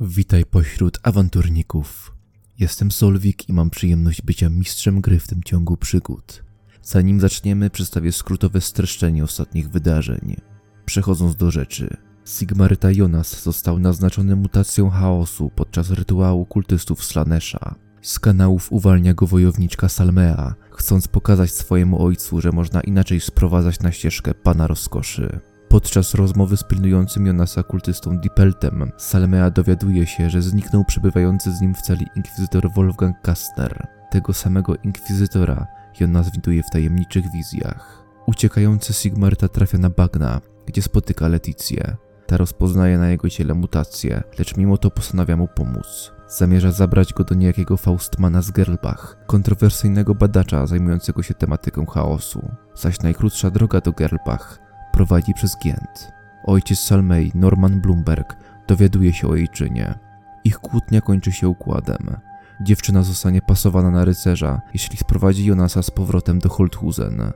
Witaj 0.00 0.44
pośród 0.44 0.98
awanturników. 1.02 2.14
Jestem 2.58 2.90
Solwik 2.90 3.48
i 3.48 3.52
mam 3.52 3.70
przyjemność 3.70 4.22
bycia 4.22 4.50
mistrzem 4.50 5.00
gry 5.00 5.18
w 5.18 5.28
tym 5.28 5.42
ciągu 5.42 5.76
przygód. 5.76 6.44
Zanim 6.82 7.20
zaczniemy, 7.20 7.70
przedstawię 7.70 8.12
skrótowe 8.12 8.60
streszczenie 8.60 9.24
ostatnich 9.24 9.70
wydarzeń. 9.70 10.36
Przechodząc 10.84 11.36
do 11.36 11.50
rzeczy. 11.50 11.96
Sigmarita 12.26 12.90
Jonas 12.90 13.42
został 13.42 13.78
naznaczony 13.78 14.36
mutacją 14.36 14.90
chaosu 14.90 15.50
podczas 15.56 15.90
rytuału 15.90 16.46
kultystów 16.46 17.04
Slanesha. 17.04 17.74
Z 18.02 18.18
kanałów 18.18 18.72
uwalnia 18.72 19.14
go 19.14 19.26
wojowniczka 19.26 19.88
Salmea, 19.88 20.54
chcąc 20.70 21.08
pokazać 21.08 21.50
swojemu 21.50 22.02
ojcu, 22.02 22.40
że 22.40 22.52
można 22.52 22.80
inaczej 22.80 23.20
sprowadzać 23.20 23.80
na 23.80 23.92
ścieżkę 23.92 24.34
pana 24.34 24.66
rozkoszy. 24.66 25.40
Podczas 25.68 26.14
rozmowy 26.14 26.56
z 26.56 26.64
pilnującym 26.64 27.26
Jonasa 27.26 27.62
kultystą 27.62 28.18
Dipeltem, 28.18 28.92
Salmea 28.96 29.50
dowiaduje 29.50 30.06
się, 30.06 30.30
że 30.30 30.42
zniknął 30.42 30.84
przebywający 30.84 31.52
z 31.52 31.60
nim 31.60 31.74
w 31.74 31.82
celi 31.82 32.06
inkwizytor 32.16 32.72
Wolfgang 32.72 33.16
Kastner. 33.22 33.86
Tego 34.10 34.32
samego 34.32 34.74
inkwizytora 34.76 35.66
Jonas 36.00 36.30
widuje 36.30 36.62
w 36.62 36.70
tajemniczych 36.70 37.24
wizjach. 37.32 38.04
Uciekający 38.26 38.92
Sigmarta 38.92 39.48
trafia 39.48 39.78
na 39.78 39.90
bagna, 39.90 40.40
gdzie 40.66 40.82
spotyka 40.82 41.28
Leticję. 41.28 41.96
Ta 42.26 42.36
rozpoznaje 42.36 42.98
na 42.98 43.08
jego 43.08 43.30
ciele 43.30 43.54
mutację, 43.54 44.22
lecz 44.38 44.56
mimo 44.56 44.76
to 44.76 44.90
postanawia 44.90 45.36
mu 45.36 45.48
pomóc. 45.48 46.12
Zamierza 46.28 46.72
zabrać 46.72 47.12
go 47.12 47.24
do 47.24 47.34
niejakiego 47.34 47.76
Faustmana 47.76 48.42
z 48.42 48.50
Gerlbach, 48.50 49.16
kontrowersyjnego 49.26 50.14
badacza 50.14 50.66
zajmującego 50.66 51.22
się 51.22 51.34
tematyką 51.34 51.86
chaosu. 51.86 52.50
Zaś 52.74 53.00
najkrótsza 53.00 53.50
droga 53.50 53.80
do 53.80 53.92
Gerlbach 53.92 54.65
prowadzi 54.96 55.34
przez 55.34 55.56
Gent. 55.56 56.12
Ojciec 56.44 56.78
Salmei, 56.78 57.32
Norman 57.34 57.80
Bloomberg, 57.80 58.36
dowiaduje 58.68 59.12
się 59.12 59.28
o 59.28 59.34
jej 59.34 59.48
czynie. 59.48 59.98
Ich 60.44 60.58
kłótnia 60.58 61.00
kończy 61.00 61.32
się 61.32 61.48
układem. 61.48 62.16
Dziewczyna 62.60 63.02
zostanie 63.02 63.42
pasowana 63.42 63.90
na 63.90 64.04
rycerza, 64.04 64.60
jeśli 64.72 64.96
sprowadzi 64.96 65.44
Jonasa 65.44 65.82
z 65.82 65.90
powrotem 65.90 66.38
do 66.38 66.48
Holthusen. 66.48 67.32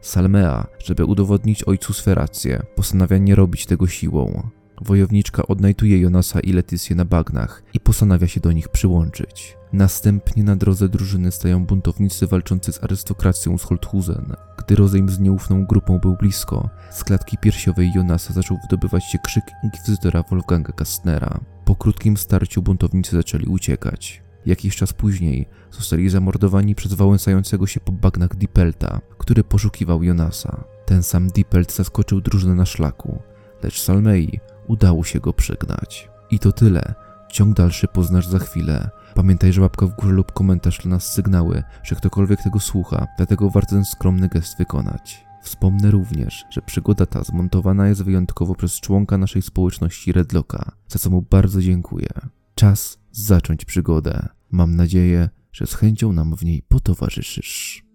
Salmea, 0.00 0.66
żeby 0.84 1.04
udowodnić 1.04 1.64
ojcu 1.64 1.92
swe 1.92 2.14
racje, 2.14 2.62
postanawia 2.74 3.18
nie 3.18 3.34
robić 3.34 3.66
tego 3.66 3.86
siłą. 3.86 4.48
Wojowniczka 4.80 5.46
odnajduje 5.46 6.00
Jonasa 6.00 6.40
i 6.40 6.52
Letycję 6.52 6.96
na 6.96 7.04
bagnach 7.04 7.62
i 7.74 7.80
postanawia 7.80 8.26
się 8.26 8.40
do 8.40 8.52
nich 8.52 8.68
przyłączyć. 8.68 9.57
Następnie 9.72 10.44
na 10.44 10.56
drodze 10.56 10.88
drużyny 10.88 11.32
stają 11.32 11.66
buntownicy 11.66 12.26
walczący 12.26 12.72
z 12.72 12.84
arystokracją 12.84 13.58
z 13.58 13.62
Holthusen. 13.62 14.34
Gdy 14.58 14.76
rozejm 14.76 15.08
z 15.08 15.18
nieufną 15.18 15.66
grupą 15.66 15.98
był 15.98 16.16
blisko, 16.16 16.68
z 16.90 17.04
klatki 17.04 17.38
piersiowej 17.38 17.92
Jonasa 17.94 18.32
zaczął 18.32 18.56
wydobywać 18.62 19.04
się 19.04 19.18
krzyk 19.18 19.44
inkwizytora 19.64 20.22
Wolfganga 20.22 20.72
Kastnera. 20.72 21.40
Po 21.64 21.76
krótkim 21.76 22.16
starciu 22.16 22.62
buntownicy 22.62 23.16
zaczęli 23.16 23.46
uciekać. 23.46 24.22
Jakiś 24.46 24.76
czas 24.76 24.92
później 24.92 25.48
zostali 25.70 26.10
zamordowani 26.10 26.74
przez 26.74 26.92
wałęsającego 26.92 27.66
się 27.66 27.80
po 27.80 27.92
bagnach 27.92 28.36
Dipelta, 28.36 29.00
który 29.18 29.44
poszukiwał 29.44 30.02
Jonasa. 30.02 30.64
Ten 30.86 31.02
sam 31.02 31.28
Dipelt 31.28 31.72
zaskoczył 31.72 32.20
drużynę 32.20 32.54
na 32.54 32.66
szlaku, 32.66 33.22
lecz 33.62 33.80
Salmei 33.80 34.40
udało 34.68 35.04
się 35.04 35.20
go 35.20 35.32
przegnać. 35.32 36.10
I 36.30 36.38
to 36.38 36.52
tyle. 36.52 36.94
Ciąg 37.32 37.56
dalszy 37.56 37.88
poznasz 37.88 38.26
za 38.26 38.38
chwilę. 38.38 38.90
Pamiętaj, 39.18 39.52
że 39.52 39.60
łapka 39.60 39.86
w 39.86 39.96
górze 39.96 40.12
lub 40.12 40.32
komentarz 40.32 40.78
dla 40.78 40.90
nas 40.90 41.12
sygnały, 41.12 41.62
że 41.82 41.96
ktokolwiek 41.96 42.42
tego 42.42 42.60
słucha, 42.60 43.06
dlatego 43.16 43.50
warto 43.50 43.70
ten 43.70 43.84
skromny 43.84 44.28
gest 44.28 44.58
wykonać. 44.58 45.24
Wspomnę 45.42 45.90
również, 45.90 46.44
że 46.50 46.62
przygoda 46.62 47.06
ta 47.06 47.24
zmontowana 47.24 47.88
jest 47.88 48.02
wyjątkowo 48.02 48.54
przez 48.54 48.80
członka 48.80 49.18
naszej 49.18 49.42
społeczności 49.42 50.12
Redlocka, 50.12 50.72
za 50.88 50.98
co 50.98 51.10
mu 51.10 51.22
bardzo 51.22 51.62
dziękuję. 51.62 52.08
Czas 52.54 52.98
zacząć 53.10 53.64
przygodę. 53.64 54.28
Mam 54.50 54.76
nadzieję, 54.76 55.28
że 55.52 55.66
z 55.66 55.74
chęcią 55.74 56.12
nam 56.12 56.36
w 56.36 56.44
niej 56.44 56.62
potowarzyszysz. 56.68 57.87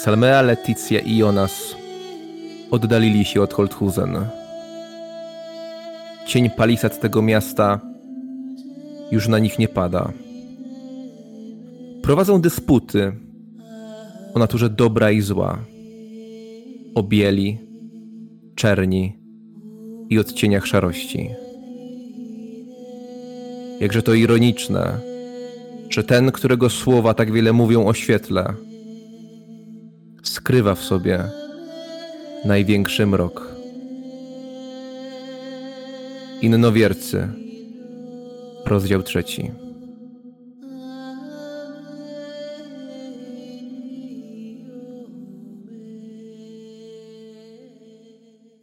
Salmea, 0.00 0.42
Leticja 0.42 1.00
i 1.00 1.16
Jonas 1.16 1.76
oddalili 2.70 3.24
się 3.24 3.42
od 3.42 3.54
Holthusen. 3.54 4.26
Cień 6.26 6.50
palisad 6.50 7.00
tego 7.00 7.22
miasta 7.22 7.80
już 9.10 9.28
na 9.28 9.38
nich 9.38 9.58
nie 9.58 9.68
pada. 9.68 10.12
Prowadzą 12.02 12.40
dysputy 12.40 13.12
o 14.34 14.38
naturze 14.38 14.70
dobra 14.70 15.10
i 15.10 15.20
zła, 15.20 15.58
o 16.94 17.02
bieli, 17.02 17.58
czerni 18.54 19.16
i 20.08 20.18
odcieniach 20.18 20.66
szarości. 20.66 21.30
Jakże 23.80 24.02
to 24.02 24.14
ironiczne, 24.14 25.00
że 25.90 26.04
ten, 26.04 26.32
którego 26.32 26.70
słowa 26.70 27.14
tak 27.14 27.32
wiele 27.32 27.52
mówią 27.52 27.86
o 27.86 27.94
świetle, 27.94 28.54
skrywa 30.22 30.74
w 30.74 30.80
sobie 30.80 31.24
największy 32.44 33.06
mrok. 33.06 33.54
Innowiercy, 36.42 37.28
rozdział 38.66 39.02
trzeci. 39.02 39.50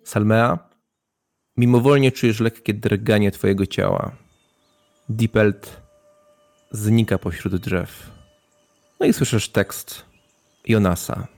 Salmea, 0.04 0.60
mimowolnie 1.58 2.12
czujesz 2.12 2.40
lekkie 2.40 2.74
drganie 2.74 3.32
twojego 3.32 3.66
ciała. 3.66 4.12
Dipelt 5.10 5.82
znika 6.72 7.18
pośród 7.18 7.56
drzew. 7.56 8.12
No 9.00 9.06
i 9.06 9.14
słyszysz 9.14 9.50
tekst 9.50 10.06
Jonasa 10.68 11.37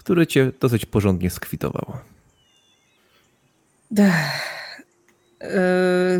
który 0.00 0.26
cię 0.26 0.52
dosyć 0.60 0.86
porządnie 0.86 1.30
skwitował. 1.30 1.92
Yy, 3.90 4.02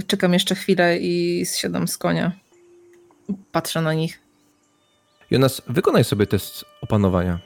czekam 0.06 0.32
jeszcze 0.32 0.54
chwilę 0.54 0.98
i 0.98 1.46
zsiadam 1.46 1.88
z 1.88 1.98
konia. 1.98 2.32
Patrzę 3.52 3.82
na 3.82 3.94
nich. 3.94 4.20
Jonas, 5.30 5.62
wykonaj 5.66 6.04
sobie 6.04 6.26
test 6.26 6.64
opanowania. 6.80 7.38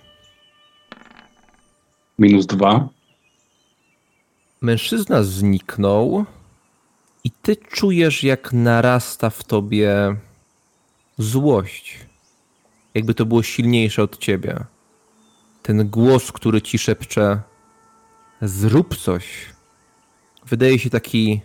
Minus 2.18 2.46
dwa. 2.46 2.88
Mężczyzna 4.60 5.22
zniknął 5.22 6.24
i 7.24 7.30
ty 7.30 7.56
czujesz, 7.56 8.24
jak 8.24 8.52
narasta 8.52 9.30
w 9.30 9.44
tobie 9.44 10.16
złość. 11.18 11.98
Jakby 12.94 13.14
to 13.14 13.26
było 13.26 13.42
silniejsze 13.42 14.02
od 14.02 14.18
ciebie 14.18 14.64
ten 15.64 15.90
głos, 15.90 16.32
który 16.32 16.62
ci 16.62 16.78
szepcze: 16.78 17.40
Zrób 18.42 18.96
coś, 18.96 19.24
wydaje 20.46 20.78
się 20.78 20.90
taki 20.90 21.40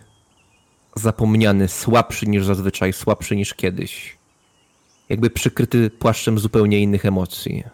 zapomniany, 0.96 1.68
słabszy 1.68 2.26
niż 2.26 2.44
zazwyczaj, 2.44 2.92
słabszy 2.92 3.36
niż 3.36 3.54
kiedyś. 3.54 4.18
Jakby 5.08 5.30
przykryty 5.30 5.90
płaszczem 5.90 6.38
zupełnie 6.38 6.80
innych 6.80 7.06
emocji. 7.06 7.64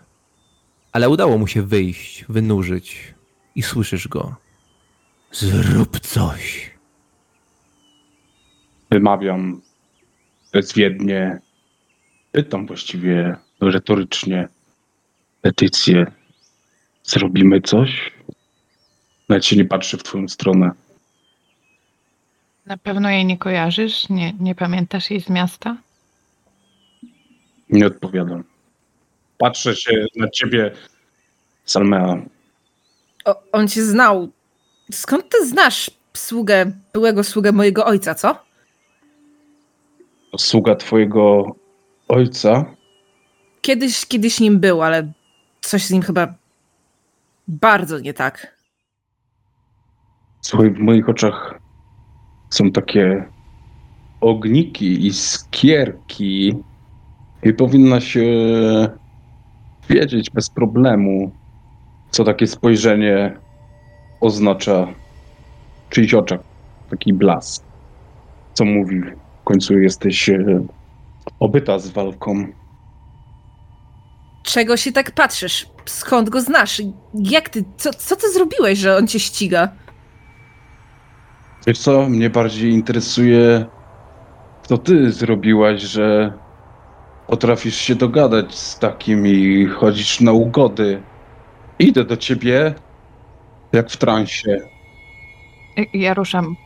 Ale 0.92 1.08
udało 1.08 1.38
mu 1.38 1.46
się 1.46 1.62
wyjść, 1.62 2.24
wynurzyć 2.28 3.14
i 3.54 3.62
słyszysz 3.62 4.08
go. 4.08 4.36
Zrób 5.32 6.00
coś. 6.00 6.70
Wymawiam 8.90 9.62
bezwiednie, 10.52 11.40
pytam 12.32 12.66
właściwie 12.66 13.36
retorycznie 13.60 14.48
petycję 15.42 16.06
Zrobimy 17.06 17.60
coś? 17.60 18.12
Nawet 19.28 19.44
się 19.46 19.56
nie 19.56 19.64
patrzy 19.64 19.96
w 19.98 20.02
twoją 20.02 20.28
stronę. 20.28 20.70
Na 22.66 22.76
pewno 22.76 23.10
jej 23.10 23.26
nie 23.26 23.38
kojarzysz? 23.38 24.08
Nie, 24.08 24.32
nie 24.40 24.54
pamiętasz 24.54 25.10
jej 25.10 25.20
z 25.20 25.28
miasta? 25.30 25.76
Nie 27.70 27.86
odpowiadam. 27.86 28.44
Patrzę 29.38 29.76
się 29.76 30.06
na 30.16 30.28
ciebie, 30.30 30.72
Salmea. 31.64 32.22
O, 33.24 33.42
on 33.52 33.68
cię 33.68 33.82
znał. 33.82 34.28
Skąd 34.92 35.28
ty 35.28 35.46
znasz 35.46 35.90
sługę, 36.14 36.72
byłego 36.92 37.24
sługę 37.24 37.52
mojego 37.52 37.86
ojca, 37.86 38.14
co? 38.14 38.38
Sługa 40.38 40.74
twojego 40.74 41.56
ojca? 42.08 42.64
Kiedyś, 43.60 44.06
kiedyś 44.06 44.40
nim 44.40 44.60
był, 44.60 44.82
ale 44.82 45.12
coś 45.60 45.84
z 45.84 45.90
nim 45.90 46.02
chyba 46.02 46.34
bardzo 47.48 48.00
nie 48.00 48.14
tak. 48.14 48.56
Słuchaj, 50.40 50.70
w 50.70 50.78
moich 50.78 51.08
oczach 51.08 51.60
są 52.50 52.70
takie 52.70 53.24
ogniki 54.20 55.06
i 55.06 55.12
skierki 55.12 56.54
i 57.42 57.52
powinna 57.52 58.00
się 58.00 58.24
wiedzieć 59.88 60.30
bez 60.30 60.50
problemu, 60.50 61.32
co 62.10 62.24
takie 62.24 62.46
spojrzenie 62.46 63.36
oznacza 64.20 64.86
w 65.86 65.90
czyichś 65.90 66.14
oczach. 66.14 66.40
Taki 66.90 67.12
blask. 67.12 67.64
Co 68.54 68.64
mówi, 68.64 69.00
w 69.40 69.44
końcu 69.44 69.78
jesteś 69.78 70.28
e, 70.28 70.66
obyta 71.40 71.78
z 71.78 71.88
walką. 71.88 72.46
Czego 74.42 74.76
się 74.76 74.92
tak 74.92 75.10
patrzysz? 75.10 75.75
Skąd 75.86 76.28
go 76.28 76.40
znasz? 76.40 76.82
Jak 77.14 77.48
ty, 77.48 77.64
co, 77.76 77.90
co 77.92 78.16
ty 78.16 78.32
zrobiłeś, 78.32 78.78
że 78.78 78.96
on 78.96 79.06
cię 79.08 79.20
ściga? 79.20 79.68
Wiesz 81.66 81.78
co, 81.78 82.08
mnie 82.08 82.30
bardziej 82.30 82.70
interesuje, 82.70 83.66
co 84.68 84.78
ty 84.78 85.12
zrobiłaś, 85.12 85.82
że 85.82 86.32
potrafisz 87.26 87.76
się 87.76 87.94
dogadać 87.94 88.54
z 88.54 88.78
takim 88.78 89.26
i 89.26 89.66
chodzisz 89.66 90.20
na 90.20 90.32
ugody. 90.32 91.02
Idę 91.78 92.04
do 92.04 92.16
ciebie, 92.16 92.74
jak 93.72 93.90
w 93.90 93.96
transie. 93.96 94.56
Ja 95.92 96.14
ruszam 96.14 96.56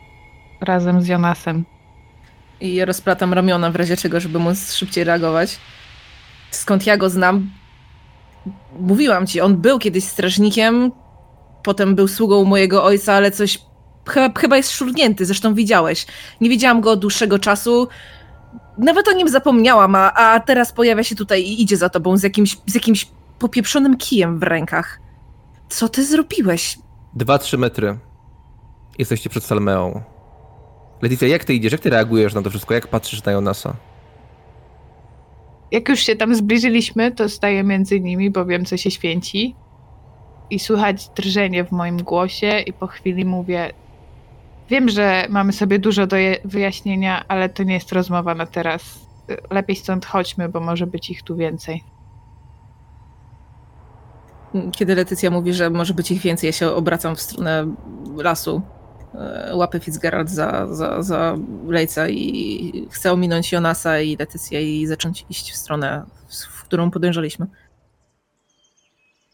razem 0.61 1.01
z 1.01 1.07
Jonasem. 1.07 1.65
I 2.61 2.85
rozplatam 2.85 3.33
ramiona 3.33 3.71
w 3.71 3.75
razie 3.75 3.97
czego, 3.97 4.19
żeby 4.19 4.39
móc 4.39 4.73
szybciej 4.73 5.03
reagować. 5.03 5.59
Skąd 6.51 6.85
ja 6.87 6.97
go 6.97 7.09
znam? 7.09 7.49
Mówiłam 8.79 9.27
ci, 9.27 9.41
on 9.41 9.57
był 9.57 9.79
kiedyś 9.79 10.03
strażnikiem, 10.03 10.91
potem 11.63 11.95
był 11.95 12.07
sługą 12.07 12.43
mojego 12.43 12.83
ojca, 12.83 13.13
ale 13.13 13.31
coś 13.31 13.59
chyba, 14.09 14.39
chyba 14.39 14.57
jest 14.57 14.71
szurnięty, 14.71 15.25
zresztą 15.25 15.53
widziałeś. 15.53 16.05
Nie 16.41 16.49
widziałam 16.49 16.81
go 16.81 16.91
od 16.91 16.99
dłuższego 16.99 17.39
czasu. 17.39 17.87
Nawet 18.77 19.07
o 19.07 19.11
nim 19.11 19.29
zapomniałam, 19.29 19.95
a, 19.95 20.13
a 20.13 20.39
teraz 20.39 20.71
pojawia 20.71 21.03
się 21.03 21.15
tutaj 21.15 21.41
i 21.41 21.61
idzie 21.61 21.77
za 21.77 21.89
tobą 21.89 22.17
z 22.17 22.23
jakimś, 22.23 22.57
z 22.65 22.75
jakimś 22.75 23.07
popieprzonym 23.39 23.97
kijem 23.97 24.39
w 24.39 24.43
rękach. 24.43 24.99
Co 25.69 25.89
ty 25.89 26.05
zrobiłeś? 26.05 26.77
2-3 27.17 27.57
metry. 27.57 27.97
Jesteście 28.99 29.29
przed 29.29 29.43
Salmeą. 29.43 30.01
Leticia, 31.01 31.27
jak 31.27 31.43
ty 31.43 31.53
idziesz? 31.53 31.71
Jak 31.71 31.81
ty 31.81 31.89
reagujesz 31.89 32.33
na 32.33 32.41
to 32.41 32.49
wszystko? 32.49 32.73
Jak 32.73 32.87
patrzysz 32.87 33.23
na 33.23 33.31
Jonasa? 33.31 33.75
Jak 35.71 35.89
już 35.89 35.99
się 35.99 36.15
tam 36.15 36.35
zbliżyliśmy, 36.35 37.11
to 37.11 37.29
staję 37.29 37.63
między 37.63 37.99
nimi, 37.99 38.29
bo 38.29 38.45
wiem, 38.45 38.65
co 38.65 38.77
się 38.77 38.91
święci. 38.91 39.55
I 40.49 40.59
słychać 40.59 41.09
drżenie 41.09 41.63
w 41.63 41.71
moim 41.71 41.97
głosie, 41.97 42.59
i 42.59 42.73
po 42.73 42.87
chwili 42.87 43.25
mówię: 43.25 43.73
Wiem, 44.69 44.89
że 44.89 45.25
mamy 45.29 45.53
sobie 45.53 45.79
dużo 45.79 46.07
do 46.07 46.17
wyjaśnienia, 46.45 47.25
ale 47.27 47.49
to 47.49 47.63
nie 47.63 47.73
jest 47.73 47.91
rozmowa 47.91 48.35
na 48.35 48.45
teraz. 48.45 48.99
Lepiej 49.49 49.75
stąd 49.75 50.05
chodźmy, 50.05 50.49
bo 50.49 50.59
może 50.59 50.87
być 50.87 51.09
ich 51.09 51.23
tu 51.23 51.35
więcej. 51.35 51.83
Kiedy 54.71 54.95
Letycja 54.95 55.31
mówi, 55.31 55.53
że 55.53 55.69
może 55.69 55.93
być 55.93 56.11
ich 56.11 56.21
więcej, 56.21 56.47
ja 56.47 56.51
się 56.51 56.71
obracam 56.71 57.15
w 57.15 57.21
stronę 57.21 57.75
lasu. 58.17 58.61
E, 59.15 59.55
Łapę 59.55 59.79
Fitzgerald 59.79 60.29
za, 60.29 60.67
za, 60.75 61.03
za 61.03 61.37
lejca 61.67 62.09
i 62.09 62.87
chcę 62.91 63.11
ominąć 63.11 63.51
Jonasa 63.51 63.99
i 63.99 64.17
Letycję 64.17 64.79
i 64.81 64.87
zacząć 64.87 65.25
iść 65.29 65.51
w 65.51 65.55
stronę, 65.55 66.05
w- 66.29 66.63
którą 66.63 66.91
podążaliśmy. 66.91 67.47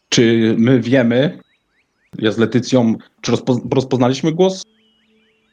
Czy 0.08 0.54
my 0.58 0.80
wiemy, 0.80 1.38
ja 2.18 2.32
z 2.32 2.38
Letycją, 2.38 2.94
czy 3.20 3.30
rozpo, 3.30 3.60
rozpoznaliśmy 3.74 4.32
głos 4.32 4.62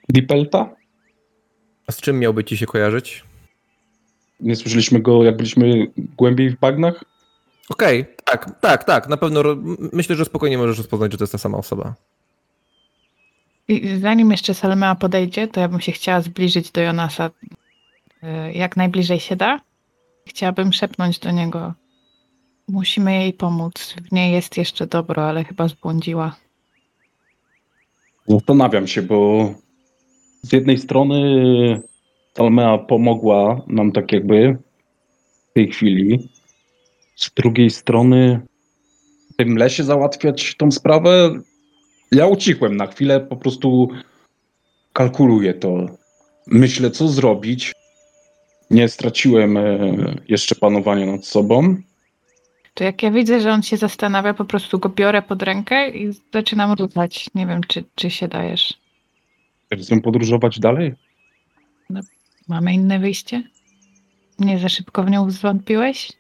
Dipelta? 0.10 0.70
A 1.88 1.92
z 1.92 1.98
czym 1.98 2.20
miałby 2.20 2.44
ci 2.44 2.58
się 2.58 2.66
kojarzyć? 2.66 3.24
Nie 4.40 4.56
słyszeliśmy 4.56 5.00
go, 5.00 5.24
jak 5.24 5.38
byliśmy 5.38 5.88
głębiej 6.18 6.50
w 6.50 6.60
bagnach? 6.60 7.04
Okej, 7.70 8.06
tak, 8.26 8.60
tak, 8.62 8.84
tak. 8.84 9.10
Na 9.10 9.18
pewno 9.18 9.42
myślę, 9.94 10.16
że 10.16 10.26
spokojnie 10.26 10.58
możesz 10.58 10.78
rozpoznać, 10.78 11.12
że 11.12 11.18
to 11.18 11.24
jest 11.24 11.32
ta 11.32 11.38
sama 11.38 11.58
osoba. 11.58 11.96
I 13.68 13.98
zanim 13.98 14.32
jeszcze 14.32 14.54
Salmea 14.54 14.96
podejdzie, 14.96 15.48
to 15.48 15.60
ja 15.60 15.68
bym 15.68 15.82
się 15.82 15.92
chciała 15.92 16.22
zbliżyć 16.22 16.72
do 16.72 16.82
Jonasa 16.82 17.30
y, 17.30 18.54
jak 18.54 18.78
najbliżej 18.78 19.20
się 19.20 19.36
da. 19.36 19.62
Chciałabym 20.28 20.74
szepnąć 20.74 21.20
do 21.20 21.32
niego. 21.32 21.74
Musimy 22.68 23.14
jej 23.14 23.34
pomóc. 23.34 23.96
W 24.10 24.12
niej 24.12 24.34
jest 24.34 24.58
jeszcze 24.58 24.88
dobro, 24.88 25.30
ale 25.30 25.44
chyba 25.44 25.68
zbłądziła. 25.68 26.36
Zastanawiam 28.28 28.88
się, 28.88 29.02
bo 29.02 29.50
z 30.42 30.52
jednej 30.54 30.78
strony 30.78 31.18
Talmea 32.34 32.78
pomogła 32.78 33.62
nam 33.68 33.92
tak 33.92 34.12
jakby 34.12 34.58
w 35.50 35.54
tej 35.54 35.72
chwili. 35.72 36.30
Z 37.16 37.34
drugiej 37.34 37.70
strony 37.70 38.42
w 39.34 39.36
tym 39.36 39.58
lesie 39.58 39.84
załatwiać 39.84 40.56
tą 40.58 40.72
sprawę. 40.72 41.40
Ja 42.16 42.28
ucichłem 42.28 42.78
na 42.78 42.88
chwilę, 42.88 43.20
po 43.20 43.36
prostu 43.36 43.90
kalkuluję 44.94 45.54
to. 45.54 45.86
Myślę, 46.48 46.92
co 46.92 47.08
zrobić. 47.08 47.74
Nie 48.70 48.90
straciłem 48.90 49.58
e, 49.58 49.78
jeszcze 50.28 50.56
panowania 50.56 51.06
nad 51.06 51.26
sobą. 51.26 51.76
To 52.74 52.84
jak 52.84 53.04
ja 53.04 53.12
widzę, 53.12 53.42
że 53.42 53.52
on 53.52 53.64
się 53.64 53.78
zastanawia, 53.78 54.34
po 54.34 54.46
prostu 54.46 54.80
go 54.80 54.90
biorę 54.90 55.22
pod 55.22 55.44
rękę 55.44 55.90
i 55.90 56.14
zaczynam 56.34 56.74
ruszać. 56.74 57.30
Nie 57.36 57.48
wiem, 57.48 57.62
czy, 57.68 57.84
czy 57.96 58.10
się 58.10 58.28
dajesz. 58.28 58.74
Chcę 59.82 60.02
podróżować 60.02 60.60
dalej? 60.60 60.94
Mamy 62.48 62.74
inne 62.74 63.00
wyjście? 63.00 63.44
Nie 64.40 64.60
za 64.60 64.70
szybko 64.70 65.04
w 65.04 65.10
nią 65.10 65.32
zwątpiłeś? 65.32 66.12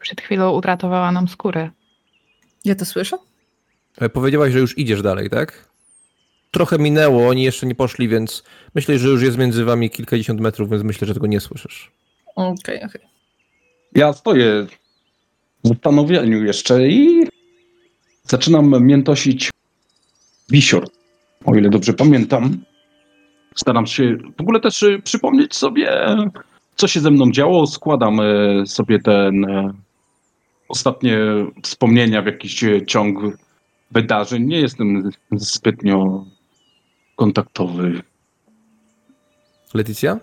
Przed 0.00 0.20
chwilą 0.20 0.50
uratowała 0.52 1.12
nam 1.12 1.28
skórę. 1.28 1.70
Ja 2.64 2.74
to 2.74 2.84
słyszę? 2.84 3.16
E, 4.00 4.08
Powiedziałaś, 4.08 4.52
że 4.52 4.58
już 4.58 4.78
idziesz 4.78 5.02
dalej, 5.02 5.30
tak? 5.30 5.68
Trochę 6.50 6.78
minęło, 6.78 7.28
oni 7.28 7.42
jeszcze 7.42 7.66
nie 7.66 7.74
poszli, 7.74 8.08
więc 8.08 8.42
myślę, 8.74 8.98
że 8.98 9.08
już 9.08 9.22
jest 9.22 9.38
między 9.38 9.64
wami 9.64 9.90
kilkadziesiąt 9.90 10.40
metrów, 10.40 10.70
więc 10.70 10.82
myślę, 10.82 11.06
że 11.06 11.14
tego 11.14 11.26
nie 11.26 11.40
słyszysz. 11.40 11.90
Okej, 12.36 12.82
okej. 12.84 13.00
Ja 13.94 14.12
stoję 14.12 14.66
w 15.64 15.68
zastanowieniu 15.68 16.44
jeszcze 16.44 16.88
i 16.88 17.26
zaczynam 18.24 18.86
miętosić 18.86 19.50
wisior, 20.50 20.88
o 21.44 21.54
ile 21.54 21.70
dobrze 21.70 21.92
pamiętam. 21.92 22.64
Staram 23.54 23.86
się 23.86 24.16
w 24.38 24.40
ogóle 24.40 24.60
też 24.60 24.82
y, 24.82 25.00
przypomnieć 25.04 25.54
sobie, 25.54 26.16
co 26.76 26.88
się 26.88 27.00
ze 27.00 27.10
mną 27.10 27.30
działo. 27.30 27.66
Składam 27.66 28.20
y, 28.20 28.66
sobie 28.66 28.98
ten 28.98 29.44
y, 29.44 29.72
ostatnie 30.68 31.18
wspomnienia 31.62 32.22
w 32.22 32.26
jakiś 32.26 32.64
y, 32.64 32.86
ciąg 32.86 33.18
wydarzeń. 33.90 34.46
Nie 34.46 34.60
jestem 34.60 35.10
zbytnio 35.32 36.24
kontaktowy. 37.16 38.02
Leticja? 39.74 40.18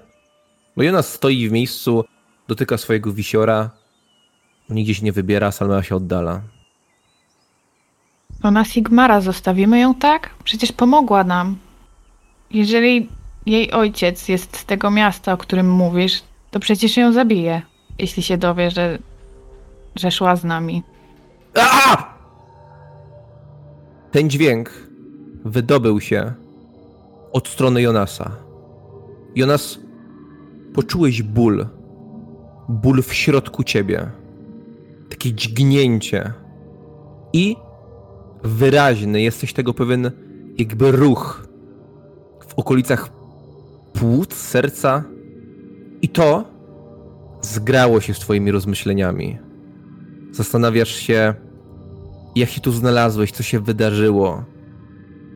No 0.77 0.84
Jonas 0.84 1.13
stoi 1.13 1.50
w 1.50 1.51
miejscu, 1.51 2.05
dotyka 2.48 2.77
swojego 2.77 3.13
wisiora, 3.13 3.70
nigdzie 4.70 4.96
się 4.96 5.05
nie 5.05 5.12
wybiera, 5.12 5.51
Salmea 5.51 5.84
się 5.84 5.96
oddala. 5.96 6.41
To 8.41 8.51
na 8.51 8.65
Sigmara 8.65 9.22
zostawimy 9.22 9.79
ją 9.79 9.96
tak? 9.96 10.29
Przecież 10.43 10.72
pomogła 10.72 11.24
nam. 11.24 11.58
Jeżeli 12.51 13.10
jej 13.46 13.72
ojciec 13.72 14.27
jest 14.29 14.58
z 14.58 14.65
tego 14.65 14.91
miasta, 14.91 15.34
o 15.34 15.38
którym 15.38 15.72
mówisz, 15.72 16.24
to 16.51 16.60
przecież 16.60 16.98
ją 16.98 17.12
zabije, 17.12 17.62
jeśli 18.00 18.24
się 18.24 18.38
dowie, 18.38 18.72
że, 18.72 19.00
że 19.96 20.12
szła 20.12 20.36
z 20.36 20.43
nami. 20.43 20.84
A! 21.55 22.12
Ten 24.13 24.29
dźwięk 24.29 24.70
wydobył 25.46 26.01
się 26.01 26.34
od 27.32 27.48
strony 27.48 27.82
Jonasa. 27.82 28.32
Jonas, 29.36 29.79
poczułeś 30.74 31.24
ból. 31.24 31.65
Ból 32.70 33.01
w 33.01 33.13
środku 33.13 33.63
ciebie. 33.63 34.12
Takie 35.10 35.34
dźgnięcie. 35.34 36.34
I 37.34 37.55
wyraźny, 38.43 39.22
jesteś 39.22 39.53
tego 39.53 39.74
pewien, 39.74 40.12
jakby 40.58 40.91
ruch 40.91 41.48
w 42.48 42.53
okolicach 42.60 43.10
płuc, 43.93 44.34
serca. 44.34 45.03
I 46.01 46.10
to 46.10 46.46
zgrało 47.41 48.01
się 48.01 48.13
z 48.13 48.20
twoimi 48.20 48.51
rozmyśleniami. 48.51 49.38
Zastanawiasz 50.32 50.96
się, 50.96 51.34
jak 52.36 52.50
się 52.50 52.62
tu 52.62 52.72
znalazłeś, 52.72 53.32
co 53.32 53.44
się 53.44 53.60
wydarzyło. 53.60 54.44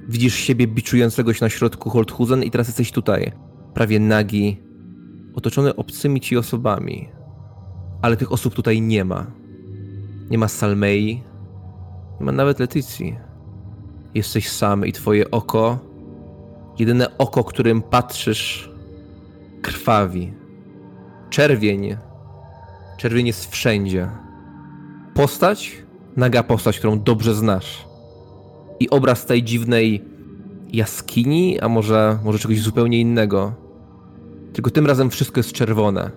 Widzisz 0.07 0.35
siebie 0.35 0.67
biczującego 0.67 1.33
się 1.33 1.45
na 1.45 1.49
środku 1.49 1.89
Holthusen 1.89 2.43
i 2.43 2.51
teraz 2.51 2.67
jesteś 2.67 2.91
tutaj, 2.91 3.31
prawie 3.73 3.99
nagi, 3.99 4.61
otoczony 5.35 5.75
obcymi 5.75 6.21
ci 6.21 6.37
osobami. 6.37 7.09
Ale 8.01 8.17
tych 8.17 8.31
osób 8.31 8.53
tutaj 8.53 8.81
nie 8.81 9.05
ma. 9.05 9.27
Nie 10.29 10.37
ma 10.37 10.47
Salmei, 10.47 11.23
nie 12.19 12.25
ma 12.25 12.31
nawet 12.31 12.59
Letycji. 12.59 13.17
Jesteś 14.13 14.49
sam 14.49 14.85
i 14.85 14.93
twoje 14.93 15.31
oko, 15.31 15.79
jedyne 16.79 17.17
oko, 17.17 17.43
którym 17.43 17.81
patrzysz, 17.81 18.69
krwawi. 19.61 20.33
Czerwień. 21.29 21.97
Czerwień 22.97 23.27
jest 23.27 23.51
wszędzie. 23.51 24.09
Postać, 25.13 25.86
naga 26.17 26.43
postać, 26.43 26.77
którą 26.77 26.99
dobrze 26.99 27.35
znasz. 27.35 27.87
I 28.79 28.89
obraz 28.89 29.25
tej 29.25 29.43
dziwnej 29.43 30.05
jaskini, 30.73 31.59
a 31.59 31.69
może, 31.69 32.19
może 32.23 32.39
czegoś 32.39 32.61
zupełnie 32.61 33.01
innego. 33.01 33.53
Tylko 34.53 34.71
tym 34.71 34.85
razem 34.85 35.09
wszystko 35.09 35.39
jest 35.39 35.51
czerwone. 35.51 36.11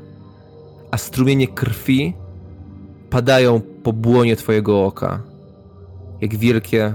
A 0.90 0.96
strumienie 0.96 1.48
krwi 1.48 2.14
padają 3.10 3.60
po 3.82 3.92
błonie 3.92 4.36
twojego 4.36 4.84
oka. 4.84 5.22
Jak 6.20 6.36
wielkie 6.36 6.94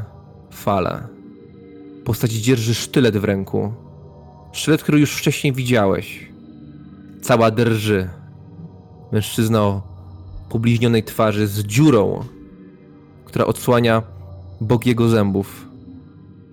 fale. 0.52 1.08
Postać 2.04 2.32
dzierży 2.32 2.76
sztylet 2.76 3.18
w 3.18 3.24
ręku. 3.24 3.74
Sztylet, 4.52 4.84
który 4.84 5.00
już 5.00 5.16
wcześniej 5.16 5.54
widziałeś. 5.54 6.32
Cała 7.22 7.52
drży. 7.52 8.10
Mężczyzna 9.12 9.64
o 9.64 9.82
pobliźnionej 10.50 11.04
twarzy 11.04 11.48
z 11.48 11.64
dziurą, 11.64 12.24
która 13.26 13.46
odsłania 13.46 14.04
bok 14.62 14.86
jego 14.86 15.10
zębów. 15.10 15.70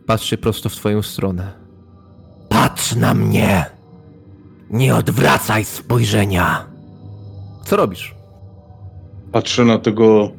Patrzy 0.07 0.39
prosto 0.39 0.69
w 0.69 0.75
twoją 0.75 1.03
stronę. 1.03 1.53
Patrz 2.49 2.95
na 2.95 3.15
mnie! 3.15 3.67
Nie 4.71 4.95
odwracaj 4.95 5.65
spojrzenia! 5.65 6.67
Co 7.65 7.77
robisz? 7.77 8.15
Patrzę 9.33 9.65
na 9.65 9.79
tego 9.79 10.31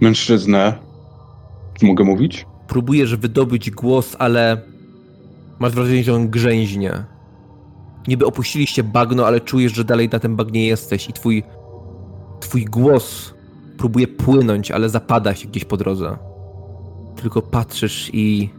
mężczyznę. 0.00 0.78
Czy 1.78 1.86
mogę 1.86 2.04
mówić? 2.04 2.46
Próbujesz 2.68 3.16
wydobyć 3.16 3.70
głos, 3.70 4.16
ale 4.18 4.60
masz 5.58 5.72
wrażenie, 5.72 6.04
że 6.04 6.14
on 6.14 6.28
grzęźnie. 6.28 7.04
Niby 8.08 8.26
opuściliście 8.26 8.82
bagno, 8.82 9.26
ale 9.26 9.40
czujesz, 9.40 9.72
że 9.72 9.84
dalej 9.84 10.08
na 10.08 10.18
tym 10.18 10.36
bagnie 10.36 10.66
jesteś 10.66 11.08
i 11.08 11.12
twój, 11.12 11.42
twój 12.40 12.64
głos 12.64 13.33
próbuje 13.76 14.08
płynąć, 14.08 14.70
ale 14.70 14.88
zapada 14.88 15.34
się 15.34 15.48
gdzieś 15.48 15.64
po 15.64 15.76
drodze. 15.76 16.16
Tylko 17.16 17.42
patrzysz 17.42 18.10
i 18.12 18.50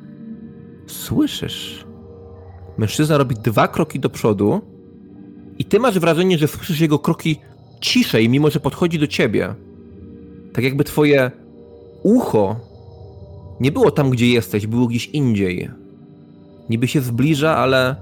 słyszysz. 0.88 1.86
Mężczyzna 2.78 3.18
robi 3.18 3.36
dwa 3.36 3.68
kroki 3.68 4.00
do 4.00 4.10
przodu 4.10 4.62
i 5.60 5.66
ty 5.66 5.80
masz 5.80 6.00
wrażenie, 6.00 6.38
że 6.38 6.48
słyszysz 6.48 6.80
jego 6.80 7.00
kroki 7.00 7.40
ciszej, 7.82 8.30
mimo 8.30 8.50
że 8.50 8.60
podchodzi 8.60 9.00
do 9.00 9.08
ciebie. 9.08 9.56
Tak 10.54 10.64
jakby 10.64 10.84
twoje 10.84 11.32
ucho 12.04 12.56
nie 13.60 13.72
było 13.72 13.92
tam, 13.92 14.10
gdzie 14.10 14.28
jesteś, 14.28 14.68
było 14.68 14.88
gdzieś 14.88 15.06
indziej. 15.06 15.70
Niby 16.70 16.88
się 16.88 17.02
zbliża, 17.02 17.58
ale 17.58 17.96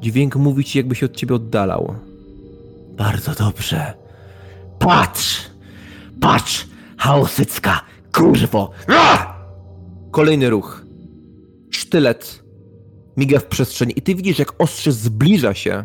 dźwięk 0.00 0.36
mówi 0.36 0.64
ci, 0.64 0.78
jakby 0.78 0.94
się 0.94 1.06
od 1.06 1.16
ciebie 1.16 1.34
oddalał. 1.34 1.94
Bardzo 2.96 3.32
dobrze. 3.34 3.94
Patrz! 4.78 5.51
Patrz! 6.22 6.66
Chaosycka! 6.98 7.80
Kurwo! 8.12 8.70
Kolejny 10.10 10.50
ruch. 10.50 10.84
Sztylet 11.70 12.44
miga 13.16 13.38
w 13.38 13.46
przestrzeni 13.46 13.98
i 13.98 14.02
ty 14.02 14.14
widzisz, 14.14 14.38
jak 14.38 14.54
ostrze 14.58 14.92
zbliża 14.92 15.54
się 15.54 15.84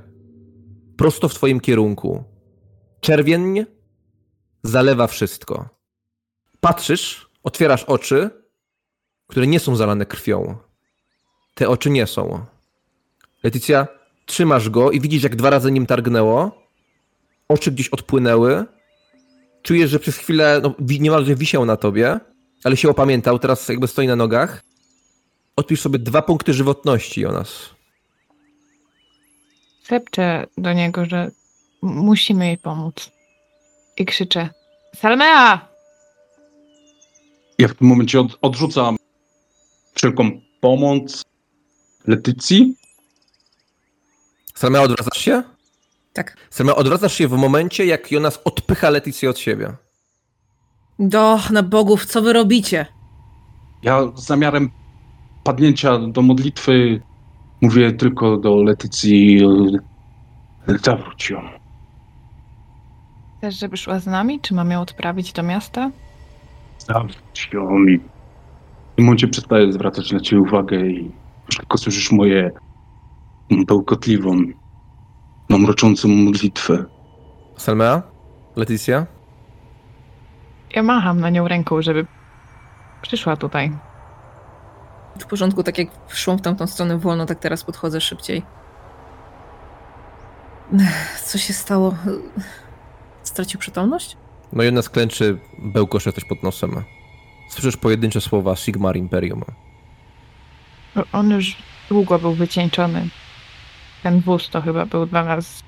prosto 0.97 1.29
w 1.29 1.33
twoim 1.33 1.59
kierunku. 1.59 2.23
Czerwień 2.99 3.65
zalewa 4.63 5.07
wszystko. 5.07 5.69
Patrzysz, 6.59 7.29
otwierasz 7.43 7.83
oczy, 7.83 8.29
które 9.27 9.47
nie 9.47 9.59
są 9.59 9.75
zalane 9.75 10.05
krwią. 10.05 10.55
Te 11.53 11.69
oczy 11.69 11.89
nie 11.89 12.07
są. 12.07 12.45
Leticja, 13.43 13.87
trzymasz 14.25 14.69
go 14.69 14.91
i 14.91 15.01
widzisz, 15.01 15.23
jak 15.23 15.35
dwa 15.35 15.49
razy 15.49 15.71
nim 15.71 15.85
targnęło. 15.85 16.67
Oczy 17.47 17.71
gdzieś 17.71 17.89
odpłynęły. 17.89 18.65
Czujesz, 19.67 19.91
że 19.91 19.99
przez 19.99 20.17
chwilę 20.17 20.61
no, 20.63 20.75
niemalże 20.79 21.35
wisiał 21.35 21.65
na 21.65 21.77
tobie, 21.77 22.19
ale 22.63 22.77
się 22.77 22.89
opamiętał, 22.89 23.39
teraz 23.39 23.69
jakby 23.69 23.87
stoi 23.87 24.07
na 24.07 24.15
nogach. 24.15 24.63
Odpisz 25.55 25.81
sobie 25.81 25.99
dwa 25.99 26.21
punkty 26.21 26.53
żywotności, 26.53 27.21
Jonas. 27.21 27.69
Szepczę 29.83 30.47
do 30.57 30.73
niego, 30.73 31.05
że 31.05 31.31
musimy 31.81 32.47
jej 32.47 32.57
pomóc. 32.57 33.11
I 33.97 34.05
krzyczę: 34.05 34.49
Salmea! 34.95 35.67
Ja 37.59 37.67
w 37.67 37.73
tym 37.73 37.87
momencie 37.87 38.19
od, 38.19 38.37
odrzucam 38.41 38.97
wszelką 39.93 40.41
pomoc 40.61 41.23
Letycji. 42.07 42.75
Salmea, 44.55 44.81
odwracasz 44.81 45.17
się? 45.17 45.56
Tak. 46.17 46.37
Salmea, 46.49 46.75
odwracasz 46.75 47.13
się 47.13 47.27
w 47.27 47.31
momencie, 47.31 47.85
jak 47.85 48.11
Jonas 48.11 48.41
odpycha 48.45 48.89
Leticję 48.89 49.29
od 49.29 49.39
siebie. 49.39 49.73
Do, 50.99 51.39
na 51.51 51.63
bogów, 51.63 52.05
co 52.05 52.21
wy 52.21 52.33
robicie? 52.33 52.85
Ja 53.83 54.01
z 54.15 54.25
zamiarem 54.25 54.69
padnięcia 55.43 55.97
do 55.97 56.21
modlitwy 56.21 57.01
mówię 57.61 57.91
tylko 57.91 58.37
do 58.37 58.55
Letycji 58.63 59.41
zawróć 60.83 61.29
ją. 61.29 61.41
Chcesz, 63.37 63.59
żeby 63.59 63.77
szła 63.77 63.99
z 63.99 64.05
nami? 64.05 64.39
Czy 64.41 64.53
mam 64.53 64.71
ją 64.71 64.81
odprawić 64.81 65.33
do 65.33 65.43
miasta? 65.43 65.91
Zawróć 66.79 67.49
ją 67.53 67.85
i 67.85 67.97
w 67.97 68.95
tym 68.95 69.05
momencie 69.05 69.27
przestaję 69.27 69.73
zwracać 69.73 70.11
na 70.11 70.19
ciebie 70.19 70.41
uwagę 70.41 70.87
i 70.87 71.11
już 71.47 71.57
tylko 71.57 71.77
słyszysz 71.77 72.11
moje 72.11 72.51
bełkotliwą, 73.67 74.37
namroczącą 75.49 76.07
modlitwę. 76.07 76.85
Salmea? 77.57 78.01
Leticja? 78.55 79.05
Ja 80.75 80.83
macham 80.83 81.19
na 81.19 81.29
nią 81.29 81.47
ręką, 81.47 81.81
żeby 81.81 82.05
przyszła 83.01 83.37
tutaj. 83.37 83.71
W 85.19 85.25
porządku, 85.25 85.63
tak 85.63 85.77
jak 85.77 85.87
szłam 86.07 86.37
w 86.37 86.41
tamtą 86.41 86.67
stronę 86.67 86.97
wolno, 86.97 87.25
tak 87.25 87.39
teraz 87.39 87.63
podchodzę 87.63 88.01
szybciej. 88.01 88.43
Co 91.23 91.37
się 91.37 91.53
stało? 91.53 91.95
Stracił 93.23 93.59
przytomność? 93.59 94.17
No 94.53 94.63
Jonas 94.63 94.89
klęczy, 94.89 95.39
bełkosze 95.59 96.13
coś 96.13 96.25
pod 96.25 96.43
nosem. 96.43 96.83
Słyszysz 97.49 97.77
pojedyncze 97.77 98.21
słowa 98.21 98.55
Sigmar 98.55 98.97
Imperium. 98.97 99.43
On 101.11 101.29
już 101.31 101.55
długo 101.89 102.19
był 102.19 102.33
wycieńczony. 102.33 103.07
Ten 104.07 104.19
wóz 104.19 104.49
to 104.49 104.61
chyba 104.61 104.85
był 104.85 105.05
dla 105.05 105.23
nas 105.23 105.63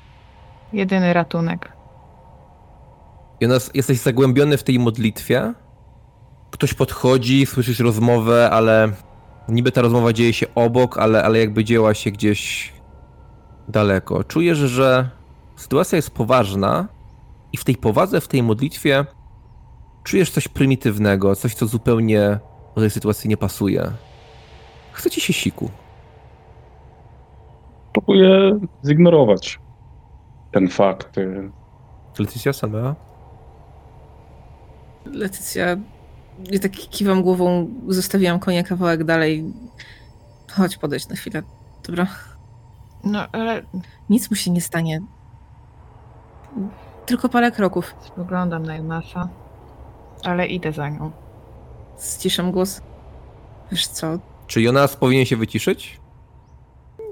jedyny 0.73 1.13
ratunek. 1.13 1.71
Jonas, 3.39 3.71
jesteś 3.73 3.97
zagłębiony 3.97 4.57
w 4.57 4.63
tej 4.63 4.79
modlitwie. 4.79 5.53
Ktoś 6.51 6.73
podchodzi, 6.73 7.45
słyszysz 7.45 7.79
rozmowę, 7.79 8.49
ale 8.51 8.91
niby 9.47 9.71
ta 9.71 9.81
rozmowa 9.81 10.13
dzieje 10.13 10.33
się 10.33 10.45
obok, 10.55 10.97
ale, 10.97 11.23
ale 11.23 11.39
jakby 11.39 11.63
dzieła 11.63 11.93
się 11.93 12.11
gdzieś 12.11 12.73
daleko. 13.67 14.23
Czujesz, 14.23 14.57
że 14.57 15.09
sytuacja 15.55 15.95
jest 15.95 16.11
poważna 16.11 16.87
i 17.53 17.57
w 17.57 17.63
tej 17.63 17.75
powadze, 17.75 18.21
w 18.21 18.27
tej 18.27 18.43
modlitwie 18.43 19.05
czujesz 20.03 20.31
coś 20.31 20.47
prymitywnego, 20.47 21.35
coś, 21.35 21.53
co 21.53 21.67
zupełnie 21.67 22.39
do 22.75 22.81
tej 22.81 22.89
sytuacji 22.89 23.29
nie 23.29 23.37
pasuje. 23.37 23.91
Chce 24.91 25.09
ci 25.09 25.21
się 25.21 25.33
siku. 25.33 25.71
Próbuję 27.99 28.59
zignorować 28.85 29.59
ten 30.51 30.67
fakt. 30.69 31.15
Leticia 32.19 32.53
Salmea? 32.53 32.95
Letycja, 35.05 35.65
ja 36.51 36.59
tak 36.61 36.71
kiwam 36.71 37.21
głową, 37.21 37.69
zostawiłam 37.87 38.39
konia 38.39 38.63
kawałek 38.63 39.03
dalej. 39.03 39.53
Chodź, 40.51 40.77
podejdź 40.77 41.09
na 41.09 41.15
chwilę, 41.15 41.43
dobra? 41.87 42.07
No, 43.03 43.27
ale 43.31 43.61
Nic 44.09 44.31
mu 44.31 44.35
się 44.37 44.51
nie 44.51 44.61
stanie. 44.61 44.99
Tylko 47.05 47.29
parę 47.29 47.51
kroków. 47.51 47.95
spoglądam 48.01 48.63
na 48.63 48.75
Jonasa, 48.75 49.29
ale 50.23 50.47
idę 50.47 50.71
za 50.71 50.89
nią. 50.89 51.11
Ściszam 52.01 52.51
głos. 52.51 52.81
Wiesz 53.71 53.87
co, 53.87 54.19
Czy 54.47 54.61
Jonas 54.61 54.95
powinien 54.95 55.25
się 55.25 55.37
wyciszyć? 55.37 55.98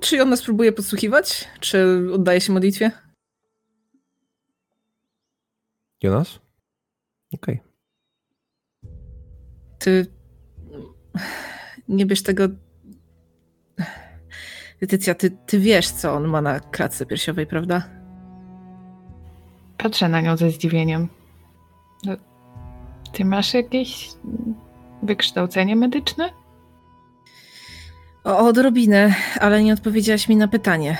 Czy 0.01 0.21
on 0.21 0.29
nas 0.29 0.41
próbuje 0.41 0.71
podsłuchiwać? 0.71 1.47
Czy 1.59 1.85
oddaje 2.13 2.41
się 2.41 2.53
modlitwie? 2.53 2.91
Jonas? 6.03 6.39
Okej. 7.33 7.59
Ty 9.79 10.07
nie 11.87 12.05
bierz 12.05 12.23
tego. 12.23 12.43
Letycja, 14.81 15.15
ty, 15.15 15.31
ty 15.31 15.59
wiesz, 15.59 15.89
co 15.89 16.13
on 16.13 16.27
ma 16.27 16.41
na 16.41 16.59
klatce 16.59 17.05
piersiowej, 17.05 17.47
prawda? 17.47 17.89
Patrzę 19.77 20.09
na 20.09 20.21
nią 20.21 20.37
ze 20.37 20.51
zdziwieniem. 20.51 21.07
No, 22.03 22.13
Ty 23.13 23.25
masz 23.25 23.53
jakieś 23.53 24.09
wykształcenie 25.03 25.75
medyczne? 25.75 26.29
O, 28.27 28.37
odrobinę, 28.37 29.15
ale 29.39 29.63
nie 29.63 29.73
odpowiedziałaś 29.73 30.29
mi 30.29 30.35
na 30.35 30.47
pytanie. 30.47 30.97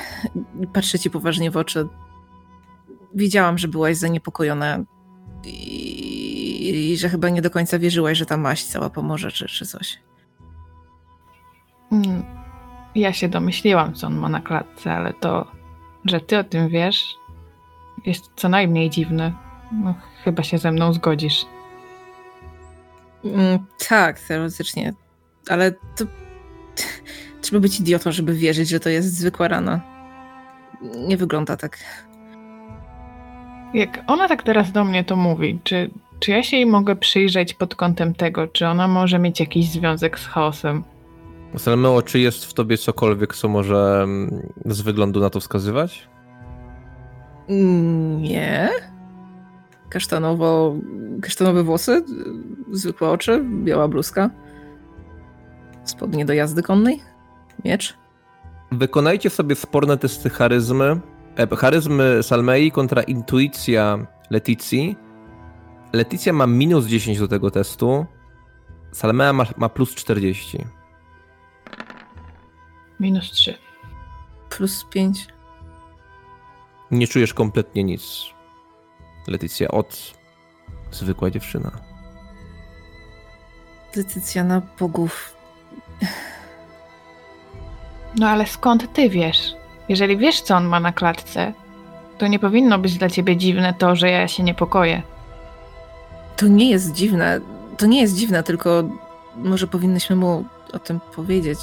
Patrzę 0.74 1.00
ci 1.00 1.10
poważnie 1.10 1.52
w 1.52 1.58
oczy. 1.58 1.88
Widziałam, 3.16 3.58
że 3.58 3.68
byłaś 3.68 3.98
zaniepokojona 3.98 4.84
i, 5.46 6.92
i 6.92 6.98
że 6.98 7.10
chyba 7.10 7.30
nie 7.30 7.42
do 7.42 7.50
końca 7.50 7.80
wierzyłaś, 7.80 8.18
że 8.18 8.26
ta 8.26 8.38
maść 8.38 8.66
cała 8.66 8.90
pomoże, 8.90 9.32
czy, 9.32 9.48
czy 9.48 9.66
coś. 9.66 10.00
Mm, 11.92 12.24
Ja 12.96 13.14
się 13.14 13.30
domyśliłam, 13.30 13.94
co 13.94 14.08
on 14.08 14.16
ma 14.16 14.30
na 14.30 14.42
klatce, 14.42 14.94
ale 14.94 15.14
to, 15.14 15.52
że 16.06 16.20
ty 16.20 16.38
o 16.38 16.44
tym 16.44 16.70
wiesz, 16.70 17.16
jest 18.06 18.24
co 18.36 18.50
najmniej 18.50 18.90
dziwne. 18.90 19.34
No, 19.72 19.96
chyba 20.24 20.44
się 20.44 20.58
ze 20.58 20.72
mną 20.72 20.94
zgodzisz. 20.94 21.46
Mm, 23.26 23.60
tak, 23.90 24.20
teoretycznie. 24.20 24.94
Ale 25.50 25.72
to. 25.72 26.06
Trzeba 27.48 27.60
być 27.60 27.80
idiotą, 27.80 28.12
żeby 28.12 28.34
wierzyć, 28.34 28.70
że 28.70 28.80
to 28.80 28.90
jest 28.90 29.18
zwykła 29.18 29.48
rana. 29.48 29.82
Nie 31.08 31.18
wygląda 31.18 31.58
tak. 31.58 31.78
Jak 33.74 34.04
ona 34.08 34.28
tak 34.28 34.44
teraz 34.44 34.72
do 34.72 34.84
mnie 34.86 35.04
to 35.04 35.16
mówi, 35.16 35.60
czy, 35.64 35.90
czy 36.20 36.32
ja 36.32 36.44
się 36.44 36.58
jej 36.58 36.66
mogę 36.66 36.96
przyjrzeć 36.96 37.54
pod 37.54 37.76
kątem 37.76 38.14
tego, 38.14 38.48
czy 38.48 38.68
ona 38.68 38.88
może 38.88 39.20
mieć 39.20 39.40
jakiś 39.40 39.70
związek 39.70 40.20
z 40.20 40.26
chaosem? 40.28 40.84
Salmeo, 41.58 42.02
czy 42.02 42.20
jest 42.20 42.46
w 42.46 42.54
tobie 42.54 42.78
cokolwiek, 42.78 43.36
co 43.36 43.48
może 43.48 44.02
mm, 44.04 44.48
z 44.66 44.82
wyglądu 44.82 45.20
na 45.20 45.30
to 45.30 45.40
wskazywać? 45.40 46.08
Mm, 47.50 48.22
Nie. 48.22 48.70
Kasztanowo, 49.90 50.76
kasztanowe 51.22 51.64
włosy, 51.64 52.06
zwykłe 52.72 53.10
oczy, 53.10 53.44
biała 53.64 53.88
bluzka. 53.88 54.30
Spodnie 55.84 56.26
do 56.26 56.34
jazdy 56.34 56.64
konnej. 56.64 57.17
Miecz. 57.66 57.98
Wykonajcie 58.72 59.30
sobie 59.30 59.56
sporne 59.56 59.98
testy 59.98 60.30
charyzmy. 60.30 61.00
E, 61.38 61.56
charyzmy 61.56 62.24
Salmei 62.24 62.72
kontra 62.72 63.02
intuicja 63.02 64.08
Leticji. 64.30 64.96
Leticja 65.94 66.34
ma 66.34 66.48
minus 66.48 66.86
10 66.86 67.20
do 67.20 67.28
tego 67.28 67.52
testu. 67.52 68.06
Salmea 68.92 69.34
ma, 69.34 69.46
ma 69.58 69.70
plus 69.70 69.96
40. 69.96 70.66
Minus 73.00 73.32
trzy. 73.32 73.58
Plus 74.50 74.86
pięć. 74.90 75.28
Nie 76.92 77.08
czujesz 77.08 77.34
kompletnie 77.34 77.84
nic. 77.84 78.26
Leticja 79.28 79.68
od 79.68 80.14
zwykła 80.92 81.30
dziewczyna. 81.30 81.72
Decyzja 83.96 84.44
na 84.44 84.62
bogów. 84.80 85.36
No 88.16 88.30
ale 88.30 88.46
skąd 88.46 88.94
ty 88.94 89.10
wiesz? 89.10 89.54
Jeżeli 89.90 90.18
wiesz, 90.18 90.42
co 90.42 90.56
on 90.56 90.66
ma 90.66 90.80
na 90.80 90.92
klatce, 90.92 91.54
to 92.18 92.28
nie 92.28 92.40
powinno 92.40 92.80
być 92.80 92.98
dla 92.98 93.10
ciebie 93.10 93.38
dziwne 93.38 93.74
to, 93.78 93.96
że 93.96 94.10
ja 94.12 94.28
się 94.28 94.44
niepokoję. 94.44 95.02
To 96.38 96.48
nie 96.48 96.70
jest 96.70 96.94
dziwne. 96.94 97.40
To 97.78 97.86
nie 97.86 98.02
jest 98.02 98.16
dziwne, 98.16 98.44
tylko 98.44 98.84
może 99.36 99.68
powinnyśmy 99.68 100.16
mu 100.16 100.46
o 100.74 100.80
tym 100.80 101.00
powiedzieć. 101.16 101.60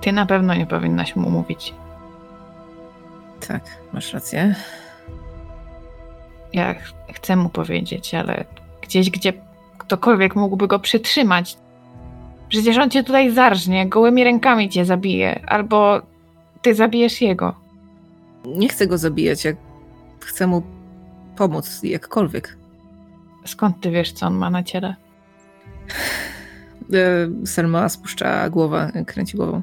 Ty 0.00 0.12
na 0.12 0.26
pewno 0.26 0.54
nie 0.54 0.66
powinnaś 0.66 1.16
mu 1.16 1.30
mówić. 1.30 1.74
Tak, 3.48 3.62
masz 3.92 4.12
rację. 4.12 4.54
Ja 6.52 6.74
ch- 6.74 6.92
chcę 7.14 7.36
mu 7.36 7.48
powiedzieć, 7.48 8.14
ale 8.14 8.44
gdzieś, 8.82 9.10
gdzie 9.10 9.32
ktokolwiek 9.78 10.36
mógłby 10.36 10.68
go 10.68 10.78
przytrzymać. 10.78 11.56
Przecież 12.54 12.78
on 12.78 12.90
cię 12.90 13.04
tutaj 13.04 13.30
zarżnie, 13.30 13.88
gołymi 13.88 14.24
rękami 14.24 14.68
cię 14.68 14.84
zabije, 14.84 15.44
albo 15.46 16.02
ty 16.62 16.74
zabijesz 16.74 17.20
jego. 17.20 17.54
Nie 18.46 18.68
chcę 18.68 18.86
go 18.86 18.98
zabijać, 18.98 19.44
jak 19.44 19.56
chcę 20.20 20.46
mu 20.46 20.62
pomóc 21.36 21.80
jakkolwiek. 21.82 22.56
Skąd 23.46 23.80
ty 23.80 23.90
wiesz, 23.90 24.12
co 24.12 24.26
on 24.26 24.34
ma 24.34 24.50
na 24.50 24.62
ciele? 24.62 24.96
E, 26.92 27.46
Selma 27.46 27.88
spuszcza 27.88 28.50
głowę, 28.50 28.92
kręci 29.06 29.36
głową. 29.36 29.62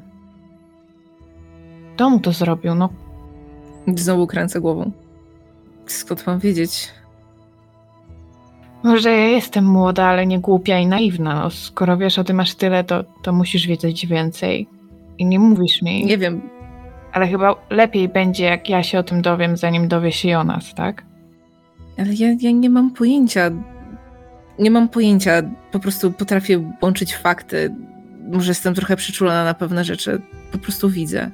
Kto 1.94 2.10
mu 2.10 2.20
to 2.20 2.32
zrobił? 2.32 2.74
No, 2.74 2.88
Znowu 3.96 4.26
kręcę 4.26 4.60
głową. 4.60 4.90
Skąd 5.86 6.26
mam 6.26 6.38
wiedzieć? 6.38 6.88
Może 8.82 9.10
ja 9.10 9.26
jestem 9.28 9.64
młoda, 9.66 10.04
ale 10.04 10.26
nie 10.26 10.38
głupia 10.40 10.78
i 10.78 10.86
naiwna. 10.86 11.34
No, 11.34 11.50
skoro 11.50 11.96
wiesz 11.96 12.18
o 12.18 12.24
tym 12.24 12.40
aż 12.40 12.54
tyle, 12.54 12.84
to, 12.84 13.04
to 13.22 13.32
musisz 13.32 13.66
wiedzieć 13.66 14.06
więcej. 14.06 14.68
I 15.18 15.26
nie 15.26 15.38
mówisz 15.38 15.82
mi. 15.82 16.06
Nie 16.06 16.18
wiem. 16.18 16.42
Ale 17.12 17.28
chyba 17.28 17.54
lepiej 17.70 18.08
będzie, 18.08 18.44
jak 18.44 18.68
ja 18.68 18.82
się 18.82 18.98
o 18.98 19.02
tym 19.02 19.22
dowiem, 19.22 19.56
zanim 19.56 19.88
dowie 19.88 20.12
się 20.12 20.28
Jonas, 20.28 20.74
tak? 20.74 21.04
Ale 21.98 22.14
ja, 22.14 22.28
ja 22.40 22.50
nie 22.50 22.70
mam 22.70 22.90
pojęcia. 22.90 23.50
Nie 24.58 24.70
mam 24.70 24.88
pojęcia. 24.88 25.42
Po 25.72 25.78
prostu 25.78 26.12
potrafię 26.12 26.72
łączyć 26.82 27.16
fakty. 27.16 27.74
Może 28.32 28.50
jestem 28.50 28.74
trochę 28.74 28.96
przyczulona 28.96 29.44
na 29.44 29.54
pewne 29.54 29.84
rzeczy. 29.84 30.20
Po 30.52 30.58
prostu 30.58 30.90
widzę. 30.90 31.30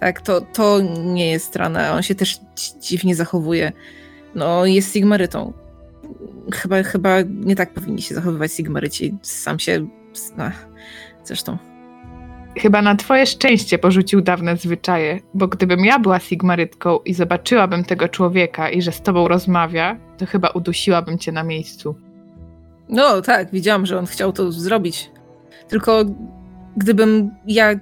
Tak, 0.00 0.20
to, 0.20 0.40
to 0.40 0.80
nie 1.04 1.30
jest 1.30 1.56
rana. 1.56 1.92
On 1.92 2.02
się 2.02 2.14
też 2.14 2.38
dzi- 2.56 2.80
dziwnie 2.80 3.14
zachowuje. 3.14 3.72
No, 4.34 4.66
jest 4.66 4.92
Sigmarytą. 4.92 5.52
Chyba, 6.52 6.82
chyba 6.82 7.16
nie 7.28 7.56
tak 7.56 7.74
powinni 7.74 8.02
się 8.02 8.14
zachowywać 8.14 8.52
Sigmaryci. 8.52 9.14
Sam 9.22 9.58
się... 9.58 9.86
Ach, 10.38 10.68
zresztą. 11.24 11.58
Chyba 12.58 12.82
na 12.82 12.96
twoje 12.96 13.26
szczęście 13.26 13.78
porzucił 13.78 14.20
dawne 14.20 14.56
zwyczaje, 14.56 15.20
bo 15.34 15.48
gdybym 15.48 15.84
ja 15.84 15.98
była 15.98 16.18
Sigmarytką 16.18 16.98
i 16.98 17.14
zobaczyłabym 17.14 17.84
tego 17.84 18.08
człowieka 18.08 18.70
i 18.70 18.82
że 18.82 18.92
z 18.92 19.02
tobą 19.02 19.28
rozmawia, 19.28 19.98
to 20.18 20.26
chyba 20.26 20.48
udusiłabym 20.48 21.18
cię 21.18 21.32
na 21.32 21.42
miejscu. 21.42 21.94
No 22.88 23.22
tak, 23.22 23.50
widziałam, 23.50 23.86
że 23.86 23.98
on 23.98 24.06
chciał 24.06 24.32
to 24.32 24.52
zrobić. 24.52 25.10
Tylko 25.68 26.04
gdybym 26.76 27.30
ja. 27.46 27.74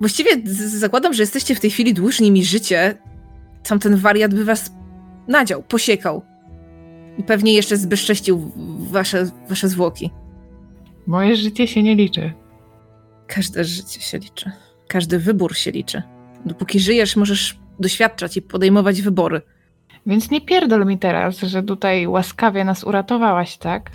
Właściwie 0.00 0.30
zakładam, 0.66 1.14
że 1.14 1.22
jesteście 1.22 1.54
w 1.54 1.60
tej 1.60 1.70
chwili 1.70 1.94
dłużni 1.94 2.30
mi 2.30 2.44
życie. 2.44 2.98
Tamten 3.62 3.96
wariat 3.96 4.34
by 4.34 4.44
was 4.44 4.72
nadział, 5.28 5.62
posiekał. 5.62 6.22
I 7.18 7.22
pewnie 7.22 7.52
jeszcze 7.52 7.76
zbezcześcił 7.76 8.52
wasze, 8.90 9.30
wasze 9.48 9.68
zwłoki. 9.68 10.10
Moje 11.06 11.36
życie 11.36 11.66
się 11.66 11.82
nie 11.82 11.94
liczy. 11.94 12.32
Każde 13.26 13.64
życie 13.64 14.00
się 14.00 14.18
liczy. 14.18 14.50
Każdy 14.88 15.18
wybór 15.18 15.56
się 15.56 15.70
liczy. 15.70 16.02
Dopóki 16.44 16.80
żyjesz, 16.80 17.16
możesz 17.16 17.58
doświadczać 17.80 18.36
i 18.36 18.42
podejmować 18.42 19.02
wybory. 19.02 19.42
Więc 20.06 20.30
nie 20.30 20.40
pierdol 20.40 20.86
mi 20.86 20.98
teraz, 20.98 21.38
że 21.38 21.62
tutaj 21.62 22.06
łaskawie 22.06 22.64
nas 22.64 22.84
uratowałaś, 22.84 23.58
tak? 23.58 23.90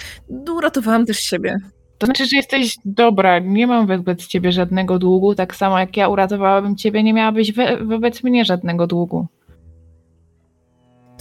Uratowałam 0.56 1.06
też 1.06 1.20
siebie. 1.20 1.58
To 1.98 2.06
znaczy, 2.06 2.26
że 2.26 2.36
jesteś 2.36 2.76
dobra, 2.86 3.40
nie 3.40 3.68
mam 3.68 3.88
wobec 3.88 4.28
ciebie 4.28 4.52
żadnego 4.52 5.00
długu, 5.00 5.36
tak 5.36 5.56
samo 5.56 5.80
jak 5.80 5.98
ja 5.98 6.08
uratowałabym 6.08 6.76
ciebie, 6.76 7.04
nie 7.04 7.14
miałabyś 7.14 7.54
we, 7.54 7.86
wobec 7.86 8.24
mnie 8.24 8.46
żadnego 8.46 8.88
długu. 8.88 9.28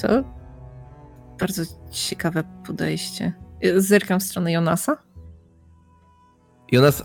To 0.02 0.08
bardzo 1.40 1.62
ciekawe 1.90 2.44
podejście. 2.66 3.32
Zerkam 3.76 4.20
w 4.20 4.22
stronę 4.22 4.52
Jonasa. 4.52 4.96
Jonas, 6.72 7.04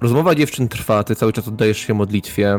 rozmowa 0.00 0.34
dziewczyn 0.34 0.68
trwa, 0.68 1.04
ty 1.04 1.14
cały 1.14 1.32
czas 1.32 1.48
oddajesz 1.48 1.78
się 1.78 1.94
modlitwie. 1.94 2.58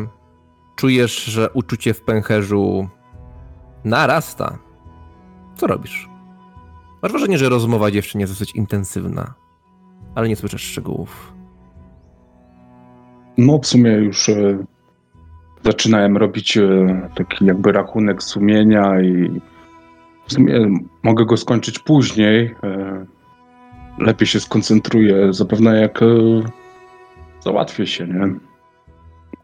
Czujesz, 0.75 1.23
że 1.23 1.49
uczucie 1.49 1.93
w 1.93 2.01
pęcherzu 2.01 2.89
narasta. 3.83 4.59
Co 5.55 5.67
robisz? 5.67 6.09
Masz 7.01 7.11
wrażenie, 7.11 7.37
że 7.37 7.49
rozmowa 7.49 7.91
dziewczyn 7.91 8.21
jest 8.21 8.33
dosyć 8.33 8.55
intensywna, 8.55 9.33
ale 10.15 10.27
nie 10.29 10.35
słyszysz 10.35 10.61
szczegółów. 10.61 11.33
No 13.37 13.59
w 13.59 13.67
sumie 13.67 13.91
już 13.91 14.29
e, 14.29 14.65
zaczynałem 15.63 16.17
robić 16.17 16.57
e, 16.57 17.09
taki 17.15 17.45
jakby 17.45 17.71
rachunek 17.71 18.23
sumienia 18.23 19.01
i 19.01 19.41
w 20.27 20.33
sumie 20.33 20.67
mogę 21.03 21.25
go 21.25 21.37
skończyć 21.37 21.79
później. 21.79 22.55
E, 22.63 23.05
lepiej 23.97 24.27
się 24.27 24.39
skoncentruję, 24.39 25.33
zapewne 25.33 25.81
jak 25.81 26.03
e, 26.03 26.05
załatwię 27.39 27.87
się, 27.87 28.07
nie? 28.07 28.33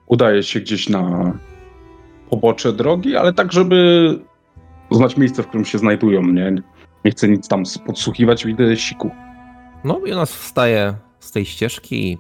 Udaje 0.08 0.44
się 0.44 0.60
gdzieś 0.60 0.89
na 0.89 1.34
pobocze 2.30 2.74
drogi, 2.74 3.15
ale 3.15 3.34
tak, 3.34 3.52
żeby 3.54 4.20
znać 4.92 5.18
miejsce, 5.18 5.44
w 5.44 5.48
którym 5.48 5.65
się 5.65 5.78
znajdują, 5.78 6.22
nie? 6.22 6.56
Nie 7.06 7.12
chcę 7.12 7.28
nic 7.28 7.48
tam 7.48 7.63
podsłuchiwać, 7.86 8.46
widzę 8.46 8.78
siku. 8.78 9.12
No, 9.84 10.02
Jonas 10.06 10.36
wstaje 10.36 10.94
z 11.20 11.32
tej 11.32 11.46
ścieżki 11.46 12.12
i 12.12 12.18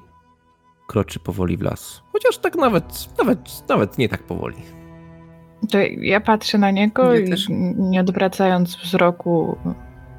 kroczy 0.87 1.19
powoli 1.19 1.57
w 1.57 1.61
las. 1.61 2.01
Chociaż 2.11 2.37
tak 2.37 2.55
nawet, 2.55 3.09
nawet, 3.17 3.69
nawet 3.69 3.97
nie 3.97 4.09
tak 4.09 4.23
powoli. 4.23 4.78
To 5.71 5.77
ja 6.01 6.21
patrzę 6.21 6.57
na 6.57 6.71
niego 6.71 7.13
Ja 7.13 7.19
i 7.19 7.29
też. 7.29 7.47
nie 7.77 8.01
odwracając 8.01 8.75
wzroku 8.75 9.57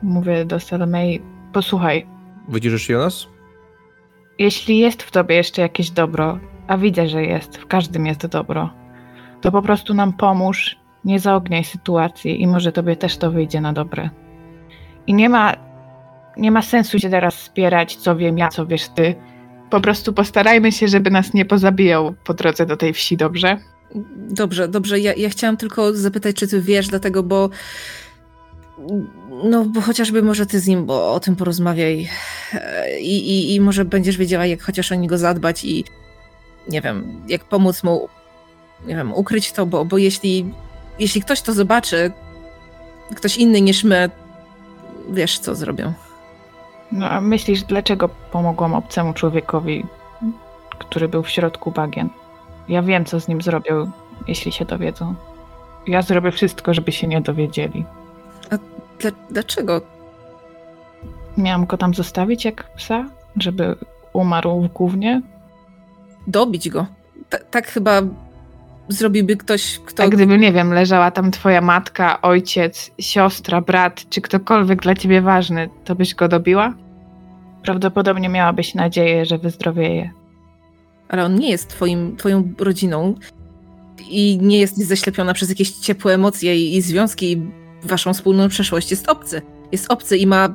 mówię 0.03 0.45
do 0.45 0.61
Salomei, 0.61 1.21
posłuchaj, 1.53 2.07
się, 2.77 2.93
Jonas? 2.93 3.27
jeśli 4.39 4.79
jest 4.79 5.03
w 5.03 5.11
tobie 5.11 5.35
jeszcze 5.35 5.63
jakieś 5.63 5.91
dobro, 5.91 6.39
a 6.67 6.77
widzę, 6.79 7.09
że 7.09 7.23
jest, 7.23 7.57
w 7.57 7.67
każdym 7.67 8.07
jest 8.07 8.27
dobro, 8.27 8.71
to 9.41 9.53
po 9.53 9.63
prostu 9.63 9.95
nam 9.95 10.13
pomóż, 10.13 10.77
nie 11.05 11.21
zaogniaj 11.21 11.65
sytuacji 11.65 12.43
i 12.43 12.47
może 12.47 12.73
tobie 12.73 12.97
też 12.97 13.17
to 13.17 13.31
wyjdzie 13.31 13.61
na 13.61 13.73
dobre. 13.73 14.11
I 15.07 15.15
nie 15.15 15.29
ma, 15.29 15.53
nie 16.37 16.51
ma 16.51 16.63
sensu 16.63 16.99
się 16.99 17.11
teraz 17.11 17.35
spierać, 17.35 17.97
co 17.97 18.17
wiem 18.17 18.39
ja, 18.39 18.49
co 18.49 18.67
wiesz 18.67 18.89
ty. 18.89 19.15
Po 19.71 19.81
prostu 19.81 20.13
postarajmy 20.13 20.73
się, 20.73 20.89
żeby 20.89 21.11
nas 21.11 21.35
nie 21.35 21.45
pozabijał 21.45 22.15
po 22.25 22.35
drodze 22.35 22.67
do 22.67 22.77
tej 22.77 22.93
wsi, 22.93 23.17
dobrze? 23.17 23.57
Dobrze, 24.17 24.69
dobrze. 24.69 25.01
Ja, 25.01 25.15
ja 25.15 25.31
chciałam 25.31 25.57
tylko 25.57 25.93
zapytać, 25.93 26.37
czy 26.37 26.49
ty 26.49 26.61
wiesz, 26.61 26.89
dlatego, 26.89 27.23
bo. 27.23 27.51
No, 29.45 29.65
bo 29.65 29.81
chociażby 29.81 30.23
może 30.23 30.47
ty 30.47 30.61
z 30.61 30.67
nim 30.67 30.87
bo 30.87 31.13
o 31.13 31.21
tym 31.21 31.37
porozmawiaj. 31.37 32.09
E, 32.55 33.01
I, 33.01 33.31
i, 33.31 33.55
I 33.55 33.61
może 33.61 33.85
będziesz 33.85 34.17
wiedziała, 34.17 34.47
jak 34.47 34.63
chociaż 34.63 34.93
o 34.93 34.95
niego 34.95 35.19
zadbać 35.19 35.65
i 35.65 35.85
nie 36.69 36.81
wiem, 36.81 37.23
jak 37.29 37.45
pomóc 37.45 37.83
mu, 37.83 38.09
nie 38.87 38.97
wiem, 38.97 39.15
ukryć 39.15 39.53
to, 39.53 39.67
bo, 39.67 39.85
bo 39.85 39.99
jeśli, 39.99 40.55
jeśli 40.99 41.23
ktoś 41.23 41.41
to 41.41 41.53
zobaczy, 41.53 42.13
ktoś 43.17 43.37
inny 43.37 43.61
niż 43.61 43.85
my, 43.85 44.11
wiesz, 45.11 45.39
co 45.39 45.55
zrobią. 45.55 45.93
No 46.93 47.11
a 47.11 47.21
myślisz, 47.21 47.63
dlaczego 47.63 48.09
pomogłam 48.09 48.75
obcemu 48.75 49.15
człowiekowi, 49.15 49.87
który 50.79 51.09
był 51.09 51.23
w 51.23 51.31
środku 51.31 51.71
bagien? 51.71 52.09
Ja 52.71 52.83
wiem, 52.83 53.05
co 53.05 53.21
z 53.21 53.29
nim 53.29 53.43
zrobią, 53.43 53.91
jeśli 54.29 54.53
się 54.53 54.65
dowiedzą. 54.65 55.15
Ja 55.87 56.03
zrobię 56.03 56.33
wszystko, 56.33 56.75
żeby 56.75 56.93
się 56.93 57.07
nie 57.07 57.21
dowiedzieli. 57.21 57.85
Dla, 59.01 59.11
dlaczego? 59.31 59.81
Miałam 61.37 61.67
go 61.67 61.77
tam 61.77 61.95
zostawić 61.95 62.45
jak 62.45 62.75
psa, 62.75 63.07
żeby 63.37 63.77
umarł 64.13 64.61
w 64.61 64.73
gównie? 64.73 65.23
Dobić 66.27 66.69
go. 66.69 66.87
Ta, 67.29 67.39
tak 67.51 67.67
chyba 67.67 68.03
zrobiłby 68.89 69.37
ktoś, 69.37 69.79
kto. 69.87 70.03
A 70.03 70.09
gdyby, 70.09 70.39
nie 70.39 70.53
wiem, 70.53 70.73
leżała 70.73 71.11
tam 71.11 71.31
twoja 71.31 71.61
matka, 71.61 72.23
ojciec, 72.23 72.91
siostra, 72.99 73.61
brat, 73.61 74.09
czy 74.11 74.21
ktokolwiek 74.21 74.83
dla 74.83 74.95
ciebie 74.95 75.21
ważny, 75.21 75.69
to 75.85 75.95
byś 75.95 76.15
go 76.15 76.29
dobiła? 76.29 76.75
Prawdopodobnie 77.63 78.29
miałabyś 78.29 78.75
nadzieję, 78.75 79.27
że 79.27 79.39
wyzdrowieje. 79.39 80.20
Ale 81.11 81.25
on 81.25 81.35
nie 81.35 81.51
jest 81.51 81.69
twoim, 81.69 82.17
twoją 82.17 82.55
rodziną 82.59 83.15
i 84.11 84.39
nie 84.43 84.59
jest 84.59 84.77
zaślepiona 84.77 85.35
przez 85.35 85.49
jakieś 85.49 85.71
ciepłe 85.71 86.15
emocje 86.15 86.57
i, 86.57 86.77
i 86.77 86.83
związki 86.83 87.33
i 87.33 87.43
waszą 87.83 88.15
wspólną 88.15 88.49
przeszłość. 88.49 88.91
Jest 88.91 89.09
obcy. 89.09 89.43
Jest 89.73 89.93
obcy 89.93 90.17
i 90.17 90.27
ma 90.27 90.55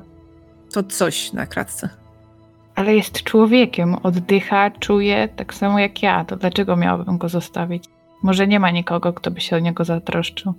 to 0.73 0.83
coś 0.83 1.33
na 1.33 1.45
kratce. 1.45 1.89
Ale 2.75 2.95
jest 2.95 3.23
człowiekiem, 3.23 3.95
oddycha, 4.03 4.71
czuje 4.71 5.29
tak 5.35 5.53
samo 5.53 5.79
jak 5.79 6.03
ja. 6.03 6.25
To 6.25 6.35
dlaczego 6.35 6.75
miałabym 6.75 7.17
go 7.17 7.29
zostawić? 7.29 7.83
Może 8.23 8.47
nie 8.47 8.59
ma 8.59 8.71
nikogo, 8.71 9.13
kto 9.13 9.31
by 9.31 9.41
się 9.41 9.55
o 9.55 9.59
niego 9.59 9.85
zatroszczył. 9.85 10.53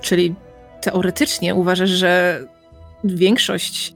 Czyli 0.00 0.34
teoretycznie 0.80 1.54
uważasz, 1.54 1.90
że 1.90 2.40
większość 3.04 3.94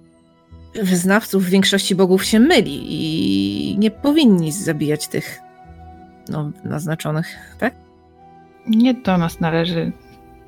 wyznawców 0.82 1.44
większości 1.44 1.94
bogów 1.94 2.24
się 2.24 2.40
myli 2.40 2.82
i 2.88 3.78
nie 3.78 3.90
powinni 3.90 4.52
zabijać 4.52 5.08
tych 5.08 5.40
no, 6.28 6.50
naznaczonych, 6.64 7.56
tak? 7.58 7.74
Nie 8.66 8.94
do 8.94 9.18
nas 9.18 9.40
należy 9.40 9.92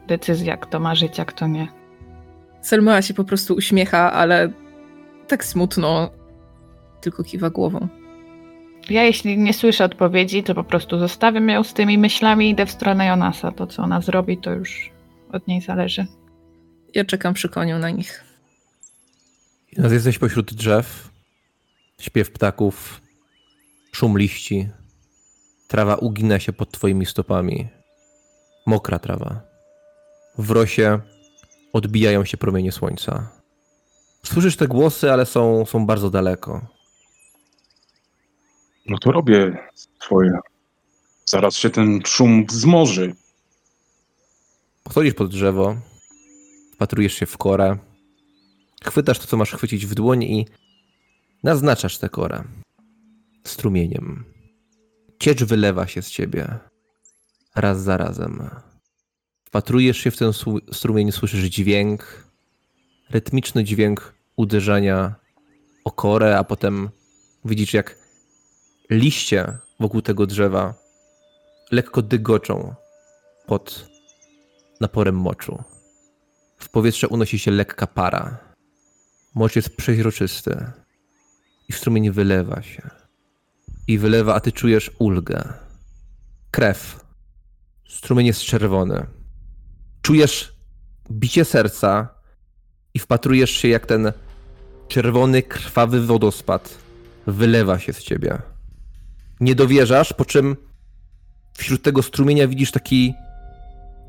decyzja, 0.06 0.56
kto 0.56 0.80
ma 0.80 0.94
żyć, 0.94 1.20
a 1.20 1.24
kto 1.24 1.46
nie. 1.46 1.68
Selma 2.60 3.02
się 3.02 3.14
po 3.14 3.24
prostu 3.24 3.54
uśmiecha, 3.54 4.12
ale 4.12 4.52
tak 5.28 5.44
smutno, 5.44 6.10
tylko 7.00 7.24
kiwa 7.24 7.50
głową. 7.50 7.88
Ja 8.90 9.02
jeśli 9.02 9.38
nie 9.38 9.54
słyszę 9.54 9.84
odpowiedzi, 9.84 10.42
to 10.42 10.54
po 10.54 10.64
prostu 10.64 10.98
zostawiam 10.98 11.48
ją 11.48 11.64
z 11.64 11.74
tymi 11.74 11.98
myślami 11.98 12.46
i 12.46 12.50
idę 12.50 12.66
w 12.66 12.70
stronę 12.70 13.06
Jonasa. 13.06 13.52
To, 13.52 13.66
co 13.66 13.82
ona 13.82 14.00
zrobi, 14.00 14.38
to 14.38 14.50
już 14.50 14.90
od 15.32 15.48
niej 15.48 15.60
zależy. 15.60 16.06
Ja 16.94 17.04
czekam 17.04 17.34
przy 17.34 17.48
koniu 17.48 17.78
na 17.78 17.90
nich. 17.90 18.27
Teraz 19.76 19.92
jesteś 19.92 20.18
pośród 20.18 20.54
drzew, 20.54 21.10
śpiew 22.00 22.30
ptaków, 22.30 23.00
szum 23.92 24.18
liści. 24.18 24.68
Trawa 25.68 25.94
ugina 25.94 26.38
się 26.38 26.52
pod 26.52 26.72
twoimi 26.72 27.06
stopami. 27.06 27.68
Mokra 28.66 28.98
trawa. 28.98 29.40
W 30.38 30.50
rosie 30.50 31.00
odbijają 31.72 32.24
się 32.24 32.36
promienie 32.36 32.72
słońca. 32.72 33.28
Słyszysz 34.22 34.56
te 34.56 34.68
głosy, 34.68 35.12
ale 35.12 35.26
są, 35.26 35.66
są 35.66 35.86
bardzo 35.86 36.10
daleko. 36.10 36.66
No 38.86 38.98
to 38.98 39.12
robię 39.12 39.58
swoje. 40.00 40.38
Zaraz 41.24 41.54
się 41.54 41.70
ten 41.70 42.00
szum 42.06 42.46
wzmoży. 42.46 43.14
Podchodzisz 44.84 45.14
pod 45.14 45.30
drzewo, 45.30 45.76
wpatrujesz 46.74 47.14
się 47.14 47.26
w 47.26 47.38
korę, 47.38 47.78
chwytasz 48.84 49.18
to, 49.18 49.26
co 49.26 49.36
masz 49.36 49.52
chwycić 49.52 49.86
w 49.86 49.94
dłoń 49.94 50.22
i 50.22 50.46
naznaczasz 51.42 51.98
tę 51.98 52.08
korę 52.08 52.44
strumieniem. 53.44 54.24
Ciecz 55.18 55.44
wylewa 55.44 55.86
się 55.86 56.02
z 56.02 56.10
ciebie 56.10 56.58
raz 57.54 57.82
za 57.82 57.96
razem. 57.96 58.50
Wpatrujesz 59.44 59.98
się 59.98 60.10
w 60.10 60.16
ten 60.16 60.32
strumień, 60.72 61.12
słyszysz 61.12 61.44
dźwięk, 61.44 62.24
rytmiczny 63.10 63.64
dźwięk 63.64 64.14
uderzania 64.36 65.14
o 65.84 65.90
korę, 65.90 66.38
a 66.38 66.44
potem 66.44 66.90
widzisz, 67.44 67.74
jak 67.74 67.98
liście 68.90 69.58
wokół 69.80 70.02
tego 70.02 70.26
drzewa 70.26 70.74
lekko 71.70 72.02
dygoczą 72.02 72.74
pod 73.46 73.88
naporem 74.80 75.16
moczu. 75.16 75.62
W 76.56 76.68
powietrze 76.68 77.08
unosi 77.08 77.38
się 77.38 77.50
lekka 77.50 77.86
para. 77.86 78.47
Mocz 79.38 79.56
jest 79.56 79.76
przeźroczysty 79.76 80.66
i 81.68 81.72
strumień 81.72 82.10
wylewa 82.10 82.62
się. 82.62 82.90
I 83.88 83.98
wylewa, 83.98 84.34
a 84.34 84.40
ty 84.40 84.52
czujesz 84.52 84.90
ulgę. 84.98 85.52
Krew. 86.50 87.04
Strumień 87.88 88.26
jest 88.26 88.40
czerwony. 88.40 89.06
Czujesz 90.02 90.56
bicie 91.10 91.44
serca 91.44 92.08
i 92.94 92.98
wpatrujesz 92.98 93.50
się, 93.50 93.68
jak 93.68 93.86
ten 93.86 94.12
czerwony, 94.88 95.42
krwawy 95.42 96.06
wodospad 96.06 96.78
wylewa 97.26 97.78
się 97.78 97.92
z 97.92 98.02
ciebie. 98.02 98.38
Nie 99.40 99.54
dowierzasz, 99.54 100.12
po 100.12 100.24
czym 100.24 100.56
wśród 101.56 101.82
tego 101.82 102.02
strumienia 102.02 102.48
widzisz 102.48 102.70
taki. 102.70 103.14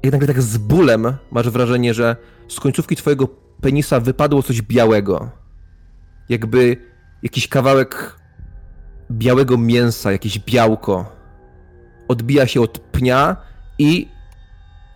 Nagle 0.03 0.27
tak 0.27 0.41
z 0.41 0.57
bólem 0.57 1.17
masz 1.31 1.49
wrażenie, 1.49 1.93
że 1.93 2.15
z 2.47 2.59
końcówki 2.59 2.95
twojego 2.95 3.48
penisa 3.61 3.99
wypadło 3.99 4.43
coś 4.43 4.61
białego. 4.61 5.29
Jakby 6.29 6.77
jakiś 7.23 7.47
kawałek 7.47 8.19
białego 9.11 9.57
mięsa, 9.57 10.11
jakieś 10.11 10.39
białko 10.39 11.19
odbija 12.09 12.47
się 12.47 12.61
od 12.61 12.79
pnia 12.79 13.37
i 13.77 14.09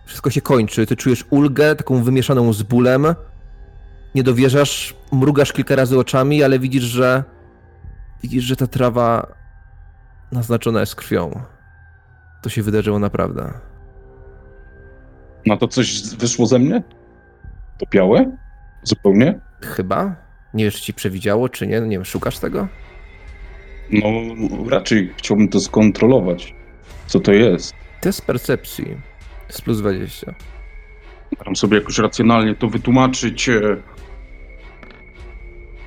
wszystko 0.06 0.30
się 0.30 0.40
kończy. 0.40 0.86
Ty 0.86 0.96
czujesz 0.96 1.24
ulgę, 1.30 1.76
taką 1.76 2.02
wymieszaną 2.02 2.52
z 2.52 2.62
bólem. 2.62 3.06
Nie 4.14 4.22
dowierzasz, 4.22 4.94
mrugasz 5.12 5.52
kilka 5.52 5.76
razy 5.76 5.98
oczami, 5.98 6.42
ale 6.42 6.58
widzisz, 6.58 6.82
że 6.82 7.24
widzisz, 8.22 8.44
że 8.44 8.56
ta 8.56 8.66
trawa 8.66 9.26
naznaczona 10.32 10.80
jest 10.80 10.94
krwią. 10.94 11.40
To 12.42 12.48
się 12.48 12.62
wydarzyło 12.62 12.98
naprawdę. 12.98 13.52
No 15.46 15.56
to 15.56 15.68
coś 15.68 16.16
wyszło 16.16 16.46
ze 16.46 16.58
mnie? 16.58 16.82
To 17.78 17.86
białe? 17.90 18.36
Zupełnie? 18.84 19.40
Chyba? 19.62 20.16
Nie 20.54 20.64
wiesz, 20.64 20.74
czy 20.76 20.82
ci 20.82 20.94
przewidziało, 20.94 21.48
czy 21.48 21.66
nie? 21.66 21.80
No 21.80 21.86
nie 21.86 21.96
wiem, 21.96 22.04
szukasz 22.04 22.38
tego? 22.38 22.68
No 23.90 24.08
raczej 24.70 25.12
chciałbym 25.16 25.48
to 25.48 25.60
skontrolować. 25.60 26.54
Co 27.06 27.20
to 27.20 27.32
jest? 27.32 27.74
Test 28.00 28.26
percepcji. 28.26 28.86
Z 29.48 29.60
plus 29.60 29.78
20. 29.78 30.34
Staram 31.34 31.56
sobie 31.56 31.78
jakoś 31.78 31.98
racjonalnie 31.98 32.54
to 32.54 32.68
wytłumaczyć. 32.68 33.48
e, 33.48 33.60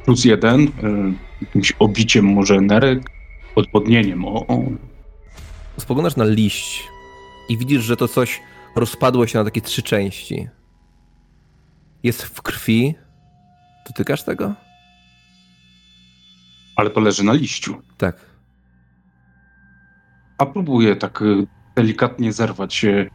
Plus 0.05 0.25
jeden, 0.25 0.61
e, 0.61 0.67
jakimś 1.41 1.73
obiciem 1.79 2.25
może 2.25 2.61
nerek, 2.61 2.99
odwodnieniem. 3.55 4.25
O, 4.25 4.47
o. 4.47 4.63
Spoglądasz 5.77 6.15
na 6.15 6.25
liść 6.25 6.87
i 7.49 7.57
widzisz, 7.57 7.83
że 7.83 7.97
to 7.97 8.07
coś 8.07 8.41
rozpadło 8.75 9.27
się 9.27 9.37
na 9.39 9.45
takie 9.45 9.61
trzy 9.61 9.83
części. 9.83 10.47
Jest 12.03 12.23
w 12.23 12.41
krwi. 12.41 12.95
Dotykasz 13.87 14.23
tego? 14.23 14.53
Ale 16.75 16.89
to 16.89 16.99
leży 16.99 17.23
na 17.23 17.33
liściu. 17.33 17.75
Tak. 17.97 18.17
A 20.37 20.45
próbuję 20.45 20.95
tak 20.95 21.21
e, 21.21 21.25
delikatnie 21.75 22.33
zerwać 22.33 22.85
e, 22.85 23.09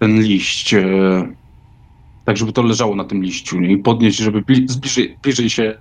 ten 0.00 0.22
liść, 0.22 0.74
e, 0.74 0.82
tak 2.24 2.36
żeby 2.36 2.52
to 2.52 2.62
leżało 2.62 2.96
na 2.96 3.04
tym 3.04 3.22
liściu 3.22 3.60
i 3.60 3.78
podnieść, 3.78 4.18
żeby 4.18 4.42
bli- 4.42 4.66
bliżej, 4.80 5.18
bliżej 5.22 5.50
się 5.50 5.78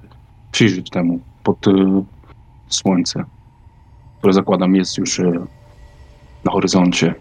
przyjrzeć 0.51 0.89
temu 0.89 1.19
pod, 1.43 1.65
słońce, 2.67 3.23
które 4.17 4.33
zakładam 4.33 4.75
jest 4.75 4.97
już 4.97 5.21
na 6.45 6.51
horyzoncie. 6.51 7.15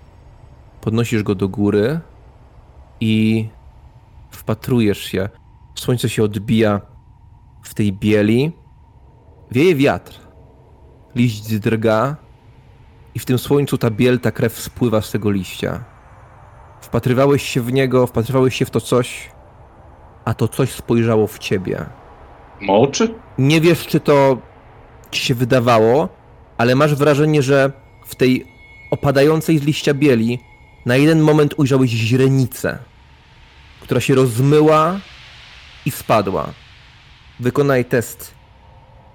Podnosisz 0.80 1.22
go 1.22 1.34
do 1.34 1.48
góry 1.48 2.00
i 3.00 3.46
wpatrujesz 4.36 4.98
się. 4.98 5.28
Słońce 5.74 6.08
się 6.08 6.22
odbija 6.22 6.80
w 7.62 7.74
tej 7.74 7.92
bieli. 7.92 8.52
Wieje 9.50 9.74
wiatr. 9.74 10.20
Liść 11.14 11.58
drga 11.58 12.16
i 13.14 13.18
w 13.18 13.24
tym 13.24 13.38
słońcu 13.38 13.78
ta 13.78 13.90
biel, 13.90 14.20
ta 14.20 14.30
krew 14.30 14.60
spływa 14.60 15.00
z 15.00 15.10
tego 15.10 15.30
liścia. 15.30 15.84
Wpatrywałeś 16.80 17.42
się 17.42 17.60
w 17.60 17.72
niego, 17.72 18.06
wpatrywałeś 18.06 18.54
się 18.54 18.64
w 18.64 18.70
to 18.70 18.80
coś, 18.80 19.30
a 20.24 20.34
to 20.34 20.48
coś 20.48 20.72
spojrzało 20.72 21.26
w 21.26 21.38
ciebie. 21.38 21.86
Ma 22.60 22.72
oczy? 22.72 23.14
Nie 23.38 23.60
wiesz, 23.60 23.86
czy 23.86 24.00
to 24.00 24.38
ci 25.10 25.24
się 25.24 25.34
wydawało, 25.34 26.08
ale 26.58 26.74
masz 26.74 26.94
wrażenie, 26.94 27.42
że 27.42 27.72
w 28.06 28.14
tej 28.14 28.46
opadającej 28.90 29.58
z 29.58 29.62
liścia 29.62 29.94
bieli 29.94 30.38
na 30.86 30.96
jeden 30.96 31.20
moment 31.20 31.54
ujrzałeś 31.56 31.90
źrenicę, 31.90 32.78
która 33.92 34.00
się 34.00 34.14
rozmyła 34.14 35.00
i 35.86 35.90
spadła. 35.90 36.52
Wykonaj 37.40 37.84
test 37.84 38.34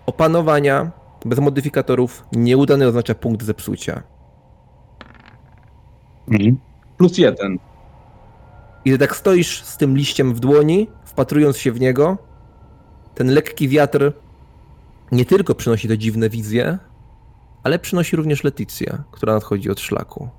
opanowania 0.05 0.91
bez 1.25 1.39
modyfikatorów. 1.39 2.25
Nieudany 2.31 2.87
oznacza 2.87 3.15
punkt 3.15 3.43
zepsucia. 3.43 4.03
Mhm. 6.27 6.57
Plus 6.97 7.17
jeden. 7.17 7.57
I 8.85 8.91
ty 8.91 8.97
tak 8.97 9.15
stoisz 9.15 9.63
z 9.63 9.77
tym 9.77 9.97
liściem 9.97 10.33
w 10.33 10.39
dłoni, 10.39 10.87
wpatrując 11.05 11.57
się 11.57 11.71
w 11.71 11.79
niego. 11.79 12.17
Ten 13.15 13.33
lekki 13.33 13.69
wiatr 13.69 14.13
nie 15.11 15.25
tylko 15.25 15.55
przynosi 15.55 15.87
te 15.87 15.97
dziwne 15.97 16.29
wizje, 16.29 16.77
ale 17.63 17.79
przynosi 17.79 18.15
również 18.15 18.43
Letycję, 18.43 19.03
która 19.11 19.33
nadchodzi 19.33 19.69
od 19.69 19.79
szlaku. 19.79 20.29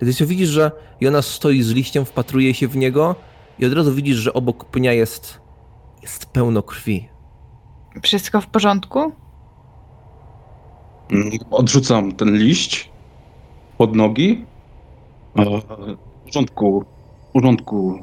Letycjo, 0.00 0.26
widzisz, 0.26 0.48
że 0.48 0.70
Jonas 1.00 1.26
stoi 1.26 1.62
z 1.62 1.70
liściem, 1.70 2.04
wpatruje 2.04 2.54
się 2.54 2.68
w 2.68 2.76
niego 2.76 3.29
i 3.60 3.66
od 3.66 3.72
razu 3.72 3.92
widzisz, 3.94 4.16
że 4.16 4.32
obok 4.32 4.64
pnia 4.64 4.92
jest, 4.92 5.40
jest 6.02 6.26
pełno 6.26 6.62
krwi. 6.62 7.08
Wszystko 8.02 8.40
w 8.40 8.46
porządku? 8.46 9.12
Odrzucam 11.50 12.12
ten 12.12 12.36
liść 12.36 12.90
pod 13.78 13.96
nogi. 13.96 14.44
E, 15.36 15.44
W 15.60 16.24
porządku, 16.24 16.84
w 17.28 17.32
porządku. 17.32 17.98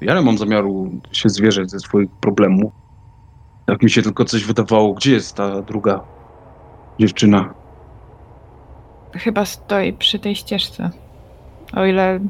Ja 0.00 0.14
nie 0.14 0.22
mam 0.22 0.38
zamiaru 0.38 0.90
się 1.12 1.28
zwierzać 1.28 1.70
ze 1.70 1.80
swoich 1.80 2.10
problemów. 2.10 2.72
Jak 3.68 3.82
mi 3.82 3.90
się 3.90 4.02
tylko 4.02 4.24
coś 4.24 4.44
wydawało, 4.44 4.94
gdzie 4.94 5.12
jest 5.12 5.34
ta 5.34 5.62
druga 5.62 6.00
dziewczyna? 7.00 7.54
Chyba 9.12 9.44
stoi 9.44 9.92
przy 9.92 10.18
tej 10.18 10.34
ścieżce. 10.36 10.90
O 11.76 11.84
ile 11.84 12.20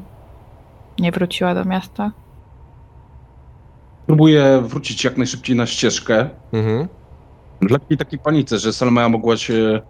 nie 0.99 1.11
wróciła 1.11 1.53
do 1.55 1.65
miasta. 1.65 2.11
Próbuję 4.07 4.61
wrócić 4.61 5.03
jak 5.03 5.17
najszybciej 5.17 5.55
na 5.55 5.65
ścieżkę. 5.65 6.29
Mhm. 6.53 6.87
W 7.61 7.71
lekkiej 7.71 7.97
takiej 7.97 8.19
panice, 8.19 8.57
że 8.57 8.73
Salmaja 8.73 9.09
mogła 9.09 9.37
się 9.37 9.81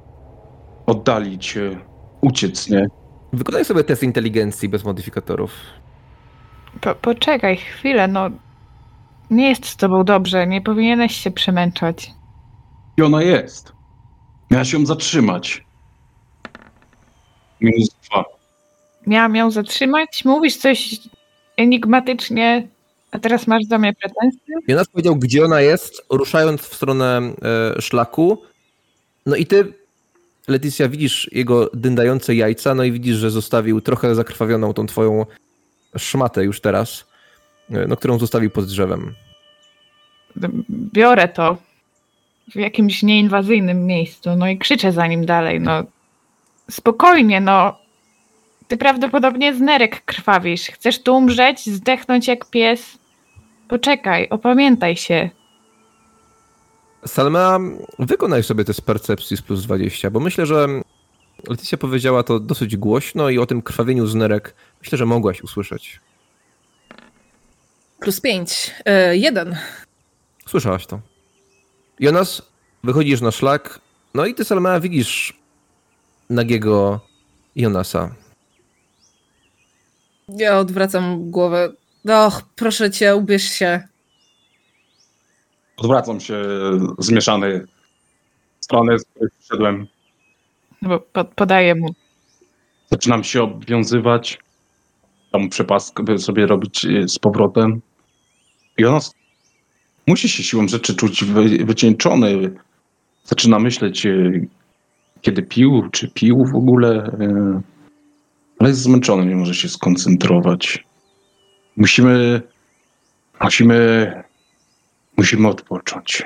oddalić, 0.86 1.58
e, 1.58 1.80
uciec, 2.22 2.70
nie? 2.70 2.88
Wykonaj 3.34 3.66
sobie 3.66 3.84
test 3.84 4.04
inteligencji 4.04 4.70
bez 4.70 4.84
modyfikatorów. 4.84 5.52
Po, 6.82 6.96
poczekaj 6.96 7.58
chwilę, 7.58 8.08
no. 8.08 8.30
Nie 9.30 9.50
jest 9.50 9.66
z 9.66 9.76
tobą 9.76 10.04
dobrze, 10.04 10.48
nie 10.48 10.62
powinieneś 10.62 11.16
się 11.16 11.32
przemęczać. 11.32 12.12
I 12.98 13.04
ona 13.04 13.24
jest. 13.24 13.74
Miałaś 14.52 14.74
ją 14.74 14.86
zatrzymać. 14.86 15.66
Minus 17.62 17.90
dwa. 17.90 18.24
Miałam 19.08 19.36
ją 19.36 19.52
zatrzymać? 19.52 20.26
Mówisz 20.26 20.58
coś 20.58 21.00
enigmatycznie, 21.58 22.68
a 23.12 23.20
teraz 23.20 23.48
masz 23.48 23.66
do 23.66 23.80
mnie 23.80 23.94
pretensje? 23.94 24.56
Jonas 24.68 24.88
powiedział, 24.88 25.16
gdzie 25.16 25.46
ona 25.46 25.62
jest, 25.62 26.06
ruszając 26.10 26.62
w 26.62 26.76
stronę 26.76 27.22
e, 27.78 27.82
szlaku. 27.82 28.42
No 29.26 29.36
i 29.36 29.46
ty, 29.46 29.74
Leticia, 30.48 30.90
widzisz 30.90 31.30
jego 31.32 31.70
dyndające 31.74 32.36
jajca, 32.36 32.76
no 32.76 32.84
i 32.84 32.92
widzisz, 32.92 33.18
że 33.18 33.32
zostawił 33.32 33.82
trochę 33.82 34.16
zakrwawioną 34.16 34.74
tą 34.74 34.86
twoją 34.86 35.26
szmatę 35.98 36.44
już 36.44 36.62
teraz, 36.62 37.06
e, 37.70 37.88
no, 37.88 37.98
którą 37.98 38.20
zostawił 38.20 38.50
pod 38.50 38.66
drzewem. 38.66 39.14
Biorę 40.70 41.28
to 41.28 41.58
w 42.52 42.56
jakimś 42.56 43.04
nieinwazyjnym 43.04 43.86
miejscu, 43.86 44.36
no 44.36 44.48
i 44.48 44.58
krzyczę 44.58 44.92
za 44.92 45.08
nim 45.08 45.26
dalej, 45.26 45.62
no. 45.62 45.84
Spokojnie, 46.72 47.42
no. 47.42 47.87
Ty 48.68 48.78
prawdopodobnie 48.78 49.56
z 49.56 49.62
nerek 49.62 50.06
krwawisz. 50.06 50.62
Chcesz 50.62 51.04
tu 51.04 51.18
umrzeć, 51.18 51.70
zdechnąć 51.70 52.28
jak 52.28 52.50
pies? 52.50 52.98
Poczekaj, 53.68 54.30
opamiętaj 54.30 54.96
się. 54.96 55.30
Salma, 57.06 57.60
wykonaj 58.00 58.44
sobie 58.44 58.64
test 58.64 58.82
percepcji 58.82 59.38
z 59.38 59.42
plus 59.42 59.64
20, 59.64 60.10
bo 60.10 60.20
myślę, 60.20 60.46
że 60.46 60.68
Leticia 61.50 61.78
powiedziała 61.78 62.24
to 62.24 62.40
dosyć 62.40 62.78
głośno 62.78 63.30
i 63.30 63.38
o 63.38 63.46
tym 63.46 63.62
krwawieniu 63.62 64.08
z 64.08 64.16
nerek 64.16 64.56
myślę, 64.82 64.98
że 64.98 65.06
mogłaś 65.06 65.42
usłyszeć. 65.42 66.00
Plus 68.00 68.22
pięć. 68.22 68.72
E, 68.86 69.18
jeden. 69.18 69.58
Słyszałaś 70.48 70.86
to. 70.86 71.00
Jonas, 72.00 72.42
wychodzisz 72.84 73.22
na 73.22 73.32
szlak, 73.32 73.80
no 74.14 74.26
i 74.26 74.36
ty, 74.36 74.46
Salma, 74.46 74.80
widzisz 74.80 75.40
nagiego 76.30 77.00
Jonasa. 77.56 78.16
Ja 80.30 80.60
odwracam 80.60 81.32
głowę. 81.32 81.70
Och, 82.10 82.42
proszę 82.56 82.92
cię, 82.92 83.16
ubierz 83.16 83.44
się. 83.44 83.88
Odwracam 85.78 86.20
się 86.20 86.44
zmieszany 87.00 87.68
w 88.60 88.66
stronę, 88.66 89.00
z 89.00 89.06
której 89.06 89.30
przyszedłem. 89.40 89.88
No 90.82 90.90
Bo 90.90 91.00
po, 91.00 91.26
podaję 91.26 91.76
mu. 91.76 91.88
Zaczynam 92.92 93.24
się 93.24 93.44
obwiązywać. 93.44 94.40
Tam 95.32 95.50
przepaskę 95.50 96.04
by 96.04 96.20
sobie 96.20 96.46
robić 96.46 96.86
e, 96.86 97.08
z 97.08 97.20
powrotem. 97.20 97.82
I 98.78 98.86
ona 98.86 99.00
musi 100.08 100.30
się 100.30 100.44
siłą 100.44 100.68
rzeczy 100.68 100.96
czuć 100.96 101.24
wy, 101.24 101.66
wycieńczony. 101.66 102.52
Zaczyna 103.24 103.60
myśleć, 103.60 104.06
e, 104.06 104.32
kiedy 105.22 105.44
pił, 105.44 105.90
czy 105.92 106.12
pił 106.12 106.46
w 106.46 106.56
ogóle. 106.56 107.04
e, 107.20 107.77
Ale 108.60 108.70
jest 108.70 108.82
zmęczony, 108.82 109.26
nie 109.26 109.36
może 109.36 109.56
się 109.56 109.70
skoncentrować. 109.70 110.84
Musimy. 111.76 112.42
Musimy. 113.42 114.24
Musimy 115.18 115.48
odpocząć. 115.48 116.24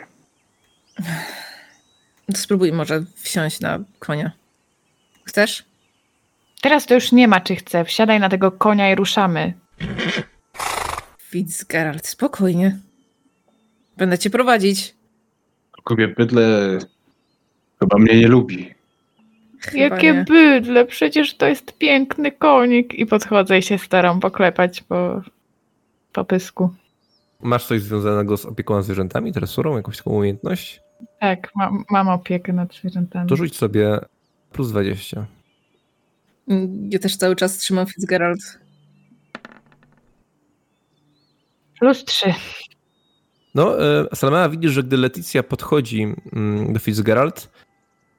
Spróbuj 2.35 2.71
może 2.71 3.03
wsiąść 3.15 3.59
na 3.59 3.79
konia. 3.99 4.31
Chcesz? 5.23 5.65
Teraz 6.61 6.85
to 6.85 6.93
już 6.93 7.11
nie 7.11 7.27
ma, 7.27 7.41
czy 7.41 7.55
chcę. 7.55 7.85
Wsiadaj 7.85 8.19
na 8.19 8.29
tego 8.29 8.51
konia 8.51 8.91
i 8.91 8.95
ruszamy. 8.95 9.53
Fitzgerald, 11.17 12.07
spokojnie. 12.07 12.79
Będę 13.97 14.17
cię 14.17 14.29
prowadzić. 14.29 14.95
Tylko 15.75 15.95
bydle 16.17 16.77
chyba 17.79 17.97
mnie 17.97 18.19
nie 18.19 18.27
lubi. 18.27 18.73
Chyba 19.61 19.95
Jakie 19.95 20.13
nie. 20.13 20.23
bydle, 20.23 20.85
przecież 20.85 21.37
to 21.37 21.47
jest 21.47 21.77
piękny 21.77 22.31
konik. 22.31 22.93
I 22.93 23.05
podchodzę 23.05 23.57
i 23.57 23.61
się 23.61 23.77
staram 23.77 24.19
poklepać 24.19 24.81
po, 24.81 25.21
po 26.11 26.25
pysku. 26.25 26.69
Masz 27.41 27.65
coś 27.65 27.81
związanego 27.81 28.37
z 28.37 28.45
opieką 28.45 28.75
nad 28.75 28.85
zwierzętami, 28.85 29.33
tresurą, 29.33 29.77
jakąś 29.77 29.97
taką 29.97 30.11
umiejętność? 30.11 30.81
Tak, 31.19 31.51
mam, 31.55 31.83
mam 31.89 32.09
opiekę 32.09 32.53
nad 32.53 32.73
zwierzętami. 32.73 33.29
To 33.29 33.35
rzuć 33.35 33.57
sobie 33.57 33.99
plus 34.51 34.69
20. 34.69 35.25
Ja 36.89 36.99
też 36.99 37.17
cały 37.17 37.35
czas 37.35 37.57
trzymam 37.57 37.85
Fitzgerald. 37.85 38.59
Plus 41.79 42.05
trzy. 42.05 42.33
No, 43.55 43.85
e, 43.85 44.07
Salmea 44.15 44.49
widzisz, 44.49 44.71
że 44.71 44.83
gdy 44.83 44.97
Leticia 44.97 45.43
podchodzi 45.43 46.13
mm, 46.33 46.73
do 46.73 46.79
Fitzgerald, 46.79 47.51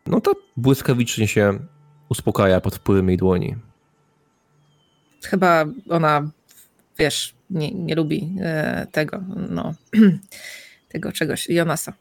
no 0.07 0.21
to 0.21 0.33
błyskawicznie 0.57 1.29
się 1.29 1.59
uspokaja 2.09 2.61
pod 2.61 2.77
wpływem 2.77 3.09
jej 3.09 3.17
dłoni. 3.17 3.57
Chyba 5.25 5.65
ona, 5.89 6.31
wiesz, 6.99 7.35
nie, 7.51 7.71
nie 7.71 7.95
lubi 7.95 8.35
e, 8.41 8.87
tego, 8.93 9.21
no, 9.51 9.75
tego 10.93 11.13
czegoś, 11.13 11.49
Jonasa. 11.49 11.93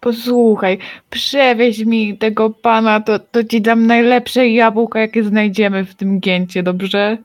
Posłuchaj, 0.00 0.78
przewieź 1.10 1.78
mi 1.84 2.18
tego 2.18 2.50
pana, 2.50 3.00
to, 3.00 3.18
to 3.18 3.44
ci 3.44 3.60
dam 3.60 3.86
najlepsze 3.86 4.48
jabłka, 4.48 5.00
jakie 5.00 5.24
znajdziemy 5.24 5.84
w 5.84 5.94
tym 5.94 6.20
gięcie, 6.20 6.62
dobrze? 6.62 7.18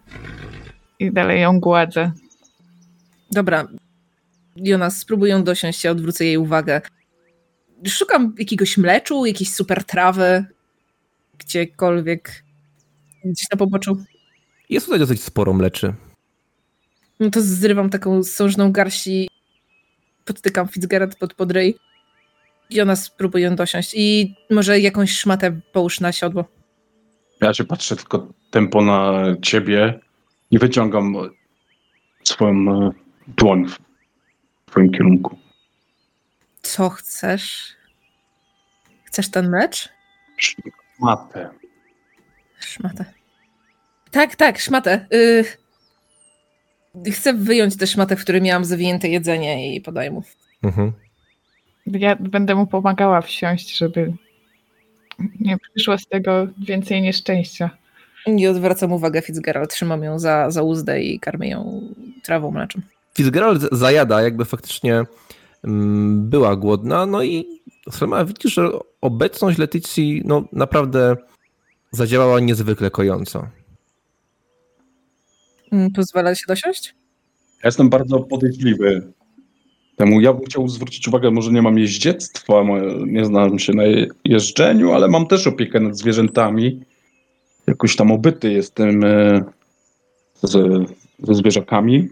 I 1.00 1.12
dalej 1.12 1.42
ją 1.42 1.60
gładzę. 1.60 2.12
Dobra, 3.32 3.68
Jonas, 4.56 4.98
spróbuj 4.98 5.30
ją 5.30 5.44
dosiąść, 5.44 5.84
ja 5.84 5.92
odwrócę 5.92 6.26
jej 6.26 6.38
uwagę. 6.38 6.82
Szukam 7.88 8.36
jakiegoś 8.39 8.78
mleczu, 8.78 9.26
jakiejś 9.26 9.54
super 9.54 9.84
trawy, 9.84 10.46
gdziekolwiek, 11.39 12.44
gdzieś 13.26 13.46
na 13.52 13.58
poboczu. 13.58 14.04
Jest 14.70 14.86
tutaj 14.86 15.00
dosyć 15.00 15.24
sporo 15.24 15.54
mleczy. 15.54 15.94
No 17.20 17.30
to 17.30 17.41
zrywam 17.41 17.89
taką 17.89 18.24
sążną 18.24 18.72
garści, 18.72 19.30
podtykam 20.26 20.67
Fitzgerald 20.67 21.15
pod 21.15 21.34
podryj 21.34 21.76
i 22.70 22.82
ona 22.82 22.96
spróbuje 22.96 23.46
ją 23.46 23.56
dosiąść. 23.56 23.94
I 23.96 24.36
może 24.50 24.80
jakąś 24.80 25.12
szmatę 25.12 25.62
połóż 25.74 26.00
na 26.00 26.12
siodło. 26.12 26.46
Ja 27.41 27.54
się 27.54 27.63
patrzę 27.63 27.96
tylko 27.96 28.28
tempo 28.52 28.82
na 28.82 29.24
ciebie 29.41 30.00
i 30.52 30.60
wyciągam 30.60 31.15
swoją 32.24 32.52
e, 32.52 32.91
dłoń 33.28 33.65
w 33.67 34.72
twoim 34.72 34.91
kierunku. 34.91 35.38
Co 36.62 36.89
chcesz? 36.89 37.76
Chcesz 39.04 39.32
ten 39.32 39.50
mecz? 39.50 39.89
Matę. 41.00 41.50
Szmatę. 42.60 43.06
Tak, 44.12 44.36
tak, 44.36 44.60
szmatę. 44.60 45.06
Y... 45.13 45.45
Chcę 47.12 47.34
wyjąć 47.34 47.78
tę 47.78 47.88
szmatę, 47.88 48.15
w 48.15 48.21
której 48.21 48.41
miałam 48.41 48.65
zawinięte 48.65 49.10
jedzenie 49.10 49.76
i 49.76 49.82
podaję 49.82 50.12
mu. 50.12 50.24
Mhm. 50.63 50.91
Ja 51.86 52.15
będę 52.15 52.56
mu 52.56 52.67
pomagała 52.67 53.21
wsiąść, 53.21 53.78
żeby 53.78 54.13
nie 55.39 55.58
przyszło 55.58 55.97
z 55.97 56.08
tego 56.08 56.47
więcej 56.67 57.02
nieszczęścia. 57.02 57.69
I 58.26 58.47
odwracam 58.47 58.91
uwagę 58.91 59.21
Fitzgerald. 59.21 59.74
Trzymam 59.74 60.04
ją 60.04 60.19
za, 60.19 60.52
za 60.52 60.63
uzdę 60.63 61.02
i 61.02 61.19
karmię 61.19 61.50
ją 61.50 61.82
trawą 62.24 62.52
mleczem. 62.52 62.82
Fitzgerald 63.13 63.62
zajada, 63.71 64.21
jakby 64.21 64.45
faktycznie 64.45 65.04
była 66.15 66.56
głodna, 66.56 67.06
no 67.06 67.24
i 67.24 67.62
sama 67.91 68.26
widzisz, 68.26 68.54
że 68.54 68.69
obecność 69.02 69.58
Letycji 69.58 70.21
no, 70.26 70.43
naprawdę 70.54 71.17
zadziałała 71.91 72.39
niezwykle 72.39 72.91
kojąco. 72.91 73.47
Mm, 75.71 75.91
Pozwala 75.91 76.36
się 76.36 76.43
dosiąść? 76.47 76.95
Ja 77.63 77.67
jestem 77.67 77.89
bardzo 77.89 78.19
podejrzliwy 78.19 79.12
temu. 79.95 80.21
Ja 80.21 80.34
bym 80.34 80.45
chciał 80.45 80.67
zwrócić 80.67 81.08
uwagę, 81.08 81.32
może 81.32 81.52
nie 81.52 81.62
mam 81.62 81.78
jeździectwa, 81.78 82.63
nie 83.06 83.26
znam 83.26 83.60
się 83.60 83.74
na 83.74 83.84
je- 83.84 84.08
jeżdżeniu, 84.26 84.91
ale 84.91 85.08
mam 85.08 85.28
też 85.28 85.47
opiekę 85.47 85.80
nad 85.80 85.97
zwierzętami. 85.97 86.82
Jakoś 87.67 87.95
tam 87.95 88.12
obyty 88.12 88.52
jestem 88.52 89.04
e, 89.04 89.43
ze, 90.43 90.63
ze 91.19 91.34
zwierzakami 91.36 92.10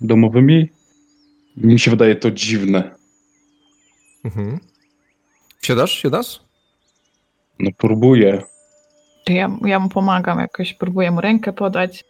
domowymi. 0.00 0.68
Mi 1.60 1.78
się 1.78 1.90
wydaje 1.90 2.16
to 2.16 2.30
dziwne. 2.30 2.94
Mhm. 4.24 4.58
Siadasz? 5.62 6.02
Siadasz? 6.02 6.40
No 7.58 7.70
próbuję. 7.78 8.42
To 9.24 9.32
ja, 9.32 9.58
ja 9.64 9.78
mu 9.78 9.88
pomagam 9.88 10.38
jakoś, 10.38 10.74
próbuję 10.74 11.10
mu 11.10 11.20
rękę 11.20 11.52
podać. 11.52 12.04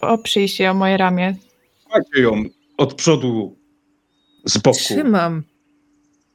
Oprzyj 0.00 0.48
się 0.48 0.70
o 0.70 0.74
moje 0.74 0.96
ramię. 0.96 1.36
Trzymajcie 1.80 2.20
ją 2.20 2.44
od 2.76 2.94
przodu, 2.94 3.56
z 4.44 4.58
boku, 4.58 4.76
Trzymam. 4.78 5.42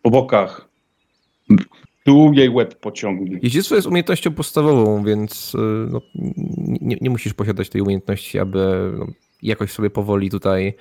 po 0.02 0.10
bokach. 0.10 0.70
Tu 2.06 2.34
jej 2.34 2.50
łeb 2.50 2.76
pociągnie. 2.80 3.40
Jeździectwo 3.42 3.76
jest 3.76 3.88
umiejętnością 3.88 4.32
podstawową, 4.32 5.04
więc 5.04 5.56
y, 5.56 5.58
no, 5.92 6.02
nie, 6.82 6.98
nie 7.02 7.10
musisz 7.10 7.34
posiadać 7.34 7.70
tej 7.70 7.82
umiejętności, 7.82 8.40
aby 8.40 8.92
no, 9.00 9.08
jakoś 9.42 9.72
sobie 9.72 9.90
powoli 9.90 10.30
tutaj 10.30 10.74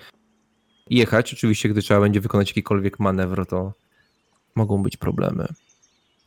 jechać. 0.90 1.33
Oczywiście, 1.35 1.68
gdy 1.68 1.83
trzeba 1.83 2.01
będzie 2.01 2.20
wykonać 2.20 2.48
jakikolwiek 2.48 2.98
manewr, 3.01 3.46
to 3.46 3.72
mogą 4.55 4.83
być 4.83 4.96
problemy. 4.96 5.46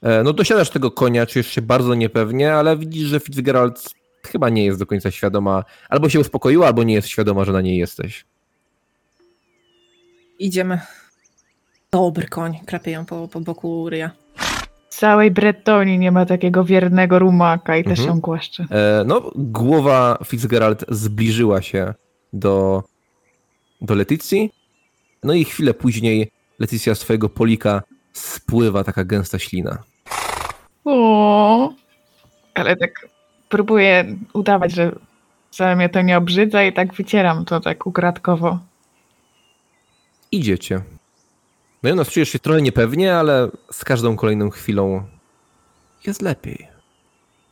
E, 0.02 0.24
No 0.24 0.34
dosiadasz 0.34 0.70
tego 0.70 0.92
konia, 0.92 1.26
czujesz 1.26 1.48
się 1.48 1.62
bardzo 1.62 1.96
niepewnie, 1.96 2.54
ale 2.54 2.78
widzisz, 2.78 3.08
że 3.08 3.20
Fitzgerald 3.20 3.90
chyba 4.28 4.50
nie 4.50 4.66
jest 4.66 4.80
do 4.80 4.86
końca 4.86 5.12
świadoma. 5.12 5.64
Albo 5.90 6.10
się 6.10 6.20
uspokoiła, 6.20 6.68
albo 6.68 6.84
nie 6.84 6.94
jest 6.94 7.08
świadoma, 7.08 7.46
że 7.46 7.52
na 7.52 7.62
niej 7.62 7.78
jesteś. 7.78 8.26
Idziemy. 10.40 10.80
Dobry 11.92 12.28
koń. 12.28 12.60
Krapię 12.66 12.92
ją 12.92 13.06
po, 13.06 13.28
po 13.28 13.42
boku 13.42 13.90
ryja. 13.90 14.12
W 14.90 14.96
całej 14.96 15.32
Bretonii 15.32 16.00
nie 16.00 16.12
ma 16.12 16.26
takiego 16.26 16.64
wiernego 16.64 17.20
rumaka 17.20 17.78
i 17.78 17.84
też 17.84 18.00
Mhm. 18.00 18.10
ją 18.10 18.22
głaszczę. 18.22 18.66
E, 18.72 19.04
No, 19.06 19.32
głowa 19.36 20.18
Fitzgerald 20.26 20.86
zbliżyła 20.90 21.62
się 21.62 21.94
do, 22.34 22.84
do 23.82 23.96
Letycji. 23.96 24.52
No 25.24 25.34
i 25.34 25.46
chwilę 25.46 25.74
później 25.74 26.32
Letycja 26.60 26.96
z 26.96 27.00
twojego 27.00 27.30
polika 27.30 27.82
spływa 28.14 28.84
taka 28.84 29.04
gęsta 29.04 29.40
ślina. 29.40 29.84
O, 30.86 31.74
ale 32.54 32.76
tak 32.76 33.08
próbuję 33.50 34.16
udawać, 34.34 34.72
że 34.72 34.96
wcale 35.52 35.76
mnie 35.76 35.90
to 35.90 36.02
nie 36.02 36.18
obrzydza 36.18 36.64
i 36.64 36.74
tak 36.74 36.94
wycieram 36.94 37.46
to 37.46 37.60
tak 37.60 37.88
ukradkowo. 37.88 38.60
Idziecie. 40.32 40.82
No 41.84 41.90
i 41.90 41.94
ona 41.94 42.06
czujesz 42.06 42.30
się 42.30 42.40
trochę 42.40 42.62
niepewnie, 42.62 43.16
ale 43.16 43.50
z 43.72 43.84
każdą 43.84 44.16
kolejną 44.16 44.50
chwilą 44.50 45.04
jest 46.08 46.22
lepiej. 46.22 46.68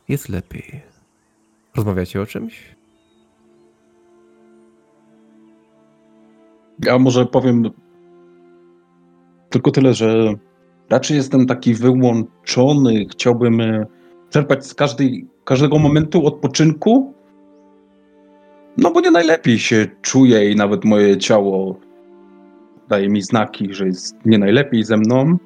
Jest 0.08 0.28
lepiej. 0.28 0.80
Rozmawiacie 1.76 2.20
o 2.20 2.26
czymś? 2.26 2.79
Ja 6.84 6.98
może 6.98 7.26
powiem 7.26 7.70
tylko 9.50 9.70
tyle, 9.70 9.94
że 9.94 10.34
raczej 10.90 11.16
jestem 11.16 11.46
taki 11.46 11.74
wyłączony. 11.74 13.06
Chciałbym 13.10 13.60
e, 13.60 13.86
czerpać 14.30 14.66
z 14.66 14.74
każdej, 14.74 15.26
każdego 15.44 15.78
momentu 15.78 16.26
odpoczynku. 16.26 17.14
No 18.76 18.90
bo 18.90 19.00
nie 19.00 19.10
najlepiej 19.10 19.58
się 19.58 19.86
czuję 20.02 20.50
i 20.50 20.56
nawet 20.56 20.84
moje 20.84 21.18
ciało 21.18 21.76
daje 22.88 23.08
mi 23.08 23.22
znaki, 23.22 23.74
że 23.74 23.86
jest 23.86 24.16
nie 24.24 24.38
najlepiej 24.38 24.84
ze 24.84 24.96
mną. 24.96 25.36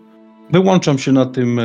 Wyłączam 0.50 0.98
się 0.98 1.12
na 1.12 1.26
tym 1.26 1.58
e, 1.58 1.62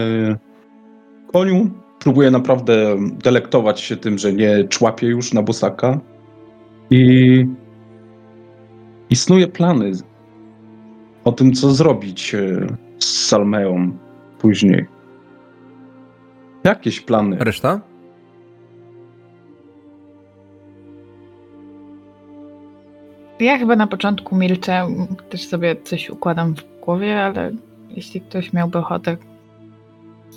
koniu. 1.33 1.69
Próbuję 1.99 2.31
naprawdę 2.31 2.97
delektować 3.23 3.81
się 3.81 3.97
tym, 3.97 4.17
że 4.17 4.33
nie 4.33 4.63
człapię 4.63 5.07
już 5.07 5.33
na 5.33 5.41
bosaka. 5.41 5.99
I 6.89 7.45
i 9.09 9.15
snuję 9.15 9.47
plany 9.47 9.91
o 11.23 11.31
tym, 11.31 11.53
co 11.53 11.71
zrobić 11.71 12.35
e, 12.35 12.67
z 12.99 13.27
Salmeą 13.27 13.91
później. 14.39 14.85
Jakieś 16.63 17.01
plany. 17.01 17.37
Reszta? 17.39 17.81
Ja 23.39 23.57
chyba 23.57 23.75
na 23.75 23.87
początku 23.87 24.35
milczę, 24.35 24.87
też 25.29 25.47
sobie 25.47 25.75
coś 25.83 26.09
układam 26.09 26.55
w 26.55 26.79
głowie, 26.81 27.23
ale 27.23 27.51
jeśli 27.89 28.21
ktoś 28.21 28.53
miałby 28.53 28.77
ochotę 28.77 29.17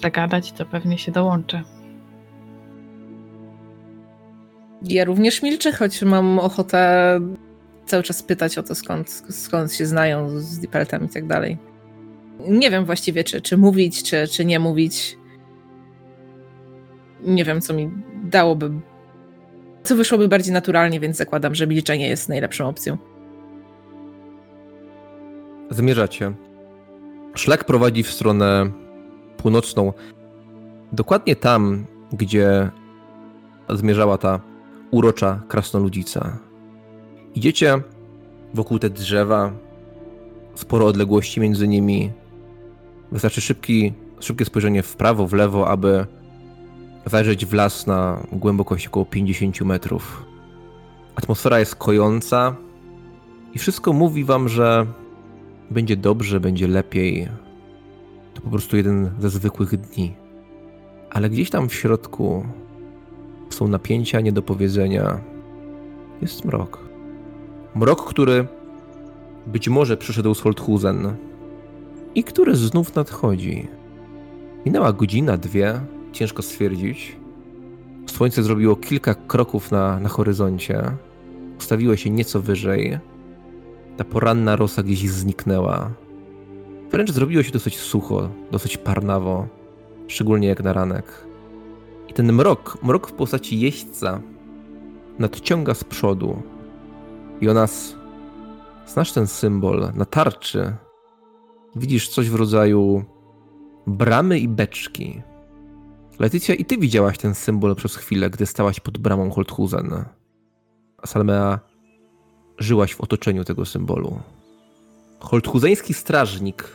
zagadać, 0.02 0.52
to 0.52 0.66
pewnie 0.66 0.98
się 0.98 1.12
dołączę. 1.12 1.62
Ja 4.82 5.04
również 5.04 5.42
milczę, 5.42 5.72
choć 5.72 6.02
mam 6.02 6.38
ochotę 6.38 7.20
cały 7.86 8.02
czas 8.02 8.22
pytać 8.22 8.58
o 8.58 8.62
to, 8.62 8.74
skąd, 8.74 9.10
skąd 9.30 9.72
się 9.72 9.86
znają 9.86 10.40
z 10.40 10.58
Dipeltem 10.58 11.04
i 11.04 11.08
tak 11.08 11.26
dalej. 11.26 11.58
Nie 12.48 12.70
wiem 12.70 12.84
właściwie, 12.84 13.24
czy, 13.24 13.40
czy 13.40 13.56
mówić, 13.56 14.02
czy, 14.02 14.28
czy 14.28 14.44
nie 14.44 14.58
mówić. 14.58 15.18
Nie 17.24 17.44
wiem, 17.44 17.60
co 17.60 17.74
mi 17.74 17.90
dałoby. 18.24 18.70
Co 19.82 19.96
wyszłoby 19.96 20.28
bardziej 20.28 20.52
naturalnie, 20.52 21.00
więc 21.00 21.16
zakładam, 21.16 21.54
że 21.54 21.66
milczenie 21.66 22.08
jest 22.08 22.28
najlepszą 22.28 22.68
opcją. 22.68 22.98
Zmierzacie. 25.70 26.32
Szlak 27.34 27.64
prowadzi 27.64 28.02
w 28.02 28.10
stronę 28.10 28.70
północną. 29.36 29.92
Dokładnie 30.92 31.36
tam, 31.36 31.86
gdzie 32.12 32.70
zmierzała 33.70 34.18
ta 34.18 34.40
urocza 34.90 35.42
krasnoludzica. 35.48 36.38
Idziecie 37.34 37.80
wokół 38.54 38.78
te 38.78 38.90
drzewa, 38.90 39.52
sporo 40.54 40.86
odległości 40.86 41.40
między 41.40 41.68
nimi. 41.68 42.10
Wystarczy 43.12 43.40
szybki, 43.40 43.92
szybkie 44.20 44.44
spojrzenie 44.44 44.82
w 44.82 44.96
prawo, 44.96 45.26
w 45.26 45.32
lewo, 45.32 45.68
aby 45.68 46.06
zajrzeć 47.06 47.46
w 47.46 47.52
las 47.52 47.86
na 47.86 48.26
głębokość 48.32 48.86
około 48.86 49.06
50 49.06 49.60
metrów. 49.60 50.24
Atmosfera 51.14 51.58
jest 51.58 51.76
kojąca 51.76 52.56
i 53.54 53.58
wszystko 53.58 53.92
mówi 53.92 54.24
wam, 54.24 54.48
że 54.48 54.86
będzie 55.70 55.96
dobrze, 55.96 56.40
będzie 56.40 56.68
lepiej. 56.68 57.28
To 58.34 58.40
po 58.40 58.50
prostu 58.50 58.76
jeden 58.76 59.10
ze 59.18 59.30
zwykłych 59.30 59.76
dni. 59.76 60.14
Ale 61.10 61.30
gdzieś 61.30 61.50
tam 61.50 61.68
w 61.68 61.74
środku 61.74 62.46
są 63.50 63.68
napięcia, 63.68 64.20
niedopowiedzenia. 64.20 65.20
Jest 66.22 66.44
mrok. 66.44 66.91
Mrok, 67.74 68.04
który 68.04 68.46
być 69.46 69.68
może 69.68 69.96
przyszedł 69.96 70.34
z 70.34 70.40
Holthusen 70.40 71.16
i 72.14 72.24
który 72.24 72.56
znów 72.56 72.94
nadchodzi. 72.94 73.68
Minęła 74.66 74.92
godzina, 74.92 75.36
dwie, 75.36 75.80
ciężko 76.12 76.42
stwierdzić. 76.42 77.16
Słońce 78.06 78.42
zrobiło 78.42 78.76
kilka 78.76 79.14
kroków 79.14 79.70
na, 79.70 80.00
na 80.00 80.08
horyzoncie. 80.08 80.82
Ustawiło 81.58 81.96
się 81.96 82.10
nieco 82.10 82.40
wyżej. 82.40 82.98
Ta 83.96 84.04
poranna 84.04 84.56
rosa 84.56 84.82
gdzieś 84.82 85.10
zniknęła. 85.10 85.90
Wręcz 86.90 87.10
zrobiło 87.10 87.42
się 87.42 87.52
dosyć 87.52 87.78
sucho, 87.78 88.28
dosyć 88.50 88.76
parnawo, 88.76 89.46
szczególnie 90.06 90.48
jak 90.48 90.62
na 90.62 90.72
ranek. 90.72 91.24
I 92.08 92.12
ten 92.12 92.32
mrok, 92.32 92.78
mrok 92.82 93.08
w 93.08 93.12
postaci 93.12 93.60
jeźdźca, 93.60 94.20
nadciąga 95.18 95.74
z 95.74 95.84
przodu. 95.84 96.42
Jonas, 97.42 97.96
znasz 98.86 99.12
ten 99.12 99.26
symbol 99.26 99.92
na 99.94 100.04
tarczy? 100.04 100.76
Widzisz 101.76 102.08
coś 102.08 102.30
w 102.30 102.34
rodzaju 102.34 103.04
bramy 103.86 104.38
i 104.38 104.48
beczki. 104.48 105.22
Letycja, 106.18 106.54
i 106.54 106.64
ty 106.64 106.78
widziałaś 106.78 107.18
ten 107.18 107.34
symbol 107.34 107.74
przez 107.74 107.96
chwilę, 107.96 108.30
gdy 108.30 108.46
stałaś 108.46 108.80
pod 108.80 108.98
bramą 108.98 109.30
Holthusen. 109.30 110.04
A 110.98 111.06
Salmea, 111.06 111.60
żyłaś 112.58 112.94
w 112.94 113.00
otoczeniu 113.00 113.44
tego 113.44 113.64
symbolu. 113.64 114.20
Holthuzeński 115.20 115.94
strażnik 115.94 116.68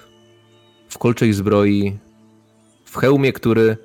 w 0.90 0.98
kolczej 0.98 1.34
zbroi, 1.34 1.98
w 2.86 2.98
hełmie, 2.98 3.34
który 3.34 3.78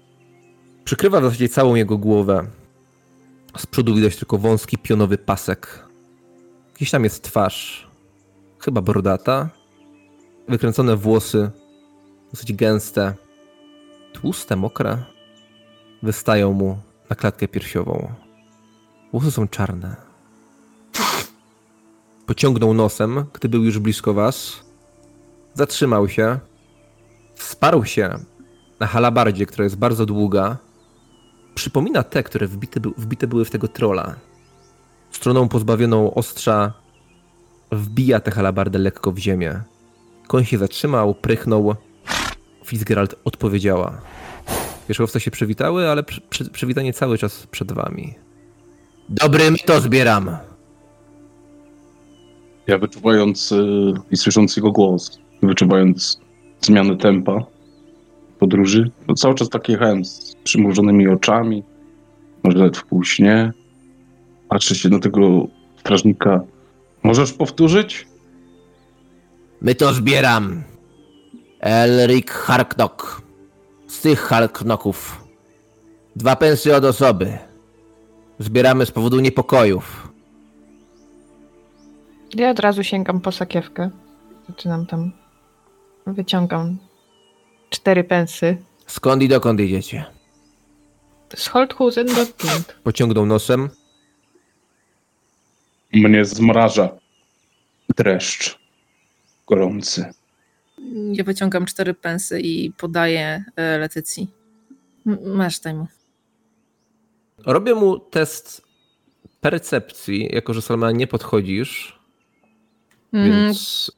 przykrywa 0.85 1.21
w 1.21 1.25
zasadzie 1.25 1.49
całą 1.49 1.75
jego 1.75 1.99
głowę. 1.99 2.47
Z 3.57 3.67
przodu 3.67 3.95
widać 3.95 4.17
tylko 4.17 4.39
wąski 4.39 4.79
pionowy 4.79 5.19
pasek. 5.19 5.92
Gdzieś 6.83 6.91
tam 6.91 7.05
jest 7.05 7.23
twarz, 7.23 7.89
chyba 8.59 8.81
brodata, 8.81 9.49
wykręcone 10.49 10.97
włosy, 10.97 11.51
dosyć 12.31 12.53
gęste, 12.53 13.15
tłuste, 14.13 14.57
mokre, 14.57 14.99
wystają 16.03 16.53
mu 16.53 16.79
na 17.11 17.17
klatkę 17.17 17.49
piersiową. 17.49 18.13
Włosy 19.13 19.31
są 19.31 19.49
czarne. 19.49 19.97
Pociągnął 22.27 22.75
nosem, 22.75 23.25
gdy 23.33 23.49
był 23.49 23.65
już 23.65 23.79
blisko 23.79 24.15
was. 24.15 24.65
Zatrzymał 25.55 26.09
się. 26.09 26.39
Wsparł 27.35 27.85
się 27.85 28.19
na 28.81 28.87
halabardzie, 28.87 29.47
która 29.47 29.65
jest 29.65 29.77
bardzo 29.77 30.07
długa. 30.07 30.57
Przypomina 31.55 32.03
te, 32.03 32.23
które 32.23 32.47
wbite, 32.47 32.81
wbite 32.97 33.27
były 33.27 33.45
w 33.45 33.51
tego 33.51 33.69
trola. 33.69 34.17
Stroną 35.23 35.49
pozbawioną 35.49 36.15
ostrza 36.15 36.73
wbija 37.73 38.21
tę 38.21 38.31
halabardę 38.31 38.79
lekko 38.79 39.13
w 39.13 39.19
ziemię. 39.19 39.61
Koń 40.27 40.45
się 40.45 40.59
zatrzymał, 40.59 41.15
prychnął. 41.15 41.75
Fitzgerald 42.65 43.15
odpowiedziała. 43.25 44.01
Wierzchowce 44.89 45.21
się 45.21 45.31
przywitały, 45.31 45.89
ale 45.89 46.03
przy, 46.03 46.21
przy, 46.21 46.51
przywitanie 46.51 46.93
cały 46.93 47.19
czas 47.19 47.47
przed 47.47 47.73
wami. 47.73 48.15
Dobrym 49.09 49.57
to 49.67 49.81
zbieram. 49.81 50.37
Ja 52.67 52.79
wyczuwając 52.79 53.53
y, 53.53 53.93
i 54.11 54.17
słysząc 54.17 54.57
jego 54.57 54.73
głos, 54.73 55.19
wyczuwając 55.43 56.21
zmiany 56.61 56.97
tempa 56.97 57.45
podróży, 58.39 58.91
to 59.07 59.15
cały 59.15 59.35
czas 59.35 59.49
tak 59.49 59.69
jechałem 59.69 60.05
z 60.05 60.37
przymrużonymi 60.45 61.09
oczami, 61.09 61.63
może 62.45 62.59
nawet 62.59 62.77
w 62.77 62.85
półśnie. 62.85 63.53
Patrzę 64.53 64.75
się 64.75 64.89
na 64.89 64.99
tego 64.99 65.47
strażnika. 65.81 66.41
Możesz 67.03 67.33
powtórzyć? 67.33 68.07
My 69.61 69.75
to 69.75 69.93
zbieram. 69.93 70.63
Elric 71.61 72.31
Harknok. 72.31 73.23
Z 73.87 74.01
tych 74.01 74.21
Harknoków. 74.21 75.25
Dwa 76.17 76.37
pensy 76.37 76.77
od 76.77 76.85
osoby. 76.85 77.39
Zbieramy 78.39 78.87
z 78.87 78.91
powodu 78.91 79.21
niepokojów. 79.21 80.13
Ja 82.35 82.51
od 82.51 82.59
razu 82.59 82.85
sięgam 82.85 83.21
po 83.21 83.33
sakiewkę. 83.33 83.91
Zaczynam 84.49 84.87
tam. 84.87 85.13
Wyciągam 86.07 86.79
cztery 87.71 88.05
pensy. 88.05 88.57
Skąd 88.87 89.23
i 89.23 89.29
dokąd 89.29 89.61
idziecie? 89.61 90.05
Z 91.37 91.49
Holthusen 91.49 92.07
do 92.07 92.27
Kind. 92.37 92.77
Pociągnął 92.85 93.27
nosem. 93.27 93.71
Mnie 95.93 96.25
zmraża 96.25 96.89
dreszcz 97.97 98.59
gorący. 99.47 100.13
Ja 101.13 101.25
wyciągam 101.25 101.67
cztery 101.67 101.95
pensy 101.95 102.41
i 102.41 102.73
podaję 102.73 103.45
e, 103.57 103.79
Letycji. 103.79 104.31
Masz, 105.25 105.61
daj 105.61 105.75
mu. 105.75 105.87
Robię 107.39 107.75
mu 107.75 107.99
test 107.99 108.63
percepcji, 109.41 110.29
jako 110.33 110.55
że 110.55 110.63
Salma 110.63 110.91
nie 110.93 111.07
podchodzisz, 111.07 112.03
Mhm. 113.13 113.33
więc, 113.33 113.93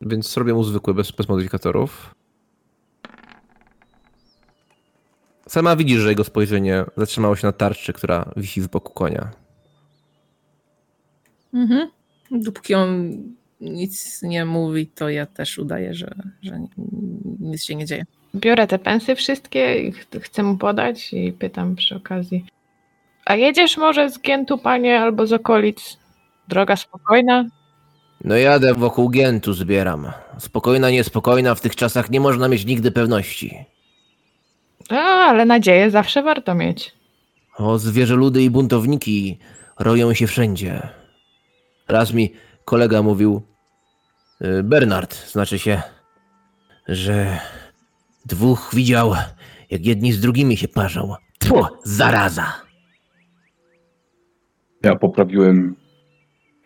więc 0.00 0.36
robię 0.36 0.54
mu 0.54 0.64
zwykły, 0.64 0.94
bez, 0.94 1.10
bez 1.10 1.28
modyfikatorów. 1.28 2.14
Sama 5.48 5.76
widzisz, 5.76 6.00
że 6.00 6.08
jego 6.08 6.24
spojrzenie 6.24 6.84
zatrzymało 6.96 7.36
się 7.36 7.46
na 7.46 7.52
tarczy, 7.52 7.92
która 7.92 8.32
wisi 8.36 8.60
z 8.62 8.66
boku 8.66 8.92
konia. 8.92 9.30
Mhm. 11.54 11.88
Dopóki 12.30 12.74
on 12.74 13.12
nic 13.60 14.22
nie 14.22 14.44
mówi, 14.44 14.86
to 14.86 15.08
ja 15.08 15.26
też 15.26 15.58
udaję, 15.58 15.94
że, 15.94 16.14
że 16.42 16.60
ni- 16.60 16.68
nic 17.40 17.64
się 17.64 17.74
nie 17.74 17.86
dzieje. 17.86 18.04
Biorę 18.34 18.66
te 18.66 18.78
pensy 18.78 19.14
wszystkie 19.14 19.78
i 19.82 19.92
ch- 19.92 20.06
chcę 20.22 20.42
mu 20.42 20.56
podać 20.56 21.12
i 21.12 21.32
pytam 21.32 21.76
przy 21.76 21.96
okazji. 21.96 22.44
A 23.26 23.34
jedziesz 23.36 23.76
może 23.76 24.10
z 24.10 24.20
Gientu, 24.20 24.58
panie, 24.58 25.00
albo 25.00 25.26
z 25.26 25.32
okolic? 25.32 25.98
Droga 26.48 26.76
spokojna? 26.76 27.44
No 28.24 28.36
jadę 28.36 28.74
wokół 28.74 29.10
Gientu 29.10 29.52
zbieram. 29.52 30.06
Spokojna, 30.38 30.90
niespokojna, 30.90 31.54
w 31.54 31.60
tych 31.60 31.76
czasach 31.76 32.10
nie 32.10 32.20
można 32.20 32.48
mieć 32.48 32.64
nigdy 32.66 32.90
pewności. 32.92 33.64
A, 34.90 34.96
ale 35.00 35.44
nadzieję 35.44 35.90
zawsze 35.90 36.22
warto 36.22 36.54
mieć. 36.54 36.92
O, 37.58 37.78
zwierzę 37.78 38.14
ludy 38.14 38.42
i 38.42 38.50
buntowniki 38.50 39.38
roją 39.78 40.14
się 40.14 40.26
wszędzie. 40.26 40.88
Raz 41.88 42.12
mi 42.12 42.32
kolega 42.64 43.02
mówił, 43.02 43.42
y, 44.42 44.62
Bernard, 44.62 45.30
znaczy 45.30 45.58
się, 45.58 45.82
że 46.88 47.38
dwóch 48.26 48.70
widział, 48.74 49.14
jak 49.70 49.86
jedni 49.86 50.12
z 50.12 50.20
drugimi 50.20 50.56
się 50.56 50.68
parzą. 50.68 51.14
Tfu, 51.38 51.66
zaraza! 51.84 52.52
Ja 54.82 54.96
poprawiłem 54.96 55.76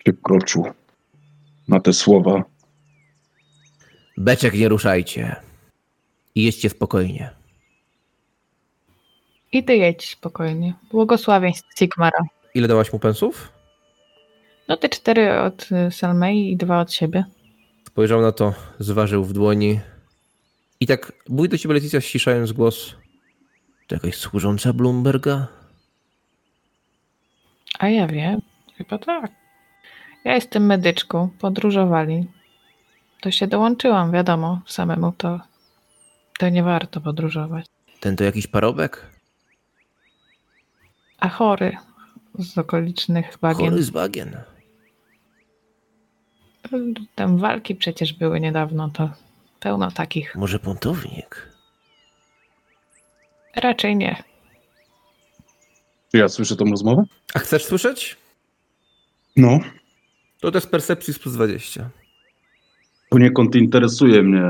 się 0.06 0.12
w 0.12 0.22
kroczu 0.22 0.64
na 1.68 1.80
te 1.80 1.92
słowa. 1.92 2.44
Beczek 4.16 4.54
nie 4.54 4.68
ruszajcie. 4.68 5.36
I 6.34 6.42
jedźcie 6.42 6.70
spokojnie. 6.70 7.30
I 9.52 9.64
ty 9.64 9.76
jedź 9.76 10.10
spokojnie. 10.10 10.74
Błogosławieństw 10.90 11.78
Sigmara. 11.78 12.24
Ile 12.54 12.68
dałaś 12.68 12.92
mu 12.92 12.98
pensów? 12.98 13.52
No 14.68 14.76
te 14.76 14.88
cztery 14.88 15.40
od 15.40 15.68
y, 15.72 15.90
Salmei 15.90 16.52
i 16.52 16.56
dwa 16.56 16.80
od 16.80 16.92
siebie. 16.92 17.24
Spojrzał 17.86 18.20
na 18.22 18.32
to, 18.32 18.54
zważył 18.78 19.24
w 19.24 19.32
dłoni. 19.32 19.80
I 20.80 20.86
tak 20.86 21.12
mówi 21.28 21.48
do 21.48 21.58
ciebie 21.58 21.74
Leticia, 21.74 22.00
ściszając 22.00 22.52
głos. 22.52 22.94
To 23.86 23.94
jakaś 23.94 24.16
służąca 24.16 24.72
Bloomberga? 24.72 25.46
A 27.78 27.88
ja 27.88 28.06
wiem. 28.06 28.40
Chyba 28.76 28.98
tak. 28.98 29.30
Ja 30.24 30.34
jestem 30.34 30.66
medyczką. 30.66 31.30
Podróżowali. 31.38 32.26
To 33.20 33.30
się 33.30 33.46
dołączyłam, 33.46 34.12
wiadomo. 34.12 34.60
Samemu 34.66 35.12
to, 35.12 35.40
to 36.38 36.48
nie 36.48 36.62
warto 36.62 37.00
podróżować. 37.00 37.66
Ten 38.00 38.16
to 38.16 38.24
jakiś 38.24 38.46
parobek? 38.46 39.06
A 41.18 41.28
chory 41.28 41.76
z 42.38 42.58
okolicznych 42.58 43.38
bagien. 43.40 43.70
Chory 43.70 43.82
z 43.82 43.90
bagien. 43.90 44.36
Tam 47.14 47.38
walki 47.38 47.74
przecież 47.74 48.12
były 48.12 48.40
niedawno, 48.40 48.90
to 48.90 49.10
pełno 49.60 49.90
takich. 49.90 50.34
Może 50.36 50.58
pontownik? 50.58 51.48
Raczej 53.56 53.96
nie. 53.96 54.22
Czy 56.12 56.18
ja 56.18 56.28
słyszę 56.28 56.56
tą 56.56 56.64
rozmowę? 56.64 57.04
A 57.34 57.38
chcesz 57.38 57.64
słyszeć? 57.64 58.16
No. 59.36 59.60
To 60.40 60.50
test 60.50 60.70
percepcji 60.70 61.14
z 61.14 61.18
plus 61.18 61.34
20. 61.34 61.90
Poniekąd 63.10 63.54
interesuje 63.54 64.22
mnie. 64.22 64.42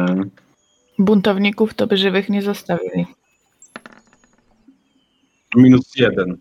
Buntowników 0.99 1.75
to 1.75 1.87
by 1.87 1.97
żywych 1.97 2.29
nie 2.29 2.43
zostawili. 2.43 3.07
Minus 5.57 5.97
jeden. 5.97 6.37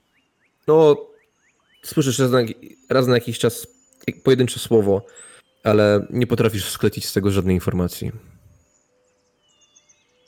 No, 0.68 0.96
słyszysz 1.84 2.20
raz 2.20 2.32
na, 2.32 2.40
raz 2.90 3.08
na 3.08 3.14
jakiś 3.14 3.40
czas 3.40 3.68
pojedyncze 4.24 4.60
słowo, 4.60 5.06
ale 5.64 6.08
nie 6.10 6.28
potrafisz 6.28 6.70
sklecić 6.70 7.06
z 7.06 7.14
tego 7.14 7.32
żadnej 7.32 7.56
informacji. 7.56 8.12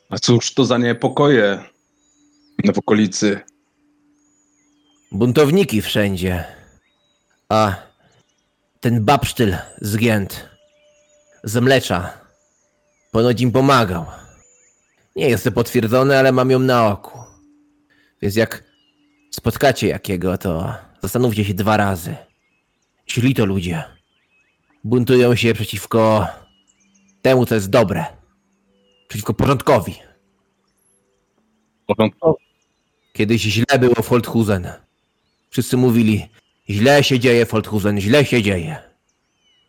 A 0.09 0.19
cóż 0.19 0.53
to 0.53 0.65
za 0.65 0.77
niepokoje 0.77 1.63
w 2.73 2.77
okolicy? 2.79 3.39
Buntowniki 5.11 5.81
wszędzie. 5.81 6.43
A 7.49 7.75
ten 8.79 9.05
babsztyl 9.05 9.57
z 9.81 9.97
Gięt, 9.97 10.49
z 11.43 11.55
mlecza, 11.55 12.13
ponoć 13.11 13.41
im 13.41 13.51
pomagał. 13.51 14.05
Nie 15.15 15.29
jest 15.29 15.43
to 15.43 15.51
potwierdzone, 15.51 16.19
ale 16.19 16.31
mam 16.31 16.51
ją 16.51 16.59
na 16.59 16.87
oku. 16.87 17.19
Więc 18.21 18.35
jak 18.35 18.63
spotkacie 19.31 19.87
jakiego, 19.87 20.37
to 20.37 20.75
zastanówcie 21.01 21.45
się 21.45 21.53
dwa 21.53 21.77
razy. 21.77 22.15
Źli 23.09 23.35
to 23.35 23.45
ludzie. 23.45 23.83
Buntują 24.83 25.35
się 25.35 25.53
przeciwko 25.53 26.27
temu, 27.21 27.45
co 27.45 27.55
jest 27.55 27.69
dobre. 27.69 28.05
Przeciwko 29.07 29.33
porządkowi. 29.33 29.95
Porządkowo. 31.87 32.37
Kiedyś 33.13 33.41
źle 33.41 33.79
było 33.79 33.95
w 33.95 34.05
Folthusen. 34.05 34.67
Wszyscy 35.49 35.77
mówili, 35.77 36.29
źle 36.69 37.03
się 37.03 37.19
dzieje 37.19 37.45
Folthusen, 37.45 37.99
źle 37.99 38.25
się 38.25 38.41
dzieje. 38.41 38.77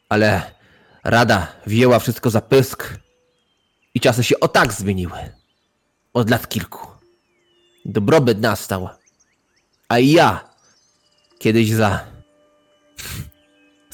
Ale 0.08 0.54
Rada 1.04 1.52
wzięła 1.66 1.98
wszystko 1.98 2.30
za 2.30 2.40
pysk 2.40 2.98
i 3.94 4.00
czasy 4.00 4.24
się 4.24 4.40
o 4.40 4.48
tak 4.48 4.72
zmieniły. 4.72 5.18
Od 6.12 6.30
lat 6.30 6.48
kilku. 6.48 6.86
Dobrobyt 7.84 8.40
nastał. 8.40 8.88
A 9.88 9.98
i 9.98 10.10
ja 10.10 10.48
kiedyś 11.38 11.70
za 11.70 12.04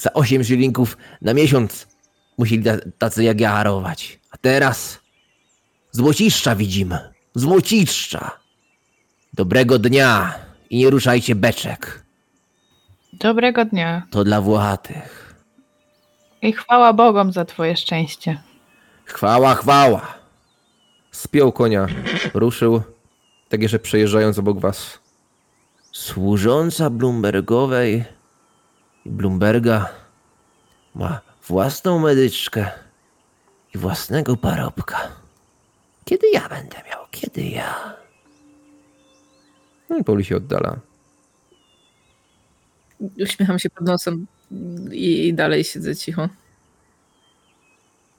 za 0.00 0.12
osiem 0.12 0.42
żylinków 0.44 0.96
na 1.22 1.34
miesiąc 1.34 1.86
musieli 2.38 2.64
ta- 2.64 2.90
tacy 2.98 3.24
jak 3.24 3.40
ja 3.40 3.52
harować. 3.52 4.18
A 4.30 4.36
teraz 4.36 5.00
złociszcza 5.90 6.56
widzimy. 6.56 6.98
Złociszcza. 7.34 8.30
Dobrego 9.32 9.78
dnia 9.78 10.34
i 10.70 10.78
nie 10.78 10.90
ruszajcie 10.90 11.34
beczek. 11.34 12.04
Dobrego 13.12 13.64
dnia 13.64 14.02
To 14.10 14.24
dla 14.24 14.40
Włochatych. 14.40 15.34
i 16.42 16.52
chwała 16.52 16.92
Bogom 16.92 17.32
za 17.32 17.44
twoje 17.44 17.76
szczęście. 17.76 18.42
Chwała, 19.04 19.54
chwała. 19.54 20.14
Spiął 21.10 21.52
konia, 21.52 21.86
ruszył, 22.34 22.82
tak 23.48 23.62
jeszcze 23.62 23.78
przejeżdżając 23.78 24.38
obok 24.38 24.60
was. 24.60 24.98
Służąca 25.92 26.90
Bloombergowej 26.90 28.04
i 29.04 29.10
Bloomberga 29.10 29.88
ma 30.94 31.20
własną 31.48 31.98
medyczkę 31.98 32.70
i 33.74 33.78
własnego 33.78 34.36
parobka. 34.36 35.08
Kiedy 36.04 36.30
ja 36.30 36.48
będę 36.48 36.76
miał? 36.90 37.06
Kiedy 37.10 37.42
ja? 37.42 37.94
No 39.90 39.98
i 39.98 40.04
powoli 40.04 40.24
się 40.24 40.36
oddala. 40.36 40.76
Uśmiecham 43.22 43.58
się 43.58 43.70
pod 43.70 43.86
nosem 43.86 44.26
i, 44.92 45.28
i 45.28 45.34
dalej 45.34 45.64
siedzę 45.64 45.96
cicho. 45.96 46.28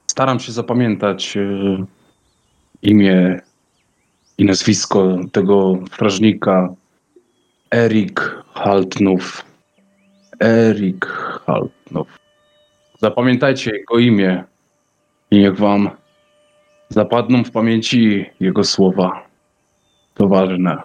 Staram 0.06 0.40
się 0.40 0.52
zapamiętać 0.52 1.36
e, 1.36 1.86
imię 2.82 3.40
i 4.38 4.44
nazwisko 4.44 5.18
tego 5.32 5.78
strażnika. 5.92 6.74
Erik 7.74 8.20
Haltnów. 8.54 9.44
Erik 10.42 11.06
Haltnów. 11.46 12.18
Zapamiętajcie 12.98 13.70
jego 13.70 13.98
imię 13.98 14.44
i 15.30 15.38
niech 15.38 15.56
wam 15.56 15.90
zapadną 16.88 17.44
w 17.44 17.50
pamięci 17.50 18.26
jego 18.40 18.64
słowa. 18.64 19.26
To 20.14 20.28
ważne. 20.28 20.82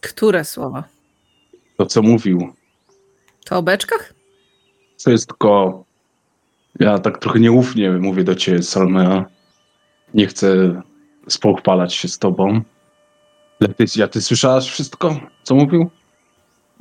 Które 0.00 0.44
słowa? 0.44 0.84
To, 1.76 1.86
co 1.86 2.02
mówił. 2.02 2.52
To 3.44 3.58
o 3.58 3.62
beczkach? 3.62 4.14
To 5.04 5.10
jest 5.10 5.28
tylko. 5.28 5.84
Ja 6.80 6.98
tak 6.98 7.18
trochę 7.18 7.40
nieufnie 7.40 7.90
mówię 7.90 8.24
do 8.24 8.34
ciebie, 8.34 8.62
Salmea. 8.62 9.24
Nie 10.14 10.26
chcę 10.26 10.82
spochwalać 11.28 11.94
się 11.94 12.08
z 12.08 12.18
tobą. 12.18 12.60
Letycja, 13.60 14.08
ty 14.08 14.22
słyszałaś 14.22 14.68
wszystko, 14.68 15.20
co 15.42 15.54
mówił? 15.54 15.90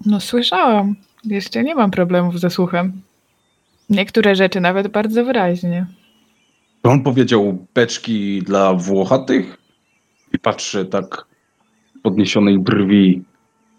No 0.06 0.20
słyszałam. 0.20 0.96
Jeszcze 1.26 1.64
nie 1.64 1.76
mam 1.76 1.92
problemów 1.92 2.40
ze 2.40 2.50
słuchem. 2.50 3.02
Niektóre 3.90 4.36
rzeczy 4.36 4.62
nawet 4.62 4.88
bardzo 4.88 5.26
wyraźnie. 5.26 5.86
To 6.82 6.90
on 6.90 7.04
powiedział 7.04 7.66
beczki 7.74 8.42
dla 8.42 8.74
Włochatych? 8.74 9.58
I 10.34 10.40
patrzę 10.40 10.86
tak 10.86 11.26
podniesionej 12.04 12.60
brwi 12.60 13.24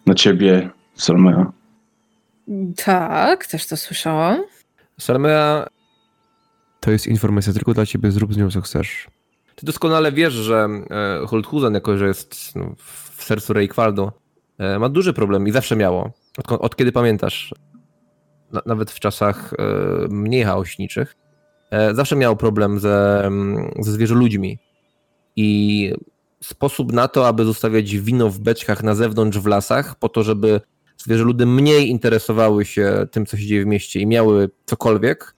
na 0.06 0.14
ciebie, 0.14 0.70
Salmea. 0.94 1.52
Tak, 2.84 3.46
też 3.46 3.66
to 3.66 3.76
słyszałam. 3.76 4.42
Salmea, 5.00 5.66
to 6.80 6.90
jest 6.90 7.06
informacja 7.06 7.52
tylko 7.52 7.74
dla 7.74 7.86
ciebie, 7.86 8.10
zrób 8.10 8.34
z 8.34 8.36
nią 8.36 8.50
co 8.50 8.60
chcesz. 8.60 9.08
Ty 9.54 9.66
doskonale 9.66 10.12
wiesz, 10.12 10.32
że 10.32 10.68
e, 10.90 11.26
Holthusen, 11.26 11.74
jako 11.74 11.98
że 11.98 12.06
jest 12.06 12.56
no, 12.56 12.74
w 13.14 13.24
sercu 13.24 13.52
Reykwardu, 13.52 14.10
e, 14.58 14.78
ma 14.78 14.88
duży 14.88 15.12
problem 15.12 15.48
i 15.48 15.50
zawsze 15.50 15.76
miało. 15.76 16.12
Od, 16.38 16.52
od 16.52 16.76
kiedy 16.76 16.92
pamiętasz, 16.92 17.54
na, 18.52 18.62
nawet 18.66 18.90
w 18.90 19.00
czasach 19.00 19.52
e, 19.58 19.64
mniej 20.08 20.44
chaośniczych, 20.44 21.16
e, 21.70 21.94
zawsze 21.94 22.16
miał 22.16 22.36
problem 22.36 22.80
ze, 22.80 23.24
mm, 23.26 23.70
ze 23.78 23.92
zwierzoludźmi. 23.92 24.58
I 25.36 25.92
sposób 26.42 26.92
na 26.92 27.08
to, 27.08 27.28
aby 27.28 27.44
zostawiać 27.44 27.96
wino 27.96 28.30
w 28.30 28.38
beczkach 28.38 28.82
na 28.82 28.94
zewnątrz 28.94 29.38
w 29.38 29.46
lasach, 29.46 29.94
po 29.98 30.08
to, 30.08 30.22
żeby 30.22 30.60
zwierzoludy 30.96 31.46
mniej 31.46 31.88
interesowały 31.88 32.64
się 32.64 33.06
tym, 33.10 33.26
co 33.26 33.36
się 33.36 33.46
dzieje 33.46 33.64
w 33.64 33.66
mieście 33.66 34.00
i 34.00 34.06
miały 34.06 34.50
cokolwiek, 34.66 35.34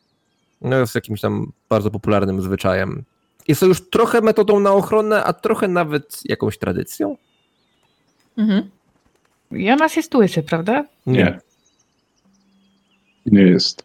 no 0.60 0.78
jest 0.78 0.94
jakimś 0.94 1.20
tam 1.20 1.52
bardzo 1.68 1.90
popularnym 1.90 2.42
zwyczajem. 2.42 3.04
Jest 3.48 3.60
to 3.60 3.66
już 3.66 3.90
trochę 3.90 4.20
metodą 4.20 4.60
na 4.60 4.72
ochronę, 4.72 5.24
a 5.24 5.32
trochę 5.32 5.68
nawet 5.68 6.20
jakąś 6.24 6.58
tradycją? 6.58 7.16
Mhm. 8.38 8.70
Jonas 9.50 9.96
jest 9.96 10.14
łysy, 10.14 10.42
prawda? 10.42 10.84
Nie. 11.06 11.38
Nie 13.26 13.42
jest. 13.42 13.84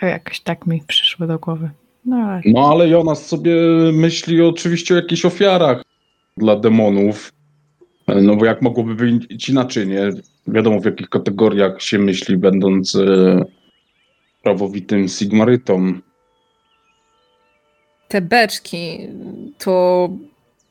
To 0.00 0.06
jakoś 0.06 0.40
tak 0.40 0.66
mi 0.66 0.82
przyszło 0.86 1.26
do 1.26 1.38
głowy. 1.38 1.70
No 2.04 2.16
ale 2.16 2.42
No 2.44 2.70
ale 2.70 2.88
Jonas 2.88 3.26
sobie 3.26 3.54
myśli 3.92 4.42
oczywiście 4.42 4.94
o 4.94 4.96
jakichś 4.96 5.24
ofiarach 5.24 5.82
dla 6.36 6.56
demonów. 6.56 7.32
No 8.08 8.36
bo 8.36 8.44
jak 8.44 8.62
mogłoby 8.62 8.94
być 8.94 9.48
inaczej, 9.48 9.86
nie? 9.86 10.10
Wiadomo 10.46 10.80
w 10.80 10.84
jakich 10.84 11.08
kategoriach 11.08 11.82
się 11.82 11.98
myśli, 11.98 12.36
będąc 12.36 12.94
e, 12.94 13.44
prawowitym 14.42 15.08
Sigmarytą. 15.08 15.92
Te 18.08 18.20
beczki, 18.20 18.98
to 19.58 20.08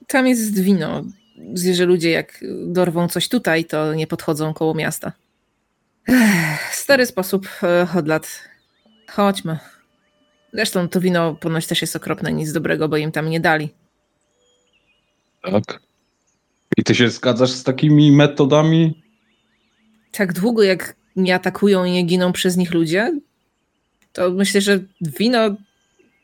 tam 0.08 0.28
jest 0.28 0.62
wino. 0.62 1.04
Że 1.74 1.86
ludzie 1.86 2.10
jak 2.10 2.44
dorwą 2.66 3.08
coś 3.08 3.30
tutaj, 3.30 3.66
to 3.66 3.94
nie 3.94 4.08
podchodzą 4.08 4.54
koło 4.54 4.74
miasta. 4.74 5.12
Ech, 6.08 6.76
stary 6.76 7.06
sposób 7.06 7.48
e, 7.64 7.88
od 7.96 8.08
lat. 8.08 8.44
Chodźmy. 9.12 9.60
Zresztą 10.54 10.90
to 10.90 11.02
wino 11.02 11.36
ponoć 11.36 11.68
też 11.68 11.82
jest 11.82 11.96
okropne, 11.96 12.34
nic 12.34 12.52
dobrego, 12.52 12.90
bo 12.90 12.98
im 12.98 13.12
tam 13.12 13.30
nie 13.30 13.40
dali. 13.40 13.70
Tak? 15.42 15.82
I 16.78 16.84
ty 16.84 16.96
się 16.96 17.10
zgadzasz 17.10 17.52
z 17.52 17.64
takimi 17.64 18.12
metodami? 18.12 19.04
Tak 20.12 20.34
długo 20.34 20.64
jak 20.64 20.96
nie 21.16 21.36
atakują 21.36 21.86
i 21.86 21.92
nie 21.92 22.04
giną 22.04 22.32
przez 22.32 22.58
nich 22.58 22.74
ludzie, 22.74 23.12
to 24.14 24.32
myślę, 24.32 24.62
że 24.62 24.80
wino 25.02 25.56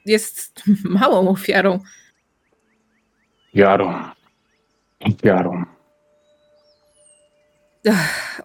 jest 0.05 0.63
małą 0.99 1.29
ofiarą. 1.29 1.79
Jarą. 3.53 4.16
Ofiarą. 4.99 5.65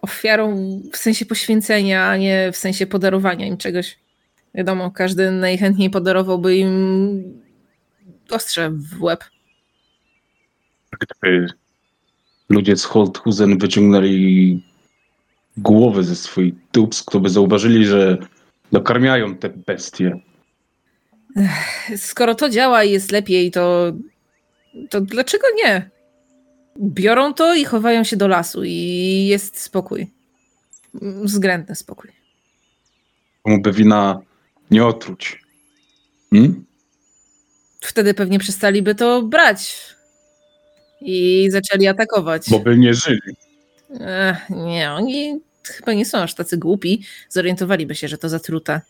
Ofiarą 0.01 0.55
w 0.93 0.97
sensie 0.97 1.25
poświęcenia, 1.25 2.07
a 2.07 2.17
nie 2.17 2.51
w 2.51 2.57
sensie 2.57 2.87
podarowania 2.87 3.45
im 3.45 3.57
czegoś. 3.57 3.99
Wiadomo, 4.55 4.91
każdy 4.91 5.31
najchętniej 5.31 5.89
podarowałby 5.89 6.57
im 6.57 7.43
ostrze 8.29 8.71
w 8.71 9.03
łeb. 9.03 9.23
Gdyby 10.99 11.47
ludzie 12.49 12.77
z 12.77 12.83
Holthusen 12.83 13.57
wyciągnęli 13.57 14.63
głowy 15.57 16.03
ze 16.03 16.15
swoich 16.15 16.53
dupsk, 16.73 17.11
to 17.11 17.19
by 17.19 17.29
zauważyli, 17.29 17.85
że 17.85 18.17
dokarmiają 18.71 19.37
te 19.37 19.49
bestie. 19.49 20.19
Skoro 21.97 22.35
to 22.35 22.49
działa 22.49 22.83
i 22.83 22.91
jest 22.91 23.11
lepiej, 23.11 23.51
to, 23.51 23.93
to 24.89 25.01
dlaczego 25.01 25.47
nie? 25.63 25.89
Biorą 26.79 27.33
to 27.33 27.55
i 27.55 27.65
chowają 27.65 28.03
się 28.03 28.17
do 28.17 28.27
lasu 28.27 28.63
i 28.63 29.25
jest 29.27 29.59
spokój. 29.59 30.07
Względny 31.23 31.75
spokój. 31.75 32.11
Komu 33.43 33.61
by 33.61 33.71
wina 33.71 34.21
nie 34.71 34.85
otruć. 34.85 35.43
Hmm? 36.29 36.65
wtedy 37.87 38.13
pewnie 38.13 38.39
przestaliby 38.39 38.95
to 38.95 39.21
brać 39.21 39.77
i 41.01 41.47
zaczęli 41.51 41.87
atakować. 41.87 42.49
Bo 42.49 42.59
by 42.59 42.77
nie 42.77 42.93
żyli. 42.93 43.35
Ech, 43.99 44.49
nie, 44.49 44.91
oni 44.91 45.39
chyba 45.63 45.93
nie 45.93 46.05
są 46.05 46.17
aż 46.17 46.35
tacy 46.35 46.57
głupi. 46.57 47.05
Zorientowaliby 47.29 47.95
się, 47.95 48.07
że 48.07 48.17
to 48.17 48.29
zatruta. 48.29 48.81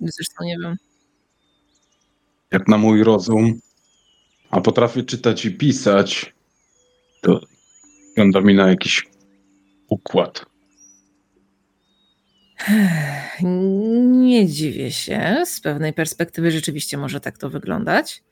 Zresztą 0.00 0.44
nie 0.44 0.56
wiem. 0.62 0.76
Jak 2.52 2.68
na 2.68 2.78
mój 2.78 3.04
rozum. 3.04 3.60
A 4.50 4.60
potrafię 4.60 5.02
czytać 5.02 5.44
i 5.44 5.50
pisać. 5.50 6.34
To 7.20 7.40
wygląda 8.08 8.40
mi 8.40 8.54
na 8.54 8.68
jakiś 8.68 9.06
układ. 9.88 10.46
Nie 14.10 14.46
dziwię 14.46 14.92
się. 14.92 15.42
Z 15.44 15.60
pewnej 15.60 15.92
perspektywy 15.92 16.50
rzeczywiście 16.50 16.96
może 16.96 17.20
tak 17.20 17.38
to 17.38 17.50
wyglądać. 17.50 18.22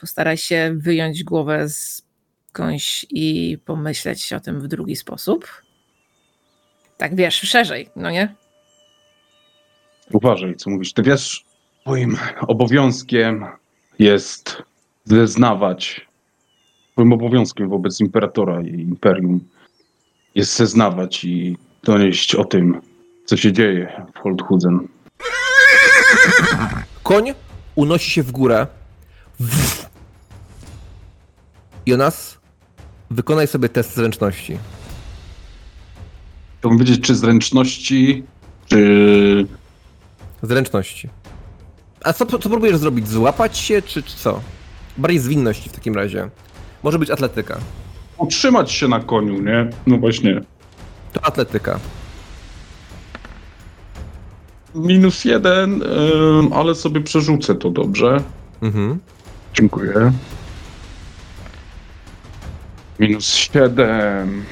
Postaraj 0.00 0.36
się 0.36 0.74
wyjąć 0.76 1.24
głowę 1.24 1.66
skądś 1.68 3.06
i 3.10 3.58
pomyśleć 3.64 4.32
o 4.32 4.40
tym 4.40 4.60
w 4.60 4.68
drugi 4.68 4.96
sposób. 4.96 5.62
Tak 6.96 7.16
wiesz, 7.16 7.34
szerzej, 7.40 7.88
no 7.96 8.10
nie? 8.10 8.34
Uważaj, 10.12 10.56
co 10.56 10.70
mówisz. 10.70 10.92
Ty 10.92 11.02
wiesz, 11.02 11.44
twoim 11.80 12.18
obowiązkiem 12.46 13.46
jest 13.98 14.62
zeznawać. 15.04 16.05
Twoim 16.96 17.12
obowiązkiem 17.12 17.68
wobec 17.68 18.00
imperatora 18.00 18.60
i 18.62 18.80
imperium 18.80 19.40
jest 20.34 20.56
zeznawać 20.56 21.24
i 21.24 21.56
donieść 21.84 22.34
o 22.34 22.44
tym, 22.44 22.80
co 23.24 23.36
się 23.36 23.52
dzieje 23.52 24.02
w 24.14 24.18
Holdhudzen. 24.18 24.88
Koń 27.02 27.32
unosi 27.74 28.10
się 28.10 28.22
w 28.22 28.32
górę. 28.32 28.66
Jonas, 31.86 32.38
wykonaj 33.10 33.46
sobie 33.46 33.68
test 33.68 33.94
zręczności. 33.94 34.58
Chciałbym 36.58 36.78
wiedzieć, 36.78 37.00
czy 37.00 37.14
zręczności, 37.14 38.24
czy 38.66 39.46
Zręczności. 40.42 41.08
A 42.04 42.12
co, 42.12 42.26
co 42.26 42.38
próbujesz 42.38 42.76
zrobić? 42.76 43.08
Złapać 43.08 43.58
się, 43.58 43.82
czy, 43.82 44.02
czy 44.02 44.16
co? 44.16 44.40
Bardziej 44.98 45.20
zwinności 45.20 45.68
w 45.68 45.72
takim 45.72 45.94
razie. 45.94 46.30
Może 46.86 46.98
być 46.98 47.10
atletyka. 47.10 47.58
utrzymać 48.18 48.72
się 48.72 48.88
na 48.88 49.00
koniu, 49.00 49.42
nie? 49.42 49.70
No 49.86 49.98
właśnie. 49.98 50.40
To 51.12 51.24
atletyka. 51.24 51.80
Minus 54.74 55.24
jeden, 55.24 55.82
ym, 55.82 56.52
ale 56.52 56.74
sobie 56.74 57.00
przerzucę 57.00 57.54
to 57.54 57.70
dobrze. 57.70 58.22
Mhm. 58.62 58.98
Dziękuję. 59.54 60.12
Minus 62.98 63.34
siedem. 63.34 64.44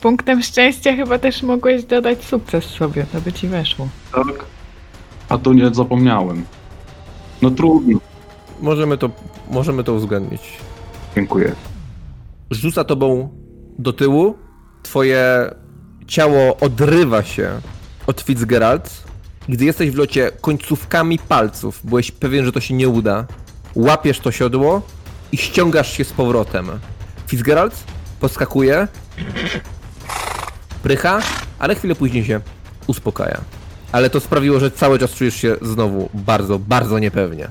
Punktem 0.00 0.42
szczęścia 0.42 0.96
chyba 0.96 1.18
też 1.18 1.42
mogłeś 1.42 1.84
dodać 1.84 2.24
sukces 2.24 2.64
sobie, 2.64 3.06
to 3.12 3.20
by 3.20 3.32
ci 3.32 3.48
weszło. 3.48 3.88
Tak? 4.12 4.44
A 5.28 5.38
to 5.38 5.52
nie 5.52 5.74
zapomniałem. 5.74 6.44
No 7.42 7.50
trudno. 7.50 7.98
Możemy 8.60 8.98
to, 8.98 9.10
możemy 9.50 9.84
to 9.84 9.92
uwzględnić. 9.92 10.42
Dziękuję. 11.16 11.52
Rzuca 12.50 12.84
tobą 12.84 13.28
do 13.78 13.92
tyłu. 13.92 14.38
Twoje 14.82 15.50
ciało 16.06 16.56
odrywa 16.56 17.22
się 17.22 17.60
od 18.06 18.20
Fitzgerald. 18.20 19.04
Gdy 19.48 19.64
jesteś 19.64 19.90
w 19.90 19.94
locie 19.94 20.30
końcówkami 20.40 21.18
palców, 21.18 21.80
byłeś 21.84 22.10
pewien, 22.10 22.44
że 22.44 22.52
to 22.52 22.60
się 22.60 22.74
nie 22.74 22.88
uda. 22.88 23.26
Łapiesz 23.74 24.20
to 24.20 24.32
siodło 24.32 24.82
i 25.32 25.36
ściągasz 25.36 25.92
się 25.96 26.04
z 26.04 26.12
powrotem. 26.12 26.70
Fitzgerald 27.26 27.84
podskakuje, 28.20 28.88
prycha, 30.82 31.20
ale 31.58 31.74
chwilę 31.74 31.94
później 31.94 32.24
się 32.24 32.40
uspokaja. 32.86 33.40
Ale 33.92 34.10
to 34.10 34.20
sprawiło, 34.20 34.60
że 34.60 34.70
cały 34.70 34.98
czas 34.98 35.10
czujesz 35.14 35.36
się 35.36 35.56
znowu 35.62 36.08
bardzo, 36.14 36.58
bardzo 36.58 36.98
niepewnie. 36.98 37.48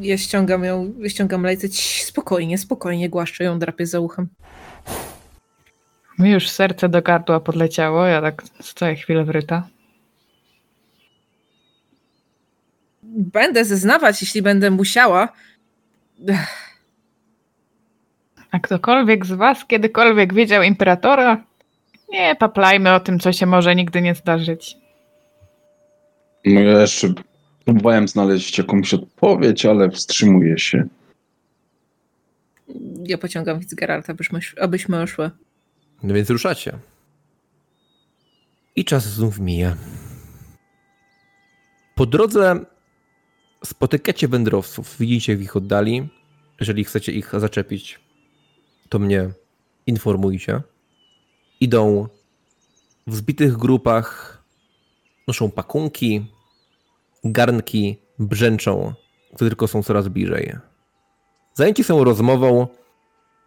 Ja 0.00 0.18
ściągam 0.18 0.64
ją, 0.64 0.94
ściągam 1.08 1.42
lejce. 1.42 1.70
Cii, 1.70 2.04
Spokojnie, 2.04 2.58
spokojnie, 2.58 3.08
głaszczę 3.08 3.44
ją, 3.44 3.58
drapię 3.58 3.86
za 3.86 4.00
uchem. 4.00 4.28
Mi 6.18 6.30
już 6.30 6.48
serce 6.48 6.88
do 6.88 7.02
gardła 7.02 7.40
podleciało, 7.40 8.04
ja 8.06 8.22
tak 8.22 8.42
stoję 8.60 8.96
chwilę 8.96 9.24
wryta. 9.24 9.68
Będę 13.02 13.64
zeznawać, 13.64 14.22
jeśli 14.22 14.42
będę 14.42 14.70
musiała. 14.70 15.28
A 18.50 18.58
ktokolwiek 18.58 19.26
z 19.26 19.32
was 19.32 19.64
kiedykolwiek 19.64 20.34
widział 20.34 20.62
imperatora? 20.62 21.44
Nie 22.08 22.36
paplajmy 22.36 22.94
o 22.94 23.00
tym, 23.00 23.18
co 23.18 23.32
się 23.32 23.46
może 23.46 23.74
nigdy 23.74 24.00
nie 24.02 24.14
zdarzyć. 24.14 24.76
No 26.44 26.60
ja 26.60 26.80
jeszcze 26.80 27.08
próbowałem 27.66 28.08
znaleźć 28.08 28.58
jakąś 28.58 28.94
odpowiedź, 28.94 29.66
ale 29.66 29.90
wstrzymuję 29.90 30.58
się. 30.58 30.84
Ja 33.04 33.18
pociągam 33.18 33.60
Fitzgeralda, 33.60 34.12
abyśmy, 34.12 34.40
abyśmy 34.60 35.06
szły. 35.06 35.30
No 36.02 36.14
więc 36.14 36.30
ruszacie. 36.30 36.78
I 38.76 38.84
czas 38.84 39.04
znów 39.04 39.38
mija. 39.38 39.76
Po 41.94 42.06
drodze 42.06 42.60
spotykacie 43.64 44.28
wędrowców. 44.28 44.96
Widzicie 44.98 45.36
w 45.36 45.42
ich 45.42 45.56
oddali. 45.56 46.08
Jeżeli 46.60 46.84
chcecie 46.84 47.12
ich 47.12 47.32
zaczepić, 47.36 48.00
to 48.88 48.98
mnie 48.98 49.30
informujcie. 49.86 50.62
Idą 51.60 52.08
w 53.06 53.16
zbitych 53.16 53.56
grupach, 53.56 54.42
noszą 55.28 55.50
pakunki, 55.50 56.35
garnki, 57.32 57.98
brzęczą, 58.18 58.92
które 59.34 59.50
tylko 59.50 59.68
są 59.68 59.82
coraz 59.82 60.08
bliżej. 60.08 60.56
Zajęci 61.54 61.84
są 61.84 62.04
rozmową, 62.04 62.66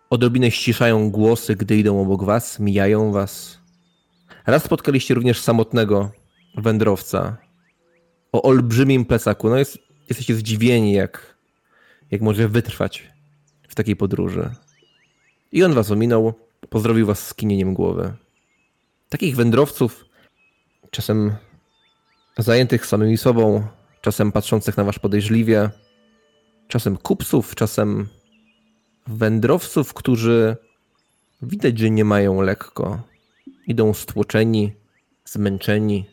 Odrobinę 0.10 0.52
ściszają 0.52 1.12
głosy, 1.12 1.56
gdy 1.56 1.78
idą 1.78 2.02
obok 2.02 2.24
was, 2.24 2.60
mijają 2.60 3.12
was. 3.12 3.60
Raz 4.46 4.64
spotkaliście 4.64 5.14
również 5.14 5.42
samotnego 5.42 6.12
wędrowca 6.58 7.38
o 8.32 8.42
olbrzymim 8.42 9.06
plecaku. 9.06 9.50
No 9.50 9.58
jest, 9.58 9.78
jesteście 10.10 10.36
zdziwieni, 10.36 10.94
jak, 10.94 11.38
jak 12.12 12.22
może 12.22 12.48
wytrwać 12.48 13.10
w 13.70 13.76
takiej 13.76 13.96
podróży. 13.96 14.50
I 15.52 15.64
on 15.64 15.74
was 15.74 15.92
ominął, 15.92 16.34
pozdrowił 16.70 17.06
was 17.06 17.28
skinieniem 17.28 17.74
głowy. 17.74 18.14
Takich 19.10 19.36
wędrowców, 19.36 20.06
czasem 20.92 21.36
zajętych 22.38 22.86
samymi 22.86 23.18
sobą, 23.18 23.68
czasem 24.02 24.32
patrzących 24.32 24.78
na 24.78 24.84
was 24.84 25.00
podejrzliwie, 25.00 25.70
czasem 26.68 26.98
kupców, 26.98 27.56
czasem 27.56 28.08
wędrowców, 29.08 29.94
którzy 29.94 30.58
widać, 31.42 31.80
że 31.80 31.90
nie 31.90 32.06
mają 32.06 32.42
lekko. 32.42 33.02
Idą 33.68 33.94
stłoczeni, 33.94 34.74
zmęczeni, 35.26 36.06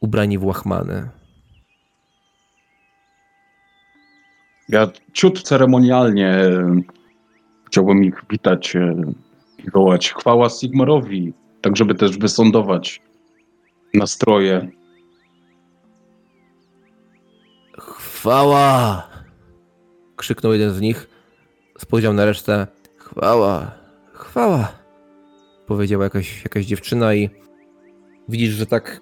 ubrani 0.00 0.38
w 0.38 0.44
łachmany. 0.44 1.08
Ja 4.68 4.88
ciut 5.12 5.42
ceremonialnie 5.42 6.28
e, 6.28 6.80
chciałbym 7.66 8.04
ich 8.04 8.22
witać 8.30 8.76
e, 8.76 8.94
i 9.66 9.70
wołać 9.70 10.12
chwała 10.12 10.48
Sigmarowi, 10.48 11.32
tak 11.60 11.76
żeby 11.76 11.94
też 11.94 12.18
wysądować 12.18 13.02
nastroje. 13.94 14.70
Chwała! 18.18 19.02
Krzyknął 20.16 20.52
jeden 20.52 20.70
z 20.70 20.80
nich. 20.80 21.08
Spojrzał 21.78 22.12
na 22.12 22.24
resztę. 22.24 22.66
Chwała, 22.96 23.70
chwała! 24.12 24.72
Powiedziała 25.66 26.04
jakaś, 26.04 26.44
jakaś 26.44 26.66
dziewczyna 26.66 27.14
i 27.14 27.30
widzisz, 28.28 28.54
że 28.54 28.66
tak 28.66 29.00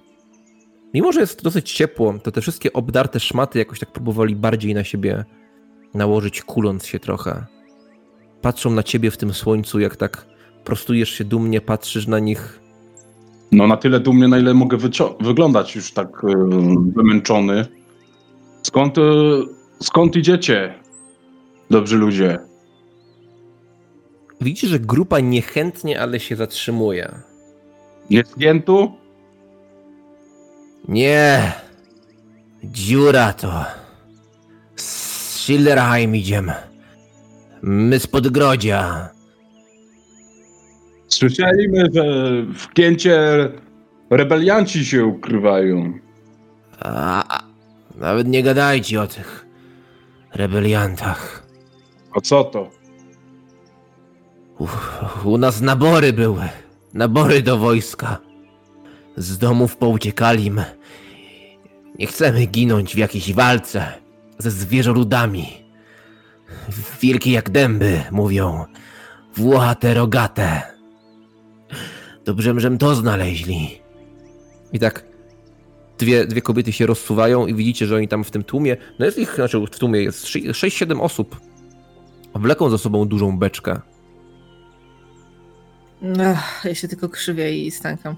mimo, 0.94 1.12
że 1.12 1.20
jest 1.20 1.42
dosyć 1.42 1.72
ciepło, 1.72 2.18
to 2.22 2.32
te 2.32 2.40
wszystkie 2.40 2.72
obdarte 2.72 3.20
szmaty 3.20 3.58
jakoś 3.58 3.78
tak 3.80 3.92
próbowali 3.92 4.36
bardziej 4.36 4.74
na 4.74 4.84
siebie 4.84 5.24
nałożyć, 5.94 6.42
kuląc 6.42 6.86
się 6.86 7.00
trochę. 7.00 7.46
Patrzą 8.42 8.70
na 8.70 8.82
ciebie 8.82 9.10
w 9.10 9.16
tym 9.16 9.34
słońcu, 9.34 9.80
jak 9.80 9.96
tak 9.96 10.26
prostujesz 10.64 11.10
się 11.10 11.24
dumnie, 11.24 11.60
patrzysz 11.60 12.06
na 12.06 12.18
nich. 12.18 12.60
No 13.52 13.66
na 13.66 13.76
tyle 13.76 14.00
dumnie, 14.00 14.28
na 14.28 14.38
ile 14.38 14.54
mogę 14.54 14.76
wyglądać 15.20 15.76
już 15.76 15.92
tak 15.92 16.24
e, 16.24 16.34
wymęczony. 16.96 17.75
Skąd, 18.66 18.98
e, 18.98 19.02
skąd 19.82 20.16
idziecie, 20.16 20.74
dobrzy 21.70 21.96
ludzie? 21.96 22.38
Widzisz, 24.40 24.70
że 24.70 24.78
grupa 24.78 25.20
niechętnie, 25.20 26.00
ale 26.00 26.20
się 26.20 26.36
zatrzymuje. 26.36 27.18
Nie 28.10 28.24
z 28.24 28.38
Gientu? 28.38 28.92
Nie. 30.88 31.52
Dziura 32.64 33.32
to. 33.32 33.64
Schilderheim 34.76 36.16
idziemy. 36.16 36.54
My 37.62 37.98
z 37.98 38.06
Podgrodzia. 38.06 39.08
Słyszeliśmy, 41.08 41.84
że 41.94 42.04
w 42.54 42.72
Kięcie 42.72 43.18
rebelianci 44.10 44.84
się 44.86 45.04
ukrywają. 45.04 45.98
A, 46.80 47.45
nawet 47.96 48.28
nie 48.28 48.42
gadajcie 48.42 49.02
o 49.02 49.06
tych 49.06 49.46
rebeliantach. 50.34 51.46
A 52.16 52.20
co 52.20 52.44
to? 52.44 52.70
U, 54.58 54.66
u 55.24 55.38
nas 55.38 55.60
nabory 55.60 56.12
były. 56.12 56.48
Nabory 56.94 57.42
do 57.42 57.58
wojska. 57.58 58.18
Z 59.16 59.38
domów 59.38 59.76
pouciekali. 59.76 60.52
Nie 61.98 62.06
chcemy 62.06 62.46
ginąć 62.46 62.94
w 62.94 62.98
jakiejś 62.98 63.32
walce 63.32 63.92
ze 64.38 64.50
zwierzoludami. 64.50 65.46
Wilki 67.00 67.30
jak 67.30 67.50
dęby, 67.50 68.02
mówią. 68.10 68.64
Włochate 69.36 69.94
rogate. 69.94 70.62
Dobrze, 72.24 72.60
żem 72.60 72.78
to 72.78 72.94
znaleźli. 72.94 73.80
I 74.72 74.78
tak 74.78 75.04
dwie, 75.98 76.26
dwie 76.26 76.42
kobiety 76.42 76.72
się 76.72 76.86
rozsuwają 76.86 77.46
i 77.46 77.54
widzicie, 77.54 77.86
że 77.86 77.96
oni 77.96 78.08
tam 78.08 78.24
w 78.24 78.30
tym 78.30 78.44
tłumie, 78.44 78.76
no 78.98 79.06
jest 79.06 79.18
ich, 79.18 79.34
znaczy 79.34 79.60
w 79.60 79.78
tłumie 79.78 80.02
jest 80.02 80.26
6-7 80.26 81.00
osób. 81.00 81.40
Wleką 82.34 82.70
za 82.70 82.78
sobą 82.78 83.08
dużą 83.08 83.38
beczkę. 83.38 83.80
Ach, 86.26 86.64
ja 86.64 86.74
się 86.74 86.88
tylko 86.88 87.08
krzywię 87.08 87.58
i 87.58 87.70
stękam. 87.70 88.16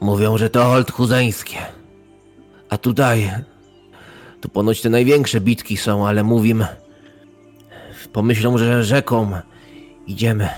Mówią, 0.00 0.38
że 0.38 0.50
to 0.50 0.84
huzeńskie. 0.92 1.56
A 2.68 2.78
tutaj... 2.78 3.30
Tu 4.40 4.48
ponoć 4.48 4.80
te 4.80 4.90
największe 4.90 5.40
bitki 5.40 5.76
są, 5.76 6.08
ale 6.08 6.24
mówim... 6.24 6.64
Pomyślą, 8.12 8.58
że 8.58 8.84
rzeką 8.84 9.32
idziemy. 10.06 10.48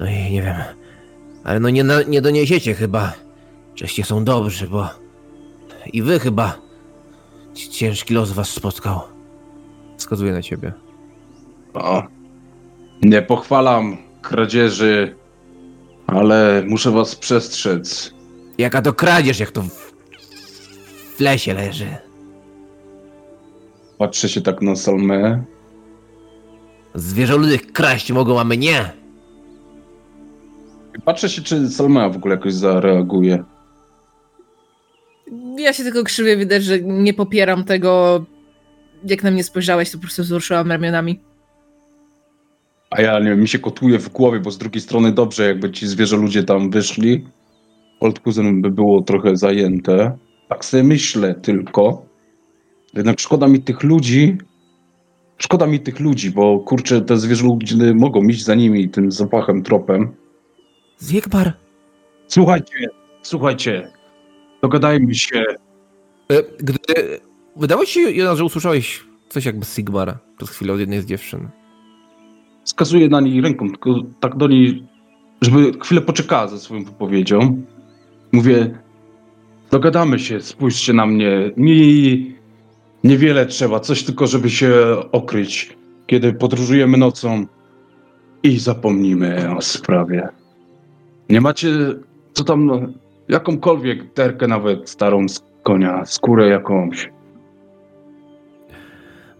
No 0.00 0.06
i 0.06 0.32
nie 0.32 0.42
wiem. 0.42 0.56
Ale 1.44 1.60
no 1.60 1.70
nie, 1.70 1.84
na, 1.84 2.02
nie 2.02 2.22
doniesiecie 2.22 2.74
chyba. 2.74 3.12
Czeście 3.74 4.04
są 4.04 4.24
dobrzy, 4.24 4.68
bo... 4.68 5.03
I 5.92 6.02
wy 6.02 6.18
chyba... 6.18 6.58
ci- 7.54 7.68
Ciężki 7.68 8.14
los 8.14 8.32
was 8.32 8.48
spotkał. 8.50 9.00
Wskazuje 9.96 10.32
na 10.32 10.42
ciebie. 10.42 10.72
O, 11.74 12.02
nie 13.02 13.22
pochwalam 13.22 13.96
kradzieży, 14.22 15.16
ale 16.06 16.62
muszę 16.66 16.90
was 16.90 17.16
przestrzec. 17.16 18.14
Jaka 18.58 18.82
to 18.82 18.92
kradzież, 18.92 19.40
jak 19.40 19.50
to 19.50 19.62
w, 19.62 19.92
w 21.16 21.20
lesie 21.20 21.54
leży. 21.54 21.96
Patrzę 23.98 24.28
się 24.28 24.40
tak 24.40 24.62
na 24.62 24.76
Salmę. 24.76 25.44
Zwierzoludy 26.94 27.58
kraść 27.58 28.12
mogą, 28.12 28.40
a 28.40 28.44
my 28.44 28.56
nie. 28.56 28.92
Patrzę 31.04 31.28
się, 31.28 31.42
czy 31.42 31.70
Salma 31.70 32.08
w 32.08 32.16
ogóle 32.16 32.34
jakoś 32.34 32.54
zareaguje. 32.54 33.44
Ja 35.58 35.72
się 35.72 35.82
tylko 35.82 36.04
krzywię, 36.04 36.36
widać, 36.36 36.64
że 36.64 36.80
nie 36.80 37.14
popieram 37.14 37.64
tego. 37.64 38.24
Jak 39.08 39.22
na 39.22 39.30
mnie 39.30 39.44
spojrzałeś, 39.44 39.90
to 39.90 39.98
po 39.98 40.02
prostu 40.02 40.22
wzruszyłam 40.22 40.68
ramionami. 40.68 41.20
A 42.90 43.02
ja 43.02 43.18
nie 43.18 43.30
wiem, 43.30 43.40
mi 43.40 43.48
się 43.48 43.58
kotuje 43.58 43.98
w 43.98 44.08
głowie, 44.08 44.40
bo 44.40 44.50
z 44.50 44.58
drugiej 44.58 44.80
strony 44.80 45.12
dobrze, 45.12 45.46
jakby 45.46 45.70
ci 45.70 45.86
zwierzę 45.86 46.16
ludzie 46.16 46.44
tam 46.44 46.70
wyszli. 46.70 47.26
Old 48.00 48.20
Cousin 48.20 48.62
by 48.62 48.70
było 48.70 49.02
trochę 49.02 49.36
zajęte. 49.36 50.18
Tak 50.48 50.64
sobie 50.64 50.82
myślę 50.82 51.34
tylko. 51.34 52.06
Jednak 52.94 53.20
szkoda 53.20 53.48
mi 53.48 53.62
tych 53.62 53.82
ludzi. 53.82 54.36
Szkoda 55.38 55.66
mi 55.66 55.80
tych 55.80 56.00
ludzi, 56.00 56.30
bo 56.30 56.58
kurczę, 56.58 57.00
te 57.00 57.16
zwierzę 57.16 57.44
ludzie 57.44 57.94
mogą 57.94 58.22
iść 58.22 58.44
za 58.44 58.54
nimi 58.54 58.88
tym 58.88 59.12
zapachem, 59.12 59.62
tropem. 59.62 60.14
Zjegbar, 60.98 61.52
Słuchajcie, 62.28 62.88
słuchajcie. 63.22 63.90
Dogadajmy 64.64 65.14
się. 65.14 65.44
E, 66.30 66.42
Gdy, 66.58 66.74
wydało 67.56 67.86
ci 67.86 67.92
się, 67.92 68.36
że 68.36 68.44
usłyszałeś 68.44 69.04
coś 69.28 69.44
jakby 69.44 69.64
Sigmara 69.64 70.18
przez 70.36 70.50
chwilę 70.50 70.72
od 70.72 70.80
jednej 70.80 71.02
z 71.02 71.06
dziewczyn. 71.06 71.48
Wskazuję 72.64 73.08
na 73.08 73.20
niej 73.20 73.40
ręką, 73.40 73.70
tylko 73.70 73.90
tak 74.20 74.36
do 74.36 74.48
niej, 74.48 74.86
żeby 75.40 75.72
chwilę 75.80 76.00
poczekała 76.00 76.48
ze 76.48 76.58
swoją 76.58 76.84
wypowiedzią. 76.84 77.62
Mówię, 78.32 78.78
dogadamy 79.70 80.18
się, 80.18 80.40
spójrzcie 80.40 80.92
na 80.92 81.06
mnie. 81.06 81.50
Mi 81.56 82.34
niewiele 83.04 83.46
trzeba, 83.46 83.80
coś 83.80 84.02
tylko, 84.02 84.26
żeby 84.26 84.50
się 84.50 84.74
okryć, 85.12 85.76
kiedy 86.06 86.32
podróżujemy 86.32 86.98
nocą 86.98 87.46
i 88.42 88.58
zapomnimy 88.58 89.56
o 89.56 89.62
sprawie. 89.62 90.28
Nie 91.28 91.40
macie, 91.40 91.68
co 92.32 92.44
tam, 92.44 92.94
jakąkolwiek 93.28 94.12
terkę, 94.12 94.48
nawet 94.48 94.90
starą 94.90 95.28
z 95.28 95.42
konia, 95.62 96.04
skórę 96.06 96.48
jakąś. 96.48 97.10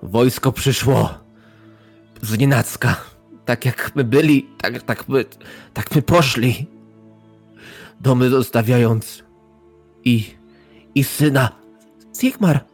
wojsko 0.03 0.53
przyszło. 0.53 1.15
Z 2.23 2.39
nienacka. 2.39 2.97
Tak 3.45 3.65
jak 3.65 3.93
my 3.95 4.05
byli, 4.05 4.47
tak, 4.59 4.83
tak, 4.83 5.09
my, 5.09 5.25
tak 5.75 5.95
my 5.95 6.03
poszli. 6.03 6.67
Domy 8.01 8.29
zostawiając. 8.31 9.25
I, 10.05 10.25
i 10.95 11.05
syna. 11.05 11.49
Zjegmar, 12.13 12.65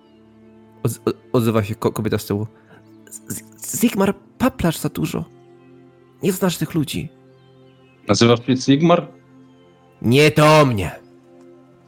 Odz- 0.83 1.01
o- 1.07 1.15
odzywa 1.37 1.65
się 1.65 1.75
ko- 1.75 1.93
kobieta 1.93 2.19
z 2.19 2.27
tyłu. 2.27 2.47
Zjegmar, 3.57 4.15
paplasz 4.39 4.79
za 4.79 4.89
dużo. 4.89 5.25
Nie 6.23 6.33
znasz 6.33 6.59
tych 6.59 6.75
ludzi. 6.75 7.09
Nazywasz 8.09 8.47
się 8.47 8.57
Sigmar? 8.57 9.09
Nie 10.03 10.31
to 10.31 10.67
mnie. 10.67 11.00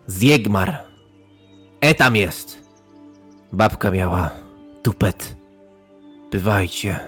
Zjegmar. 0.06 0.84
E 1.80 1.94
tam 1.94 2.16
jest. 2.16 2.58
Babka 3.52 3.90
miała 3.90 4.30
tupet. 4.82 5.36
Bywajcie. 6.32 7.00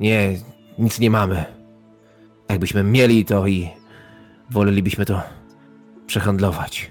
Nie, 0.00 0.38
nic 0.78 0.98
nie 1.00 1.10
mamy. 1.10 1.44
Jakbyśmy 2.48 2.82
mieli 2.82 3.24
to 3.24 3.46
i 3.46 3.68
wolelibyśmy 4.50 5.06
to 5.06 5.22
przehandlować. 6.06 6.90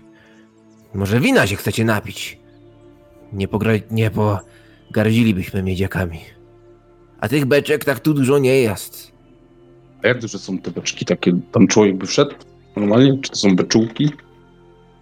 Może 0.94 1.20
wina 1.20 1.48
się 1.48 1.56
chcecie 1.56 1.86
napić? 1.86 2.40
Nie 3.34 3.48
pogra... 3.48 3.72
nie 3.92 4.12
pogardzilibyśmy 4.12 5.64
miedziakami. 5.64 6.20
A 7.20 7.28
tych 7.28 7.46
beczek 7.46 7.86
tak 7.86 8.00
tu 8.00 8.14
dużo 8.14 8.40
nie 8.40 8.56
jest. 8.56 9.12
A 10.04 10.08
jak 10.08 10.20
duże 10.20 10.40
są 10.40 10.58
te 10.58 10.72
beczki 10.72 11.06
takie? 11.06 11.34
Tam 11.52 11.68
człowiek 11.68 11.96
by 11.98 12.06
wszedł 12.08 12.36
normalnie? 12.76 13.18
Czy 13.22 13.30
to 13.32 13.36
są 13.36 13.56
beczułki? 13.56 14.12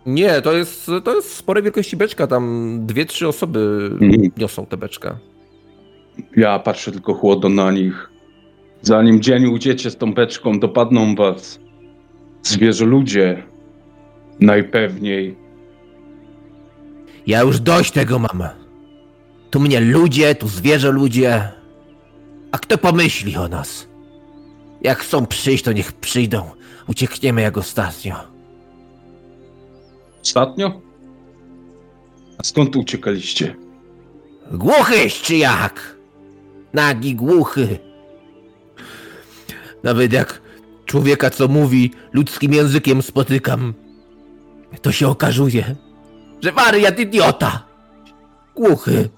Nie, 0.05 0.41
to 0.41 0.53
jest, 0.53 0.91
to 1.03 1.15
jest 1.15 1.35
sporej 1.35 1.63
wielkości 1.63 1.97
beczka, 1.97 2.27
tam 2.27 2.77
dwie, 2.85 3.05
trzy 3.05 3.27
osoby 3.27 3.89
Mhm. 4.01 4.31
niosą 4.37 4.65
tę 4.65 4.77
beczkę. 4.77 5.17
Ja 6.35 6.59
patrzę 6.59 6.91
tylko 6.91 7.13
chłodno 7.13 7.49
na 7.49 7.71
nich. 7.71 8.09
Zanim 8.81 9.21
dzień 9.21 9.45
ujdziecie 9.45 9.91
z 9.91 9.97
tą 9.97 10.13
beczką, 10.13 10.59
dopadną 10.59 11.15
was 11.15 11.59
zwierzę 12.43 12.85
ludzie. 12.85 13.43
Najpewniej. 14.39 15.35
Ja 17.27 17.41
już 17.41 17.59
dość 17.59 17.91
tego 17.91 18.19
mam. 18.19 18.43
Tu 19.49 19.59
mnie 19.59 19.79
ludzie, 19.79 20.35
tu 20.35 20.47
zwierzę 20.47 20.91
ludzie. 20.91 21.51
A 22.51 22.57
kto 22.57 22.77
pomyśli 22.77 23.35
o 23.37 23.47
nas? 23.47 23.87
Jak 24.81 24.99
chcą 24.99 25.25
przyjść, 25.25 25.63
to 25.63 25.71
niech 25.73 25.91
przyjdą. 25.93 26.49
Uciekniemy 26.87 27.41
jak 27.41 27.57
ostatnio. 27.57 28.15
Ostatnio? 30.23 30.81
A 32.37 32.43
skąd 32.43 32.75
uciekaliście? 32.75 33.55
Głuchyś 34.51 35.21
czy 35.21 35.35
jak? 35.35 35.97
Nagi 36.73 37.15
głuchy. 37.15 37.79
Nawet 39.83 40.13
jak 40.13 40.41
człowieka, 40.85 41.29
co 41.29 41.47
mówi 41.47 41.91
ludzkim 42.13 42.53
językiem 42.53 43.01
spotykam, 43.01 43.73
to 44.81 44.91
się 44.91 45.07
okazuje, 45.07 45.75
że 46.41 46.51
wariat 46.51 46.99
idiota. 46.99 47.67
Głuchy. 48.55 49.09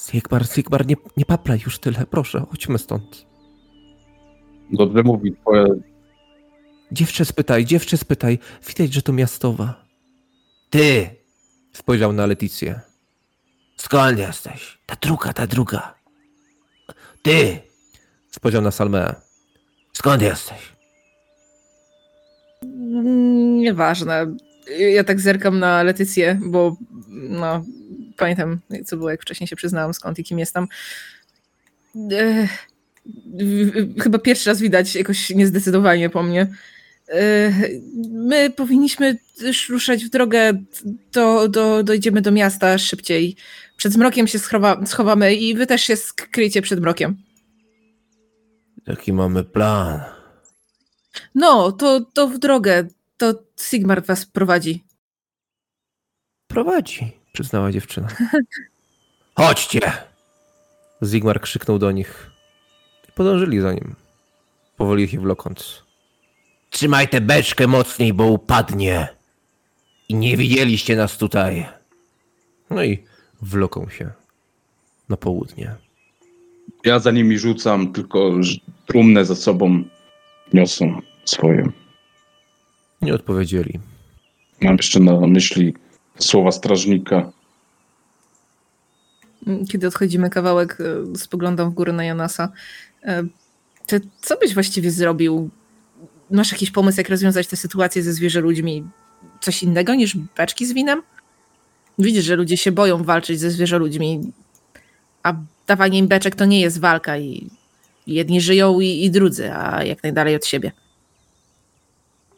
Sigmar, 0.00 0.46
Sigmar, 0.46 0.86
nie, 0.86 0.96
nie 1.16 1.24
paplaj 1.24 1.60
już 1.64 1.78
tyle, 1.78 2.06
proszę, 2.10 2.44
chodźmy 2.50 2.78
stąd. 2.78 3.26
Dobrze 4.72 5.02
mówi 5.02 5.36
twoja... 5.40 5.64
Dziewczę 6.92 7.24
spytaj, 7.24 7.64
dziewczę 7.64 7.96
spytaj, 7.96 8.38
widać, 8.68 8.92
że 8.92 9.02
to 9.02 9.12
miastowa. 9.12 9.81
Ty, 10.72 11.10
Spojrzał 11.72 12.12
na 12.12 12.26
Leticję. 12.26 12.80
skąd 13.76 14.18
jesteś? 14.18 14.78
Ta 14.86 14.96
druga, 15.00 15.32
ta 15.32 15.46
druga. 15.46 15.94
Ty, 17.22 17.58
Spojrzał 18.30 18.62
na 18.62 18.70
Salmea. 18.70 19.14
skąd 19.92 20.22
jesteś? 20.22 20.58
Nieważne. 23.62 24.26
Ja 24.78 25.04
tak 25.04 25.20
zerkam 25.20 25.58
na 25.58 25.82
Letycję, 25.82 26.40
bo 26.46 26.76
no, 27.08 27.64
pamiętam, 28.16 28.60
co 28.86 28.96
było, 28.96 29.10
jak 29.10 29.22
wcześniej 29.22 29.48
się 29.48 29.56
przyznałam, 29.56 29.94
skąd 29.94 30.18
i 30.18 30.24
kim 30.24 30.38
jestem. 30.38 30.66
E, 32.12 32.48
w- 33.40 34.00
chyba 34.02 34.18
pierwszy 34.18 34.50
raz 34.50 34.60
widać 34.60 34.94
jakoś 34.94 35.30
niezdecydowanie 35.30 36.10
po 36.10 36.22
mnie. 36.22 36.46
E, 37.12 37.52
my 38.12 38.50
powinniśmy 38.50 39.18
ruszać 39.68 40.04
w 40.04 40.10
drogę, 40.10 40.52
do, 41.12 41.48
do, 41.48 41.82
dojdziemy 41.82 42.22
do 42.22 42.32
miasta 42.32 42.78
szybciej. 42.78 43.36
Przed 43.76 43.92
zmrokiem 43.92 44.26
się 44.26 44.38
schowa, 44.38 44.86
schowamy 44.86 45.34
i 45.34 45.54
wy 45.54 45.66
też 45.66 45.82
się 45.82 45.96
skryjcie 45.96 46.62
przed 46.62 46.80
mrokiem. 46.80 47.16
Jaki 48.86 49.12
mamy 49.12 49.44
plan? 49.44 50.00
No, 51.34 51.72
to, 51.72 52.00
to 52.00 52.28
w 52.28 52.38
drogę. 52.38 52.88
To 53.16 53.34
Sigmar 53.60 54.04
was 54.04 54.26
prowadzi. 54.26 54.84
Prowadzi, 56.46 57.12
przyznała 57.32 57.72
dziewczyna. 57.72 58.08
Chodźcie! 59.36 59.92
Zigmar 61.02 61.40
krzyknął 61.40 61.78
do 61.78 61.90
nich. 61.92 62.30
Podążyli 63.14 63.60
za 63.60 63.72
nim. 63.72 63.94
Powoli 64.76 65.04
ich 65.04 65.20
wlokąc. 65.20 65.82
Trzymaj 66.72 67.08
tę 67.08 67.20
beczkę 67.20 67.66
mocniej, 67.66 68.12
bo 68.12 68.24
upadnie. 68.26 69.08
I 70.08 70.14
nie 70.14 70.36
widzieliście 70.36 70.96
nas 70.96 71.18
tutaj. 71.18 71.66
No 72.70 72.84
i 72.84 73.04
wloką 73.42 73.88
się 73.88 74.10
na 75.08 75.16
południe. 75.16 75.74
Ja 76.84 76.98
za 76.98 77.10
nimi 77.10 77.38
rzucam, 77.38 77.92
tylko 77.92 78.30
trumnę 78.86 79.24
za 79.24 79.34
sobą 79.34 79.84
niosą 80.52 81.00
swoje. 81.24 81.68
Nie 83.02 83.14
odpowiedzieli. 83.14 83.80
Mam 84.60 84.76
jeszcze 84.76 85.00
na 85.00 85.20
myśli 85.26 85.74
słowa 86.18 86.52
strażnika. 86.52 87.32
Kiedy 89.70 89.86
odchodzimy 89.86 90.30
kawałek, 90.30 90.78
e, 90.80 91.16
spoglądam 91.16 91.70
w 91.70 91.74
górę 91.74 91.92
na 91.92 92.04
Janasa. 92.04 92.52
E, 93.02 93.24
Ty, 93.86 94.00
co 94.20 94.36
byś 94.36 94.54
właściwie 94.54 94.90
zrobił? 94.90 95.50
Masz 96.32 96.52
jakiś 96.52 96.70
pomysł, 96.70 97.00
jak 97.00 97.08
rozwiązać 97.08 97.46
tę 97.46 97.56
sytuację 97.56 98.02
ze 98.02 98.12
zwierzę 98.12 98.40
ludźmi? 98.40 98.84
Coś 99.40 99.62
innego 99.62 99.94
niż 99.94 100.16
beczki 100.16 100.66
z 100.66 100.72
winem? 100.72 101.02
Widzisz, 101.98 102.24
że 102.24 102.36
ludzie 102.36 102.56
się 102.56 102.72
boją 102.72 103.04
walczyć 103.04 103.40
ze 103.40 103.50
zwierzę 103.50 103.78
ludźmi, 103.78 104.20
a 105.22 105.34
dawanie 105.66 105.98
im 105.98 106.08
beczek 106.08 106.34
to 106.34 106.44
nie 106.44 106.60
jest 106.60 106.80
walka 106.80 107.18
i 107.18 107.50
jedni 108.06 108.40
żyją 108.40 108.80
i, 108.80 109.04
i 109.04 109.10
drudzy, 109.10 109.52
a 109.52 109.84
jak 109.84 110.02
najdalej 110.02 110.36
od 110.36 110.46
siebie. 110.46 110.72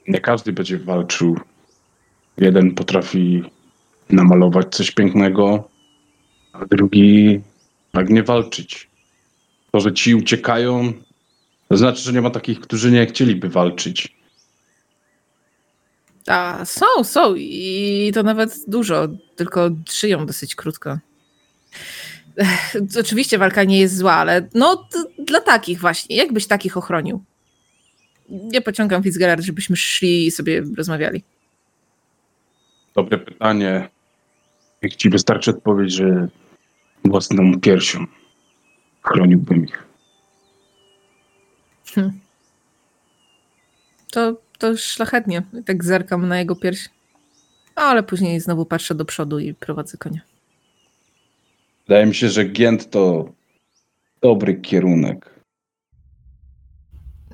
Nie 0.09 0.21
każdy 0.21 0.53
będzie 0.53 0.79
walczył. 0.79 1.39
Jeden 2.37 2.75
potrafi 2.75 3.43
namalować 4.11 4.75
coś 4.75 4.91
pięknego, 4.91 5.69
a 6.53 6.67
drugi 6.67 7.41
pragnie 7.93 8.23
walczyć. 8.23 8.91
To, 9.73 9.81
że 9.81 9.93
ci 9.93 10.15
uciekają, 10.15 10.93
to 11.75 11.79
znaczy, 11.79 12.03
że 12.03 12.13
nie 12.13 12.23
ma 12.23 12.31
takich, 12.31 12.61
którzy 12.61 12.91
nie 12.91 13.07
chcieliby 13.07 13.49
walczyć. 13.49 14.17
A 16.27 16.65
są, 16.65 16.87
są 17.05 17.35
i 17.37 18.11
to 18.15 18.23
nawet 18.23 18.55
dużo, 18.69 19.09
tylko 19.37 19.71
żyją 19.93 20.27
dosyć 20.27 20.55
krótko. 20.55 20.99
Oczywiście 23.01 23.39
walka 23.39 23.65
nie 23.65 23.79
jest 23.79 23.97
zła, 23.97 24.13
ale 24.13 24.49
no 24.55 24.89
dla 25.19 25.41
takich 25.41 25.81
właśnie. 25.81 26.17
Jakbyś 26.17 26.47
takich 26.47 26.77
ochronił? 26.77 27.25
Nie 28.29 28.61
pociągam 28.61 29.03
Fitzgerald, 29.03 29.45
żebyśmy 29.45 29.77
szli 29.77 30.27
i 30.27 30.31
sobie 30.31 30.63
rozmawiali. 30.77 31.23
Dobre 32.95 33.19
pytanie. 33.19 33.89
Jak 34.83 34.95
ci 34.95 35.11
wystarczy 35.11 35.51
odpowiedź, 35.51 35.93
że 35.93 36.29
własną 37.05 37.61
piersią 37.61 38.07
chroniłbym 39.03 39.65
ich. 39.65 39.94
To, 44.11 44.37
to 44.59 44.77
szlachetnie. 44.77 45.43
Tak 45.67 45.85
zerkam 45.85 46.29
na 46.29 46.39
jego 46.39 46.57
pierś. 46.57 46.89
Ale 47.75 48.03
później 48.03 48.41
znowu 48.41 48.67
patrzę 48.67 48.95
do 48.95 49.05
przodu 49.05 49.39
i 49.39 49.55
prowadzę 49.55 49.99
konia. 49.99 50.21
Wydaje 51.89 52.07
mi 52.07 52.15
się, 52.15 52.29
że 52.29 52.45
Gięt 52.45 52.91
to 52.91 53.33
dobry 54.23 54.55
kierunek. 54.55 55.35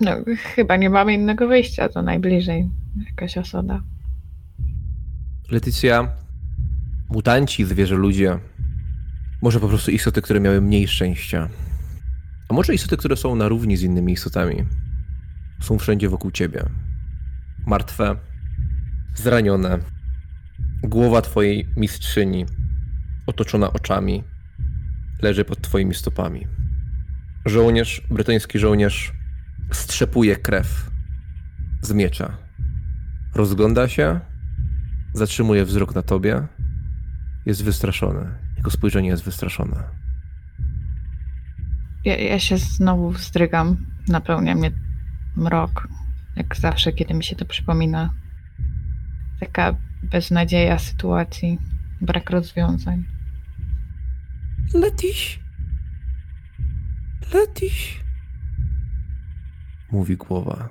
No, 0.00 0.11
chyba 0.36 0.76
nie 0.76 0.90
mamy 0.90 1.14
innego 1.14 1.48
wyjścia, 1.48 1.88
to 1.88 2.02
najbliżej 2.02 2.68
jakaś 3.06 3.38
osada. 3.38 3.82
Letycja, 5.50 6.08
mutanci, 7.11 7.64
zwierzę 7.64 7.94
ludzie, 7.94 8.38
może 9.42 9.61
po 9.61 9.68
prostu 9.68 9.90
istoty, 9.90 10.22
które 10.22 10.40
miały 10.40 10.61
mniej 10.61 10.88
szczęścia. 10.88 11.48
A 12.51 12.55
może 12.55 12.74
istoty, 12.74 12.96
które 12.96 13.16
są 13.16 13.34
na 13.34 13.48
równi 13.48 13.76
z 13.76 13.82
innymi 13.82 14.12
istotami. 14.12 14.64
Są 15.61 15.78
wszędzie 15.78 16.09
wokół 16.09 16.30
ciebie. 16.30 16.64
Martwe, 17.66 18.16
zranione. 19.14 19.78
Głowa 20.82 21.22
twojej 21.22 21.68
mistrzyni, 21.76 22.46
otoczona 23.26 23.72
oczami, 23.72 24.24
leży 25.22 25.44
pod 25.44 25.61
twoimi 25.61 25.94
stopami. 25.94 26.46
Żołnierz, 27.46 28.03
brytyjski 28.11 28.59
żołnierz, 28.59 29.12
strzepuje 29.72 30.36
krew 30.36 30.90
z 31.82 31.92
miecza. 31.92 32.36
Rozgląda 33.34 33.88
się, 33.88 34.20
zatrzymuje 35.14 35.64
wzrok 35.64 35.94
na 35.94 36.03
tobie. 36.03 36.46
Jest 37.46 37.64
wystraszony. 37.64 38.30
Jego 38.57 38.70
spojrzenie 38.70 39.09
jest 39.09 39.24
wystraszone. 39.24 40.09
Ja, 42.05 42.16
ja 42.16 42.38
się 42.38 42.59
znowu 42.59 43.11
wzdrygam, 43.11 43.86
napełnia 44.09 44.55
mnie 44.55 44.70
mrok, 45.36 45.88
jak 46.36 46.57
zawsze, 46.57 46.92
kiedy 46.92 47.14
mi 47.14 47.24
się 47.24 47.36
to 47.36 47.44
przypomina. 47.44 48.14
Taka 49.40 49.76
beznadzieja 50.03 50.78
sytuacji, 50.78 51.59
brak 52.01 52.30
rozwiązań. 52.30 53.05
Letiś. 54.74 55.40
Letiś. 57.34 58.01
Mówi 59.90 60.16
głowa. 60.16 60.68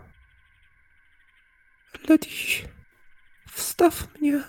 Letiś. 2.10 2.66
Wstaw 3.48 4.08
mnie. 4.22 4.44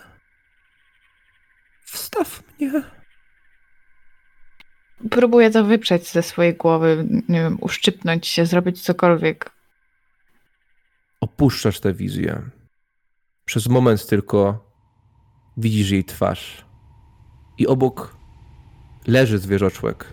Wstaw 1.84 2.42
mnie. 2.60 2.99
Próbuję 5.10 5.50
to 5.50 5.64
wyprzeć 5.64 6.08
ze 6.08 6.22
swojej 6.22 6.54
głowy, 6.54 7.06
nie 7.28 7.40
wiem, 7.40 7.58
uszczypnąć 7.60 8.26
się, 8.26 8.46
zrobić 8.46 8.82
cokolwiek. 8.82 9.50
Opuszczasz 11.20 11.80
tę 11.80 11.92
wizję. 11.92 12.42
Przez 13.44 13.68
moment 13.68 14.06
tylko 14.06 14.64
widzisz 15.56 15.90
jej 15.90 16.04
twarz. 16.04 16.64
I 17.58 17.66
obok 17.66 18.16
leży 19.06 19.38
zwierzoczłek. 19.38 20.06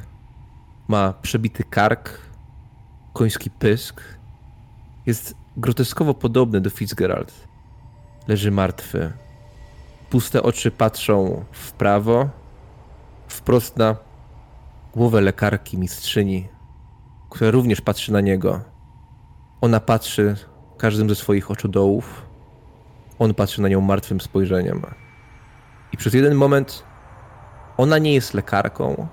Ma 0.88 1.14
przebity 1.14 1.64
kark, 1.64 2.22
koński 3.14 3.50
pysk. 3.50 4.02
Jest 5.06 5.36
groteskowo 5.58 6.14
podobny 6.14 6.62
do 6.62 6.70
Fitzgerald. 6.70 7.48
Leży 8.28 8.52
martwy. 8.52 9.14
Puste 10.10 10.44
oczy 10.44 10.72
patrzą 10.72 11.46
w 11.52 11.72
prawo, 11.72 12.30
wprost 13.28 13.78
na 13.78 14.07
głowę 14.94 15.22
lekarki, 15.22 15.78
mistrzyni, 15.78 16.48
która 17.30 17.52
również 17.52 17.82
patrzy 17.82 18.14
na 18.14 18.22
niego. 18.22 18.62
Ona 19.62 19.80
patrzy 19.80 20.36
każdym 20.78 21.10
ze 21.10 21.16
swoich 21.16 21.52
oczodołów. 21.52 22.26
On 23.20 23.34
patrzy 23.34 23.62
na 23.62 23.68
nią 23.68 23.82
martwym 23.82 24.22
spojrzeniem. 24.22 24.82
I 25.92 25.98
przez 25.98 26.14
jeden 26.14 26.36
moment 26.36 26.84
ona 27.78 27.98
nie 27.98 28.14
jest 28.14 28.34
lekarką. 28.34 29.08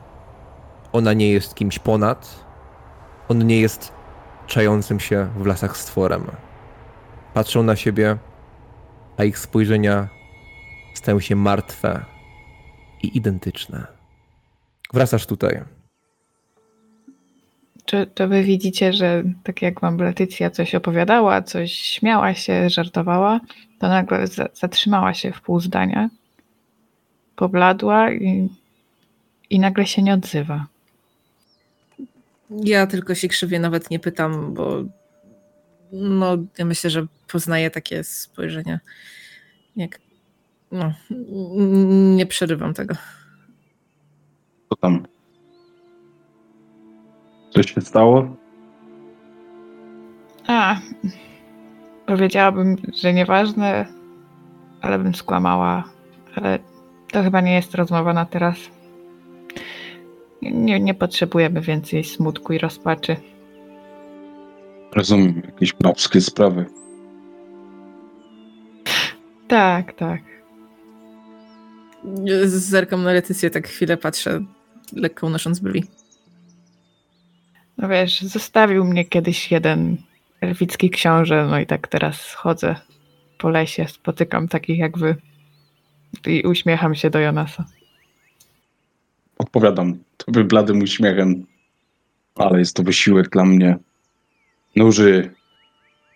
Ona 0.92 1.12
nie 1.12 1.30
jest 1.30 1.54
kimś 1.54 1.78
ponad. 1.78 2.44
On 3.28 3.46
nie 3.46 3.60
jest 3.60 3.92
czającym 4.46 5.00
się 5.00 5.28
w 5.38 5.46
lasach 5.46 5.76
stworem. 5.76 6.26
Patrzą 7.34 7.62
na 7.62 7.76
siebie, 7.76 8.18
a 9.16 9.24
ich 9.24 9.38
spojrzenia 9.38 10.08
stają 10.94 11.20
się 11.20 11.36
martwe 11.36 12.04
i 13.02 13.16
identyczne. 13.16 13.93
Wracasz 14.94 15.26
tutaj. 15.26 15.60
Czy 17.84 18.06
to 18.14 18.28
wy 18.28 18.42
widzicie, 18.42 18.92
że 18.92 19.22
tak 19.44 19.62
jak 19.62 19.80
wam 19.80 19.96
Letycja 19.96 20.50
coś 20.50 20.74
opowiadała, 20.74 21.42
coś 21.42 21.72
śmiała 21.72 22.34
się, 22.34 22.70
żartowała, 22.70 23.40
to 23.78 23.88
nagle 23.88 24.26
za- 24.26 24.48
zatrzymała 24.54 25.14
się 25.14 25.32
w 25.32 25.40
pół 25.40 25.60
zdania, 25.60 26.10
pobladła 27.36 28.12
i, 28.12 28.48
i 29.50 29.58
nagle 29.60 29.86
się 29.86 30.02
nie 30.02 30.14
odzywa. 30.14 30.66
Ja 32.50 32.86
tylko 32.86 33.14
się 33.14 33.28
krzywię, 33.28 33.58
nawet 33.60 33.90
nie 33.90 33.98
pytam, 33.98 34.54
bo 34.54 34.84
no, 35.92 36.36
ja 36.58 36.64
myślę, 36.64 36.90
że 36.90 37.06
poznaję 37.32 37.70
takie 37.70 38.04
spojrzenia. 38.04 38.80
Jak, 39.76 39.98
no, 40.72 40.92
nie 42.16 42.26
przerywam 42.26 42.74
tego. 42.74 42.94
Tam? 44.76 45.06
Coś 47.50 47.74
się 47.74 47.80
stało? 47.80 48.36
A, 50.46 50.76
powiedziałabym, 52.06 52.76
że 52.94 53.12
nieważne, 53.12 53.86
ale 54.80 54.98
bym 54.98 55.14
skłamała. 55.14 55.84
Ale 56.36 56.58
to 57.12 57.22
chyba 57.22 57.40
nie 57.40 57.54
jest 57.54 57.74
rozmowa 57.74 58.12
na 58.12 58.26
teraz. 58.26 58.56
Nie, 60.42 60.80
nie 60.80 60.94
potrzebujemy 60.94 61.60
więcej 61.60 62.04
smutku 62.04 62.52
i 62.52 62.58
rozpaczy. 62.58 63.16
Rozumiem, 64.92 65.42
jakieś 65.46 65.72
babskie 65.72 66.20
sprawy. 66.20 66.66
Tak, 69.48 69.92
tak. 69.92 70.20
Zerkam 72.44 73.02
na 73.02 73.12
Letycję, 73.12 73.50
tak 73.50 73.68
chwilę 73.68 73.96
patrzę, 73.96 74.40
lekko 74.92 75.26
unosząc 75.26 75.60
brwi. 75.60 75.84
No 77.78 77.88
wiesz, 77.88 78.22
zostawił 78.22 78.84
mnie 78.84 79.04
kiedyś 79.04 79.50
jeden 79.50 79.96
elficki 80.40 80.90
książę, 80.90 81.46
no 81.50 81.58
i 81.58 81.66
tak 81.66 81.88
teraz 81.88 82.34
chodzę 82.34 82.76
po 83.38 83.48
lesie, 83.48 83.86
spotykam 83.88 84.48
takich 84.48 84.78
jak 84.78 84.98
wy 84.98 85.16
i 86.26 86.42
uśmiecham 86.42 86.94
się 86.94 87.10
do 87.10 87.18
Jonasa. 87.18 87.64
Odpowiadam 89.38 89.98
tobie 90.16 90.44
bladym 90.44 90.82
uśmiechem, 90.82 91.46
ale 92.34 92.58
jest 92.58 92.76
to 92.76 92.82
wysiłek 92.82 93.30
dla 93.30 93.44
mnie. 93.44 93.76
Nuży 94.76 95.34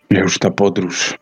mnie 0.09 0.19
już 0.19 0.39
ta 0.39 0.51
podróż. 0.51 1.17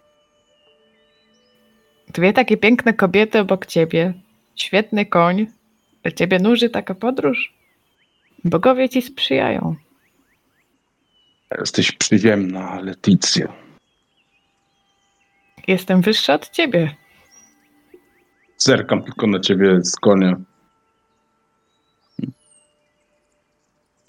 Dwie 2.14 2.34
takie 2.34 2.58
piękne 2.58 2.94
kobiety 2.94 3.40
obok 3.40 3.66
ciebie, 3.66 4.14
świetny 4.56 5.06
koń, 5.06 5.48
ciebie 6.16 6.40
nuży 6.40 6.70
taka 6.70 6.96
podróż? 6.96 7.54
Bogowie 8.44 8.90
ci 8.90 9.02
sprzyjają. 9.02 9.76
Jesteś 11.60 11.92
przyziemna, 11.92 12.80
Leticja. 12.82 13.54
Jestem 15.68 16.02
wyższa 16.02 16.34
od 16.34 16.50
ciebie. 16.50 16.96
Zerkam 18.58 19.04
tylko 19.04 19.28
na 19.28 19.40
ciebie 19.40 19.80
z 19.82 19.96
konia. 19.96 20.36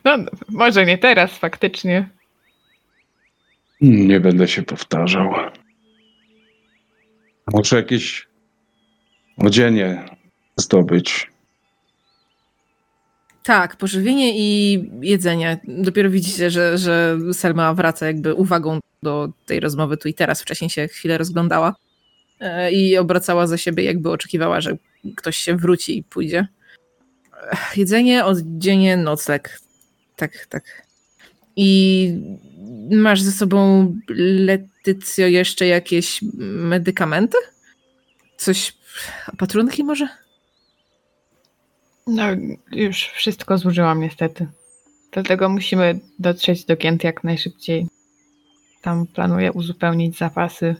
No, 0.04 0.16
może 0.48 0.86
nie 0.86 0.98
teraz 0.98 1.38
faktycznie. 1.38 2.08
Nie 3.80 4.20
będę 4.20 4.48
się 4.48 4.62
powtarzał. 4.62 5.34
Muszę 7.54 7.76
jakieś 7.76 8.28
odzienie 9.36 10.04
zdobyć. 10.56 11.30
Tak, 13.48 13.76
pożywienie 13.76 14.38
i 14.38 14.90
jedzenie. 15.00 15.60
Dopiero 15.64 16.10
widzicie, 16.10 16.50
że, 16.50 16.78
że 16.78 17.18
Selma 17.32 17.74
wraca 17.74 18.06
jakby 18.06 18.34
uwagą 18.34 18.80
do 19.02 19.32
tej 19.46 19.60
rozmowy 19.60 19.96
tu 19.96 20.08
i 20.08 20.14
teraz. 20.14 20.42
Wcześniej 20.42 20.70
się 20.70 20.88
chwilę 20.88 21.18
rozglądała 21.18 21.74
e, 22.40 22.72
i 22.72 22.96
obracała 22.96 23.46
za 23.46 23.58
siebie, 23.58 23.84
jakby 23.84 24.10
oczekiwała, 24.10 24.60
że 24.60 24.76
ktoś 25.16 25.36
się 25.36 25.56
wróci 25.56 25.98
i 25.98 26.02
pójdzie. 26.02 26.48
Ech, 27.52 27.76
Jedzenie, 27.76 28.24
odzienie, 28.24 28.96
nocleg. 28.96 29.60
Tak, 30.16 30.46
tak. 30.46 30.64
I 31.56 32.12
masz 32.90 33.22
ze 33.22 33.32
sobą, 33.32 33.94
Letycjo, 34.08 35.26
jeszcze 35.26 35.66
jakieś 35.66 36.20
medykamenty? 36.38 37.36
Coś, 38.36 38.76
opatrunki 39.32 39.84
może? 39.84 40.08
No, 42.08 42.22
już 42.72 43.08
wszystko 43.08 43.58
zużyłam 43.58 44.00
niestety. 44.00 44.46
Dlatego 45.12 45.48
musimy 45.48 46.00
dotrzeć 46.18 46.64
do 46.64 46.76
Gent 46.76 47.04
jak 47.04 47.24
najszybciej. 47.24 47.86
Tam 48.82 49.06
planuję 49.06 49.52
uzupełnić 49.52 50.18
zapasy. 50.18 50.76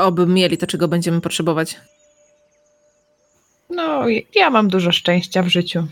Oby 0.00 0.26
mieli 0.26 0.58
to, 0.58 0.66
czego 0.66 0.88
będziemy 0.88 1.20
potrzebować. 1.20 1.80
No, 3.70 4.04
ja 4.34 4.50
mam 4.50 4.68
dużo 4.68 4.92
szczęścia 4.92 5.42
w 5.42 5.48
życiu. 5.48 5.86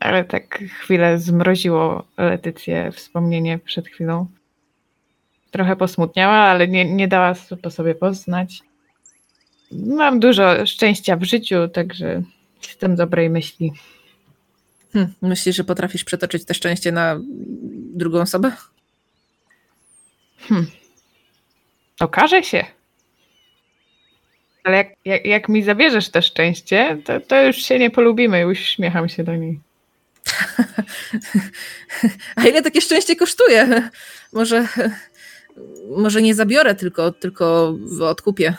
Ale 0.00 0.24
tak 0.24 0.58
chwilę 0.80 1.18
zmroziło 1.18 2.04
Letycję 2.18 2.92
wspomnienie 2.92 3.58
przed 3.58 3.88
chwilą. 3.88 4.26
Trochę 5.50 5.76
posmutniała, 5.76 6.36
ale 6.36 6.68
nie, 6.68 6.84
nie 6.84 7.08
dała 7.08 7.34
po 7.62 7.70
sobie 7.70 7.94
poznać. 7.94 8.62
Mam 9.72 10.20
dużo 10.20 10.66
szczęścia 10.66 11.16
w 11.16 11.24
życiu, 11.24 11.68
także 11.68 12.22
jestem 12.68 12.96
dobrej 12.96 13.30
myśli. 13.30 13.72
Hm, 14.92 15.14
myślisz, 15.22 15.56
że 15.56 15.64
potrafisz 15.64 16.04
przetoczyć 16.04 16.44
te 16.44 16.54
szczęście 16.54 16.92
na 16.92 17.20
drugą 17.94 18.20
osobę? 18.20 18.52
Hm. 20.38 20.66
Okaże 22.00 22.42
się. 22.42 22.64
Ale 24.64 24.76
jak, 24.76 24.88
jak, 25.04 25.24
jak 25.24 25.48
mi 25.48 25.62
zabierzesz 25.62 26.10
to 26.10 26.22
szczęście, 26.22 26.98
to, 27.04 27.20
to 27.20 27.42
już 27.42 27.56
się 27.56 27.78
nie 27.78 27.90
polubimy. 27.90 28.46
Uśmiecham 28.46 29.08
się 29.08 29.24
do 29.24 29.36
niej. 29.36 29.60
A 32.36 32.46
ile 32.46 32.62
takie 32.62 32.80
szczęście 32.80 33.16
kosztuje? 33.16 33.90
Może, 34.32 34.68
może 35.96 36.22
nie 36.22 36.34
zabiorę, 36.34 36.74
tylko, 36.74 37.12
tylko 37.12 37.74
odkupię. 38.00 38.56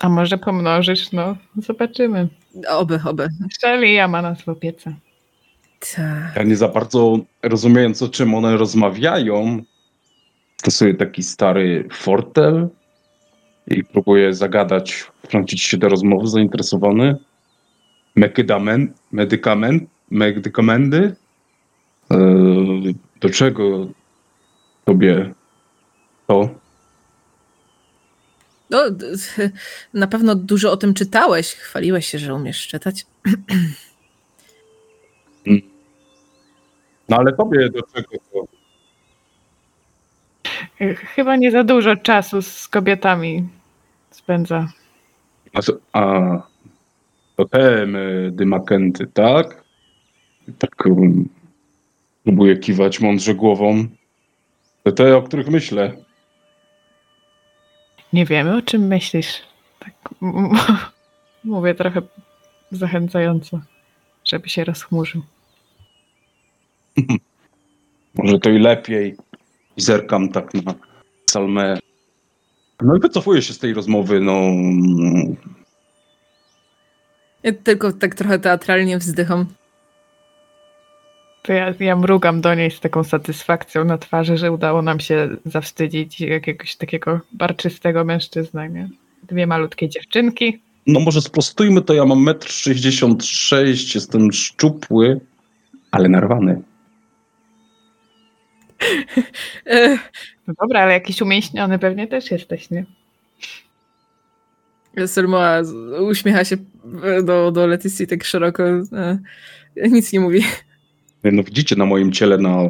A 0.00 0.08
może 0.08 0.38
pomnożysz? 0.38 1.12
No, 1.12 1.36
zobaczymy. 1.56 2.28
Oby, 2.68 3.00
oby. 3.04 3.28
Szeli 3.60 3.94
ja 3.94 4.08
ma 4.08 4.22
nas 4.22 4.42
w 4.42 4.48
opiece. 4.48 4.94
Tak. 5.96 6.36
Ja 6.36 6.42
nie 6.42 6.56
za 6.56 6.68
bardzo 6.68 7.18
rozumiejąc, 7.42 8.02
o 8.02 8.08
czym 8.08 8.34
one 8.34 8.56
rozmawiają, 8.56 9.62
stosuję 10.56 10.94
taki 10.94 11.22
stary 11.22 11.88
fortel 11.92 12.68
i 13.66 13.84
próbuję 13.84 14.34
zagadać, 14.34 15.04
wtrącić 15.22 15.62
się 15.62 15.76
do 15.76 15.88
rozmowy 15.88 16.26
zainteresowany. 16.26 17.16
Medykament, 18.16 18.92
medykament, 19.12 19.82
medykamenty? 20.10 21.14
Eee, 22.10 22.94
do 23.20 23.30
czego 23.30 23.86
tobie 24.84 25.34
to? 26.26 26.65
No, 28.70 28.78
na 29.94 30.06
pewno 30.06 30.34
dużo 30.34 30.72
o 30.72 30.76
tym 30.76 30.94
czytałeś. 30.94 31.54
Chwaliłeś 31.54 32.06
się, 32.06 32.18
że 32.18 32.34
umiesz 32.34 32.66
czytać. 32.66 33.06
No 37.08 37.16
ale 37.16 37.32
tobie 37.32 37.70
do 37.70 37.82
czego 37.82 38.08
to? 38.32 38.46
Chyba 40.94 41.36
nie 41.36 41.50
za 41.50 41.64
dużo 41.64 41.96
czasu 41.96 42.42
z 42.42 42.68
kobietami 42.68 43.48
spędza. 44.10 44.68
A, 45.54 45.60
a 45.92 46.42
to 47.36 47.44
te 47.44 47.86
medymakenty, 47.86 49.06
tak? 49.06 49.64
Tak 50.58 50.86
um, 50.86 51.28
próbuję 52.24 52.56
kiwać 52.56 53.00
mądrze 53.00 53.34
głową. 53.34 53.86
To 54.84 54.92
te, 54.92 55.16
o 55.16 55.22
których 55.22 55.48
myślę. 55.48 56.05
Nie 58.16 58.24
wiemy, 58.24 58.56
o 58.56 58.62
czym 58.62 58.86
myślisz. 58.86 59.42
Tak 59.78 59.94
mówię 61.44 61.74
trochę 61.74 62.02
zachęcająco, 62.72 63.60
żeby 64.24 64.48
się 64.48 64.64
rozchmurzył. 64.64 65.22
Może 68.14 68.38
to 68.38 68.50
i 68.50 68.58
lepiej. 68.58 69.16
I 69.76 69.80
zerkam 69.80 70.28
tak 70.28 70.54
na 70.54 70.74
Salmę. 71.30 71.78
No 72.80 72.96
i 72.96 73.00
wycofuję 73.00 73.42
się 73.42 73.52
z 73.52 73.58
tej 73.58 73.74
rozmowy, 73.74 74.20
no. 74.20 74.32
mm, 74.32 75.36
Ja 77.42 77.52
tylko 77.52 77.92
tak 77.92 78.14
trochę 78.14 78.38
teatralnie 78.38 78.98
wzdycham. 78.98 79.46
To 81.46 81.52
ja, 81.52 81.74
ja 81.80 81.96
mrugam 81.96 82.40
do 82.40 82.54
niej 82.54 82.70
z 82.70 82.80
taką 82.80 83.04
satysfakcją 83.04 83.84
na 83.84 83.98
twarzy, 83.98 84.36
że 84.36 84.52
udało 84.52 84.82
nam 84.82 85.00
się 85.00 85.28
zawstydzić 85.44 86.20
jakiegoś 86.20 86.76
takiego 86.76 87.20
barczystego 87.32 88.04
mężczyzny, 88.04 88.70
nie? 88.70 88.88
Dwie 89.22 89.46
malutkie 89.46 89.88
dziewczynki. 89.88 90.60
No 90.86 91.00
może 91.00 91.20
sprostujmy 91.20 91.82
to, 91.82 91.94
ja 91.94 92.04
mam 92.04 92.24
1,66 92.24 93.56
m, 93.60 93.66
jestem 93.94 94.32
szczupły, 94.32 95.20
ale 95.90 96.08
narwany. 96.08 96.62
E, 99.66 99.98
No 100.46 100.54
dobra, 100.60 100.80
ale 100.80 100.92
jakiś 100.92 101.22
umięśniony 101.22 101.78
pewnie 101.78 102.06
też 102.06 102.30
jesteś, 102.30 102.70
nie? 102.70 102.84
Selma 105.06 105.64
z- 105.64 106.00
uśmiecha 106.00 106.44
się 106.44 106.56
do, 107.24 107.52
do 107.52 107.66
Leticji 107.66 108.06
tak 108.06 108.24
szeroko. 108.24 108.62
E, 108.62 109.18
nic 109.76 110.12
nie 110.12 110.20
mówi. 110.20 110.44
No 111.32 111.42
widzicie 111.42 111.76
na 111.76 111.86
moim 111.86 112.12
ciele 112.12 112.38
na 112.38 112.66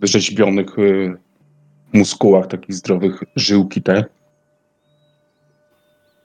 wyrzeźbionych 0.00 0.78
y, 0.78 1.16
muskułach, 1.92 2.46
takich 2.46 2.74
zdrowych 2.74 3.20
żyłki 3.36 3.82
te. 3.82 4.04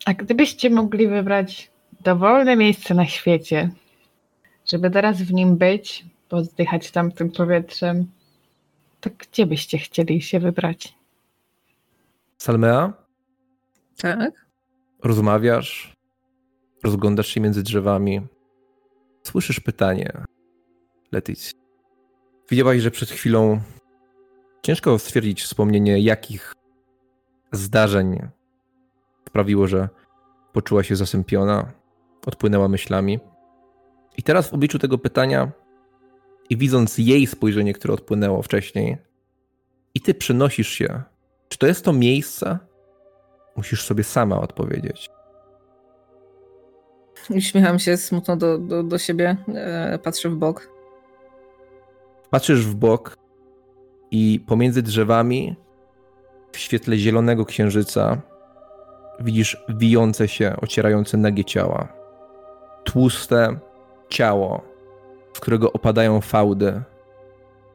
A 0.05 0.13
gdybyście 0.13 0.69
mogli 0.69 1.07
wybrać 1.07 1.71
dowolne 2.03 2.55
miejsce 2.55 2.93
na 2.93 3.05
świecie, 3.05 3.69
żeby 4.71 4.89
teraz 4.91 5.21
w 5.21 5.33
nim 5.33 5.57
być, 5.57 6.05
pozdychać 6.29 6.91
tamtym 6.91 7.31
powietrzem, 7.31 8.07
to 9.01 9.09
gdzie 9.17 9.45
byście 9.45 9.77
chcieli 9.77 10.21
się 10.21 10.39
wybrać? 10.39 10.93
Salmea, 12.37 12.93
Tak? 14.01 14.45
rozmawiasz, 15.03 15.93
rozglądasz 16.83 17.27
się 17.27 17.41
między 17.41 17.63
drzewami. 17.63 18.21
Słyszysz 19.23 19.59
pytanie. 19.59 20.11
Leticja. 21.11 21.59
Widziałaś, 22.49 22.81
że 22.81 22.91
przed 22.91 23.09
chwilą 23.09 23.61
ciężko 24.61 24.99
stwierdzić 24.99 25.43
wspomnienie, 25.43 25.99
jakich 25.99 26.55
zdarzeń 27.51 28.19
sprawiło, 29.27 29.67
że 29.67 29.89
poczuła 30.53 30.83
się 30.83 30.95
zasępiona, 30.95 31.71
odpłynęła 32.25 32.67
myślami. 32.67 33.19
I 34.17 34.23
teraz 34.23 34.49
w 34.49 34.53
obliczu 34.53 34.79
tego 34.79 34.97
pytania 34.97 35.51
i 36.49 36.57
widząc 36.57 36.97
jej 36.97 37.27
spojrzenie, 37.27 37.73
które 37.73 37.93
odpłynęło 37.93 38.41
wcześniej, 38.41 38.97
i 39.93 40.01
ty 40.01 40.13
przenosisz 40.13 40.69
się. 40.69 41.01
Czy 41.49 41.57
to 41.57 41.67
jest 41.67 41.85
to 41.85 41.93
miejsce? 41.93 42.59
Musisz 43.55 43.83
sobie 43.85 44.03
sama 44.03 44.41
odpowiedzieć. 44.41 45.09
Uśmiecham 47.29 47.79
się 47.79 47.97
smutno 47.97 48.37
do, 48.37 48.57
do, 48.57 48.83
do 48.83 48.97
siebie, 48.97 49.37
e, 49.55 49.99
patrzę 50.03 50.29
w 50.29 50.35
bok. 50.35 50.80
Patrzysz 52.31 52.65
w 52.65 52.75
bok 52.75 53.17
i 54.11 54.43
pomiędzy 54.47 54.81
drzewami, 54.81 55.55
w 56.51 56.57
świetle 56.57 56.97
zielonego 56.97 57.45
księżyca, 57.45 58.21
widzisz 59.19 59.63
wijące 59.69 60.27
się, 60.27 60.55
ocierające 60.61 61.17
nagie 61.17 61.45
ciała. 61.45 61.87
Tłuste 62.83 63.59
ciało, 64.09 64.61
z 65.33 65.39
którego 65.39 65.73
opadają 65.73 66.21
fałdy. 66.21 66.81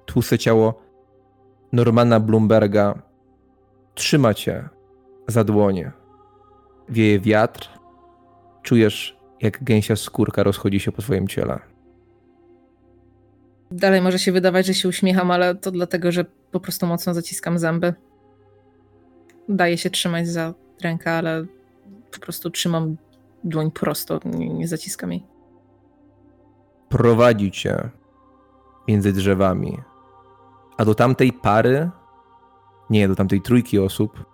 Tłuste 0.07 0.39
ciało 0.39 0.75
Normana 1.73 2.21
Bloomberga 2.21 3.03
trzyma 3.95 4.35
cię 4.35 4.69
za 5.29 5.45
dłonie. 5.45 5.93
Wieje 6.89 7.21
wiatr, 7.21 7.69
czujesz, 8.63 9.17
jak 9.41 9.65
gęsia 9.65 9.97
skórka 9.97 10.43
rozchodzi 10.43 10.81
się 10.81 10.93
po 10.93 11.03
twoim 11.03 11.29
ciele. 11.29 11.76
Dalej 13.71 14.03
może 14.03 14.19
się 14.19 14.33
wydawać, 14.33 14.67
że 14.67 14.75
się 14.75 14.89
uśmiecham, 14.89 15.31
ale 15.31 15.55
to 15.55 15.71
dlatego, 15.71 16.13
że 16.13 16.25
po 16.51 16.61
prostu 16.61 16.87
mocno 16.87 17.15
zaciskam 17.15 17.59
zęby. 17.59 17.95
Daję 19.49 19.79
się 19.79 19.91
trzymać 19.91 20.29
za 20.29 20.55
rękę, 20.83 21.13
ale 21.13 21.47
po 22.13 22.19
prostu 22.19 22.51
trzymam 22.51 22.97
dłoń 23.45 23.71
prosto, 23.71 24.21
nie, 24.25 24.49
nie 24.49 24.69
zaciskam 24.69 25.13
jej. 25.13 25.27
prowadzi 26.89 27.51
cię 27.51 27.91
między 28.89 29.13
drzewami, 29.13 29.79
a 30.77 30.85
do 30.85 30.95
tamtej 30.95 31.33
pary, 31.33 31.91
nie, 32.91 33.09
do 33.09 33.17
tamtej 33.17 33.41
trójki 33.43 33.79
osób, 33.79 34.25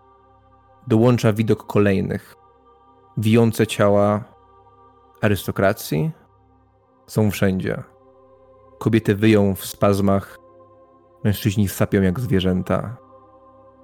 dołącza 0.87 1.33
widok 1.33 1.67
kolejnych. 1.67 2.37
Wijące 3.17 3.67
ciała 3.67 4.25
arystokracji 5.21 6.11
są 7.07 7.31
wszędzie. 7.31 7.83
Kobiety 8.83 9.15
wyją 9.15 9.55
w 9.55 9.65
spazmach, 9.67 10.39
mężczyźni 11.25 11.69
sapią 11.69 12.03
jak 12.03 12.21
zwierzęta. 12.21 12.97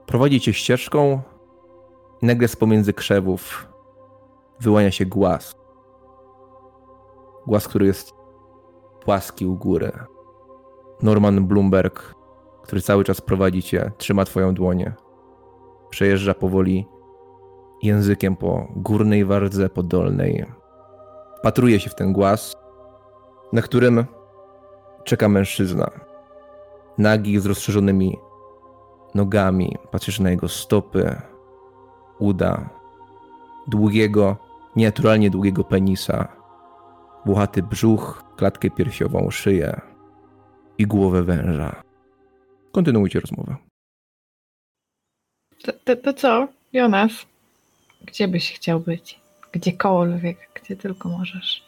Prowadzi 0.06 0.40
cię 0.40 0.52
ścieżką 0.52 1.20
i 2.22 2.26
nagle 2.26 2.48
z 2.48 2.56
pomiędzy 2.56 2.92
krzewów 2.92 3.68
wyłania 4.60 4.90
się 4.90 5.06
głaz. 5.06 5.54
Głaz, 7.46 7.68
który 7.68 7.86
jest 7.86 8.12
płaski 9.00 9.46
u 9.46 9.56
góry. 9.56 9.92
Norman 11.02 11.46
Bloomberg, 11.46 12.14
który 12.62 12.80
cały 12.80 13.04
czas 13.04 13.20
prowadzi 13.20 13.62
cię, 13.62 13.92
trzyma 13.98 14.24
twoją 14.24 14.54
dłonię. 14.54 14.94
Przejeżdża 15.90 16.34
powoli 16.34 16.86
językiem 17.82 18.36
po 18.36 18.68
górnej 18.76 19.24
wardze, 19.24 19.68
po 19.68 19.82
dolnej. 19.82 20.46
Patruje 21.42 21.80
się 21.80 21.90
w 21.90 21.94
ten 21.94 22.12
głaz, 22.12 22.56
na 23.52 23.62
którym 23.62 24.04
czeka 25.08 25.28
mężczyzna. 25.28 25.90
Nagi 26.98 27.40
z 27.40 27.46
rozszerzonymi 27.46 28.16
nogami. 29.14 29.76
Patrzysz 29.90 30.20
na 30.20 30.30
jego 30.30 30.48
stopy, 30.48 31.20
uda, 32.18 32.70
długiego, 33.66 34.36
nienaturalnie 34.76 35.30
długiego 35.30 35.64
penisa, 35.64 36.28
włochaty 37.26 37.62
brzuch, 37.62 38.24
klatkę 38.36 38.70
piersiową, 38.70 39.30
szyję 39.30 39.80
i 40.78 40.86
głowę 40.86 41.22
węża. 41.22 41.82
Kontynuujcie 42.72 43.20
rozmowę. 43.20 43.56
To, 45.64 45.72
to, 45.84 45.96
to 45.96 46.12
co, 46.12 46.48
Jonas? 46.72 47.12
Gdzie 48.04 48.28
byś 48.28 48.52
chciał 48.52 48.80
być? 48.80 49.20
Gdziekolwiek, 49.52 50.38
gdzie 50.54 50.76
tylko 50.76 51.08
możesz. 51.08 51.62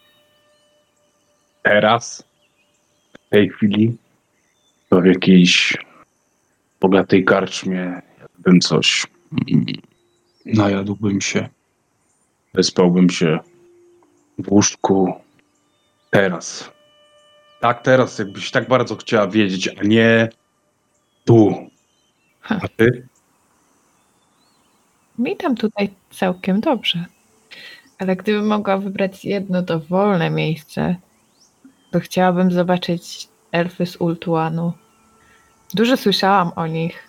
Teraz, 1.63 2.30
tej 3.31 3.49
chwili, 3.49 3.97
to 4.89 5.01
w 5.01 5.05
jakiejś 5.05 5.77
bogatej 6.79 7.25
karczmie, 7.25 8.01
jakbym 8.21 8.59
coś 8.59 9.07
najadłbym 10.45 11.21
się, 11.21 11.49
wyspałbym 12.53 13.09
się 13.09 13.39
w 14.37 14.51
łóżku. 14.51 15.13
Teraz. 16.09 16.71
Tak, 17.59 17.81
teraz, 17.81 18.19
jakbyś 18.19 18.51
tak 18.51 18.67
bardzo 18.67 18.95
chciała 18.95 19.27
wiedzieć, 19.27 19.67
a 19.67 19.83
nie 19.83 20.29
tu. 21.25 21.69
A 22.49 22.67
ty? 22.67 23.07
Mi 25.19 25.37
tam 25.37 25.55
tutaj 25.55 25.89
całkiem 26.11 26.61
dobrze. 26.61 27.05
Ale 27.99 28.15
gdybym 28.15 28.47
mogła 28.47 28.77
wybrać 28.77 29.25
jedno 29.25 29.61
dowolne 29.61 30.29
miejsce, 30.29 30.95
to 31.91 31.99
chciałabym 31.99 32.51
zobaczyć 32.51 33.27
elfy 33.51 33.85
z 33.85 33.95
Ultuanu. 33.95 34.73
Dużo 35.73 35.97
słyszałam 35.97 36.51
o 36.55 36.67
nich. 36.67 37.07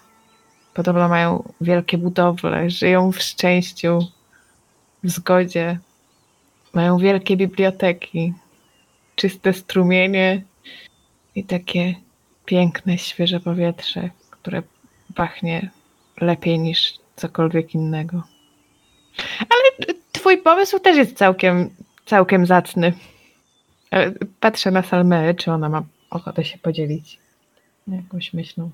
Podobno 0.74 1.09
mają 1.09 1.53
wielkie 1.61 1.99
budowle, 1.99 2.70
żyją 2.70 3.12
w 3.12 3.22
szczęściu, 3.22 3.99
w 5.05 5.11
zgodzie. 5.11 5.78
Mają 6.73 6.98
wielkie 6.98 7.36
biblioteki, 7.36 8.35
czyste 9.16 9.52
strumienie 9.52 10.43
i 11.35 11.44
takie 11.44 11.94
piękne, 12.44 12.98
świeże 12.98 13.40
powietrze, 13.40 14.11
które 14.31 14.62
pachnie 15.15 15.70
lepiej 16.20 16.59
niż 16.59 16.94
cokolwiek 17.16 17.74
innego. 17.74 18.23
Ale 19.39 19.94
twój 20.12 20.39
pomysł 20.39 20.78
też 20.78 20.97
jest 20.97 21.16
całkiem, 21.16 21.70
całkiem 22.06 22.47
zacny. 22.47 22.93
E, 23.93 24.12
Patrzę 24.40 24.70
na 24.70 24.82
Salmeę, 24.82 25.35
czy 25.35 25.51
ona 25.52 25.69
ma 25.69 25.85
ochotę 26.10 26.44
się 26.44 26.59
podzielić 26.59 27.19
jakąś 27.89 28.32
myślą. 28.32 28.70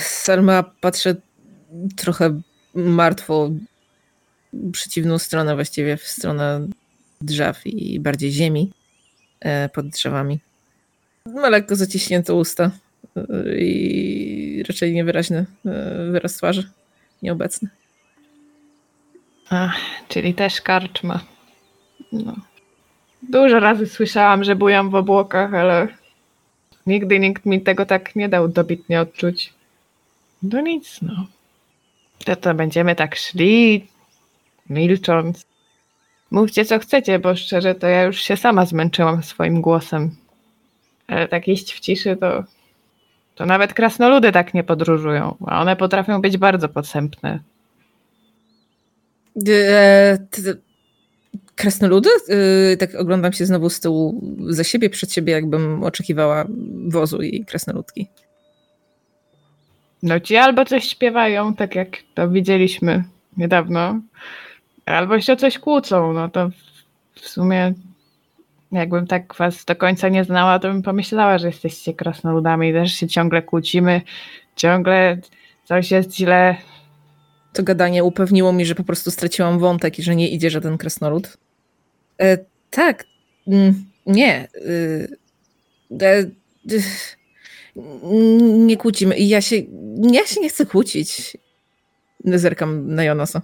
Salma 0.00 0.62
patrzy 0.62 1.20
trochę 1.96 2.40
martwo 2.74 3.50
w 4.52 4.70
przeciwną 4.72 5.18
stronę, 5.18 5.54
właściwie 5.54 5.96
w 5.96 6.02
stronę 6.02 6.68
drzew 7.20 7.66
i 7.66 8.00
bardziej 8.00 8.32
ziemi 8.32 8.70
e, 9.40 9.68
pod 9.68 9.88
drzewami. 9.88 10.38
Ma 11.26 11.48
lekko 11.48 11.76
zaciśnięte 11.76 12.34
usta 12.34 12.70
e, 13.16 13.22
i 13.58 14.62
raczej 14.68 14.92
niewyraźny 14.92 15.46
wyraz 16.10 16.36
twarzy, 16.36 16.70
nieobecny. 17.22 17.68
Ach, 19.50 19.76
czyli 20.08 20.34
też 20.34 20.60
karczma. 20.60 21.20
No. 22.12 22.49
Dużo 23.22 23.60
razy 23.60 23.86
słyszałam, 23.86 24.44
że 24.44 24.56
bujam 24.56 24.90
w 24.90 24.94
obłokach, 24.94 25.54
ale 25.54 25.88
nigdy 26.86 27.18
nikt 27.18 27.46
mi 27.46 27.60
tego 27.60 27.86
tak 27.86 28.16
nie 28.16 28.28
dał 28.28 28.48
dobitnie 28.48 29.00
odczuć. 29.00 29.52
No 30.42 30.60
nic, 30.60 31.02
no. 31.02 31.26
To 32.24 32.36
to 32.36 32.54
będziemy 32.54 32.94
tak 32.94 33.16
szli, 33.16 33.86
milcząc. 34.70 35.46
Mówcie 36.30 36.64
co 36.64 36.78
chcecie, 36.78 37.18
bo 37.18 37.36
szczerze 37.36 37.74
to 37.74 37.86
ja 37.86 38.02
już 38.02 38.20
się 38.20 38.36
sama 38.36 38.66
zmęczyłam 38.66 39.22
swoim 39.22 39.60
głosem. 39.60 40.16
Ale 41.06 41.28
tak 41.28 41.48
iść 41.48 41.74
w 41.74 41.80
ciszy 41.80 42.16
to... 42.16 42.44
To 43.34 43.46
nawet 43.46 43.74
krasnoludy 43.74 44.32
tak 44.32 44.54
nie 44.54 44.64
podróżują, 44.64 45.36
a 45.46 45.60
one 45.60 45.76
potrafią 45.76 46.20
być 46.20 46.36
bardzo 46.36 46.68
podstępne. 46.68 47.40
Krasnoludy? 51.60 52.10
E, 52.72 52.76
Tak 52.76 52.94
oglądam 52.94 53.32
się 53.32 53.46
znowu 53.46 53.70
z 53.70 53.80
tyłu 53.80 54.20
za 54.48 54.64
siebie, 54.64 54.90
przed 54.90 55.12
siebie, 55.12 55.32
jakbym 55.32 55.84
oczekiwała 55.84 56.44
wozu 56.88 57.22
i 57.22 57.44
krasnoludki. 57.44 58.08
No 60.02 60.20
ci 60.20 60.36
albo 60.36 60.64
coś 60.64 60.84
śpiewają, 60.84 61.54
tak 61.54 61.74
jak 61.74 61.88
to 62.14 62.28
widzieliśmy 62.30 63.04
niedawno, 63.36 64.00
Albo 64.86 65.20
się 65.20 65.32
o 65.32 65.36
coś 65.36 65.58
kłócą, 65.58 66.12
no 66.12 66.28
to 66.28 66.50
w 67.14 67.28
sumie 67.28 67.74
jakbym 68.72 69.06
tak 69.06 69.34
was 69.34 69.64
do 69.64 69.76
końca 69.76 70.08
nie 70.08 70.24
znała, 70.24 70.58
to 70.58 70.68
bym 70.68 70.82
pomyślała, 70.82 71.38
że 71.38 71.46
jesteście 71.46 71.94
krasnoludami, 71.94 72.72
też 72.72 72.92
się 72.92 73.08
ciągle 73.08 73.42
kłócimy, 73.42 74.02
ciągle 74.56 75.18
coś 75.64 75.90
jest 75.90 76.16
źle. 76.16 76.56
To 77.52 77.62
gadanie 77.62 78.04
upewniło 78.04 78.52
mi, 78.52 78.66
że 78.66 78.74
po 78.74 78.84
prostu 78.84 79.10
straciłam 79.10 79.58
wątek 79.58 79.98
i 79.98 80.02
że 80.02 80.16
nie 80.16 80.28
idzie 80.28 80.50
żaden 80.50 80.78
krasnolud. 80.78 81.36
E, 82.20 82.38
tak. 82.70 83.04
Mm, 83.46 83.84
nie. 84.06 84.48
Y, 84.54 85.18
e, 86.02 86.20
y, 86.72 86.82
nie 88.52 88.76
kłócimy. 88.76 89.18
Ja 89.18 89.40
się, 89.40 89.56
ja 90.12 90.26
się 90.26 90.40
nie 90.40 90.48
chcę 90.48 90.66
kłócić. 90.66 91.36
Zerkam 92.24 92.94
na 92.94 93.04
Jonasa. 93.04 93.42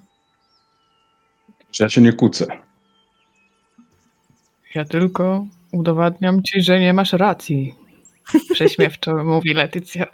Ja 1.80 1.88
się 1.88 2.00
nie 2.00 2.12
kłócę. 2.12 2.46
Ja 4.74 4.84
tylko 4.84 5.46
udowadniam 5.72 6.42
ci, 6.42 6.62
że 6.62 6.80
nie 6.80 6.92
masz 6.92 7.12
racji. 7.12 7.74
Prześmiewczo 8.52 9.24
mówi 9.24 9.54
Letycja. 9.54 10.06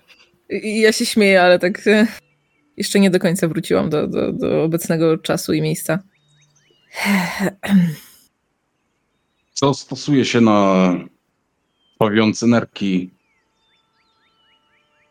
Ja 0.63 0.93
się 0.93 1.07
śmieję, 1.07 1.43
ale 1.43 1.59
tak 1.59 1.87
e, 1.87 2.07
jeszcze 2.77 3.01
nie 3.01 3.11
do 3.11 3.19
końca 3.19 3.49
wróciłam 3.49 3.91
do, 3.91 4.07
do, 4.09 4.33
do 4.33 4.63
obecnego 4.63 5.19
czasu 5.19 5.53
i 5.53 5.63
miejsca. 5.63 5.99
Co 9.53 9.75
stosuje 9.75 10.25
się 10.25 10.41
na 10.41 10.93
bawiące 11.99 12.47
nerki? 12.47 13.11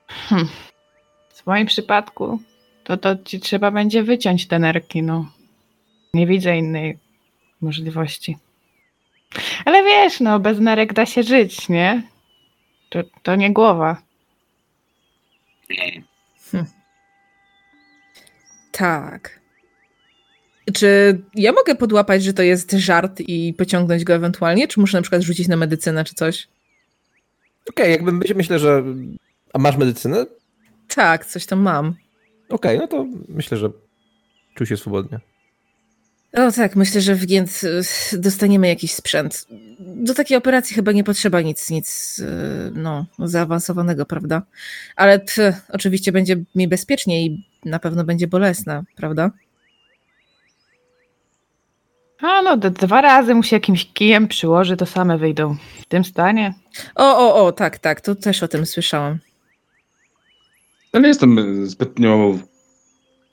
Hmm. 0.08 0.48
W 1.34 1.46
moim 1.48 1.68
przypadku 1.68 2.40
to, 2.84 2.98
to 2.98 3.16
ci 3.16 3.40
trzeba 3.40 3.72
będzie 3.72 4.04
wyciąć 4.04 4.48
te 4.48 4.60
nerki, 4.60 5.04
no. 5.04 5.32
Nie 6.14 6.28
widzę 6.28 6.58
innej 6.58 6.98
możliwości. 7.62 8.38
Ale 9.66 9.84
wiesz, 9.84 10.20
no, 10.20 10.40
bez 10.40 10.60
nerek 10.60 10.94
da 10.94 11.06
się 11.06 11.24
żyć, 11.24 11.70
nie? 11.70 12.04
To, 12.90 13.00
to 13.24 13.36
nie 13.36 13.54
głowa. 13.54 14.02
Tak. 18.72 19.41
Czy 20.74 21.20
ja 21.36 21.52
mogę 21.52 21.76
podłapać, 21.76 22.24
że 22.24 22.34
to 22.34 22.44
jest 22.44 22.72
żart 22.72 23.20
i 23.20 23.54
pociągnąć 23.58 24.04
go 24.04 24.14
ewentualnie? 24.14 24.68
Czy 24.68 24.80
muszę 24.80 24.98
na 24.98 25.02
przykład 25.02 25.22
rzucić 25.22 25.48
na 25.48 25.58
medycynę 25.58 26.04
czy 26.04 26.16
coś? 26.16 26.48
Okej, 27.70 27.92
jakbym 27.92 28.18
myślę, 28.18 28.36
myślę, 28.36 28.60
że. 28.60 28.84
A 29.54 29.60
masz 29.60 29.78
medycynę? 29.78 30.26
Tak, 30.88 31.26
coś 31.26 31.46
tam 31.46 31.60
mam. 31.60 31.96
Okej, 32.50 32.78
no 32.78 32.88
to 32.88 33.06
myślę, 33.30 33.58
że 33.58 33.70
czuł 34.56 34.68
się 34.68 34.78
swobodnie. 34.78 35.20
O 36.34 36.52
tak, 36.52 36.76
myślę, 36.76 37.02
że 37.02 37.16
w 37.16 37.26
Gięt 37.26 37.62
y, 38.14 38.18
dostaniemy 38.18 38.68
jakiś 38.68 38.94
sprzęt. 38.94 39.48
Do 39.80 40.14
takiej 40.14 40.38
operacji 40.38 40.76
chyba 40.76 40.92
nie 40.92 41.04
potrzeba 41.04 41.42
nic, 41.42 41.70
nic 41.70 42.20
y, 42.20 42.72
no, 42.76 43.06
zaawansowanego, 43.20 44.06
prawda? 44.06 44.42
Ale 44.96 45.22
oczywiście 45.70 46.12
będzie 46.12 46.44
mi 46.56 46.68
bezpiecznie 46.68 47.26
i 47.26 47.46
na 47.66 47.80
pewno 47.80 48.04
będzie 48.04 48.28
bolesna, 48.28 48.84
prawda? 48.96 49.32
A 52.22 52.42
no, 52.42 52.58
dwa 52.58 53.02
razy 53.02 53.36
mu 53.36 53.44
się 53.44 53.56
jakimś 53.56 53.94
kijem 53.94 54.28
przyłoży, 54.28 54.78
to 54.78 54.86
same 54.86 55.18
wyjdą. 55.18 55.56
W 55.82 55.86
tym 55.86 56.04
stanie. 56.04 56.54
O, 56.96 57.18
o, 57.18 57.46
o, 57.46 57.52
tak, 57.52 57.80
tak, 57.80 58.02
to 58.02 58.16
też 58.16 58.44
o 58.44 58.48
tym 58.48 58.66
słyszałam. 58.66 59.18
Ja 60.94 61.00
nie 61.00 61.08
jestem 61.08 61.66
zbytnio 61.68 62.38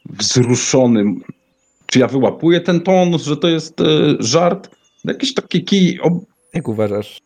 wzruszony. 0.06 1.04
Czy 1.86 1.98
ja 1.98 2.06
wyłapuję 2.06 2.60
ten 2.60 2.80
ton, 2.80 3.18
że 3.18 3.36
to 3.36 3.48
jest 3.48 3.80
e, 3.80 3.84
żart? 4.18 4.70
Jakiś 5.04 5.34
taki 5.34 5.64
kij. 5.64 6.00
Ob... 6.00 6.12
Jak 6.54 6.68
uważasz? 6.68 7.18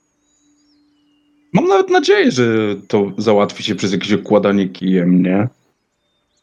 Mam 1.53 1.67
nawet 1.67 1.91
nadzieję, 1.91 2.31
że 2.31 2.45
to 2.89 3.13
załatwi 3.19 3.63
się 3.63 3.75
przez 3.75 3.93
jakieś 3.93 4.13
okładanie 4.13 4.69
kijem, 4.69 5.23
nie? 5.23 5.49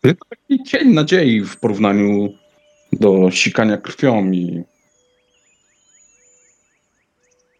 Tylko 0.01 0.27
taki 0.29 0.63
cień 0.63 0.93
nadziei 0.93 1.41
w 1.41 1.57
porównaniu 1.57 2.29
do 2.93 3.31
sikania 3.31 3.77
krwią 3.77 4.31
i 4.31 4.63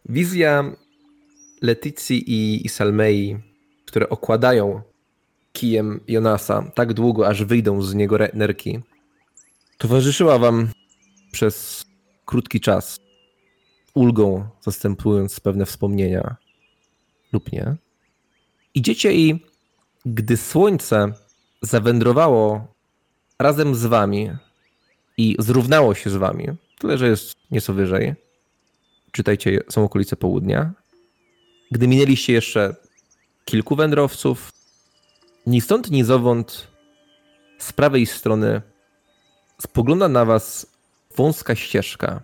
Wizja 0.10 0.76
Leticji 1.62 2.32
i, 2.32 2.66
i 2.66 2.70
Salmei, 2.70 3.38
które 3.86 4.10
okładają 4.10 4.82
kijem 5.54 6.00
Jonasa 6.08 6.72
tak 6.76 6.94
długo, 6.94 7.28
aż 7.28 7.44
wyjdą 7.44 7.82
z 7.82 7.96
niego 7.96 8.18
nerki, 8.34 8.80
towarzyszyła 9.78 10.40
wam 10.40 10.70
przez 11.32 11.86
krótki 12.26 12.60
czas, 12.60 13.00
ulgą 13.94 14.48
zastępując 14.62 15.40
pewne 15.40 15.66
wspomnienia 15.66 16.36
lub 17.34 17.52
nie. 17.52 17.76
Idziecie 18.74 19.14
i 19.14 19.46
gdy 20.06 20.38
słońce 20.38 21.14
zawędrowało 21.62 22.74
razem 23.40 23.76
z 23.76 23.86
wami 23.86 24.32
i 25.18 25.36
zrównało 25.40 25.96
się 25.96 26.10
z 26.10 26.16
wami, 26.16 26.48
tyle 26.80 26.98
że 26.98 27.08
jest 27.08 27.36
nieco 27.52 27.74
wyżej, 27.74 28.16
czytajcie, 29.20 29.60
są 29.70 29.84
okolice 29.84 30.16
południa. 30.16 30.74
Gdy 31.72 31.88
minęliście 31.88 32.34
jeszcze 32.34 32.76
kilku 33.46 33.76
wędrowców, 33.76 34.52
ni 35.48 35.62
stąd, 35.62 35.92
ni 35.92 36.04
zowąd 36.04 36.68
z 37.58 37.74
prawej 37.74 38.06
strony 38.06 38.62
spogląda 39.62 40.08
na 40.08 40.26
was 40.26 40.68
wąska 41.18 41.56
ścieżka. 41.56 42.22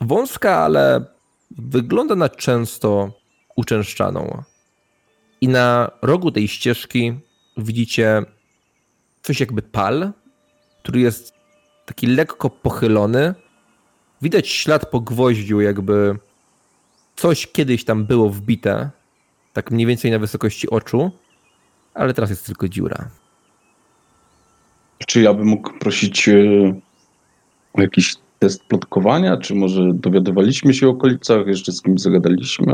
Wąska, 0.00 0.56
ale 0.56 1.04
wygląda 1.50 2.14
na 2.14 2.28
często 2.28 3.12
uczęszczaną. 3.56 4.42
I 5.40 5.48
na 5.48 5.90
rogu 6.02 6.32
tej 6.32 6.48
ścieżki 6.48 7.14
widzicie 7.56 8.22
coś 9.22 9.40
jakby 9.40 9.62
pal, 9.62 10.12
który 10.82 11.00
jest 11.00 11.34
taki 11.86 12.06
lekko 12.06 12.50
pochylony, 12.50 13.34
Widać 14.22 14.48
ślad 14.48 14.90
po 14.90 15.00
gwoździu, 15.00 15.60
jakby 15.60 16.16
coś 17.16 17.46
kiedyś 17.46 17.84
tam 17.84 18.04
było 18.04 18.28
wbite, 18.28 18.90
tak 19.52 19.70
mniej 19.70 19.86
więcej 19.86 20.10
na 20.10 20.18
wysokości 20.18 20.70
oczu, 20.70 21.10
ale 21.94 22.14
teraz 22.14 22.30
jest 22.30 22.46
tylko 22.46 22.68
dziura. 22.68 23.08
Czy 25.06 25.22
ja 25.22 25.34
bym 25.34 25.46
mógł 25.46 25.78
prosić 25.78 26.28
e, 26.28 26.34
o 27.72 27.82
jakiś 27.82 28.14
test 28.38 28.64
plotkowania? 28.64 29.36
Czy 29.36 29.54
może 29.54 29.90
dowiadywaliśmy 29.94 30.74
się 30.74 30.86
o 30.86 30.90
okolicach, 30.90 31.46
jeszcze 31.46 31.72
z 31.72 31.82
kimś 31.82 32.00
zagadaliśmy? 32.00 32.72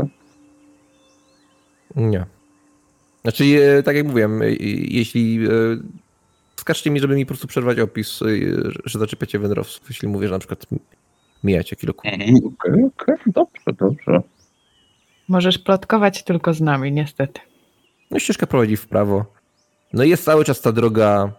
Nie. 1.95 2.25
Znaczy, 3.21 3.43
e, 3.43 3.83
tak 3.83 3.95
jak 3.95 4.05
mówiłem, 4.05 4.41
e, 4.41 4.51
jeśli 4.89 5.39
wskażcie 6.55 6.91
mi, 6.91 6.99
żeby 6.99 7.15
mi 7.15 7.25
po 7.25 7.27
prostu 7.27 7.47
przerwać 7.47 7.79
opis, 7.79 8.19
że 8.85 8.99
zaczepiacie 8.99 9.39
wędrowców, 9.39 9.89
jeśli 9.89 10.07
mówię, 10.07 10.27
że 10.27 10.33
na 10.33 10.39
przykład 10.39 10.65
mijacie 11.43 11.75
kilku. 11.75 12.07
Okej, 12.07 12.35
okej, 12.87 13.15
dobrze, 13.25 13.73
dobrze. 13.79 14.21
Możesz 15.27 15.57
plotkować 15.57 16.23
tylko 16.23 16.53
z 16.53 16.61
nami, 16.61 16.91
niestety. 16.91 17.41
No 18.11 18.19
ścieżka 18.19 18.47
prowadzi 18.47 18.77
w 18.77 18.87
prawo. 18.87 19.25
No 19.93 20.03
i 20.03 20.09
jest 20.09 20.23
cały 20.23 20.45
czas 20.45 20.61
ta 20.61 20.71
droga, 20.71 21.31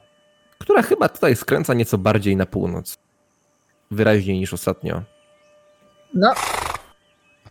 która 0.59 0.82
chyba 0.82 1.09
tutaj 1.09 1.36
skręca 1.36 1.74
nieco 1.74 1.98
bardziej 1.98 2.36
na 2.36 2.47
północ. 2.47 2.98
Wyraźniej 3.90 4.39
niż 4.39 4.55
ostatnio. 4.55 5.02
No, 6.14 6.35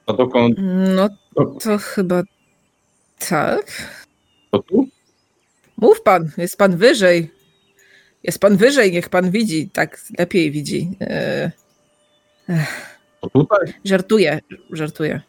A 0.05 0.13
dokąd? 0.13 0.55
no 0.95 1.09
To, 1.63 1.77
chyba 1.77 2.23
tak. 3.29 3.71
to 4.51 4.59
tu? 4.59 4.87
Mów 5.77 6.01
pan, 6.01 6.31
jest 6.37 6.57
pan 6.57 6.77
wyżej. 6.77 7.31
Jest 8.23 8.39
pan 8.39 8.57
wyżej, 8.57 8.91
niech 8.91 9.09
pan 9.09 9.31
widzi. 9.31 9.69
Tak 9.69 10.01
lepiej 10.19 10.51
widzi. 10.51 10.91
E, 11.01 11.51
To 13.21 13.29
tutaj? 13.29 13.73
żartuję, 13.85 14.39
żartuję. 14.71 15.21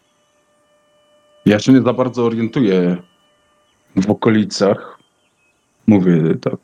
Ja 1.46 1.58
się 1.58 1.72
nie 1.72 1.82
za 1.82 1.92
bardzo 1.92 2.24
orientuję 2.24 2.96
w 3.96 4.10
okolicach. 4.10 4.98
Mówię 5.86 6.34
tak 6.34 6.60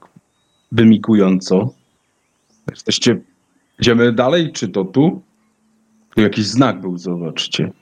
wymigująco. 0.73 1.75
Jesteście... 2.71 3.21
Idziemy 3.81 4.13
dalej, 4.13 4.53
czy 4.53 4.69
to 4.69 4.85
tu? 4.85 5.23
Tu 6.15 6.21
jakiś 6.21 6.47
znak 6.47 6.81
był, 6.81 6.99
zobaczcie. 6.99 7.73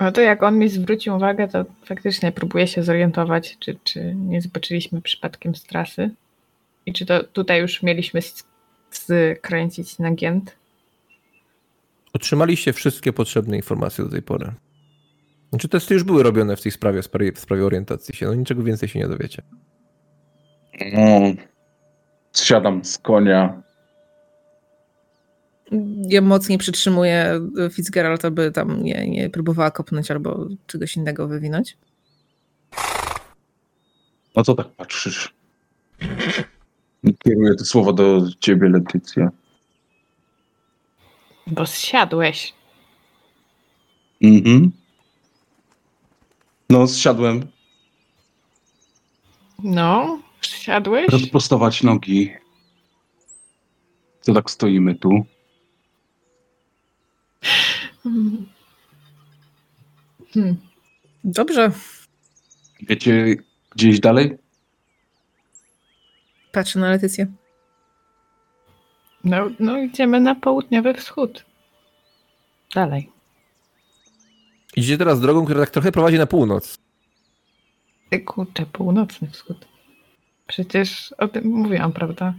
No 0.00 0.12
to 0.12 0.20
jak 0.20 0.42
on 0.42 0.58
mi 0.58 0.68
zwrócił 0.68 1.16
uwagę, 1.16 1.48
to 1.48 1.64
faktycznie 1.84 2.32
próbuję 2.32 2.66
się 2.66 2.82
zorientować, 2.82 3.56
czy, 3.58 3.78
czy 3.84 4.14
nie 4.14 4.40
zboczyliśmy 4.40 5.02
przypadkiem 5.02 5.54
z 5.54 5.62
trasy 5.62 6.10
i 6.86 6.92
czy 6.92 7.06
to 7.06 7.24
tutaj 7.24 7.60
już 7.60 7.82
mieliśmy 7.82 8.22
sk- 8.98 9.36
skręcić 9.38 9.98
na 9.98 10.14
Gięt. 10.14 10.56
Otrzymaliście 12.12 12.72
wszystkie 12.72 13.12
potrzebne 13.12 13.56
informacje 13.56 14.04
do 14.04 14.10
tej 14.10 14.22
pory. 14.22 14.52
Znaczy 15.50 15.68
testy 15.68 15.94
już 15.94 16.02
były 16.02 16.22
robione 16.22 16.56
w 16.56 16.62
tej 16.62 16.72
sprawie, 16.72 17.02
w 17.02 17.38
sprawie, 17.38 17.64
orientacji 17.64 18.14
się. 18.16 18.26
No 18.26 18.34
niczego 18.34 18.62
więcej 18.62 18.88
się 18.88 18.98
nie 18.98 19.08
dowiecie. 19.08 19.42
No, 20.92 21.20
zsiadam 22.32 22.84
z 22.84 22.98
konia. 22.98 23.62
Ja 26.08 26.20
mocniej 26.20 26.58
przytrzymuję 26.58 27.40
Fitzgeralda, 27.72 28.30
by 28.30 28.52
tam 28.52 28.82
nie, 28.82 29.08
nie 29.08 29.30
próbowała 29.30 29.70
kopnąć 29.70 30.10
albo 30.10 30.48
czegoś 30.66 30.96
innego 30.96 31.28
wywinąć. 31.28 31.76
No 34.36 34.44
co 34.44 34.54
tak 34.54 34.68
patrzysz? 34.68 35.34
Kieruję 37.14 37.54
te 37.54 37.64
słowa 37.64 37.92
do 37.92 38.20
ciebie, 38.40 38.68
Letycja. 38.68 39.30
Bo 41.46 41.66
zsiadłeś. 41.66 42.54
Mhm. 44.22 44.72
No, 46.70 46.86
zsiadłem. 46.86 47.46
No, 49.62 50.18
zsiadłeś? 50.40 51.08
Rozprostować 51.08 51.82
nogi. 51.82 52.32
Co 54.20 54.34
tak 54.34 54.50
stoimy 54.50 54.94
tu? 54.94 55.10
Hmm. 58.02 58.46
Hmm. 60.34 60.56
Dobrze, 61.24 61.72
Wiecie 62.82 63.36
gdzieś 63.70 64.00
dalej? 64.00 64.36
Patrzę 66.56 66.78
na 66.78 66.90
Letycję. 66.90 67.26
No, 69.24 69.50
no, 69.60 69.78
idziemy 69.78 70.20
na 70.20 70.34
południowy 70.34 70.94
wschód. 70.94 71.44
Dalej. 72.74 73.12
Idziecie 74.76 74.98
teraz 74.98 75.20
drogą, 75.20 75.44
która 75.44 75.60
tak 75.60 75.70
trochę 75.70 75.92
prowadzi 75.92 76.18
na 76.18 76.26
północ. 76.26 76.78
Kurczę, 78.26 78.66
północny 78.66 79.30
wschód. 79.30 79.68
Przecież 80.46 81.12
o 81.18 81.28
tym 81.28 81.44
mówiłam, 81.46 81.92
prawda? 81.92 82.34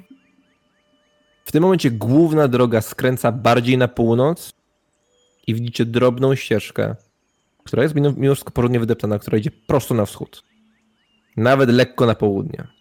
W 1.46 1.52
tym 1.52 1.64
momencie 1.64 1.92
główna 1.92 2.48
droga 2.48 2.82
skręca 2.82 3.32
bardziej 3.32 3.78
na 3.78 3.88
północ 3.88 4.54
i 5.48 5.56
widzicie 5.56 5.86
drobną 5.86 6.36
ścieżkę, 6.36 6.96
która 7.64 7.84
jest 7.84 7.96
mimo 7.96 8.34
wszystko 8.34 8.52
porządnie 8.52 8.80
wydeptana, 8.80 9.20
która 9.20 9.38
idzie 9.38 9.52
prosto 9.52 9.94
na 9.94 10.06
wschód. 10.06 10.44
Nawet 11.36 11.70
lekko 11.70 12.06
na 12.06 12.16
południe. 12.16 12.77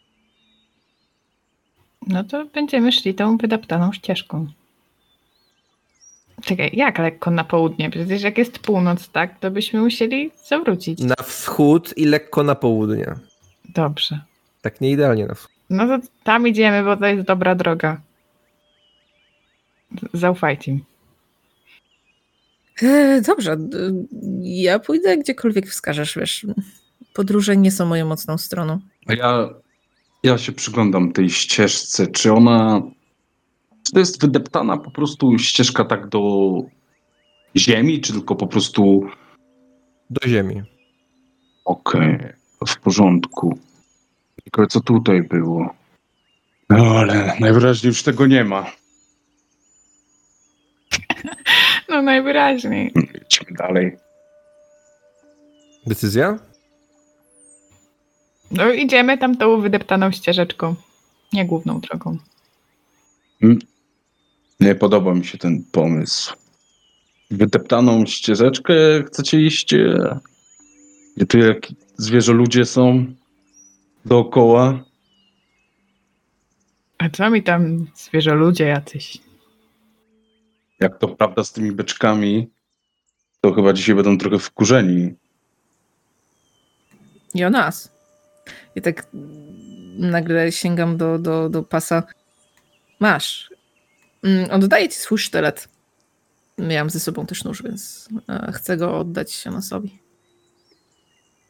No 2.07 2.24
to 2.24 2.45
będziemy 2.45 2.93
szli 2.93 3.15
tą 3.15 3.37
wydeptaną 3.37 3.93
ścieżką. 3.93 4.47
Czekaj, 6.43 6.70
jak 6.73 6.99
lekko 6.99 7.31
na 7.31 7.45
południe? 7.45 7.91
Przecież 7.91 8.23
jak 8.23 8.39
jest 8.39 8.59
północ, 8.59 9.09
tak, 9.09 9.41
to 9.41 9.51
byśmy 9.51 9.81
musieli 9.81 10.31
zawrócić. 10.45 10.99
Na 11.01 11.15
wschód 11.15 11.95
i 11.97 12.05
lekko 12.05 12.43
na 12.43 12.55
południe. 12.55 13.15
Dobrze. 13.65 14.20
Tak 14.62 14.81
nie 14.81 14.91
idealnie 14.91 15.27
na 15.27 15.35
wschód. 15.35 15.53
No 15.70 15.87
to 15.87 16.07
tam 16.24 16.49
idziemy, 16.49 16.85
bo 16.85 16.97
to 16.97 17.07
jest 17.07 17.27
dobra 17.27 17.55
droga. 17.55 18.01
Zaufajcie 20.12 20.73
mi. 20.73 20.85
E, 22.83 23.20
dobrze, 23.20 23.57
ja 24.43 24.78
pójdę 24.78 25.19
gdziekolwiek 25.19 25.66
wskażesz, 25.66 26.19
wiesz. 26.19 26.47
Podróże 27.15 27.57
nie 27.57 27.70
są 27.70 27.87
moją 27.87 28.07
mocną 28.07 28.39
stroną. 28.39 28.81
A 29.07 29.15
ja, 29.15 29.49
ja 30.22 30.38
się 30.38 30.52
przyglądam 30.52 31.12
tej 31.12 31.30
ścieżce. 31.30 32.06
Czy 32.06 32.32
ona. 32.32 32.82
Czy 33.86 33.93
to 33.93 33.98
jest 33.98 34.20
wydeptana 34.20 34.76
po 34.76 34.90
prostu 34.90 35.38
ścieżka 35.38 35.84
tak 35.84 36.09
do 36.09 36.52
ziemi, 37.56 38.01
czy 38.01 38.12
tylko 38.12 38.36
po 38.36 38.47
prostu. 38.47 39.06
Do 40.10 40.28
ziemi. 40.28 40.62
Okej, 41.64 42.18
w 42.68 42.80
porządku. 42.80 43.59
Tylko 44.44 44.66
co 44.66 44.80
tutaj 44.80 45.22
było? 45.22 45.74
No 46.70 46.84
ale 46.98 47.36
najwyraźniej 47.40 47.88
już 47.88 48.02
tego 48.02 48.26
nie 48.26 48.44
ma. 48.44 48.66
No 51.88 52.02
najwyraźniej. 52.02 52.93
Idźmy 52.97 53.56
dalej. 53.56 53.97
Decyzja? 55.86 56.38
No 58.57 58.73
idziemy 58.73 59.19
tam 59.19 59.37
tą 59.37 59.61
wydeptaną 59.61 60.11
ścieżeczką. 60.11 60.74
Nie 61.33 61.45
główną 61.45 61.81
drogą. 61.81 62.19
Nie 64.61 64.74
podoba 64.74 65.15
mi 65.15 65.24
się 65.24 65.39
ten 65.39 65.65
pomysł. 65.73 66.35
Wydeptaną 67.31 68.07
ścieżeczkę 68.07 68.74
chcecie 69.07 69.41
iść? 69.41 69.74
e, 69.74 70.19
Gdzie 71.16 71.27
tu 71.27 71.39
jak 71.39 71.66
zwierzę 71.97 72.33
ludzie 72.33 72.65
są 72.65 73.07
dookoła? 74.05 74.85
A 76.99 77.09
co 77.11 77.31
mi 77.31 77.43
tam 77.43 77.87
zwierzę 77.95 78.35
ludzie 78.35 78.65
jacyś? 78.65 79.19
Jak 80.81 80.99
to 80.99 81.09
prawda 81.09 81.45
z 81.45 81.53
tymi 81.53 81.73
beczkami, 81.73 82.49
to 83.41 83.53
chyba 83.55 83.73
dzisiaj 83.73 83.95
będą 83.95 84.19
trochę 84.19 84.39
wkurzeni. 84.39 85.15
I 87.35 87.45
o 87.45 87.51
nas. 87.51 87.95
I 88.77 88.82
tak 88.82 89.06
nagle 89.98 90.52
sięgam 90.52 90.97
do, 90.97 91.18
do, 91.18 91.48
do 91.48 91.62
pasa. 91.62 92.02
Masz. 93.01 93.51
Mm, 94.23 94.51
Oddaję 94.51 94.89
ci 94.89 94.94
swój 94.94 95.18
sztylet. 95.18 95.68
Miałam 96.59 96.90
ze 96.90 97.01
sobą 97.01 97.27
też 97.27 97.44
nóż, 97.44 97.62
więc 97.62 98.09
e, 98.28 98.52
chcę 98.52 98.77
go 98.77 98.98
oddać 98.98 99.44
Jonasowi. 99.44 99.98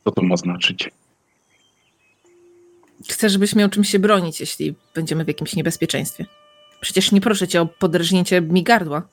Co 0.04 0.10
to 0.10 0.22
ma 0.22 0.36
znaczyć? 0.36 0.90
Chcę, 3.08 3.30
żebyś 3.30 3.54
miał 3.54 3.68
czym 3.68 3.84
się 3.84 3.98
bronić, 3.98 4.40
jeśli 4.40 4.74
będziemy 4.94 5.24
w 5.24 5.28
jakimś 5.28 5.56
niebezpieczeństwie. 5.56 6.26
Przecież 6.80 7.12
nie 7.12 7.20
proszę 7.20 7.48
cię 7.48 7.60
o 7.60 7.66
podrażnięcie 7.66 8.40
mi 8.40 8.62
gardła. 8.62 9.08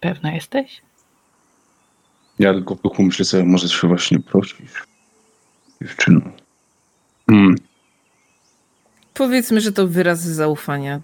Pewna 0.00 0.34
jesteś? 0.34 0.82
Ja 2.38 2.54
tylko 2.54 2.74
w 2.74 2.82
duchu 2.82 3.02
myślę 3.02 3.24
sobie, 3.24 3.44
może 3.44 3.68
się 3.68 3.88
właśnie 3.88 4.20
prosisz. 4.20 4.87
Dziewczyno. 5.82 6.20
Hmm. 7.30 7.54
Powiedzmy, 9.14 9.60
że 9.60 9.72
to 9.72 9.88
wyraz 9.88 10.20
zaufania 10.20 11.00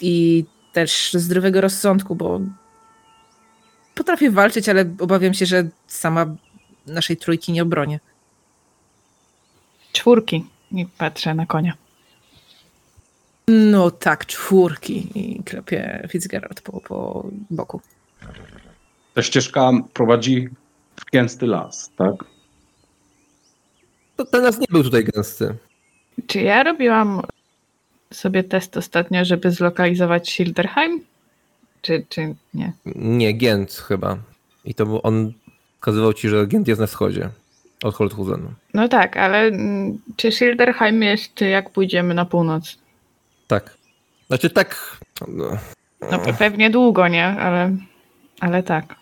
i 0.00 0.44
też 0.72 1.12
zdrowego 1.12 1.60
rozsądku, 1.60 2.14
bo 2.14 2.40
potrafię 3.94 4.30
walczyć, 4.30 4.68
ale 4.68 4.94
obawiam 4.98 5.34
się, 5.34 5.46
że 5.46 5.68
sama 5.86 6.26
naszej 6.86 7.16
trójki 7.16 7.52
nie 7.52 7.62
obronię. 7.62 8.00
Czwórki. 9.92 10.46
I 10.72 10.86
patrzę 10.86 11.34
na 11.34 11.46
konia. 11.46 11.74
No 13.48 13.90
tak, 13.90 14.26
czwórki. 14.26 15.08
I 15.14 15.42
klepie 15.44 16.08
Fitzgerald 16.08 16.60
po, 16.60 16.80
po 16.80 17.26
boku. 17.50 17.80
Ta 19.14 19.22
ścieżka 19.22 19.70
prowadzi 19.92 20.48
w 20.96 21.10
gęsty 21.12 21.46
las, 21.46 21.90
tak? 21.96 22.14
To 24.20 24.24
ten 24.26 24.42
nas 24.42 24.58
nie 24.58 24.66
był 24.70 24.82
tutaj 24.82 25.04
gęsty. 25.04 25.54
Czy 26.26 26.40
ja 26.40 26.62
robiłam 26.62 27.22
sobie 28.12 28.44
test 28.44 28.76
ostatnio, 28.76 29.24
żeby 29.24 29.50
zlokalizować 29.50 30.30
Schilderheim? 30.30 31.00
Czy, 31.82 32.06
czy 32.08 32.34
nie? 32.54 32.72
Nie, 32.94 33.34
Gent 33.34 33.72
chyba. 33.72 34.18
I 34.64 34.74
to 34.74 34.86
był 34.86 35.00
on 35.02 35.32
wskazywał 35.74 36.12
ci, 36.12 36.28
że 36.28 36.46
Gent 36.46 36.68
jest 36.68 36.80
na 36.80 36.86
wschodzie. 36.86 37.28
Od 37.82 37.94
Holthusenu. 37.94 38.52
No 38.74 38.88
tak, 38.88 39.16
ale 39.16 39.38
mm, 39.38 39.98
czy 40.16 40.32
Schilderheim 40.32 41.02
jest 41.02 41.40
jak 41.40 41.70
pójdziemy 41.70 42.14
na 42.14 42.24
północ? 42.24 42.78
Tak. 43.46 43.76
Znaczy 44.26 44.50
tak. 44.50 44.98
No, 45.28 45.50
No 46.10 46.18
pe- 46.18 46.36
pewnie 46.38 46.70
długo, 46.70 47.08
nie? 47.08 47.24
Ale, 47.26 47.76
ale 48.40 48.62
tak, 48.62 48.94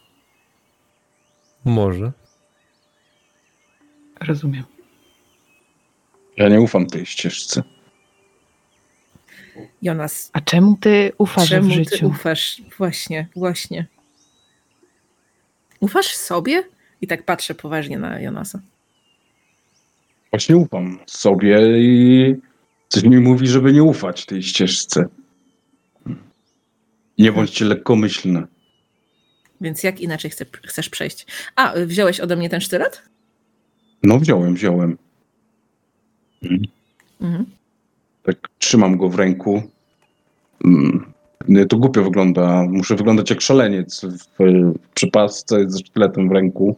może. 1.65 2.13
rozumiem. 4.21 4.65
Ja 6.39 6.49
nie 6.49 6.61
ufam 6.61 6.87
tej 6.87 7.07
ścieżce. 7.07 7.63
Jonas, 9.83 10.31
A 10.33 10.41
czemu 10.41 10.77
ty 10.81 11.13
ufasz 11.19 11.47
w 11.47 11.49
czemu 11.49 11.69
ty 11.69 11.75
życiu? 11.75 12.07
ufasz? 12.09 12.63
Właśnie, 12.79 13.29
właśnie. 13.37 13.87
Ufasz 15.81 16.07
sobie? 16.15 16.63
I 17.01 17.07
tak 17.07 17.25
patrzę 17.25 17.55
poważnie 17.55 17.99
na 17.99 18.21
Jonasa. 18.21 18.61
Właśnie 20.33 20.57
ufam 20.57 20.99
sobie 21.07 21.59
i 21.79 22.35
coś 22.89 23.03
mi 23.03 23.19
mówi, 23.21 23.47
żeby 23.49 23.73
nie 23.73 23.83
ufać 23.83 24.27
tej 24.27 24.43
ścieżce. 24.43 25.05
Nie 27.19 27.33
bądźcie 27.33 27.65
lekkomyślne. 27.65 28.47
Więc 29.61 29.83
jak 29.83 30.01
inaczej 30.01 30.31
chcesz 30.67 30.89
przejść? 30.89 31.27
A, 31.57 31.73
wziąłeś 31.87 32.21
ode 32.21 32.37
mnie 32.37 32.49
ten 32.49 32.61
sztylet? 32.61 33.03
No 34.03 34.19
wziąłem, 34.19 34.55
wziąłem. 34.55 34.99
Mhm. 37.21 37.47
Tak 38.23 38.37
trzymam 38.59 38.97
go 38.97 39.09
w 39.09 39.15
ręku. 39.15 39.63
Mm, 40.65 41.13
to 41.69 41.77
głupio 41.77 42.05
wygląda. 42.05 42.67
Muszę 42.71 42.97
wyglądać 42.97 43.31
jak 43.31 43.41
szaleniec 43.41 44.05
w, 44.05 44.29
w 44.39 44.79
przepasce 44.95 45.71
ze 45.71 45.79
sztyletem 45.79 46.29
w 46.29 46.33
ręku. 46.33 46.77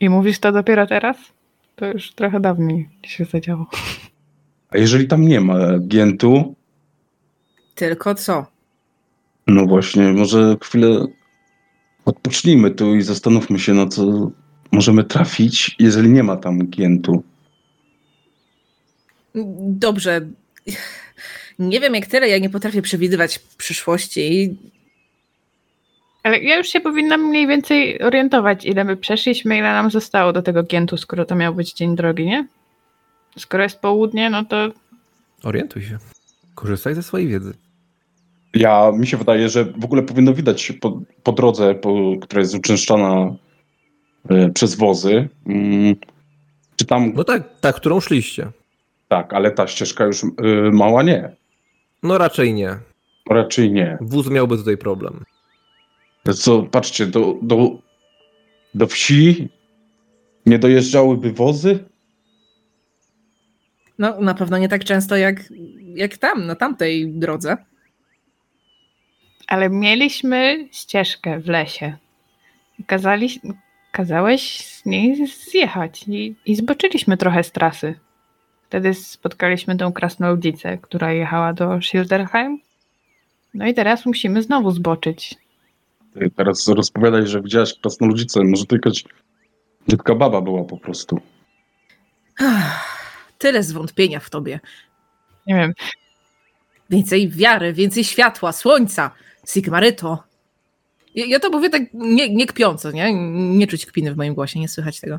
I 0.00 0.08
mówisz 0.08 0.38
to 0.38 0.52
dopiero 0.52 0.86
teraz? 0.86 1.16
To 1.76 1.86
już 1.86 2.12
trochę 2.12 2.40
dawniej 2.40 2.88
się 3.02 3.24
zadziało. 3.24 3.66
A 4.70 4.78
jeżeli 4.78 5.08
tam 5.08 5.28
nie 5.28 5.40
ma 5.40 5.78
giętu, 5.78 6.54
Tylko 7.74 8.14
co? 8.14 8.46
No 9.46 9.66
właśnie, 9.66 10.12
może 10.12 10.56
chwilę 10.62 11.06
odpocznijmy 12.04 12.70
tu 12.70 12.94
i 12.94 13.02
zastanówmy 13.02 13.58
się, 13.58 13.74
na 13.74 13.86
co 13.86 14.30
możemy 14.72 15.04
trafić, 15.04 15.76
jeżeli 15.78 16.10
nie 16.10 16.22
ma 16.22 16.36
tam 16.36 16.66
giętu. 16.66 17.22
Dobrze. 19.68 20.20
Nie 21.58 21.80
wiem 21.80 21.94
jak 21.94 22.06
tyle, 22.06 22.28
ja 22.28 22.38
nie 22.38 22.50
potrafię 22.50 22.82
przewidywać 22.82 23.38
przyszłości. 23.38 24.56
Ale 26.22 26.38
ja 26.38 26.56
już 26.56 26.68
się 26.68 26.80
powinnam 26.80 27.28
mniej 27.28 27.46
więcej 27.46 28.02
orientować, 28.02 28.64
ile 28.64 28.84
my 28.84 28.96
przeszliśmy, 28.96 29.58
ile 29.58 29.72
nam 29.72 29.90
zostało 29.90 30.32
do 30.32 30.42
tego 30.42 30.62
giętu, 30.62 30.96
skoro 30.96 31.24
to 31.24 31.34
miał 31.34 31.54
być 31.54 31.72
dzień 31.72 31.96
drogi, 31.96 32.26
nie? 32.26 32.46
Skoro 33.38 33.62
jest 33.62 33.80
południe, 33.80 34.30
no 34.30 34.44
to 34.44 34.68
Orientuj 35.44 35.82
się. 35.82 35.98
Korzystaj 36.54 36.94
ze 36.94 37.02
swojej 37.02 37.28
wiedzy. 37.28 37.54
Ja, 38.54 38.92
mi 38.92 39.06
się 39.06 39.16
wydaje, 39.16 39.48
że 39.48 39.64
w 39.64 39.84
ogóle 39.84 40.02
powinno 40.02 40.34
widać 40.34 40.72
po, 40.80 41.00
po 41.22 41.32
drodze, 41.32 41.74
po, 41.74 42.14
która 42.22 42.40
jest 42.40 42.54
uczęszczana 42.54 43.36
e, 44.30 44.50
przez 44.50 44.74
wozy, 44.74 45.28
mm, 45.46 45.94
czy 46.76 46.86
tam, 46.86 47.12
No 47.14 47.24
tak, 47.24 47.60
ta, 47.60 47.72
którą 47.72 48.00
szliście. 48.00 48.48
Tak, 49.08 49.34
ale 49.34 49.50
ta 49.50 49.66
ścieżka 49.66 50.04
już 50.04 50.24
e, 50.24 50.28
mała 50.72 51.02
nie. 51.02 51.36
No 52.02 52.18
raczej 52.18 52.54
nie. 52.54 52.78
Raczej 53.30 53.72
nie. 53.72 53.98
Wóz 54.00 54.30
miałby 54.30 54.56
tutaj 54.56 54.76
problem. 54.76 55.24
To 56.22 56.34
co, 56.34 56.62
patrzcie, 56.62 57.06
do, 57.06 57.38
do, 57.42 57.78
do 58.74 58.86
wsi 58.86 59.48
nie 60.46 60.58
dojeżdżałyby 60.58 61.32
wozy? 61.32 61.84
No 63.98 64.20
na 64.20 64.34
pewno 64.34 64.58
nie 64.58 64.68
tak 64.68 64.84
często 64.84 65.16
jak, 65.16 65.40
jak 65.94 66.16
tam, 66.16 66.46
na 66.46 66.54
tamtej 66.54 67.12
drodze. 67.12 67.56
Ale 69.46 69.70
mieliśmy 69.70 70.68
ścieżkę 70.72 71.40
w 71.40 71.48
lesie. 71.48 71.96
Kazali, 72.86 73.40
kazałeś 73.92 74.66
z 74.66 74.86
niej 74.86 75.26
zjechać 75.26 76.04
i, 76.08 76.36
i 76.46 76.54
zboczyliśmy 76.54 77.16
trochę 77.16 77.44
z 77.44 77.52
trasy. 77.52 77.94
Wtedy 78.68 78.94
spotkaliśmy 78.94 79.76
tą 79.76 79.92
krasnoludzicę, 79.92 80.78
która 80.78 81.12
jechała 81.12 81.52
do 81.52 81.82
Schilderheim. 81.82 82.58
No 83.54 83.66
i 83.66 83.74
teraz 83.74 84.06
musimy 84.06 84.42
znowu 84.42 84.70
zboczyć. 84.70 85.34
Ty 86.14 86.30
teraz 86.30 86.68
rozpowiadaj, 86.68 87.26
że 87.26 87.42
widziałaś 87.42 87.74
krasnoludzicę, 87.80 88.40
może 88.44 88.64
jakaś 88.72 89.04
brzydka 89.86 90.14
baba 90.14 90.40
była 90.40 90.64
po 90.64 90.76
prostu. 90.76 91.20
Tyle 93.38 93.62
zwątpienia 93.62 94.20
w 94.20 94.30
tobie. 94.30 94.60
Nie 95.46 95.54
wiem, 95.54 95.72
Więcej 96.90 97.28
wiary, 97.28 97.72
więcej 97.72 98.04
światła, 98.04 98.52
słońca, 98.52 99.10
Sigmaryto. 99.46 100.22
Ja, 101.14 101.26
ja 101.26 101.40
to 101.40 101.50
mówię 101.50 101.70
tak 101.70 101.82
nie, 101.94 102.34
nie 102.34 102.46
kpiąco, 102.46 102.90
nie? 102.90 103.14
Nie 103.32 103.66
czuć 103.66 103.86
kpiny 103.86 104.14
w 104.14 104.16
moim 104.16 104.34
głosie, 104.34 104.60
nie 104.60 104.68
słychać 104.68 105.00
tego. 105.00 105.18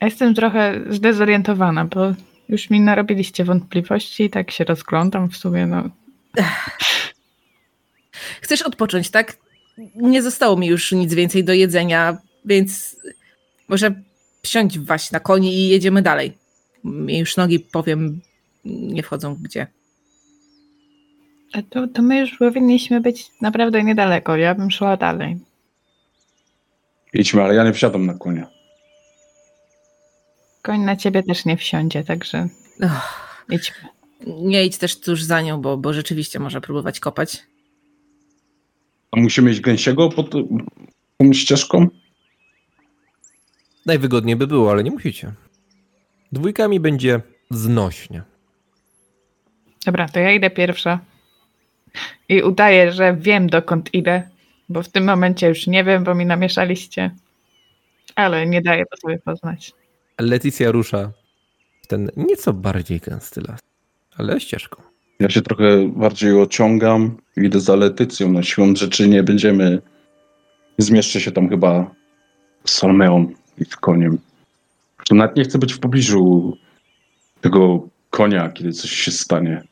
Ja 0.00 0.06
jestem 0.06 0.34
trochę 0.34 0.80
zdezorientowana, 0.90 1.84
bo 1.84 2.14
już 2.48 2.70
mi 2.70 2.80
narobiliście 2.80 3.44
wątpliwości 3.44 4.24
i 4.24 4.30
tak 4.30 4.50
się 4.50 4.64
rozglądam 4.64 5.30
w 5.30 5.36
sumie, 5.36 5.66
no. 5.66 5.90
Chcesz 8.42 8.62
odpocząć, 8.62 9.10
tak? 9.10 9.36
Nie 9.94 10.22
zostało 10.22 10.56
mi 10.56 10.66
już 10.66 10.92
nic 10.92 11.14
więcej 11.14 11.44
do 11.44 11.52
jedzenia, 11.52 12.18
więc 12.44 12.96
może 13.68 14.02
wsiądź 14.42 14.78
waś 14.78 15.10
na 15.10 15.20
koni 15.20 15.54
i 15.54 15.68
jedziemy 15.68 16.02
dalej. 16.02 16.38
Mnie 16.84 17.18
już 17.18 17.36
nogi, 17.36 17.60
powiem, 17.60 18.20
nie 18.64 19.02
wchodzą 19.02 19.36
gdzie. 19.42 19.66
A 21.52 21.62
to, 21.62 21.88
to 21.88 22.02
my 22.02 22.20
już 22.20 22.36
powinniśmy 22.38 23.00
być 23.00 23.26
naprawdę 23.40 23.84
niedaleko. 23.84 24.36
Ja 24.36 24.54
bym 24.54 24.70
szła 24.70 24.96
dalej. 24.96 25.38
Idźmy, 27.12 27.42
ale 27.42 27.54
ja 27.54 27.64
nie 27.64 27.72
wsiadam 27.72 28.06
na 28.06 28.14
konia. 28.14 28.59
Koń 30.62 30.80
na 30.80 30.96
ciebie 30.96 31.22
też 31.22 31.44
nie 31.44 31.56
wsiądzie, 31.56 32.04
także 32.04 32.48
Ach, 32.82 33.44
idźmy. 33.50 33.88
nie 34.26 34.64
idź 34.64 34.78
też 34.78 35.00
tuż 35.00 35.22
za 35.22 35.40
nią, 35.40 35.60
bo, 35.60 35.76
bo 35.76 35.92
rzeczywiście 35.92 36.38
może 36.38 36.60
próbować 36.60 37.00
kopać. 37.00 37.42
A 39.12 39.20
musimy 39.20 39.50
iść 39.50 39.60
gęsiego 39.60 40.08
pod 40.08 40.30
tą 40.30 41.32
ścieżką? 41.32 41.86
Najwygodniej 43.86 44.36
by 44.36 44.46
było, 44.46 44.70
ale 44.70 44.84
nie 44.84 44.90
musicie. 44.90 45.32
Dwójkami 46.32 46.80
będzie 46.80 47.20
znośnie. 47.50 48.22
Dobra, 49.86 50.08
to 50.08 50.20
ja 50.20 50.32
idę 50.32 50.50
pierwsza. 50.50 51.00
I 52.28 52.42
udaję, 52.42 52.92
że 52.92 53.16
wiem 53.16 53.46
dokąd 53.46 53.94
idę, 53.94 54.22
bo 54.68 54.82
w 54.82 54.88
tym 54.88 55.04
momencie 55.04 55.48
już 55.48 55.66
nie 55.66 55.84
wiem, 55.84 56.04
bo 56.04 56.14
mi 56.14 56.26
namieszaliście. 56.26 57.10
Ale 58.14 58.46
nie 58.46 58.62
daję 58.62 58.84
to 58.86 58.96
sobie 58.96 59.18
poznać. 59.18 59.72
Leticja 60.20 60.70
rusza 60.70 61.12
w 61.82 61.86
ten 61.86 62.10
nieco 62.16 62.52
bardziej 62.52 63.00
gęsty 63.00 63.40
las, 63.48 63.60
ale 64.16 64.40
ścieżką. 64.40 64.82
Ja 65.20 65.30
się 65.30 65.42
trochę 65.42 65.88
bardziej 65.88 66.40
ociągam, 66.40 67.16
idę 67.36 67.60
za 67.60 67.76
Letycją. 67.76 68.32
Na 68.32 68.42
siłą 68.42 68.76
rzeczy 68.76 69.08
nie 69.08 69.22
będziemy. 69.22 69.82
Zmieszczę 70.78 71.20
się 71.20 71.32
tam 71.32 71.48
chyba 71.48 71.94
z 72.64 72.72
Salmeą 72.72 73.32
i 73.58 73.64
z 73.64 73.76
koniem. 73.76 74.18
To 75.06 75.14
nawet 75.14 75.36
nie 75.36 75.44
chcę 75.44 75.58
być 75.58 75.72
w 75.72 75.78
pobliżu 75.78 76.56
tego 77.40 77.88
konia, 78.10 78.48
kiedy 78.48 78.72
coś 78.72 78.90
się 78.90 79.10
stanie. 79.10 79.62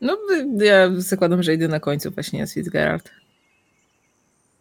No, 0.00 0.18
ja 0.58 0.90
zakładam, 0.96 1.42
że 1.42 1.54
idę 1.54 1.68
na 1.68 1.80
końcu 1.80 2.10
właśnie 2.10 2.46
z 2.46 2.54
Fitzgerald. 2.54 3.10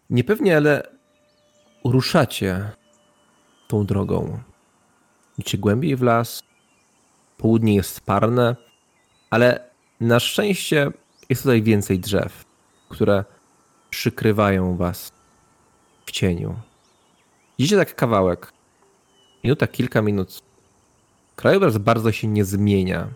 Niepewnie, 0.09 0.57
ale 0.57 0.83
ruszacie 1.83 2.69
tą 3.67 3.85
drogą. 3.85 4.39
Idziecie 5.37 5.57
głębiej 5.57 5.95
w 5.95 6.01
las. 6.01 6.43
Południe 7.37 7.75
jest 7.75 8.01
parne, 8.01 8.55
ale 9.29 9.69
na 9.99 10.19
szczęście 10.19 10.91
jest 11.29 11.43
tutaj 11.43 11.61
więcej 11.61 11.99
drzew, 11.99 12.45
które 12.89 13.23
przykrywają 13.89 14.77
was 14.77 15.11
w 16.05 16.11
cieniu. 16.11 16.55
Idziecie 17.57 17.77
tak 17.77 17.95
kawałek. 17.95 18.51
Minuta, 19.43 19.67
kilka 19.67 20.01
minut. 20.01 20.41
Krajobraz 21.35 21.77
bardzo 21.77 22.11
się 22.11 22.27
nie 22.27 22.45
zmienia. 22.45 23.07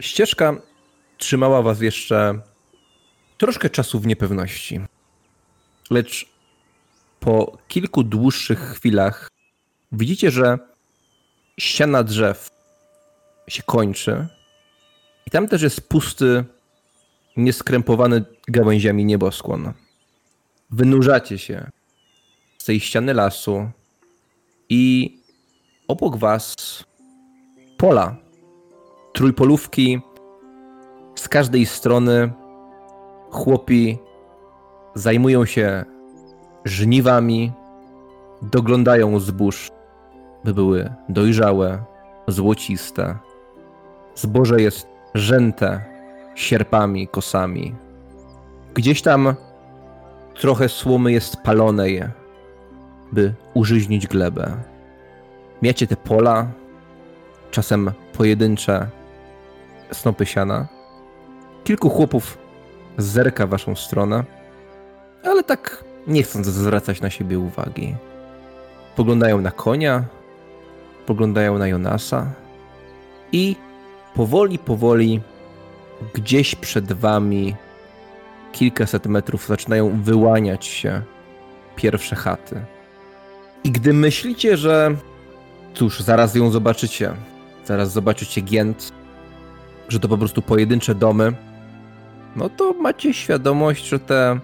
Ścieżka 0.00 0.56
trzymała 1.18 1.62
was 1.62 1.80
jeszcze 1.80 2.40
troszkę 3.38 3.70
czasu 3.70 4.00
w 4.00 4.06
niepewności. 4.06 4.80
Lecz 5.90 6.26
po 7.20 7.58
kilku 7.68 8.02
dłuższych 8.02 8.60
chwilach 8.60 9.28
widzicie, 9.92 10.30
że 10.30 10.58
ściana 11.58 12.02
drzew 12.02 12.50
się 13.48 13.62
kończy 13.62 14.26
i 15.26 15.30
tam 15.30 15.48
też 15.48 15.62
jest 15.62 15.88
pusty, 15.88 16.44
nieskrępowany 17.36 18.24
gałęziami 18.48 19.04
nieboskłon. 19.04 19.72
Wynurzacie 20.70 21.38
się 21.38 21.70
z 22.58 22.64
tej 22.64 22.80
ściany 22.80 23.14
lasu 23.14 23.70
i 24.68 25.14
obok 25.88 26.16
was 26.16 26.54
pola, 27.76 28.16
trójpolówki 29.12 30.00
z 31.14 31.28
każdej 31.28 31.66
strony 31.66 32.32
chłopi 33.30 33.98
zajmują 34.94 35.44
się 35.44 35.84
żniwami, 36.64 37.52
doglądają 38.42 39.20
zbóż, 39.20 39.70
by 40.44 40.54
były 40.54 40.92
dojrzałe, 41.08 41.84
złociste. 42.28 43.18
Zboże 44.14 44.60
jest 44.60 44.86
rzęte 45.14 45.84
sierpami, 46.34 47.08
kosami. 47.08 47.74
Gdzieś 48.74 49.02
tam 49.02 49.34
trochę 50.34 50.68
słomy 50.68 51.12
jest 51.12 51.36
palonej, 51.36 52.02
by 53.12 53.34
użyźnić 53.54 54.06
glebę. 54.06 54.56
Miacie 55.62 55.86
te 55.86 55.96
pola, 55.96 56.46
czasem 57.50 57.92
pojedyncze 58.12 58.86
snopy 59.92 60.26
siana. 60.26 60.66
Kilku 61.64 61.90
chłopów 61.90 62.38
zerka 62.98 63.46
waszą 63.46 63.76
stronę, 63.76 64.24
ale 65.24 65.44
tak 65.44 65.84
nie 66.06 66.22
chcąc 66.22 66.46
zwracać 66.46 67.00
na 67.00 67.10
siebie 67.10 67.38
uwagi. 67.38 67.96
Poglądają 68.96 69.40
na 69.40 69.50
konia, 69.50 70.04
poglądają 71.10 71.58
na 71.58 71.68
Jonasa 71.68 72.32
i 73.32 73.56
powoli, 74.14 74.58
powoli 74.58 75.20
gdzieś 76.14 76.54
przed 76.54 76.92
wami 76.92 77.54
kilkaset 78.52 79.06
metrów 79.06 79.46
zaczynają 79.46 80.02
wyłaniać 80.02 80.66
się 80.66 81.02
pierwsze 81.76 82.16
chaty. 82.16 82.60
I 83.64 83.70
gdy 83.70 83.92
myślicie, 83.92 84.56
że 84.56 84.96
cóż, 85.74 86.00
zaraz 86.00 86.34
ją 86.34 86.50
zobaczycie, 86.50 87.12
zaraz 87.64 87.92
zobaczycie 87.92 88.40
Gięt, 88.40 88.92
że 89.88 90.00
to 90.00 90.08
po 90.08 90.18
prostu 90.18 90.42
pojedyncze 90.42 90.94
domy, 90.94 91.32
no 92.36 92.48
to 92.48 92.72
macie 92.72 93.14
świadomość, 93.14 93.88
że 93.88 93.98
te 93.98 94.40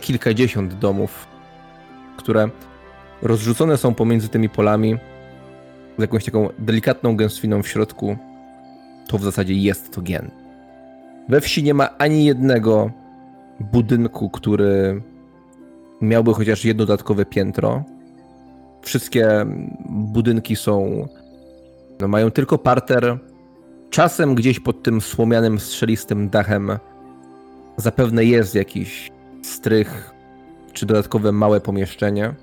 kilkadziesiąt 0.00 0.74
domów, 0.74 1.26
które 2.16 2.48
rozrzucone 3.22 3.76
są 3.76 3.94
pomiędzy 3.94 4.28
tymi 4.28 4.48
polami 4.48 4.98
z 5.98 6.00
jakąś 6.02 6.24
taką 6.24 6.48
delikatną 6.58 7.16
gęstwiną 7.16 7.62
w 7.62 7.68
środku, 7.68 8.16
to 9.08 9.18
w 9.18 9.22
zasadzie 9.22 9.54
jest 9.54 9.94
to 9.94 10.02
gen. 10.02 10.30
We 11.28 11.40
wsi 11.40 11.62
nie 11.62 11.74
ma 11.74 11.98
ani 11.98 12.24
jednego 12.24 12.90
budynku, 13.60 14.30
który 14.30 15.02
miałby 16.00 16.34
chociaż 16.34 16.64
jedno 16.64 16.86
dodatkowe 16.86 17.24
piętro. 17.24 17.84
Wszystkie 18.82 19.46
budynki 19.88 20.56
są, 20.56 21.08
no 22.00 22.08
mają 22.08 22.30
tylko 22.30 22.58
parter. 22.58 23.18
Czasem 23.90 24.34
gdzieś 24.34 24.60
pod 24.60 24.82
tym 24.82 25.00
słomianym, 25.00 25.60
strzelistym 25.60 26.28
dachem 26.28 26.78
zapewne 27.76 28.24
jest 28.24 28.54
jakiś 28.54 29.10
strych 29.42 30.14
czy 30.72 30.86
dodatkowe 30.86 31.32
małe 31.32 31.60
pomieszczenie, 31.60 32.34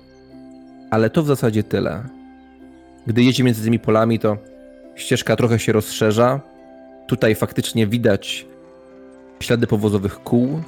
ale 0.90 1.10
to 1.10 1.22
w 1.22 1.26
zasadzie 1.26 1.62
tyle. 1.62 2.19
Gdy 3.06 3.22
jedziecie 3.22 3.44
między 3.44 3.64
tymi 3.64 3.78
polami, 3.78 4.18
to 4.18 4.36
ścieżka 4.94 5.36
trochę 5.36 5.58
się 5.58 5.72
rozszerza. 5.72 6.40
Tutaj 7.06 7.34
faktycznie 7.34 7.86
widać 7.86 8.46
ślady 9.40 9.66
powozowych 9.66 10.22
kół. 10.22 10.62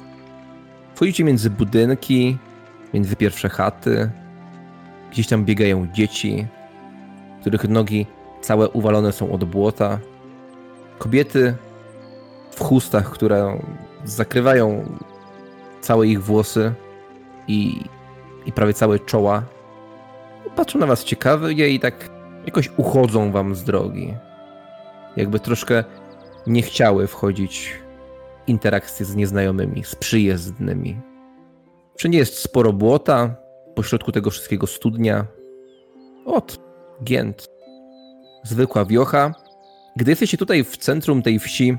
Wchodzicie 0.95 1.23
między 1.23 1.49
budynki, 1.49 2.37
między 2.93 3.15
pierwsze 3.15 3.49
chaty. 3.49 4.09
Gdzieś 5.11 5.27
tam 5.27 5.45
biegają 5.45 5.87
dzieci, 5.93 6.47
których 7.41 7.69
nogi 7.69 8.05
całe 8.41 8.69
uwalone 8.69 9.11
są 9.11 9.31
od 9.31 9.43
błota. 9.43 9.99
Kobiety 10.97 11.55
w 12.51 12.59
chustach, 12.59 13.11
które 13.11 13.59
zakrywają 14.05 14.85
całe 15.81 16.07
ich 16.07 16.23
włosy 16.23 16.73
i, 17.47 17.81
i 18.45 18.51
prawie 18.51 18.73
całe 18.73 18.99
czoła. 18.99 19.43
Patrzą 20.55 20.79
na 20.79 20.85
was 20.85 21.03
ciekawie 21.03 21.69
i 21.69 21.79
tak 21.79 22.12
jakoś 22.45 22.69
uchodzą 22.77 23.31
wam 23.31 23.55
z 23.55 23.63
drogi. 23.63 24.13
Jakby 25.17 25.39
troszkę 25.39 25.83
nie 26.47 26.61
chciały 26.61 27.07
wchodzić 27.07 27.79
w 28.45 28.49
interakcje 28.49 29.05
z 29.05 29.15
nieznajomymi, 29.15 29.83
z 29.83 29.95
przyjezdnymi. 29.95 31.01
Wszędzie 31.95 32.19
jest 32.19 32.37
sporo 32.37 32.73
błota, 32.73 33.35
pośrodku 33.75 34.11
tego 34.11 34.29
wszystkiego 34.29 34.67
studnia. 34.67 35.25
Ot, 36.25 36.59
Gięt. 37.03 37.49
Zwykła 38.43 38.85
wiocha. 38.85 39.33
Gdy 39.95 40.11
jesteście 40.11 40.37
tutaj 40.37 40.63
w 40.63 40.77
centrum 40.77 41.21
tej 41.21 41.39
wsi, 41.39 41.77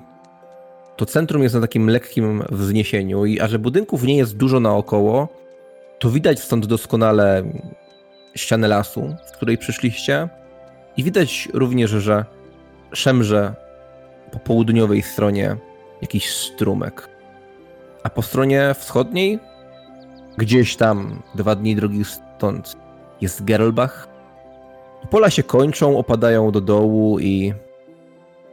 to 0.97 1.07
centrum 1.07 1.43
jest 1.43 1.55
na 1.55 1.61
takim 1.61 1.91
lekkim 1.91 2.43
wzniesieniu 2.51 3.25
i 3.25 3.41
a 3.41 3.49
że 3.49 3.59
budynków 3.59 4.03
nie 4.03 4.17
jest 4.17 4.37
dużo 4.37 4.61
naokoło, 4.61 5.29
to 5.99 6.11
widać 6.11 6.41
stąd 6.41 6.67
doskonale 6.67 7.43
ścianę 8.35 8.69
lasu, 8.69 9.17
z 9.27 9.31
której 9.31 9.59
przyszliście 9.59 10.29
i 10.97 11.05
widać 11.05 11.49
również, 11.55 11.91
że 11.91 12.25
szemrze 12.93 13.55
po 14.33 14.39
południowej 14.39 15.03
stronie 15.03 15.57
jakiś 16.03 16.31
strumek. 16.31 17.09
A 18.03 18.11
po 18.11 18.23
stronie 18.23 18.75
wschodniej, 18.79 19.39
gdzieś 20.37 20.77
tam 20.77 21.23
dwa 21.35 21.55
dni 21.57 21.77
drogi 21.77 22.05
stąd, 22.05 22.77
jest 23.21 23.45
Gerlbach. 23.45 24.09
Pola 25.11 25.31
się 25.31 25.43
kończą, 25.43 25.99
opadają 25.99 26.51
do 26.51 26.61
dołu 26.61 27.19
i, 27.21 27.55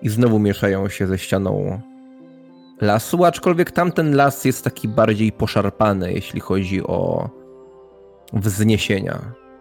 i 0.01 0.09
znowu 0.09 0.39
mieszają 0.39 0.89
się 0.89 1.07
ze 1.07 1.17
ścianą 1.17 1.81
lasu, 2.81 3.25
aczkolwiek 3.25 3.71
tamten 3.71 4.15
las 4.15 4.45
jest 4.45 4.63
taki 4.63 4.87
bardziej 4.87 5.31
poszarpany, 5.31 6.13
jeśli 6.13 6.39
chodzi 6.39 6.83
o 6.83 7.29
wzniesienia. 8.33 9.19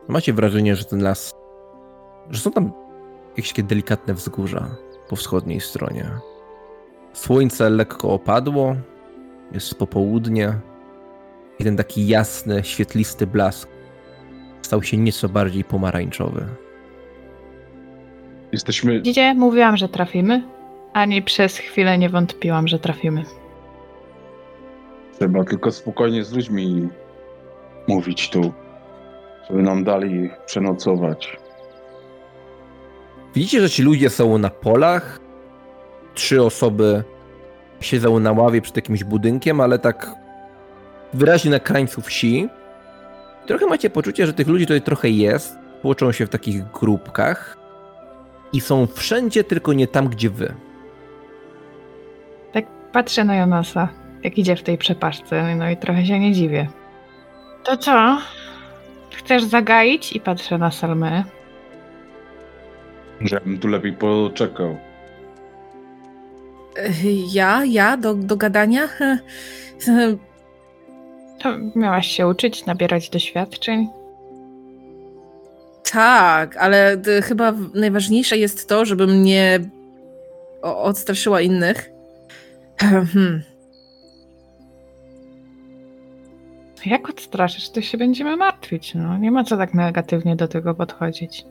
Macie 0.08 0.32
wrażenie, 0.32 0.76
że 0.76 0.84
ten 0.84 1.02
las, 1.02 1.34
że 2.30 2.40
są 2.40 2.50
tam 2.50 2.72
jakieś 3.36 3.48
takie 3.48 3.62
delikatne 3.62 4.14
wzgórza 4.14 4.70
po 5.08 5.16
wschodniej 5.16 5.60
stronie. 5.60 6.10
Słońce 7.12 7.70
lekko 7.70 8.10
opadło, 8.10 8.76
jest 9.52 9.74
popołudnie 9.74 10.54
i 11.58 11.64
ten 11.64 11.76
taki 11.76 12.08
jasny, 12.08 12.64
świetlisty 12.64 13.26
blask 13.26 13.68
stał 14.62 14.82
się 14.82 14.96
nieco 14.96 15.28
bardziej 15.28 15.64
pomarańczowy. 15.64 16.46
Jesteśmy. 18.52 18.92
Widzicie, 18.92 19.34
mówiłam, 19.34 19.76
że 19.76 19.88
trafimy. 19.88 20.42
Ani 20.92 21.22
przez 21.22 21.58
chwilę 21.58 21.98
nie 21.98 22.08
wątpiłam, 22.08 22.68
że 22.68 22.78
trafimy. 22.78 23.24
Trzeba 25.18 25.44
tylko 25.44 25.72
spokojnie 25.72 26.24
z 26.24 26.32
ludźmi 26.32 26.88
mówić 27.88 28.30
tu, 28.30 28.52
żeby 29.48 29.62
nam 29.62 29.84
dali 29.84 30.30
przenocować. 30.46 31.38
Widzicie, 33.34 33.60
że 33.60 33.70
ci 33.70 33.82
ludzie 33.82 34.10
są 34.10 34.38
na 34.38 34.50
polach. 34.50 35.20
Trzy 36.14 36.42
osoby 36.42 37.04
siedzą 37.80 38.20
na 38.20 38.32
ławie 38.32 38.62
przed 38.62 38.76
jakimś 38.76 39.04
budynkiem, 39.04 39.60
ale 39.60 39.78
tak 39.78 40.10
wyraźnie 41.14 41.50
na 41.50 41.60
krańcu 41.60 42.00
wsi. 42.00 42.48
Trochę 43.46 43.66
macie 43.66 43.90
poczucie, 43.90 44.26
że 44.26 44.32
tych 44.32 44.48
ludzi 44.48 44.66
tutaj 44.66 44.82
trochę 44.82 45.08
jest. 45.08 45.56
Tłoczą 45.82 46.12
się 46.12 46.26
w 46.26 46.28
takich 46.28 46.70
grupkach 46.70 47.56
i 48.52 48.60
są 48.60 48.86
wszędzie, 48.86 49.44
tylko 49.44 49.72
nie 49.72 49.86
tam, 49.86 50.08
gdzie 50.08 50.30
wy. 50.30 50.54
Tak 52.52 52.66
patrzę 52.92 53.24
na 53.24 53.36
Jonasa, 53.36 53.88
jak 54.22 54.38
idzie 54.38 54.56
w 54.56 54.62
tej 54.62 54.78
przepaszce, 54.78 55.56
no 55.56 55.70
i 55.70 55.76
trochę 55.76 56.06
się 56.06 56.18
nie 56.18 56.32
dziwię. 56.32 56.68
To 57.64 57.76
co? 57.76 58.18
Chcesz 59.10 59.44
zagaić? 59.44 60.12
I 60.12 60.20
patrzę 60.20 60.58
na 60.58 60.70
Salmę. 60.70 61.24
Żebym 63.20 63.58
tu 63.58 63.68
lepiej 63.68 63.92
poczekał. 63.92 64.76
E, 66.76 66.90
Ja, 67.32 67.64
ja, 67.64 67.96
do, 67.96 68.14
do 68.14 68.36
gadania? 68.36 68.84
E, 69.00 69.18
To 71.42 71.48
miałaś 71.76 72.06
się 72.06 72.26
uczyć, 72.26 72.66
nabierać 72.66 73.10
doświadczeń. 73.10 73.88
Tak, 75.92 76.56
ale 76.56 76.96
d- 76.96 77.22
chyba 77.22 77.52
najważniejsze 77.74 78.38
jest 78.38 78.68
to, 78.68 78.84
żebym 78.84 79.22
nie 79.22 79.58
o- 80.62 80.82
odstraszyła 80.82 81.40
innych. 81.40 81.90
Hmm. 83.12 83.42
Jak 86.86 87.08
odstraszysz, 87.10 87.70
to 87.70 87.80
się 87.80 87.98
będziemy 87.98 88.36
martwić. 88.36 88.94
No, 88.94 89.18
nie 89.18 89.30
ma 89.30 89.44
co 89.44 89.56
tak 89.56 89.74
negatywnie 89.74 90.36
do 90.36 90.48
tego 90.48 90.74
podchodzić. 90.74 91.44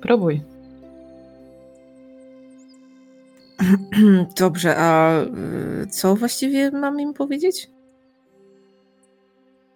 Próbuj. 0.00 0.40
Dobrze, 4.40 4.76
a 4.76 5.20
y, 5.22 5.86
co 5.86 6.16
właściwie 6.16 6.70
mam 6.70 7.00
im 7.00 7.14
powiedzieć? 7.14 7.70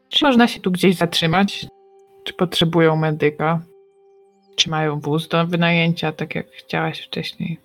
Czy 0.09 0.25
można 0.25 0.49
się 0.49 0.61
tu 0.61 0.71
gdzieś 0.71 0.97
zatrzymać? 0.97 1.67
Czy 2.25 2.35
potrzebują 2.35 2.97
medyka? 2.97 3.63
Czy 4.57 4.71
mają 4.71 5.01
wóz 5.01 5.29
do 5.29 5.47
wynajęcia, 5.47 6.13
tak 6.13 6.35
jak 6.35 6.51
chciałaś 6.51 7.07
wcześniej? 7.07 7.61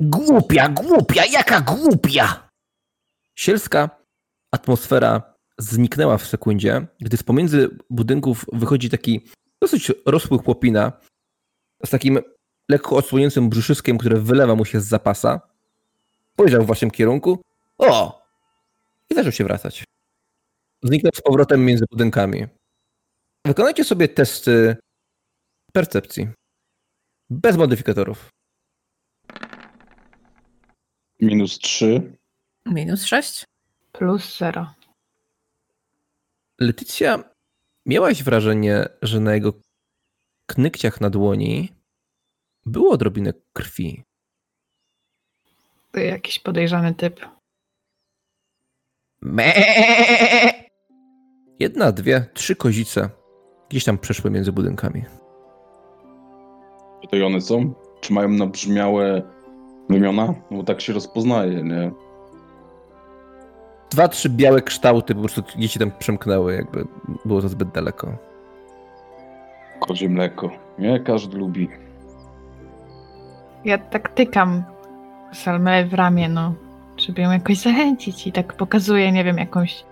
Głupia, 0.00 0.68
głupia, 0.68 1.22
jaka 1.32 1.60
głupia! 1.60 2.48
Sielska 3.34 3.90
atmosfera 4.52 5.34
zniknęła 5.58 6.18
w 6.18 6.26
sekundzie, 6.26 6.86
gdy 7.00 7.16
z 7.16 7.22
pomiędzy 7.22 7.78
budynków 7.90 8.44
wychodzi 8.52 8.90
taki 8.90 9.20
dosyć 9.62 9.92
rosły 10.06 10.38
chłopina 10.38 10.92
z 11.84 11.90
takim 11.90 12.18
lekko 12.68 12.96
odsłoniętym 12.96 13.48
brzuszyskiem, 13.48 13.98
które 13.98 14.20
wylewa 14.20 14.54
mu 14.54 14.64
się 14.64 14.80
z 14.80 14.86
zapasa. 14.86 15.40
Spojrzał 16.32 16.62
w 16.62 16.66
waszym 16.66 16.90
kierunku. 16.90 17.42
O! 17.78 18.22
I 19.10 19.14
zaczął 19.14 19.32
się 19.32 19.44
wracać. 19.44 19.84
Zniknął 20.82 21.12
z 21.14 21.20
powrotem 21.20 21.64
między 21.64 21.84
budynkami. 21.90 22.46
Wykonajcie 23.46 23.84
sobie 23.84 24.08
testy 24.08 24.76
percepcji. 25.72 26.28
Bez 27.30 27.56
modyfikatorów. 27.56 28.28
Minus 31.20 31.58
3. 31.58 32.18
Minus 32.66 33.04
sześć? 33.04 33.44
Plus 33.92 34.38
zero. 34.38 34.74
Letycja, 36.60 37.24
miałaś 37.86 38.22
wrażenie, 38.22 38.88
że 39.02 39.20
na 39.20 39.34
jego 39.34 39.52
knykciach 40.46 41.00
na 41.00 41.10
dłoni 41.10 41.77
było 42.68 42.92
odrobinę 42.92 43.32
krwi. 43.52 44.02
To 45.92 46.00
jakiś 46.00 46.38
podejrzany 46.38 46.94
typ. 46.94 47.20
Me. 49.22 49.52
Jedna, 51.58 51.92
dwie, 51.92 52.26
trzy 52.34 52.56
kozice 52.56 53.10
gdzieś 53.70 53.84
tam 53.84 53.98
przeszły 53.98 54.30
między 54.30 54.52
budynkami. 54.52 55.04
Tutaj 57.02 57.22
one 57.22 57.40
są? 57.40 57.74
Czy 58.00 58.12
mają 58.12 58.28
nabrzmiałe 58.28 59.22
wymiona? 59.90 60.34
No 60.50 60.56
bo 60.56 60.62
tak 60.64 60.80
się 60.80 60.92
rozpoznaje, 60.92 61.62
nie? 61.62 61.92
dwa, 63.90 64.08
trzy 64.08 64.30
białe 64.30 64.62
kształty 64.62 65.14
po 65.14 65.20
prostu 65.20 65.42
gdzieś 65.56 65.72
się 65.72 65.80
tam 65.80 65.90
przemknęły, 65.98 66.54
jakby 66.54 66.84
było 67.24 67.42
to 67.42 67.48
zbyt 67.48 67.68
daleko. 67.68 68.16
Kozie 69.80 70.08
mleko. 70.08 70.50
Nie 70.78 71.00
każdy 71.00 71.38
lubi. 71.38 71.68
Ja 73.64 73.78
tak 73.78 74.08
tykam 74.08 74.64
Salmę 75.32 75.84
w 75.86 75.94
ramię, 75.94 76.28
no, 76.28 76.54
żeby 76.96 77.22
ją 77.22 77.30
jakoś 77.30 77.58
zachęcić 77.58 78.26
i 78.26 78.32
tak 78.32 78.52
pokazuję, 78.52 79.12
nie 79.12 79.24
wiem, 79.24 79.38
jakąś... 79.38 79.84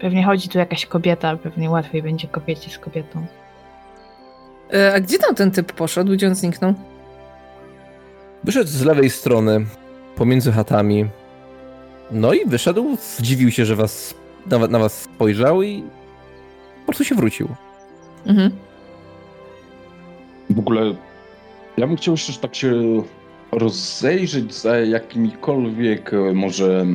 Pewnie 0.00 0.24
chodzi 0.24 0.48
tu 0.48 0.58
jakaś 0.58 0.86
kobieta, 0.86 1.36
pewnie 1.36 1.70
łatwiej 1.70 2.02
będzie 2.02 2.28
kobiecie 2.28 2.70
z 2.70 2.78
kobietą. 2.78 3.26
E, 4.74 4.94
A 4.94 5.00
gdzie 5.00 5.18
tam 5.18 5.34
ten 5.34 5.50
typ 5.50 5.72
poszedł? 5.72 6.12
Gdzie 6.12 6.28
on 6.28 6.34
zniknął? 6.34 6.74
Wyszedł 8.44 8.70
z 8.70 8.84
lewej 8.84 9.10
strony, 9.10 9.66
pomiędzy 10.16 10.52
chatami. 10.52 11.06
No 12.10 12.32
i 12.32 12.46
wyszedł, 12.46 12.96
zdziwił 12.96 13.50
się, 13.50 13.64
że 13.64 13.76
was, 13.76 14.14
na, 14.46 14.58
na 14.58 14.78
was 14.78 15.02
spojrzał 15.02 15.62
i 15.62 15.82
po 16.80 16.86
prostu 16.86 17.04
się 17.04 17.14
wrócił. 17.14 17.48
Mhm. 18.26 18.50
W 20.50 20.58
ogóle 20.58 20.94
ja 21.76 21.86
bym 21.86 21.96
chciał 21.96 22.14
jeszcze 22.14 22.32
tak 22.32 22.54
się 22.54 23.02
rozejrzeć 23.52 24.54
za 24.54 24.78
jakimikolwiek 24.78 26.14
e, 26.14 26.32
może 26.34 26.86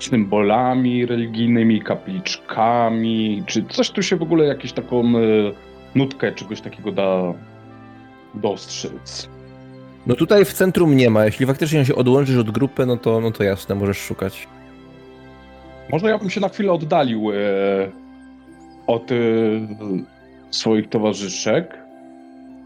symbolami 0.00 1.06
religijnymi, 1.06 1.82
kapliczkami, 1.82 3.42
czy 3.46 3.64
coś 3.64 3.90
tu 3.90 4.02
się 4.02 4.16
w 4.16 4.22
ogóle 4.22 4.44
jakąś 4.44 4.72
taką 4.72 5.00
e, 5.00 5.20
nutkę 5.94 6.32
czegoś 6.32 6.60
takiego 6.60 6.92
da 6.92 7.34
dostrzec. 8.34 9.28
No 10.06 10.14
tutaj 10.14 10.44
w 10.44 10.52
centrum 10.52 10.96
nie 10.96 11.10
ma. 11.10 11.24
Jeśli 11.24 11.46
faktycznie 11.46 11.84
się 11.84 11.94
odłączysz 11.94 12.36
od 12.36 12.50
grupy, 12.50 12.86
no 12.86 12.96
to, 12.96 13.20
no 13.20 13.30
to 13.30 13.44
jasne, 13.44 13.74
możesz 13.74 13.98
szukać. 13.98 14.48
Może 15.90 16.08
ja 16.08 16.18
bym 16.18 16.30
się 16.30 16.40
na 16.40 16.48
chwilę 16.48 16.72
oddalił 16.72 17.30
e, 17.30 17.34
od 18.86 19.12
e, 19.12 19.14
swoich 20.50 20.88
towarzyszek. 20.88 21.87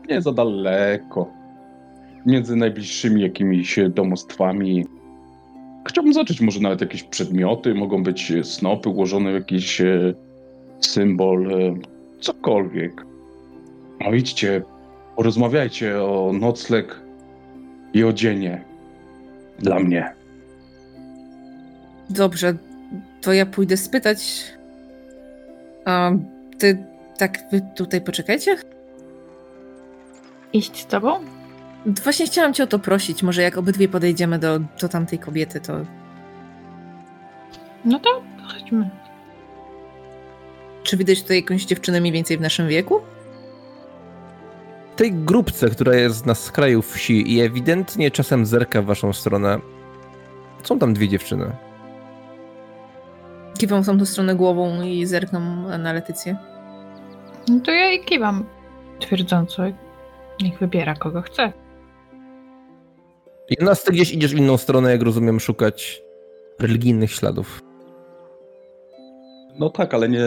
Nie 0.08 0.22
za 0.22 0.32
daleko. 0.32 1.30
Między 2.26 2.56
najbliższymi 2.56 3.22
jakimiś 3.22 3.78
domostwami. 3.90 4.86
Chciałbym 5.88 6.12
zacząć 6.12 6.40
może 6.40 6.60
nawet 6.60 6.80
jakieś 6.80 7.02
przedmioty. 7.02 7.74
Mogą 7.74 8.02
być 8.02 8.32
snopy 8.42 8.88
ułożone 8.88 9.30
w 9.30 9.34
jakiś 9.34 9.80
e, 9.80 10.14
symbol. 10.80 11.52
E, 11.52 11.74
cokolwiek. 12.20 13.06
No 14.00 14.14
idźcie, 14.14 14.62
porozmawiajcie 15.16 16.02
o 16.02 16.32
nocleg 16.40 17.00
i 17.92 18.04
o 18.04 18.12
dzienie. 18.12 18.64
Dla 19.58 19.80
mnie. 19.80 20.12
Dobrze, 22.10 22.54
to 23.20 23.32
ja 23.32 23.46
pójdę 23.46 23.76
spytać. 23.76 24.44
A 25.84 26.10
ty 26.58 26.84
tak 27.18 27.38
wy 27.52 27.60
tutaj 27.76 28.00
poczekajcie? 28.00 28.56
Iść 30.52 30.80
z 30.82 30.86
tobą? 30.86 31.20
Właśnie 32.04 32.26
chciałam 32.26 32.54
cię 32.54 32.64
o 32.64 32.66
to 32.66 32.78
prosić. 32.78 33.22
Może 33.22 33.42
jak 33.42 33.58
obydwie 33.58 33.88
podejdziemy 33.88 34.38
do, 34.38 34.58
do 34.80 34.88
tamtej 34.88 35.18
kobiety, 35.18 35.60
to 35.60 35.72
No 37.84 37.98
to 37.98 38.22
chodźmy. 38.48 38.90
czy 40.82 40.96
widać 40.96 41.22
tutaj 41.22 41.36
jakąś 41.36 41.64
dziewczynę 41.64 42.00
mniej 42.00 42.12
więcej 42.12 42.38
w 42.38 42.40
naszym 42.40 42.68
wieku? 42.68 43.00
W 44.92 44.96
tej 44.96 45.12
grupce, 45.12 45.68
która 45.70 45.94
jest 45.94 46.26
na 46.26 46.34
skraju 46.34 46.82
wsi 46.82 47.32
i 47.36 47.40
ewidentnie 47.40 48.10
czasem 48.10 48.46
zerka 48.46 48.82
w 48.82 48.84
waszą 48.84 49.12
stronę, 49.12 49.58
są 50.62 50.78
tam 50.78 50.94
dwie 50.94 51.08
dziewczyny. 51.08 51.50
Kiwam 53.58 53.82
w 53.82 53.86
tamtą 53.86 54.04
stronę 54.06 54.34
głową 54.34 54.82
i 54.82 55.06
zerkną 55.06 55.40
na 55.78 55.92
Letycję. 55.92 56.36
No 57.48 57.60
to 57.60 57.70
ja 57.70 57.84
jej 57.86 58.04
kiwam 58.04 58.44
twierdząco. 59.00 59.62
Niech 60.42 60.58
wybiera 60.58 60.94
kogo 60.94 61.22
chce. 61.22 61.52
Jedna 63.50 63.74
z 63.74 63.84
ty 63.84 63.92
gdzieś 63.92 64.12
idziesz 64.12 64.34
w 64.34 64.38
inną 64.38 64.56
stronę, 64.56 64.90
jak 64.90 65.02
rozumiem, 65.02 65.40
szukać 65.40 66.02
religijnych 66.60 67.12
śladów. 67.12 67.62
No 69.58 69.70
tak, 69.70 69.94
ale 69.94 70.08
nie, 70.08 70.24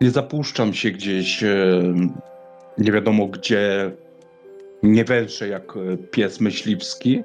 nie 0.00 0.10
zapuszczam 0.10 0.74
się 0.74 0.90
gdzieś 0.90 1.42
e, 1.42 1.82
nie 2.78 2.92
wiadomo 2.92 3.26
gdzie, 3.26 3.90
nie 4.82 5.04
węszę 5.04 5.48
jak 5.48 5.76
e, 5.76 5.96
pies 5.96 6.40
myśliwski. 6.40 7.22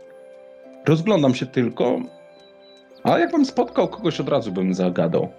Rozglądam 0.86 1.36
się 1.36 1.46
tylko, 1.46 2.00
a 3.04 3.20
jakbym 3.20 3.46
spotkał 3.46 3.88
kogoś, 3.88 4.20
od 4.20 4.30
razu 4.30 4.52
bym 4.52 4.74
zagadał. 4.74 5.30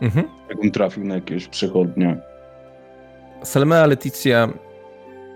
Mhm. 0.00 0.28
Jakbym 0.48 0.70
trafił 0.70 1.04
na 1.04 1.14
jakieś 1.14 1.48
przechodnie. 1.48 2.16
Salmea, 3.42 3.86
Leticia, 3.86 4.48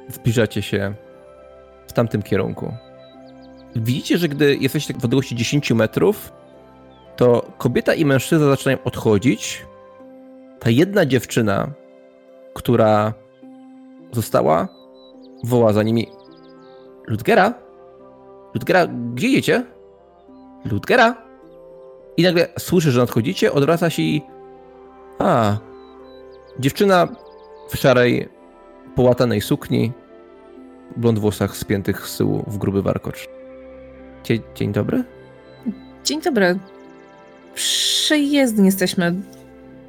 zbliżacie 0.08 0.62
się 0.62 0.94
w 1.86 1.92
tamtym 1.92 2.22
kierunku. 2.22 2.74
Widzicie, 3.76 4.18
że 4.18 4.28
gdy 4.28 4.56
jesteście 4.56 4.94
w 4.94 5.04
odległości 5.04 5.36
10 5.36 5.70
metrów, 5.70 6.32
to 7.16 7.52
kobieta 7.58 7.94
i 7.94 8.04
mężczyzna 8.04 8.46
zaczynają 8.46 8.82
odchodzić. 8.84 9.66
Ta 10.60 10.70
jedna 10.70 11.06
dziewczyna, 11.06 11.72
która 12.54 13.14
została, 14.12 14.68
woła 15.44 15.72
za 15.72 15.82
nimi 15.82 16.08
Ludgera? 17.06 17.54
Ludgera, 18.54 18.86
gdzie 19.14 19.28
idziecie? 19.28 19.64
Ludgera? 20.64 21.14
I 22.16 22.22
nagle 22.22 22.48
słyszy, 22.58 22.90
że 22.90 23.00
nadchodzicie, 23.00 23.52
odwraca 23.52 23.90
się 23.90 24.02
i... 24.02 24.22
A, 25.18 25.56
dziewczyna 26.58 27.08
w 27.70 27.76
szarej, 27.76 28.28
połatanej 28.94 29.40
sukni, 29.40 29.92
blond 30.96 31.18
włosach 31.18 31.56
spiętych 31.56 32.08
z 32.08 32.16
tyłu 32.16 32.44
w 32.46 32.58
gruby 32.58 32.82
warkocz. 32.82 33.28
Dzie- 34.24 34.38
dzień 34.54 34.72
dobry? 34.72 35.04
Dzień 36.04 36.22
dobry. 36.22 36.58
Przejezdni 37.54 38.66
jesteśmy. 38.66 39.14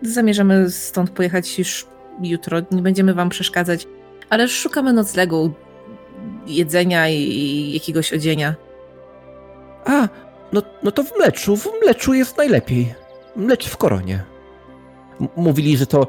Zamierzamy 0.01 0.71
stąd 0.71 1.09
pojechać 1.09 1.59
już 1.59 1.87
jutro. 2.21 2.57
Nie 2.71 2.81
będziemy 2.81 3.13
wam 3.13 3.29
przeszkadzać, 3.29 3.87
ale 4.29 4.47
szukamy 4.47 4.93
noclegu, 4.93 5.51
jedzenia 6.47 7.09
i 7.09 7.71
jakiegoś 7.73 8.13
odzienia. 8.13 8.55
A, 9.85 10.07
no, 10.53 10.61
no 10.83 10.91
to 10.91 11.03
w 11.03 11.17
mleczu, 11.17 11.57
w 11.57 11.67
mleczu 11.83 12.13
jest 12.13 12.37
najlepiej. 12.37 12.93
Mlecz 13.35 13.67
w 13.69 13.77
koronie. 13.77 14.23
M- 15.21 15.27
mówili, 15.35 15.77
że 15.77 15.85
to 15.85 16.07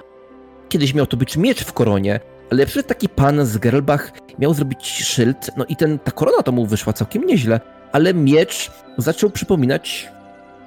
kiedyś 0.68 0.94
miał 0.94 1.06
to 1.06 1.16
być 1.16 1.36
miecz 1.36 1.64
w 1.64 1.72
koronie, 1.72 2.20
ale 2.50 2.66
przyszedł 2.66 2.88
taki 2.88 3.08
pan 3.08 3.46
z 3.46 3.58
Gerlbach, 3.58 4.12
miał 4.38 4.54
zrobić 4.54 4.86
szyld, 4.86 5.50
no 5.56 5.64
i 5.64 5.76
ten, 5.76 5.98
ta 5.98 6.10
korona 6.10 6.42
to 6.42 6.52
mu 6.52 6.66
wyszła 6.66 6.92
całkiem 6.92 7.26
nieźle, 7.26 7.60
ale 7.92 8.14
miecz 8.14 8.70
zaczął 8.98 9.30
przypominać 9.30 10.08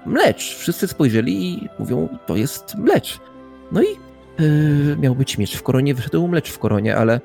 mlecz. 0.05 0.55
Wszyscy 0.55 0.87
spojrzeli 0.87 1.53
i 1.53 1.69
mówią, 1.79 2.17
to 2.25 2.35
jest 2.35 2.75
mlecz. 2.75 3.19
No 3.71 3.81
i 3.81 3.87
yy, 4.39 4.97
miał 4.97 5.15
być 5.15 5.37
miecz 5.37 5.57
w 5.57 5.63
koronie, 5.63 5.93
wyszedł 5.93 6.27
mlecz 6.27 6.51
w 6.51 6.59
koronie, 6.59 6.97
ale, 6.97 7.21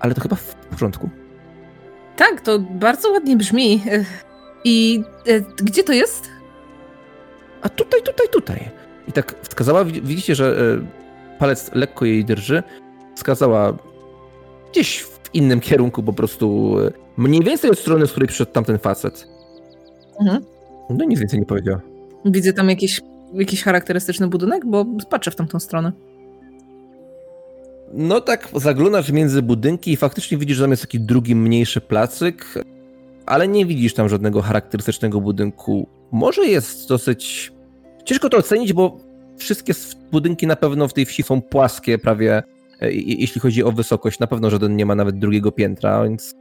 ale 0.00 0.14
to 0.14 0.20
chyba 0.20 0.36
w 0.36 0.54
porządku. 0.54 1.10
Tak, 2.16 2.40
to 2.40 2.58
bardzo 2.58 3.10
ładnie 3.10 3.36
brzmi. 3.36 3.82
I 4.64 5.02
e, 5.26 5.40
gdzie 5.40 5.84
to 5.84 5.92
jest? 5.92 6.34
a 7.64 7.68
tutaj, 7.68 8.02
tutaj, 8.02 8.28
tutaj. 8.28 8.70
I 9.08 9.12
tak 9.12 9.34
wskazała, 9.42 9.84
widz- 9.84 10.06
widzicie, 10.06 10.34
że 10.34 10.56
e, 10.56 11.38
palec 11.38 11.70
lekko 11.74 12.04
jej 12.04 12.24
drży, 12.24 12.62
wskazała 13.14 13.72
gdzieś 14.74 15.00
w 15.00 15.20
innym 15.34 15.60
kierunku 15.60 16.02
po 16.02 16.12
prostu, 16.12 16.76
e, 16.78 16.92
mniej 17.16 17.44
więcej 17.44 17.70
od 17.70 17.78
strony, 17.78 18.06
z 18.06 18.10
której 18.10 18.28
przyszedł 18.28 18.52
tamten 18.52 18.78
facet. 18.78 19.28
Mhm. 20.20 20.44
No 20.90 21.04
nic 21.04 21.20
więcej 21.20 21.40
nie 21.40 21.46
powiedziała. 21.46 21.80
Widzę 22.24 22.52
tam 22.52 22.70
jakiś, 22.70 23.00
jakiś 23.34 23.62
charakterystyczny 23.62 24.28
budynek, 24.28 24.66
bo 24.66 24.86
patrzę 25.10 25.30
w 25.30 25.36
tamtą 25.36 25.60
stronę. 25.60 25.92
No 27.92 28.20
tak, 28.20 28.48
zaglądasz 28.54 29.10
między 29.10 29.42
budynki 29.42 29.92
i 29.92 29.96
faktycznie 29.96 30.38
widzisz, 30.38 30.56
że 30.56 30.64
tam 30.64 30.70
jest 30.70 30.82
taki 30.82 31.00
drugi, 31.00 31.34
mniejszy 31.34 31.80
placyk, 31.80 32.64
ale 33.26 33.48
nie 33.48 33.66
widzisz 33.66 33.94
tam 33.94 34.08
żadnego 34.08 34.42
charakterystycznego 34.42 35.20
budynku. 35.20 35.88
Może 36.12 36.46
jest 36.46 36.88
dosyć... 36.88 37.52
Ciężko 38.04 38.28
to 38.28 38.36
ocenić, 38.36 38.72
bo 38.72 38.98
wszystkie 39.36 39.72
budynki 40.12 40.46
na 40.46 40.56
pewno 40.56 40.88
w 40.88 40.92
tej 40.92 41.06
wsi 41.06 41.22
są 41.22 41.42
płaskie 41.42 41.98
prawie, 41.98 42.42
jeśli 42.92 43.40
chodzi 43.40 43.64
o 43.64 43.72
wysokość. 43.72 44.18
Na 44.18 44.26
pewno 44.26 44.50
żaden 44.50 44.76
nie 44.76 44.86
ma 44.86 44.94
nawet 44.94 45.18
drugiego 45.18 45.52
piętra, 45.52 46.04
więc 46.04 46.34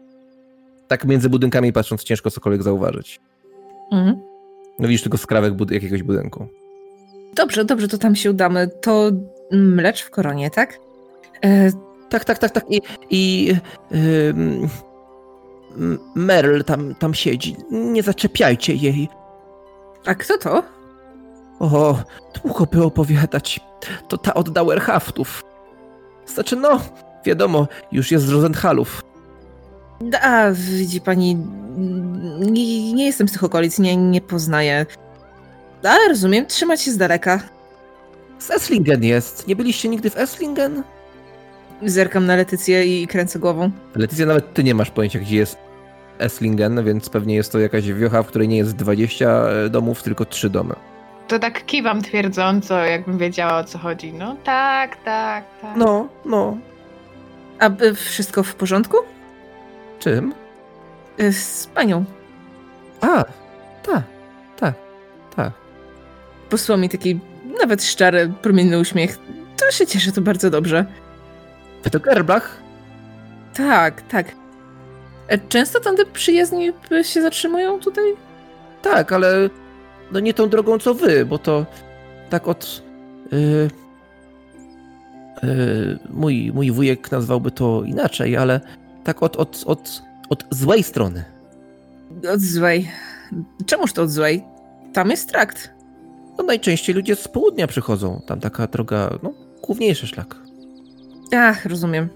tak 0.87 1.05
między 1.05 1.29
budynkami 1.29 1.73
patrząc 1.73 2.03
ciężko 2.03 2.31
cokolwiek 2.31 2.63
zauważyć. 2.63 3.19
Mhm. 3.91 4.19
No 4.79 4.87
widzisz 4.87 5.01
tylko 5.03 5.17
skrawek 5.17 5.53
bud- 5.53 5.71
jakiegoś 5.71 6.03
budynku. 6.03 6.47
Dobrze, 7.35 7.65
dobrze, 7.65 7.87
to 7.87 7.97
tam 7.97 8.15
się 8.15 8.29
udamy. 8.31 8.67
To 8.81 9.11
mlecz 9.51 10.03
w 10.03 10.09
koronie, 10.09 10.49
tak? 10.49 10.79
E, 11.45 11.71
Tak, 12.09 12.25
tak, 12.25 12.37
tak, 12.39 12.51
tak. 12.51 12.65
I, 12.71 12.81
i 13.09 13.53
M- 14.31 15.99
Merl 16.15 16.61
tam, 16.61 16.95
tam 16.95 17.13
siedzi. 17.13 17.55
Nie 17.71 18.03
zaczepiajcie 18.03 18.73
jej. 18.75 19.09
a 20.05 20.15
kto 20.15 20.37
to? 20.37 20.63
O, 21.59 21.97
długo 22.43 22.65
by 22.65 22.83
opowiadać. 22.83 23.59
To 24.07 24.17
ta 24.17 24.33
od 24.33 24.49
Dauerhaftów. 24.49 25.43
Znaczy, 26.25 26.55
no, 26.55 26.81
wiadomo, 27.25 27.67
już 27.91 28.11
jest 28.11 28.25
z 28.25 28.29
Rosenthalów. 28.29 29.01
A, 30.21 30.51
widzi 30.51 31.01
pani, 31.01 31.37
nie, 32.39 32.93
nie 32.93 33.05
jestem 33.05 33.27
z 33.27 33.31
tych 33.31 33.43
okolic, 33.43 33.79
nie, 33.79 33.97
nie 33.97 34.21
poznaję. 34.21 34.85
Ale 35.83 36.07
rozumiem, 36.09 36.45
trzymać 36.45 36.81
się 36.81 36.91
z 36.91 36.97
daleka. 36.97 37.39
Z 38.39 38.51
Esslingen 38.51 39.03
jest. 39.03 39.47
Nie 39.47 39.55
byliście 39.55 39.89
nigdy 39.89 40.09
w 40.09 40.17
Esslingen? 40.17 40.83
Zerkam 41.85 42.25
na 42.25 42.35
Letycję 42.35 43.01
i 43.01 43.07
kręcę 43.07 43.39
głową. 43.39 43.71
Letycja, 43.95 44.25
nawet 44.25 44.53
ty 44.53 44.63
nie 44.63 44.75
masz 44.75 44.91
pojęcia, 44.91 45.19
gdzie 45.19 45.37
jest 45.37 45.57
Esslingen, 46.19 46.83
więc 46.83 47.09
pewnie 47.09 47.35
jest 47.35 47.51
to 47.51 47.59
jakaś 47.59 47.85
wiocha, 47.85 48.23
w 48.23 48.27
której 48.27 48.47
nie 48.47 48.57
jest 48.57 48.75
20 48.75 49.43
domów, 49.69 50.03
tylko 50.03 50.25
3 50.25 50.49
domy. 50.49 50.75
To 51.27 51.39
tak 51.39 51.65
kiwam 51.65 52.01
twierdząco, 52.01 52.77
jakbym 52.85 53.17
wiedziała 53.17 53.57
o 53.59 53.63
co 53.63 53.77
chodzi. 53.77 54.13
No 54.13 54.35
tak, 54.43 54.95
tak, 55.03 55.43
tak. 55.61 55.77
No, 55.77 56.07
no. 56.25 56.57
A 57.59 57.69
y, 57.83 57.95
wszystko 57.95 58.43
w 58.43 58.55
porządku? 58.55 58.97
Czym? 59.99 60.33
Y, 61.19 61.33
Z 61.33 61.67
panią. 61.67 62.05
A, 63.01 63.23
tak, 63.83 64.03
tak, 64.59 64.73
tak. 65.35 65.51
Posłał 66.49 66.77
mi 66.77 66.89
taki 66.89 67.19
nawet 67.61 67.83
szczery, 67.83 68.33
promienny 68.41 68.79
uśmiech. 68.79 69.17
To 69.57 69.71
się 69.71 69.87
cieszę, 69.87 70.11
to 70.11 70.21
bardzo 70.21 70.49
dobrze. 70.49 70.85
Wy 71.83 71.89
to 71.89 71.99
Gerblach? 71.99 72.57
Tak, 73.53 74.01
tak. 74.01 74.25
E, 75.27 75.37
Często 75.37 75.79
tamte 75.79 76.05
przyjezdni 76.05 76.71
się 77.03 77.21
zatrzymują 77.21 77.79
tutaj? 77.79 78.03
Tak, 78.81 79.11
ale 79.11 79.49
no 80.13 80.19
nie 80.19 80.33
tą 80.33 80.49
drogą 80.49 80.79
co 80.79 80.93
wy, 80.93 81.25
bo 81.25 81.37
to 81.37 81.65
tak 82.29 82.47
od. 82.47 82.83
Yy, 83.31 83.69
yy, 85.43 85.99
mój, 86.09 86.51
mój 86.53 86.71
wujek 86.71 87.11
nazwałby 87.11 87.51
to 87.51 87.83
inaczej, 87.83 88.37
ale 88.37 88.61
tak 89.03 89.23
od, 89.23 89.35
od, 89.35 89.63
od, 89.65 90.01
od 90.29 90.45
złej 90.51 90.83
strony. 90.83 91.23
Od 92.33 92.41
złej. 92.41 92.89
Czemuż 93.65 93.93
to 93.93 94.01
od 94.01 94.11
złej? 94.11 94.43
Tam 94.93 95.09
jest 95.09 95.29
trakt. 95.29 95.73
No 96.37 96.43
najczęściej 96.43 96.95
ludzie 96.95 97.15
z 97.15 97.27
południa 97.27 97.67
przychodzą. 97.67 98.21
Tam 98.25 98.39
taka 98.39 98.67
droga, 98.67 99.09
no, 99.23 99.33
główniejszy 99.61 100.07
szlak. 100.07 100.35
Ach, 101.35 101.65
rozumiem. 101.65 102.09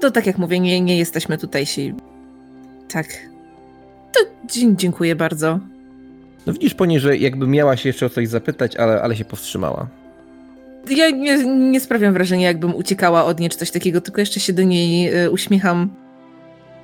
To 0.00 0.10
tak 0.10 0.26
jak 0.26 0.38
mówię, 0.38 0.60
nie, 0.60 0.80
nie 0.80 0.98
jesteśmy 0.98 1.38
tutejsi. 1.38 1.94
Tak. 2.88 3.06
To 4.12 4.20
dziękuję 4.76 5.16
bardzo. 5.16 5.60
No 6.46 6.52
widzisz 6.52 6.74
po 6.74 6.86
niej, 6.86 7.00
że 7.00 7.16
jakby 7.16 7.46
miała 7.46 7.76
się 7.76 7.88
jeszcze 7.88 8.06
o 8.06 8.08
coś 8.08 8.28
zapytać, 8.28 8.76
ale, 8.76 9.02
ale 9.02 9.16
się 9.16 9.24
powstrzymała. 9.24 9.86
Ja 10.90 11.10
nie, 11.10 11.44
nie 11.70 11.80
sprawiam 11.80 12.12
wrażenia, 12.12 12.46
jakbym 12.48 12.74
uciekała 12.74 13.24
od 13.24 13.40
niej 13.40 13.50
czy 13.50 13.58
coś 13.58 13.70
takiego, 13.70 14.00
tylko 14.00 14.20
jeszcze 14.20 14.40
się 14.40 14.52
do 14.52 14.62
niej 14.62 15.14
y, 15.24 15.30
uśmiecham, 15.30 15.90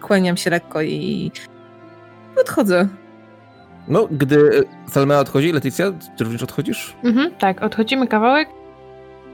kłaniam 0.03 0.37
się 0.37 0.51
lekko 0.51 0.83
i 0.83 1.31
odchodzę. 2.41 2.89
No, 3.89 4.09
gdy 4.11 4.65
Salmea 4.91 5.21
odchodzi, 5.21 5.53
Leticja, 5.53 5.93
ty 6.17 6.25
również 6.25 6.43
odchodzisz? 6.43 6.97
Mhm, 7.05 7.31
tak, 7.39 7.63
odchodzimy 7.63 8.07
kawałek. 8.07 8.49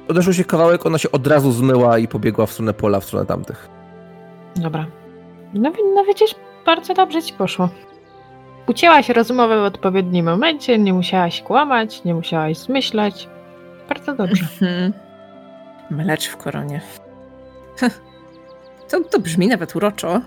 Odeszł 0.09 0.33
się 0.33 0.45
kawałek, 0.45 0.87
ona 0.87 0.99
się 0.99 1.13
od 1.13 1.27
razu 1.27 1.53
zmyła 1.53 1.99
i 1.99 2.09
pobiegła 2.09 2.47
w 2.47 2.53
stronę 2.53 2.75
pola, 2.75 3.01
w 3.01 3.05
stronę 3.05 3.27
tamtych. 3.27 3.69
Dobra. 4.57 4.87
No, 5.55 5.73
no 5.95 6.05
widzisz, 6.05 6.35
bardzo 6.67 6.95
dobrze 6.95 7.23
ci 7.23 7.35
poszło. 7.35 7.69
Ucięłaś 8.71 9.09
rozmowę 9.09 9.61
w 9.61 9.65
odpowiednim 9.65 10.27
momencie, 10.27 10.79
nie 10.79 10.93
musiałaś 10.93 11.43
kłamać, 11.43 12.05
nie 12.05 12.15
musiałaś 12.15 12.59
zmyślać. 12.59 13.29
Bardzo 13.89 14.15
dobrze. 14.15 14.47
Mhm. 14.53 14.93
Mlecz 15.91 16.29
w 16.29 16.37
koronie. 16.37 16.81
To, 18.89 19.05
to 19.05 19.21
brzmi 19.21 19.49
nawet 19.49 19.77
uroczo. 19.77 20.21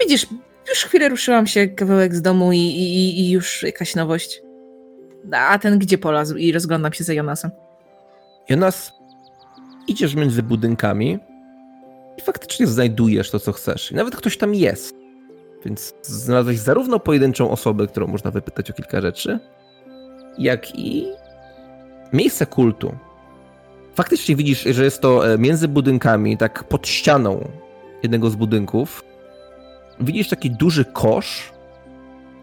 Widzisz, 0.00 0.26
już 0.68 0.78
chwilę 0.84 1.08
ruszyłam 1.08 1.46
się 1.46 1.68
kawałek 1.68 2.14
z 2.14 2.22
domu 2.22 2.52
i, 2.52 2.58
i, 2.58 3.20
i 3.20 3.30
już 3.30 3.62
jakaś 3.62 3.94
nowość. 3.94 4.42
A 5.32 5.58
ten 5.58 5.78
gdzie 5.78 5.98
polazł? 5.98 6.36
I 6.36 6.52
rozglądam 6.52 6.92
się 6.92 7.04
za 7.04 7.12
Jonasem. 7.12 7.50
Jonas, 8.48 8.92
idziesz 9.88 10.14
między 10.14 10.42
budynkami 10.42 11.18
i 12.18 12.22
faktycznie 12.22 12.66
znajdujesz 12.66 13.30
to, 13.30 13.40
co 13.40 13.52
chcesz. 13.52 13.92
I 13.92 13.94
nawet 13.94 14.16
ktoś 14.16 14.38
tam 14.38 14.54
jest. 14.54 14.99
Więc 15.64 15.94
znalazłeś 16.02 16.58
zarówno 16.58 17.00
pojedynczą 17.00 17.50
osobę, 17.50 17.86
którą 17.86 18.06
można 18.06 18.30
wypytać 18.30 18.70
o 18.70 18.74
kilka 18.74 19.00
rzeczy, 19.00 19.38
jak 20.38 20.78
i 20.78 21.06
miejsce 22.12 22.46
kultu. 22.46 22.94
Faktycznie 23.94 24.36
widzisz, 24.36 24.62
że 24.62 24.84
jest 24.84 25.00
to 25.00 25.32
e, 25.32 25.38
między 25.38 25.68
budynkami, 25.68 26.36
tak 26.36 26.64
pod 26.64 26.88
ścianą 26.88 27.48
jednego 28.02 28.30
z 28.30 28.36
budynków. 28.36 29.04
Widzisz 30.00 30.28
taki 30.28 30.50
duży 30.50 30.84
kosz 30.84 31.52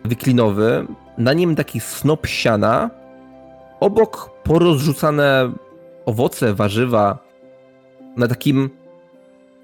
wyklinowy, 0.06 0.88
na 1.18 1.34
nim 1.34 1.56
taki 1.56 1.80
snop 1.80 2.27
siana, 2.27 2.89
obok 3.80 4.30
porozrzucane 4.44 5.52
owoce, 6.06 6.53
warzywa 6.53 7.19
na 8.18 8.27
takim 8.27 8.69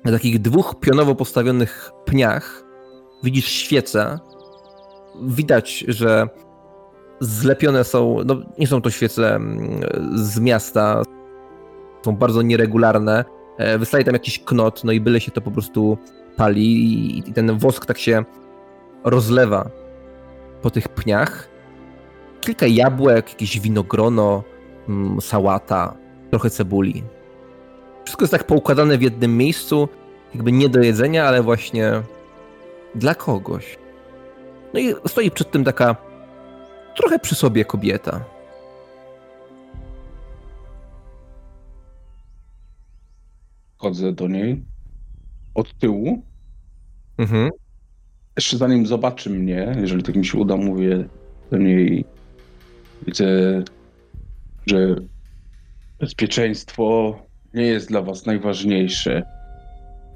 na 0.04 0.12
takich 0.12 0.42
dwóch 0.42 0.76
pionowo 0.80 1.16
postawionych 1.16 1.92
pniach 2.06 2.64
widzisz 3.24 3.48
świece. 3.48 4.20
Widać, 5.22 5.86
że 5.88 6.28
zlepione 7.20 7.84
są, 7.84 8.18
no 8.26 8.36
nie 8.60 8.68
są 8.68 8.82
to 8.82 8.90
świece 8.90 9.36
mm, 9.36 9.82
z 10.16 10.40
miasta, 10.40 11.04
są 12.06 12.16
bardzo 12.16 12.42
nieregularne. 12.42 13.26
E, 13.58 13.78
Wystaje 13.78 14.04
tam 14.04 14.14
jakiś 14.14 14.40
knot, 14.40 14.84
no 14.84 14.92
i 14.92 15.02
byle 15.02 15.22
się 15.22 15.32
to 15.32 15.42
po 15.42 15.52
prostu 15.52 15.98
pali 16.36 17.18
i, 17.20 17.24
ten 17.34 17.58
wosk 17.58 17.86
tak 17.86 17.98
się 17.98 18.24
rozlewa 19.04 19.70
po 20.62 20.70
tych 20.70 20.90
pniach. 20.90 21.50
Kilka 22.42 22.68
jabłek, 22.68 23.30
jakieś 23.30 23.60
winogrono, 23.60 24.44
mm, 24.90 25.22
sałata, 25.22 25.94
trochę 26.30 26.50
cebuli. 26.50 27.04
Wszystko 28.06 28.24
jest 28.24 28.32
tak 28.32 28.44
poukładane 28.44 28.98
w 28.98 29.02
jednym 29.02 29.38
miejscu, 29.38 29.90
jakby 30.34 30.52
nie 30.52 30.70
do 30.70 30.80
jedzenia, 30.80 31.26
ale 31.26 31.44
właśnie 31.44 32.02
dla 32.96 33.16
kogoś. 33.16 33.78
No 34.74 34.80
i 34.80 34.94
stoi 35.08 35.32
przed 35.32 35.52
tym 35.52 35.64
taka 35.64 35.96
trochę 36.96 37.20
przy 37.20 37.36
sobie 37.36 37.66
kobieta. 37.66 38.26
Chodzę 43.78 44.12
do 44.12 44.28
niej 44.28 44.64
od 45.56 45.78
tyłu. 45.78 46.24
Mhm. 47.18 47.50
Jeszcze 48.36 48.58
zanim 48.58 48.86
zobaczy 48.86 49.30
mnie, 49.30 49.76
jeżeli 49.82 50.04
tak 50.04 50.16
mi 50.16 50.26
się 50.26 50.38
uda, 50.38 50.58
mówię 50.58 51.08
do 51.52 51.58
niej, 51.58 52.06
widzę, 53.06 53.26
że 54.66 54.96
bezpieczeństwo 56.00 57.16
nie 57.54 57.64
jest 57.64 57.90
dla 57.90 58.02
was 58.02 58.26
najważniejsze, 58.26 59.24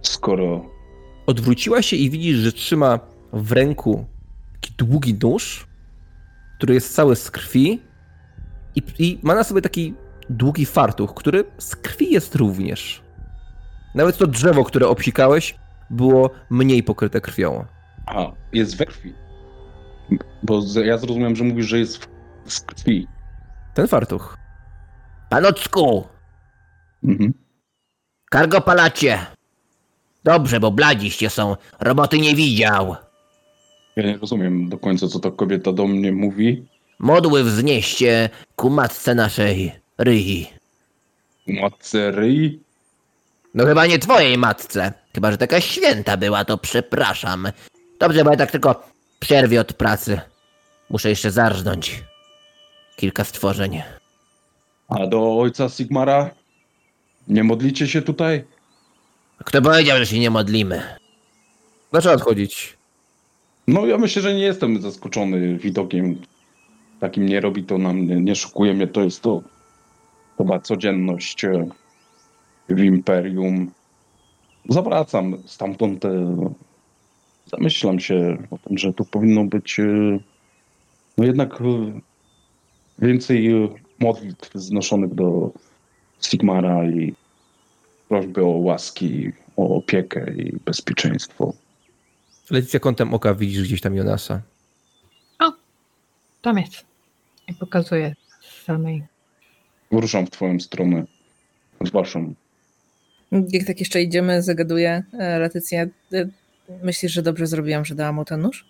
skoro 0.02 0.77
Odwróciła 1.28 1.82
się 1.82 1.96
i 1.96 2.10
widzisz, 2.10 2.38
że 2.38 2.52
trzyma 2.52 3.00
w 3.34 3.52
ręku 3.52 4.06
taki 4.54 4.74
długi 4.78 5.14
nóż, 5.24 5.68
który 6.58 6.74
jest 6.74 6.96
cały 6.96 7.16
z 7.16 7.32
krwi 7.32 7.82
i, 8.76 8.82
i 9.00 9.20
ma 9.24 9.36
na 9.36 9.44
sobie 9.44 9.62
taki 9.62 9.94
długi 10.30 10.66
fartuch, 10.66 11.14
który 11.14 11.44
z 11.58 11.76
krwi 11.76 12.12
jest 12.14 12.36
również. 12.36 13.02
Nawet 13.96 14.18
to 14.18 14.28
drzewo, 14.28 14.64
które 14.64 14.88
obsikałeś, 14.88 15.56
było 15.90 16.30
mniej 16.50 16.84
pokryte 16.84 17.22
krwią. 17.22 17.66
a, 18.06 18.32
jest 18.54 18.78
we 18.78 18.86
krwi. 18.86 19.14
Bo 20.44 20.62
ja 20.86 20.98
zrozumiałem, 20.98 21.36
że 21.36 21.44
mówisz, 21.44 21.66
że 21.66 21.80
jest 21.80 21.98
w, 21.98 22.08
z 22.54 22.60
krwi. 22.62 23.08
Ten 23.74 23.88
fartuch. 23.88 24.38
Panocku, 25.30 26.08
Mhm. 27.04 27.34
kargopalacie. 28.32 29.20
Dobrze, 30.28 30.60
bo 30.60 30.72
bladziście 30.72 31.30
są. 31.30 31.56
Roboty 31.80 32.20
nie 32.20 32.36
widział. 32.36 32.96
Ja 33.96 34.04
nie 34.04 34.18
rozumiem 34.18 34.70
do 34.70 34.78
końca, 34.78 35.08
co 35.08 35.20
ta 35.20 35.32
kobieta 35.32 35.72
do 35.72 35.88
mnie 35.88 36.12
mówi. 36.12 36.66
Modły 37.00 37.44
wznieście 37.44 38.30
ku 38.56 38.70
matce 38.70 39.16
naszej, 39.16 39.72
Ryi. 40.00 40.48
Matce 41.48 42.12
ryj. 42.12 42.60
No 43.54 43.66
chyba 43.66 43.86
nie 43.86 44.00
twojej 44.00 44.38
matce. 44.38 44.94
Chyba, 45.16 45.32
że 45.32 45.38
taka 45.38 45.62
święta 45.62 46.18
była, 46.18 46.46
to 46.46 46.58
przepraszam. 46.58 47.48
Dobrze, 48.00 48.24
bo 48.24 48.32
ja 48.32 48.38
tak 48.38 48.52
tylko 48.52 48.84
przerwie 49.20 49.62
od 49.62 49.74
pracy. 49.74 50.20
Muszę 50.90 51.10
jeszcze 51.10 51.32
zarżnąć 51.32 52.04
kilka 52.96 53.24
stworzeń. 53.24 53.82
A 54.90 55.08
do 55.08 55.40
ojca 55.40 55.70
Sigmara? 55.70 56.30
Nie 57.28 57.44
modlicie 57.44 57.88
się 57.88 58.02
tutaj? 58.02 58.44
Kto 59.46 59.62
powiedział, 59.62 59.98
że 59.98 60.06
się 60.06 60.20
nie 60.20 60.30
modlimy? 60.30 60.82
Zaczęła 61.94 62.16
odchodzić. 62.16 62.78
No 63.68 63.86
ja 63.86 63.98
myślę, 63.98 64.22
że 64.22 64.34
nie 64.34 64.44
jestem 64.44 64.82
zaskoczony 64.82 65.58
widokiem 65.58 66.22
takim 67.00 67.26
nie 67.26 67.42
robi, 67.42 67.64
to 67.64 67.78
na 67.78 67.94
mnie 67.94 68.16
nie 68.16 68.36
szukuje 68.36 68.74
mnie, 68.74 68.88
to 68.88 69.02
jest 69.02 69.22
to 69.22 69.42
chyba 70.38 70.60
codzienność 70.60 71.46
e, 71.46 71.68
w 72.70 72.80
Imperium. 72.80 73.72
Zawracam 74.70 75.38
stamtąd, 75.46 76.06
e, 76.06 76.36
zamyślam 77.46 78.00
się 78.00 78.38
o 78.52 78.58
tym, 78.58 78.78
że 78.78 78.94
tu 78.94 79.06
powinno 79.06 79.44
być 79.44 79.80
e, 79.80 79.84
no 81.18 81.26
jednak 81.26 81.62
e, 81.62 81.64
więcej 83.00 83.54
modlitw 84.00 84.52
znoszonych 84.54 85.16
do 85.16 85.52
Sigmara 86.22 86.86
i 86.86 87.14
prośby 88.10 88.44
o 88.44 88.48
łaski, 88.50 89.32
o 89.58 89.76
opiekę 89.76 90.34
i 90.34 90.58
bezpieczeństwo. 90.66 91.54
Lecicja 92.50 92.80
kątem 92.80 93.14
oka 93.14 93.34
widzisz 93.34 93.64
gdzieś 93.64 93.82
tam 93.82 93.96
Jonasa. 93.96 94.42
Tam 96.42 96.58
jest. 96.58 96.86
I 97.48 97.54
pokazuję 97.54 98.16
samej. 98.66 99.04
Ruszam 99.92 100.26
w 100.26 100.30
twoją 100.30 100.60
stronę, 100.60 101.04
w 101.82 101.92
waszą. 101.92 102.34
Jak 103.32 103.68
tak 103.68 103.80
jeszcze 103.80 104.02
idziemy, 104.02 104.42
zagaduje 104.42 105.04
e, 105.20 105.40
Letycja. 105.40 105.82
e, 106.14 106.28
Myślisz, 106.84 107.12
że 107.12 107.22
dobrze 107.22 107.48
zrobiłam, 107.48 107.86
że 107.86 107.96
dałam 107.96 108.16
mu 108.16 108.26
ten 108.26 108.42
nóż? 108.42 108.66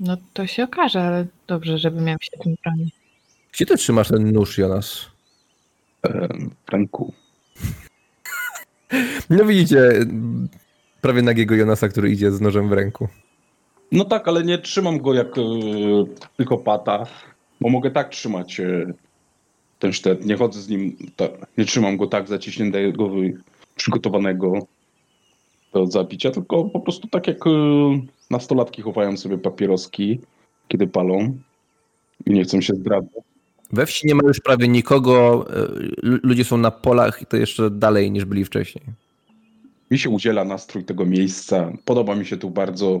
No 0.00 0.16
to 0.32 0.46
się 0.46 0.64
okaże, 0.64 1.02
ale 1.02 1.26
dobrze, 1.46 1.78
żeby 1.78 2.00
miał 2.00 2.16
się 2.20 2.30
tym 2.42 2.54
bronić. 2.64 2.94
Gdzie 3.52 3.66
ty 3.66 3.76
trzymasz 3.76 4.08
ten 4.08 4.32
nóż, 4.32 4.58
Jonas? 4.58 5.06
e, 6.06 6.28
w 6.66 6.72
ręku. 6.72 7.12
No 9.30 9.44
widzicie 9.44 9.92
prawie 11.00 11.22
nagiego 11.22 11.54
Jonasa, 11.54 11.88
który 11.88 12.10
idzie 12.10 12.32
z 12.32 12.40
nożem 12.40 12.68
w 12.68 12.72
ręku. 12.72 13.08
No 13.92 14.04
tak, 14.04 14.28
ale 14.28 14.44
nie 14.44 14.58
trzymam 14.58 14.98
go 14.98 15.14
jak 15.14 15.38
e, 15.38 15.42
psychopata, 16.34 17.06
bo 17.60 17.68
mogę 17.68 17.90
tak 17.90 18.08
trzymać 18.08 18.60
e, 18.60 18.92
ten 19.78 19.92
sztet. 19.92 20.26
Nie 20.26 20.36
chodzę 20.36 20.60
z 20.60 20.68
nim, 20.68 20.96
nie 21.58 21.64
trzymam 21.64 21.96
go 21.96 22.06
tak 22.06 22.28
zaciśniętego, 22.28 23.10
przygotowanego 23.76 24.66
do 25.72 25.86
zabicia, 25.86 26.30
tylko 26.30 26.64
po 26.64 26.80
prostu 26.80 27.08
tak 27.08 27.26
jak 27.26 27.46
e, 27.46 27.50
nastolatki 28.30 28.82
chowają 28.82 29.16
sobie 29.16 29.38
papieroski, 29.38 30.20
kiedy 30.68 30.86
palą 30.86 31.38
i 32.26 32.30
nie 32.30 32.44
chcą 32.44 32.60
się 32.60 32.74
zdradzać. 32.74 33.31
We 33.72 33.86
wsi 33.86 34.06
nie 34.06 34.14
ma 34.14 34.20
już 34.28 34.40
prawie 34.40 34.68
nikogo, 34.68 35.46
e, 35.50 35.68
lu- 36.02 36.18
ludzie 36.22 36.44
są 36.44 36.56
na 36.56 36.70
polach 36.70 37.22
i 37.22 37.26
to 37.26 37.36
jeszcze 37.36 37.70
dalej 37.70 38.10
niż 38.10 38.24
byli 38.24 38.44
wcześniej. 38.44 38.84
Mi 39.90 39.98
się 39.98 40.10
udziela 40.10 40.44
nastrój 40.44 40.84
tego 40.84 41.06
miejsca. 41.06 41.72
Podoba 41.84 42.14
mi 42.14 42.26
się 42.26 42.36
tu 42.36 42.50
bardzo. 42.50 43.00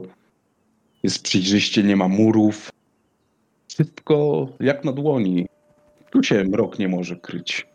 Jest 1.02 1.22
przejrzyście, 1.22 1.82
nie 1.82 1.96
ma 1.96 2.08
murów. 2.08 2.70
Wszystko 3.68 4.48
jak 4.60 4.84
na 4.84 4.92
dłoni. 4.92 5.46
Tu 6.10 6.22
się 6.22 6.44
mrok 6.44 6.78
nie 6.78 6.88
może 6.88 7.16
kryć. 7.16 7.66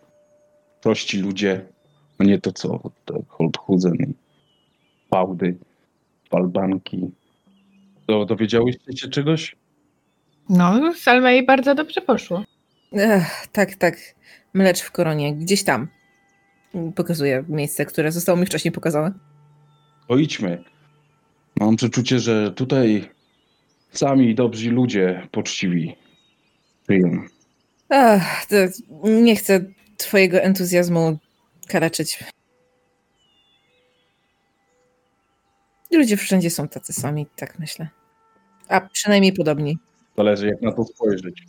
Prości 0.82 1.20
ludzie, 1.20 1.66
a 2.18 2.24
nie 2.24 2.40
to 2.42 2.52
co 2.52 2.80
te 3.06 3.14
Holthusen 3.28 3.96
i 3.96 4.14
Fałdy, 5.10 5.58
Falbanki. 6.30 7.12
To 8.08 8.26
dowiedziałyście 8.26 8.98
się 8.98 9.08
czegoś? 9.08 9.56
No, 10.50 10.94
Salmei 10.96 11.46
bardzo 11.46 11.76
dobrze 11.76 12.02
poszło. 12.02 12.44
Ech, 12.94 13.48
tak, 13.52 13.76
tak. 13.76 13.98
Mlecz 14.54 14.82
w 14.82 14.92
koronie, 14.92 15.36
gdzieś 15.36 15.64
tam. 15.64 15.88
Pokazuję 16.96 17.44
miejsce, 17.50 17.86
które 17.86 18.12
zostało 18.12 18.38
mi 18.38 18.46
wcześniej 18.46 18.72
pokazane. 18.72 19.12
To 20.08 20.18
idźmy. 20.18 20.64
Mam 21.60 21.76
przeczucie, 21.76 22.20
że 22.20 22.52
tutaj 22.52 23.10
sami 23.92 24.36
dobrzy 24.36 24.72
ludzie, 24.72 25.28
poczciwi, 25.32 25.96
żyją. 26.90 27.24
Ach, 27.90 28.46
nie 29.04 29.36
chcę 29.36 29.66
twojego 29.98 30.42
entuzjazmu 30.42 31.18
kaleczyć. 31.68 32.24
Ludzie 35.92 36.18
wszędzie 36.18 36.50
są 36.50 36.68
tacy 36.68 36.94
sami, 36.94 37.28
tak 37.36 37.60
myślę. 37.60 37.88
A 38.68 38.82
przynajmniej 38.82 39.34
podobni. 39.34 39.78
Zależy 40.18 40.48
jak 40.48 40.62
na 40.62 40.72
to 40.72 40.84
spojrzeć. 40.84 41.44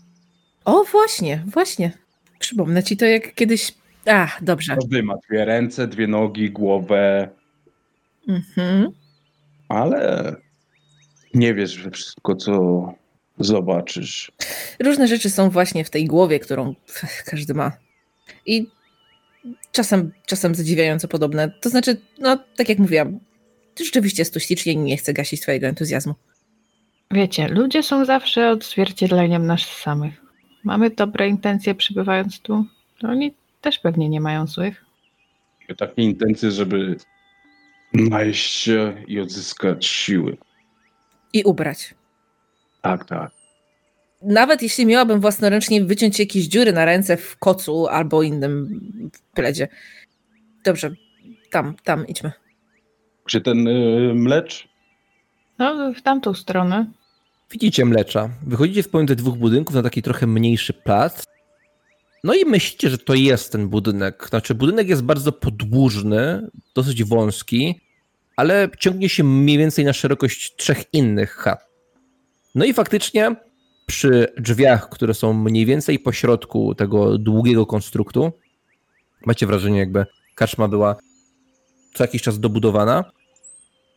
O, 0.64 0.84
właśnie, 0.84 1.42
właśnie. 1.46 1.92
Przypomnę 2.38 2.82
ci 2.82 2.96
to, 2.96 3.04
jak 3.06 3.34
kiedyś. 3.34 3.72
Ach, 4.06 4.44
dobrze. 4.44 4.74
Każdy 4.74 5.02
ma 5.02 5.14
dwie 5.28 5.44
ręce, 5.44 5.86
dwie 5.88 6.06
nogi, 6.06 6.50
głowę, 6.50 7.28
Mhm. 8.28 8.88
ale 9.68 10.34
nie 11.34 11.54
wiesz 11.54 11.82
we 11.82 11.90
wszystko, 11.90 12.36
co 12.36 12.84
zobaczysz. 13.38 14.32
Różne 14.80 15.08
rzeczy 15.08 15.30
są 15.30 15.50
właśnie 15.50 15.84
w 15.84 15.90
tej 15.90 16.04
głowie, 16.04 16.38
którą 16.40 16.74
każdy 17.24 17.54
ma. 17.54 17.72
I 18.46 18.66
czasem, 19.72 20.12
czasem 20.26 20.54
zadziwiająco 20.54 21.08
podobne. 21.08 21.50
To 21.60 21.68
znaczy, 21.70 22.00
no, 22.18 22.38
tak 22.56 22.68
jak 22.68 22.78
mówiłam, 22.78 23.20
rzeczywiście 23.80 24.20
jest 24.20 24.34
tu 24.34 24.40
ślicznie 24.40 24.72
i 24.72 24.76
nie 24.76 24.96
chcę 24.96 25.12
gasić 25.12 25.40
twojego 25.40 25.66
entuzjazmu. 25.66 26.14
Wiecie, 27.10 27.48
ludzie 27.48 27.82
są 27.82 28.04
zawsze 28.04 28.50
odzwierciedleniem 28.50 29.46
nas 29.46 29.60
samych. 29.60 30.27
Mamy 30.68 30.90
dobre 30.90 31.28
intencje 31.28 31.74
przybywając 31.74 32.40
tu, 32.40 32.64
to 32.98 33.08
oni 33.08 33.34
też 33.60 33.78
pewnie 33.78 34.08
nie 34.08 34.20
mają 34.20 34.46
złych. 34.46 34.84
Takie 35.76 36.02
intencje, 36.02 36.50
żeby 36.50 36.96
najeść 37.92 38.52
się 38.52 39.04
i 39.06 39.20
odzyskać 39.20 39.86
siły. 39.86 40.36
I 41.32 41.42
ubrać. 41.44 41.94
Tak, 42.82 43.04
tak. 43.04 43.30
Nawet 44.22 44.62
jeśli 44.62 44.86
miałabym 44.86 45.20
własnoręcznie 45.20 45.84
wyciąć 45.84 46.18
jakieś 46.18 46.44
dziury 46.44 46.72
na 46.72 46.84
ręce 46.84 47.16
w 47.16 47.38
kocu 47.38 47.86
albo 47.86 48.22
innym 48.22 48.80
pledzie. 49.34 49.68
Dobrze, 50.64 50.90
tam, 51.50 51.74
tam 51.84 52.06
idźmy. 52.06 52.32
Gdzie 53.26 53.40
ten 53.40 53.68
y, 53.68 54.12
mlecz? 54.14 54.68
No, 55.58 55.92
w 55.92 56.02
tamtą 56.02 56.34
stronę. 56.34 56.86
Widzicie 57.50 57.84
mlecza. 57.84 58.30
Wychodzicie 58.46 58.82
z 58.82 58.88
pomiędzy 58.88 59.16
dwóch 59.16 59.36
budynków 59.36 59.74
na 59.74 59.82
taki 59.82 60.02
trochę 60.02 60.26
mniejszy 60.26 60.72
plac. 60.72 61.24
No 62.24 62.34
i 62.34 62.44
myślicie, 62.44 62.90
że 62.90 62.98
to 62.98 63.14
jest 63.14 63.52
ten 63.52 63.68
budynek. 63.68 64.26
Znaczy, 64.28 64.54
budynek 64.54 64.88
jest 64.88 65.02
bardzo 65.02 65.32
podłużny, 65.32 66.48
dosyć 66.74 67.04
wąski, 67.04 67.80
ale 68.36 68.68
ciągnie 68.78 69.08
się 69.08 69.24
mniej 69.24 69.58
więcej 69.58 69.84
na 69.84 69.92
szerokość 69.92 70.56
trzech 70.56 70.84
innych 70.92 71.30
chat. 71.34 71.68
No 72.54 72.64
i 72.64 72.72
faktycznie 72.72 73.36
przy 73.86 74.26
drzwiach, 74.38 74.88
które 74.88 75.14
są 75.14 75.32
mniej 75.32 75.66
więcej 75.66 75.98
po 75.98 76.12
środku 76.12 76.74
tego 76.74 77.18
długiego 77.18 77.66
konstruktu, 77.66 78.32
macie 79.26 79.46
wrażenie, 79.46 79.78
jakby 79.78 80.06
karczma 80.34 80.68
była 80.68 80.96
co 81.94 82.04
jakiś 82.04 82.22
czas 82.22 82.40
dobudowana. 82.40 83.12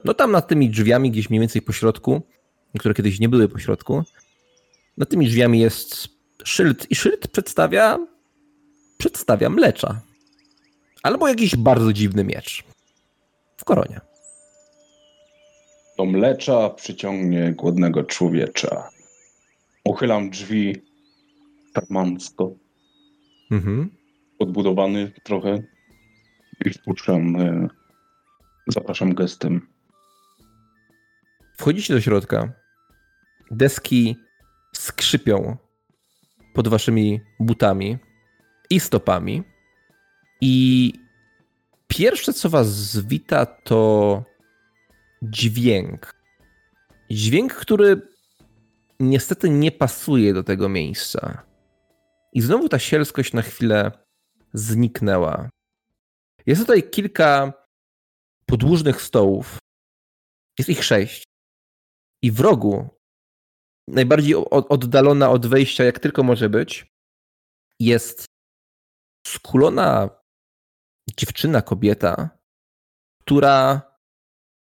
No 0.05 0.13
tam 0.13 0.31
nad 0.31 0.47
tymi 0.47 0.69
drzwiami, 0.69 1.11
gdzieś 1.11 1.29
mniej 1.29 1.39
więcej 1.39 1.61
po 1.61 1.73
środku, 1.73 2.21
które 2.79 2.93
kiedyś 2.93 3.19
nie 3.19 3.29
były 3.29 3.49
po 3.49 3.59
środku. 3.59 4.03
Nad 4.97 5.09
tymi 5.09 5.25
drzwiami 5.27 5.59
jest 5.59 6.07
szyld 6.43 6.91
i 6.91 6.95
szyld 6.95 7.27
przedstawia 7.27 7.99
przedstawia 8.97 9.49
mlecza. 9.49 10.01
Albo 11.03 11.27
jakiś 11.27 11.55
bardzo 11.55 11.93
dziwny 11.93 12.23
miecz. 12.23 12.63
W 13.57 13.63
koronie. 13.65 14.01
Do 15.97 16.05
mlecza 16.05 16.69
przyciągnie 16.69 17.53
głodnego 17.53 18.03
człowiecza. 18.03 18.89
Uchylam 19.83 20.29
drzwi 20.29 20.81
tarmansko, 21.73 22.51
Mhm. 23.51 23.89
podbudowany 24.39 25.11
trochę 25.23 25.63
i 26.65 26.69
wpuszczam, 26.69 27.35
y, 27.35 27.67
zapraszam 28.67 29.13
gestem. 29.15 29.67
Wchodzicie 31.57 31.93
do 31.93 32.01
środka. 32.01 32.53
Deski 33.51 34.15
skrzypią 34.75 35.57
pod 36.53 36.67
waszymi 36.67 37.21
butami 37.39 37.97
i 38.69 38.79
stopami. 38.79 39.43
I 40.41 40.93
pierwsze, 41.87 42.33
co 42.33 42.49
was 42.49 42.67
zwita, 42.75 43.45
to 43.45 44.23
dźwięk. 45.21 46.15
Dźwięk, 47.11 47.53
który 47.53 48.01
niestety 48.99 49.49
nie 49.49 49.71
pasuje 49.71 50.33
do 50.33 50.43
tego 50.43 50.69
miejsca. 50.69 51.43
I 52.33 52.41
znowu 52.41 52.69
ta 52.69 52.79
sielskość 52.79 53.33
na 53.33 53.41
chwilę 53.41 53.91
zniknęła. 54.53 55.49
Jest 56.45 56.61
tutaj 56.61 56.89
kilka 56.89 57.53
podłużnych 58.45 59.01
stołów. 59.01 59.57
Jest 60.59 60.69
ich 60.69 60.83
sześć. 60.83 61.23
I 62.21 62.31
w 62.31 62.39
rogu, 62.39 63.00
najbardziej 63.87 64.35
oddalona 64.51 65.29
od 65.29 65.47
wejścia, 65.47 65.83
jak 65.83 65.99
tylko 65.99 66.23
może 66.23 66.49
być, 66.49 66.93
jest 67.79 68.25
skulona 69.27 70.09
dziewczyna, 71.17 71.61
kobieta, 71.61 72.29
która 73.21 73.81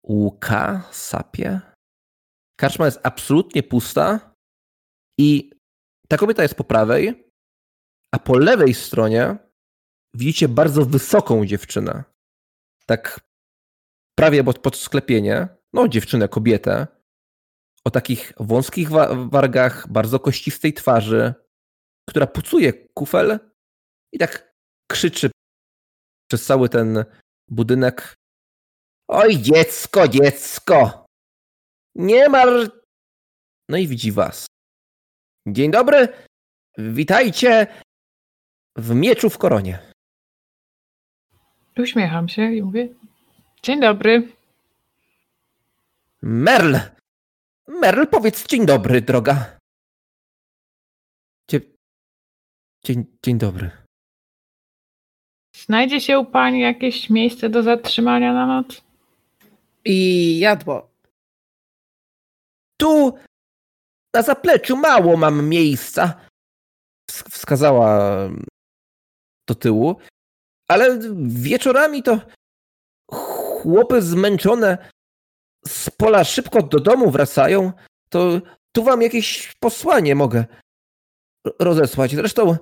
łuka, 0.07 0.89
sapie. 0.93 1.61
Karczma 2.61 2.87
jest 2.87 3.01
absolutnie 3.03 3.62
pusta 3.62 4.35
i 5.19 5.51
Ta 6.11 6.16
kobieta 6.16 6.43
jest 6.43 6.55
po 6.55 6.65
prawej, 6.65 7.32
a 8.15 8.19
po 8.19 8.39
lewej 8.39 8.74
stronie 8.74 9.37
widzicie 10.15 10.49
bardzo 10.49 10.85
wysoką 10.85 11.47
dziewczynę. 11.47 12.05
Tak 12.87 13.20
prawie 14.19 14.45
pod, 14.45 14.59
pod 14.59 14.77
sklepienie. 14.77 15.49
No, 15.73 15.89
dziewczynę, 15.89 16.28
kobietę. 16.28 16.87
O 17.90 17.92
takich 17.92 18.32
wąskich 18.36 18.90
wa- 18.90 19.14
wargach, 19.14 19.88
bardzo 19.88 20.20
kościstej 20.20 20.72
twarzy, 20.72 21.34
która 22.08 22.26
pucuje 22.26 22.72
kufel 22.72 23.38
i 24.12 24.18
tak 24.18 24.54
krzyczy 24.90 25.30
przez 26.30 26.44
cały 26.46 26.68
ten 26.68 27.04
budynek. 27.48 28.14
Oj, 29.08 29.38
dziecko, 29.38 30.08
dziecko! 30.08 31.06
Nie 31.94 32.28
mar... 32.28 32.48
No 33.68 33.76
i 33.76 33.88
widzi 33.88 34.12
was. 34.12 34.46
Dzień 35.48 35.70
dobry, 35.70 36.08
witajcie 36.78 37.66
w 38.76 38.94
mieczu 38.94 39.30
w 39.30 39.38
koronie. 39.38 39.92
Uśmiecham 41.78 42.28
się 42.28 42.52
i 42.52 42.62
mówię: 42.62 42.88
Dzień 43.62 43.80
dobry. 43.80 44.32
Merl! 46.22 46.76
Merl, 47.70 48.06
powiedz 48.06 48.47
dzień 48.47 48.66
dobry, 48.66 49.01
droga. 49.01 49.59
Dzie... 51.51 51.60
Dzień, 52.84 53.05
dzień 53.24 53.38
dobry. 53.38 53.70
Znajdzie 55.56 56.01
się 56.01 56.18
u 56.18 56.24
pani 56.24 56.60
jakieś 56.60 57.10
miejsce 57.10 57.48
do 57.48 57.62
zatrzymania 57.62 58.32
na 58.32 58.47
noc? 58.47 58.82
I 59.84 60.38
jadło. 60.38 60.90
Tu 62.80 63.18
na 64.14 64.22
zapleczu 64.22 64.76
mało 64.76 65.16
mam 65.16 65.48
miejsca. 65.48 66.20
Wsk- 67.10 67.30
Wskazała 67.30 68.10
do 69.48 69.55
tyłu, 69.55 69.97
ale 70.68 70.98
wieczorami 71.26 72.02
to 72.02 72.20
chłopy 73.12 74.02
zmęczone 74.02 74.90
z 75.66 75.91
pola 75.91 76.24
szybko 76.24 76.62
do 76.62 76.81
domu 76.81 77.11
wracają. 77.11 77.73
To 78.09 78.41
tu 78.73 78.85
wam 78.85 79.03
jakieś 79.03 79.53
posłanie 79.61 80.15
mogę 80.15 80.45
rozesłać. 81.59 82.15
Zresztą 82.15 82.57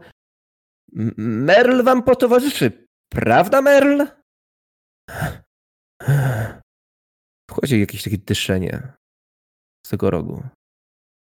Merl 1.16 1.82
wam 1.82 2.02
potowarzyszy, 2.02 2.86
prawda, 3.08 3.62
Merl? 3.62 4.02
Wchodzi 7.50 7.80
jakieś 7.80 8.02
takie 8.02 8.18
dyszenie 8.18 8.92
z 9.86 9.88
tego 9.88 10.10
rogu. 10.10 10.42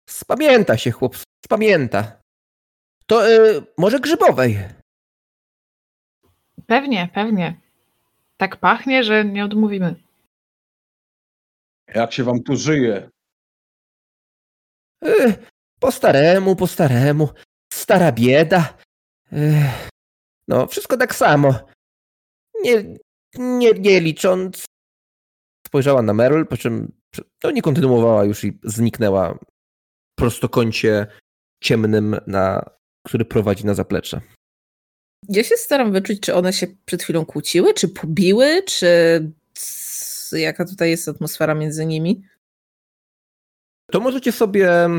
Spamięta 0.09 0.77
się, 0.77 0.91
chłop, 0.91 1.15
spamięta. 1.45 2.21
To 3.05 3.31
y, 3.31 3.63
może 3.77 3.99
grzybowej. 3.99 4.59
Pewnie, 6.67 7.09
pewnie. 7.13 7.61
Tak 8.37 8.57
pachnie, 8.57 9.03
że 9.03 9.25
nie 9.25 9.45
odmówimy. 9.45 9.95
Jak 11.95 12.13
się 12.13 12.23
wam 12.23 12.43
tu 12.43 12.55
żyje? 12.55 13.09
Y, 15.05 15.33
po 15.79 15.91
staremu, 15.91 16.55
po 16.55 16.67
staremu. 16.67 17.29
Stara 17.73 18.11
bieda. 18.11 18.77
Y, 19.33 19.53
no, 20.47 20.67
wszystko 20.67 20.97
tak 20.97 21.15
samo. 21.15 21.53
Nie, 22.63 22.83
nie, 23.35 23.71
nie 23.71 23.99
licząc. 23.99 24.65
Spojrzała 25.67 26.01
na 26.01 26.13
Meryl, 26.13 26.45
po 26.45 26.57
czym 26.57 26.91
to 27.39 27.51
nie 27.51 27.61
kontynuowała 27.61 28.23
już 28.23 28.43
i 28.43 28.59
zniknęła 28.63 29.33
w 29.33 29.39
prostokącie 30.15 31.07
ciemnym, 31.63 32.15
na, 32.27 32.69
który 33.07 33.25
prowadzi 33.25 33.65
na 33.65 33.73
zaplecze. 33.73 34.21
Ja 35.29 35.43
się 35.43 35.55
staram 35.55 35.91
wyczuć, 35.91 36.19
czy 36.19 36.35
one 36.35 36.53
się 36.53 36.67
przed 36.85 37.03
chwilą 37.03 37.25
kłóciły, 37.25 37.73
czy 37.73 37.87
pobiły, 37.87 38.63
czy 38.63 39.31
jaka 40.39 40.65
tutaj 40.65 40.89
jest 40.89 41.09
atmosfera 41.09 41.55
między 41.55 41.85
nimi. 41.85 42.23
To 43.91 43.99
możecie 43.99 44.31
sobie 44.31 44.89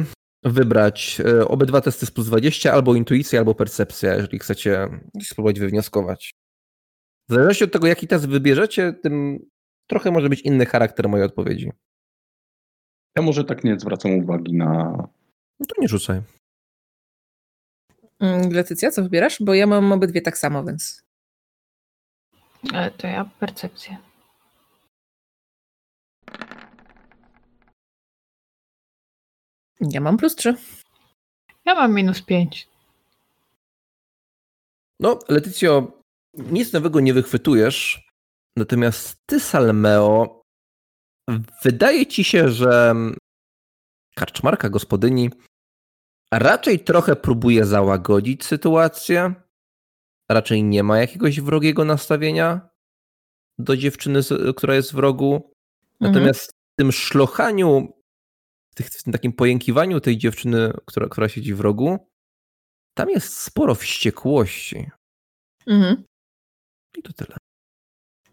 wybrać 0.43 1.21
e, 1.21 1.49
obydwa 1.49 1.81
testy 1.81 2.07
z 2.07 2.11
plus 2.11 2.27
20, 2.27 2.73
albo 2.73 2.95
intuicja, 2.95 3.39
albo 3.39 3.55
percepcja, 3.55 4.15
jeżeli 4.15 4.39
chcecie 4.39 4.89
spróbować 5.23 5.61
wywnioskować. 5.61 6.35
W 7.29 7.33
zależności 7.33 7.65
od 7.65 7.73
tego, 7.73 7.87
jaki 7.87 8.07
test 8.07 8.29
wybierzecie, 8.29 8.93
tym 8.93 9.39
trochę 9.87 10.11
może 10.11 10.29
być 10.29 10.41
inny 10.41 10.67
charakter 10.67 11.09
mojej 11.09 11.27
odpowiedzi. 11.27 11.73
Ja 13.17 13.23
może 13.23 13.45
tak 13.45 13.65
nie 13.65 13.81
zwracam 13.81 14.13
uwagi 14.13 14.57
na... 14.57 14.69
No 15.61 15.67
to 15.67 15.75
nie 15.81 15.89
rzucaj. 15.89 16.23
Mm, 18.21 18.53
Letycja, 18.53 18.91
co 18.91 19.03
wybierasz? 19.03 19.43
Bo 19.43 19.55
ja 19.55 19.67
mam 19.67 19.93
obydwie 19.93 20.23
tak 20.23 20.39
samo, 20.39 20.65
więc. 20.65 21.03
Ale 22.73 22.91
to 22.91 23.07
ja 23.07 23.31
percepcję. 23.41 23.97
Ja 29.83 30.01
mam 30.01 30.17
plus 30.17 30.37
trzy. 30.37 30.55
Ja 31.65 31.75
mam 31.75 31.95
minus 31.95 32.23
pięć. 32.23 32.69
No, 35.01 35.19
Letycjo, 35.29 35.93
nic 36.35 36.73
nowego 36.73 37.01
nie 37.01 37.15
wychwytujesz, 37.15 38.09
natomiast 38.57 39.17
ty, 39.27 39.41
Salmeo, 39.41 40.43
wydaje 41.63 42.07
ci 42.07 42.25
się, 42.25 42.49
że 42.49 42.95
karczmarka 44.15 44.69
gospodyni 44.69 45.31
raczej 46.33 46.81
trochę 46.81 47.17
próbuje 47.17 47.67
załagodzić 47.67 48.45
sytuację, 48.45 49.35
raczej 50.31 50.65
nie 50.65 50.83
ma 50.83 50.99
jakiegoś 50.99 51.41
wrogiego 51.41 51.85
nastawienia 51.85 52.69
do 53.59 53.77
dziewczyny, 53.77 54.21
która 54.57 54.75
jest 54.75 54.93
w 54.93 54.99
rogu, 54.99 55.53
natomiast 56.01 56.51
w 56.51 56.77
tym 56.79 56.93
szlochaniu, 56.93 58.02
w, 58.73 58.75
tych, 58.75 58.87
w 58.87 59.03
tym 59.03 59.13
takim 59.13 59.33
pojękiwaniu 59.33 60.01
tej 60.01 60.19
dziewczyny, 60.19 60.73
która, 60.87 61.09
która 61.09 61.29
siedzi 61.29 61.55
w 61.55 61.61
rogu, 61.61 62.09
tam 62.95 63.11
jest 63.11 63.37
sporo 63.41 63.75
wściekłości. 63.75 64.91
Mhm. 65.67 66.05
I 66.99 67.03
to 67.03 67.13
tyle. 67.13 67.37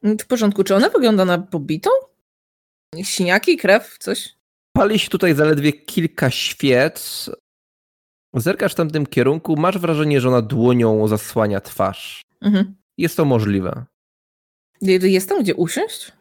W 0.04 0.26
porządku. 0.28 0.64
Czy 0.64 0.76
ona 0.76 0.90
wygląda 0.90 1.26
na 1.26 1.38
pobitą? 1.38 1.90
Siniaki, 3.04 3.58
krew, 3.58 3.98
coś? 4.00 4.36
Pali 4.74 5.00
się 5.00 5.10
tutaj 5.10 5.36
zaledwie 5.36 5.74
kilka 5.74 6.32
świec. 6.32 7.30
Zerkasz 8.34 8.72
w 8.72 8.76
tamtym 8.76 9.06
kierunku, 9.06 9.56
masz 9.56 9.78
wrażenie, 9.78 10.22
że 10.22 10.28
ona 10.28 10.42
dłonią 10.42 11.08
zasłania 11.08 11.62
twarz. 11.62 12.22
Mhm. 12.42 12.76
Jest 12.98 13.18
to 13.18 13.26
możliwe. 13.26 13.86
Je- 14.82 14.98
Jest 15.12 15.30
tam 15.30 15.44
gdzie 15.44 15.56
usiąść? 15.56 16.12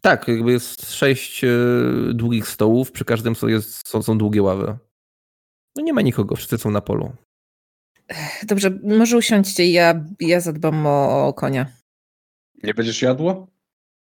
Tak, 0.00 0.28
jakby 0.28 0.52
jest 0.52 0.92
sześć 0.94 1.44
e, 1.44 1.48
długich 2.14 2.48
stołów, 2.48 2.92
przy 2.92 3.04
każdym 3.04 3.36
są, 3.36 3.46
jest, 3.46 3.88
są, 3.88 4.02
są 4.02 4.18
długie 4.18 4.42
ławy. 4.42 4.76
No 5.76 5.82
nie 5.82 5.92
ma 5.92 6.02
nikogo, 6.02 6.36
wszyscy 6.36 6.58
są 6.58 6.70
na 6.70 6.80
polu. 6.80 7.12
Dobrze, 8.42 8.70
może 8.84 9.16
usiądźcie 9.16 9.64
i 9.66 9.72
ja, 9.72 10.04
ja 10.20 10.40
zadbam 10.40 10.86
o, 10.86 11.26
o 11.26 11.32
konia. 11.34 11.66
Nie 12.62 12.74
będziesz 12.74 13.02
jadła? 13.02 13.46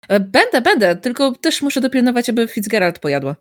E, 0.07 0.19
Będę, 0.19 0.61
będę, 0.61 0.95
tylko 0.95 1.31
też 1.31 1.61
muszę 1.61 1.81
dopilnować, 1.81 2.29
aby 2.29 2.47
Fitzgerald 2.47 2.99
pojadła. 2.99 3.35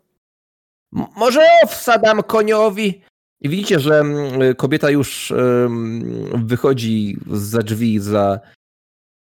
M- 0.95 1.05
może 1.15 1.41
wsadam 1.69 2.23
koniowi. 2.23 3.01
I 3.41 3.49
widzicie, 3.49 3.79
że 3.79 3.99
mm, 3.99 4.55
kobieta 4.55 4.89
już 4.89 5.33
wychodzi 6.33 7.17
za 7.27 7.59
drzwi 7.61 7.99
za 7.99 8.39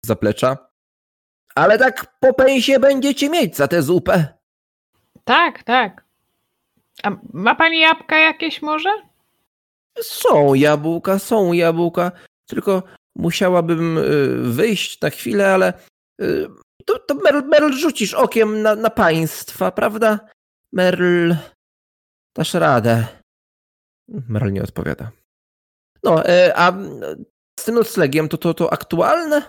zaplecza. 0.04 0.65
Ale 1.56 1.78
tak 1.78 2.18
po 2.20 2.34
pęsie 2.34 2.78
będziecie 2.78 3.30
mieć 3.30 3.56
za 3.56 3.68
tę 3.68 3.82
zupę. 3.82 4.26
Tak, 5.24 5.62
tak. 5.62 6.04
A 7.02 7.10
ma 7.32 7.54
pani 7.54 7.80
jabłka 7.80 8.18
jakieś 8.18 8.62
może? 8.62 8.90
Są 10.02 10.54
jabłka, 10.54 11.18
są 11.18 11.52
jabłka, 11.52 12.12
tylko 12.46 12.82
musiałabym 13.14 13.98
y, 13.98 14.02
wyjść 14.52 15.00
na 15.00 15.10
chwilę, 15.10 15.54
ale 15.54 15.72
y, 16.22 16.48
to, 16.84 16.98
to 16.98 17.14
Merl, 17.14 17.48
Merl 17.48 17.72
rzucisz 17.72 18.14
okiem 18.14 18.62
na, 18.62 18.74
na 18.74 18.90
państwa, 18.90 19.70
prawda? 19.70 20.20
Merl, 20.72 21.34
dasz 22.34 22.54
radę. 22.54 23.06
Merl 24.08 24.52
nie 24.52 24.62
odpowiada. 24.62 25.10
No, 26.02 26.28
y, 26.28 26.56
a 26.56 26.72
z 27.60 27.64
tym 27.64 27.74
noclegiem 27.74 28.28
to, 28.28 28.38
to, 28.38 28.54
to 28.54 28.72
aktualne? 28.72 29.42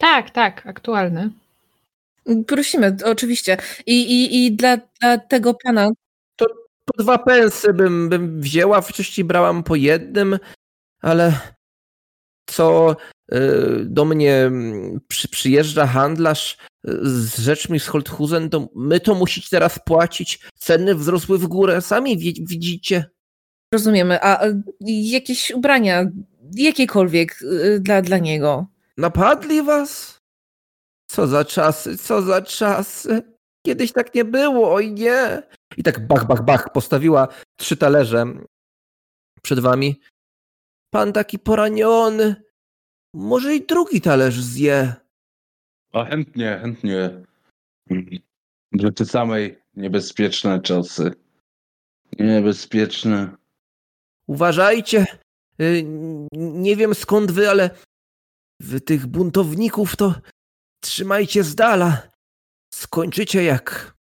Tak, 0.00 0.30
tak, 0.30 0.66
aktualny. 0.66 1.30
Prosimy, 2.46 2.96
oczywiście. 3.04 3.56
I, 3.86 4.00
i, 4.00 4.46
i 4.46 4.52
dla, 4.52 4.76
dla 5.00 5.18
tego 5.18 5.54
pana, 5.64 5.90
Po 6.84 7.02
dwa 7.02 7.18
pensy 7.18 7.72
bym, 7.74 8.08
bym 8.08 8.40
wzięła, 8.40 8.80
wcześniej 8.80 9.24
brałam 9.24 9.62
po 9.62 9.76
jednym, 9.76 10.38
ale 11.00 11.32
co 12.46 12.96
y, 13.34 13.36
do 13.84 14.04
mnie 14.04 14.34
mm, 14.36 15.00
przy, 15.08 15.28
przyjeżdża 15.28 15.86
handlarz 15.86 16.56
y, 16.88 16.98
z 17.02 17.38
rzeczmi 17.38 17.80
z 17.80 17.86
Holthusen, 17.86 18.50
to 18.50 18.68
my 18.74 19.00
to 19.00 19.14
musicie 19.14 19.48
teraz 19.50 19.78
płacić. 19.78 20.40
Ceny 20.54 20.94
wzrosły 20.94 21.38
w 21.38 21.46
górę, 21.46 21.80
sami 21.80 22.18
wi- 22.18 22.44
widzicie. 22.46 23.04
Rozumiemy. 23.74 24.22
A 24.22 24.46
e, 24.46 24.62
jakieś 24.86 25.50
ubrania, 25.50 26.04
jakiekolwiek 26.54 27.38
e, 27.42 27.78
dla, 27.80 28.02
dla 28.02 28.18
niego? 28.18 28.66
Napadli 29.00 29.62
was? 29.62 30.18
Co 31.10 31.26
za 31.26 31.44
czasy, 31.44 31.98
co 31.98 32.22
za 32.22 32.42
czasy. 32.42 33.22
Kiedyś 33.66 33.92
tak 33.92 34.14
nie 34.14 34.24
było, 34.24 34.74
oj 34.74 34.92
nie. 34.92 35.42
I 35.76 35.82
tak 35.82 36.06
bach, 36.06 36.26
bach, 36.26 36.44
bach 36.44 36.72
postawiła 36.72 37.28
trzy 37.58 37.76
talerze 37.76 38.24
przed 39.42 39.60
wami. 39.60 40.00
Pan 40.90 41.12
taki 41.12 41.38
poraniony. 41.38 42.34
Może 43.14 43.54
i 43.54 43.66
drugi 43.66 44.00
talerz 44.00 44.40
zje. 44.40 44.94
A 45.92 46.04
chętnie, 46.04 46.58
chętnie. 46.62 47.24
Ty 48.94 49.04
samej 49.06 49.62
niebezpieczne 49.76 50.60
czasy. 50.60 51.12
Niebezpieczne. 52.18 53.36
Uważajcie. 54.26 55.06
Y, 55.60 55.82
Nie 56.32 56.76
wiem 56.76 56.94
skąd 56.94 57.30
wy, 57.32 57.50
ale 57.50 57.70
wy 58.60 58.80
tych 58.80 59.06
buntowników 59.06 59.96
to 59.96 60.14
trzymajcie 60.80 61.44
z 61.44 61.54
dala. 61.54 62.02
Skończycie 62.74 63.44
jak... 63.44 63.94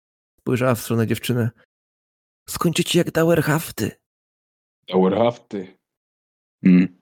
Spojrzała 0.40 0.74
w 0.74 0.80
stronę 0.80 1.06
dziewczyny. 1.06 1.50
Skończycie 2.48 2.98
jak 2.98 3.10
Dauerhafty. 3.10 3.90
Dauerhafty. 4.88 5.78
Hmm. 6.64 6.98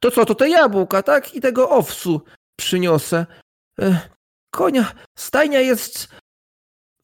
To 0.00 0.10
co, 0.10 0.24
to 0.24 0.34
te 0.34 0.48
jabłka, 0.48 1.02
tak? 1.02 1.34
I 1.34 1.40
tego 1.40 1.70
owsu 1.70 2.22
przyniosę. 2.56 3.26
E, 3.80 4.08
konia, 4.50 4.94
stajnia 5.18 5.60
jest 5.60 6.08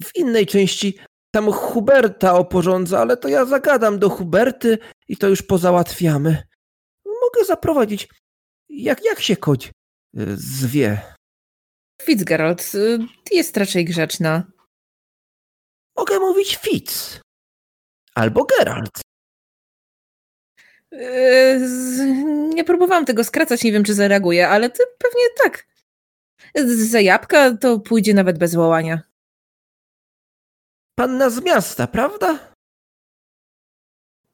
w 0.03 0.17
innej 0.17 0.47
części. 0.47 0.99
Tam 1.31 1.53
Huberta 1.53 2.35
oporządza, 2.35 3.01
ale 3.01 3.17
to 3.17 3.29
ja 3.29 3.45
zagadam 3.45 3.99
do 3.99 4.11
Huberty 4.11 4.79
i 5.09 5.17
to 5.17 5.29
już 5.29 5.43
pozałatwiamy. 5.43 6.43
Mogę 7.07 7.45
zaprowadzić. 7.47 8.09
Jak, 8.69 9.05
jak 9.05 9.21
się 9.21 9.37
koń 9.37 9.59
e, 9.65 9.71
zwie? 10.37 11.15
Fitzgerald, 12.03 12.73
e, 12.75 13.07
jest 13.37 13.57
raczej 13.57 13.85
grzeczna. 13.85 14.51
Mogę 15.97 16.19
mówić 16.19 16.57
Fitz. 16.57 17.21
Albo 18.15 18.45
Geralt. 18.45 19.01
E, 20.93 21.61
z- 21.69 22.55
Nie 22.55 22.65
próbowałam 22.65 23.05
tego 23.05 23.25
skracać, 23.25 23.63
nie 23.65 23.73
wiem 23.73 23.85
czy 23.85 23.95
zareaguje, 23.95 24.49
ale 24.49 24.71
ty 24.71 24.83
pewnie 24.99 25.25
tak. 25.45 25.67
Za 26.91 27.01
jabłka 27.01 27.57
to 27.57 27.81
pójdzie 27.81 28.15
nawet 28.15 28.39
bez 28.39 28.55
wołania. 28.55 29.03
Panna 30.99 31.31
z 31.31 31.43
miasta, 31.43 31.87
prawda? 31.87 32.53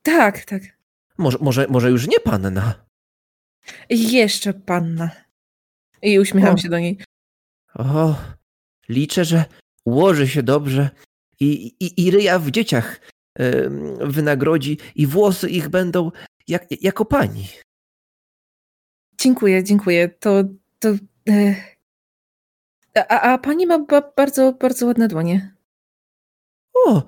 Tak, 0.03 0.45
tak. 0.45 0.63
Może, 1.19 1.39
może, 1.41 1.67
może 1.71 1.91
już 1.91 2.07
nie 2.09 2.21
panna. 2.21 2.87
Jeszcze 3.91 4.55
panna. 4.55 5.11
I 6.03 6.19
uśmiecham 6.19 6.55
O. 6.55 6.59
się 6.59 6.69
do 6.69 6.79
niej. 6.79 6.99
O, 7.75 8.17
liczę, 8.89 9.25
że 9.25 9.45
ułoży 9.85 10.29
się 10.29 10.43
dobrze 10.43 10.91
i, 11.41 11.75
i, 11.81 12.07
i 12.07 12.11
ryja 12.11 12.39
w 12.39 12.51
dzieciach 12.51 13.01
wynagrodzi 14.01 14.79
i 14.95 15.07
włosy 15.07 15.51
ich 15.51 15.69
będą 15.69 16.11
jak, 16.49 16.83
jako 16.83 17.05
pani. 17.05 17.49
Dziękuję, 19.21 19.65
dziękuję. 19.65 20.09
To. 20.09 20.45
to 20.79 20.89
e... 21.29 21.55
a, 23.09 23.21
a 23.21 23.39
pani 23.39 23.67
ma 23.67 23.79
ba 23.79 24.13
bardzo, 24.17 24.53
bardzo 24.53 24.87
ładne 24.87 25.09
dłonie. 25.09 25.55
O, 26.75 27.03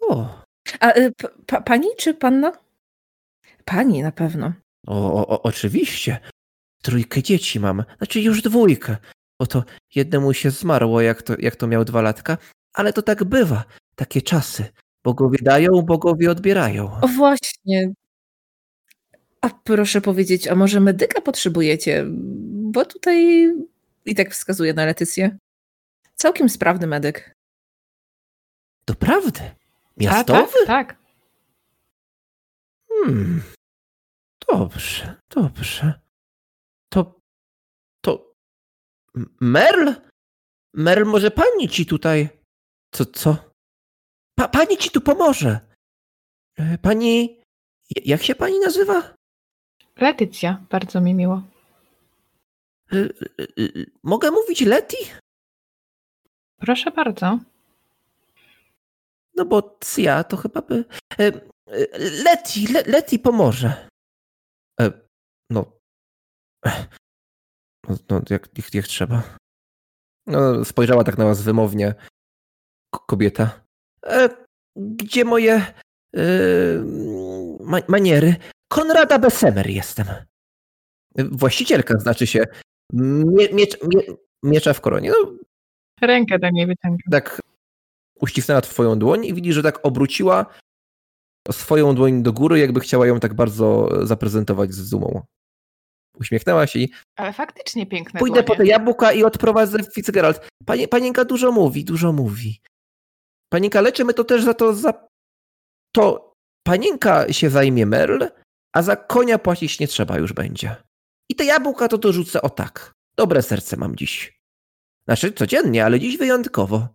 o, 0.00 0.42
A 0.80 0.92
e, 0.92 1.10
pa, 1.46 1.60
pani 1.60 1.88
czy 1.98 2.14
panna? 2.14 2.52
Pani 3.64 4.02
na 4.02 4.12
pewno. 4.12 4.52
O, 4.86 5.14
o, 5.14 5.28
o, 5.28 5.42
oczywiście. 5.42 6.20
Trójkę 6.82 7.22
dzieci 7.22 7.60
mam, 7.60 7.84
znaczy 7.98 8.20
już 8.20 8.42
dwójkę, 8.42 8.96
bo 9.38 9.46
to 9.46 9.64
jednemu 9.94 10.32
się 10.32 10.50
zmarło, 10.50 11.00
jak 11.00 11.22
to, 11.22 11.34
jak 11.38 11.56
to 11.56 11.66
miał 11.66 11.84
dwa 11.84 12.02
latka, 12.02 12.38
ale 12.72 12.92
to 12.92 13.02
tak 13.02 13.24
bywa, 13.24 13.64
takie 13.94 14.22
czasy. 14.22 14.64
Bogowie 15.04 15.38
dają, 15.42 15.82
bogowie 15.82 16.30
odbierają. 16.30 17.00
O 17.00 17.08
właśnie. 17.08 17.92
A 19.40 19.48
proszę 19.64 20.00
powiedzieć, 20.00 20.48
a 20.48 20.54
może 20.54 20.80
medyka 20.80 21.20
potrzebujecie? 21.20 22.04
Bo 22.72 22.84
tutaj 22.84 23.48
i 24.04 24.14
tak 24.14 24.30
wskazuje 24.30 24.74
na 24.74 24.84
Letycję. 24.84 25.38
Całkiem 26.14 26.48
sprawny 26.48 26.86
medyk. 26.86 27.34
Doprawdy? 28.86 29.40
A, 29.40 29.54
Miastowy? 29.96 30.66
tak, 30.66 30.66
tak. 30.66 30.96
Hmm. 32.88 33.42
Dobrze, 34.52 35.14
dobrze. 35.30 36.00
To. 36.92 37.20
To. 38.04 38.32
Merl? 39.40 39.92
Merl, 40.74 41.04
może 41.04 41.30
pani 41.30 41.68
ci 41.68 41.86
tutaj. 41.86 42.28
Co, 42.94 43.06
co? 43.06 43.36
Pa, 44.38 44.48
pani 44.48 44.76
ci 44.76 44.90
tu 44.90 45.00
pomoże. 45.00 45.60
E, 46.58 46.78
Pani. 46.78 47.42
Jak 48.04 48.22
się 48.22 48.34
pani 48.34 48.58
nazywa? 48.60 49.14
Letycja, 49.96 50.64
bardzo 50.70 51.00
mi 51.00 51.14
miło. 51.14 51.42
E, 52.92 52.96
e, 52.98 53.06
Mogę 54.02 54.30
mówić 54.30 54.60
Leti? 54.60 54.96
Proszę 56.60 56.90
bardzo. 56.90 57.38
No 59.36 59.44
bo 59.44 59.78
ja 59.98 60.24
to 60.24 60.36
chyba 60.36 60.62
by. 60.62 60.84
Leti, 62.24 62.66
Le, 62.72 62.82
Leti 62.82 63.18
pomoże. 63.18 63.88
E, 64.80 64.90
no. 65.50 65.78
No, 67.88 67.96
no 68.10 68.20
jak, 68.30 68.48
jak, 68.58 68.74
jak 68.74 68.86
trzeba. 68.86 69.22
No, 70.26 70.64
spojrzała 70.64 71.04
tak 71.04 71.18
na 71.18 71.24
was 71.24 71.42
wymownie 71.42 71.94
ko- 72.94 73.04
kobieta. 73.06 73.64
E, 74.06 74.28
gdzie 74.76 75.24
moje 75.24 75.54
e, 76.16 76.22
ma, 77.60 77.78
maniery? 77.88 78.36
Konrada 78.72 79.18
Besemer 79.18 79.70
jestem. 79.70 80.06
E, 80.08 81.24
Właścicielka 81.24 81.98
znaczy 81.98 82.26
się. 82.26 82.44
Mie, 82.92 83.48
miecz, 83.52 83.76
mie, 83.82 84.02
miecza 84.42 84.72
w 84.72 84.80
koronie. 84.80 85.10
No, 85.10 85.32
Rękę 86.00 86.38
do 86.38 86.50
niej 86.50 86.66
wyciągam. 86.66 86.98
tak 87.10 87.40
uścisnęła 88.20 88.60
twoją 88.60 88.98
dłoń 88.98 89.24
i 89.26 89.34
widzi, 89.34 89.52
że 89.52 89.62
tak 89.62 89.86
obróciła 89.86 90.46
swoją 91.50 91.94
dłoń 91.94 92.22
do 92.22 92.32
góry, 92.32 92.58
jakby 92.58 92.80
chciała 92.80 93.06
ją 93.06 93.20
tak 93.20 93.34
bardzo 93.34 93.88
zaprezentować 94.06 94.74
z 94.74 94.90
dumą. 94.90 95.22
Uśmiechnęła 96.20 96.66
się 96.66 96.78
i 96.78 96.92
Ale 97.16 97.32
faktycznie 97.32 97.86
piękne 97.86 98.20
pójdę 98.20 98.42
po 98.42 98.46
dłonie. 98.46 98.58
te 98.58 98.66
jabłka 98.66 99.12
i 99.12 99.24
odprowadzę 99.24 99.78
Fitzgerald. 99.94 100.48
Panie, 100.66 100.88
panienka 100.88 101.24
dużo 101.24 101.52
mówi, 101.52 101.84
dużo 101.84 102.12
mówi. 102.12 102.60
Panienka, 103.48 103.80
leczymy 103.80 104.14
to 104.14 104.24
też 104.24 104.44
za 104.44 104.54
to, 104.54 104.74
za 104.74 105.08
to 105.94 106.32
panienka 106.66 107.32
się 107.32 107.50
zajmie 107.50 107.86
Merl, 107.86 108.24
a 108.72 108.82
za 108.82 108.96
konia 108.96 109.38
płacić 109.38 109.80
nie 109.80 109.88
trzeba 109.88 110.18
już 110.18 110.32
będzie. 110.32 110.76
I 111.28 111.34
te 111.34 111.44
jabłka 111.44 111.88
to 111.88 111.98
dorzucę 111.98 112.42
o 112.42 112.50
tak. 112.50 112.92
Dobre 113.16 113.42
serce 113.42 113.76
mam 113.76 113.96
dziś. 113.96 114.38
Znaczy 115.04 115.32
codziennie, 115.32 115.84
ale 115.84 116.00
dziś 116.00 116.18
wyjątkowo. 116.18 116.88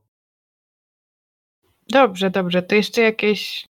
Dobrze, 1.90 2.30
dobrze. 2.30 2.62
To 2.62 2.76
jeszcze 2.76 3.02
jakieś 3.02 3.66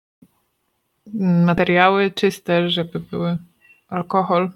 materiały 1.15 2.11
czyste, 2.11 2.71
żeby 2.71 3.01
były 3.01 3.39
alkohol. 3.89 4.51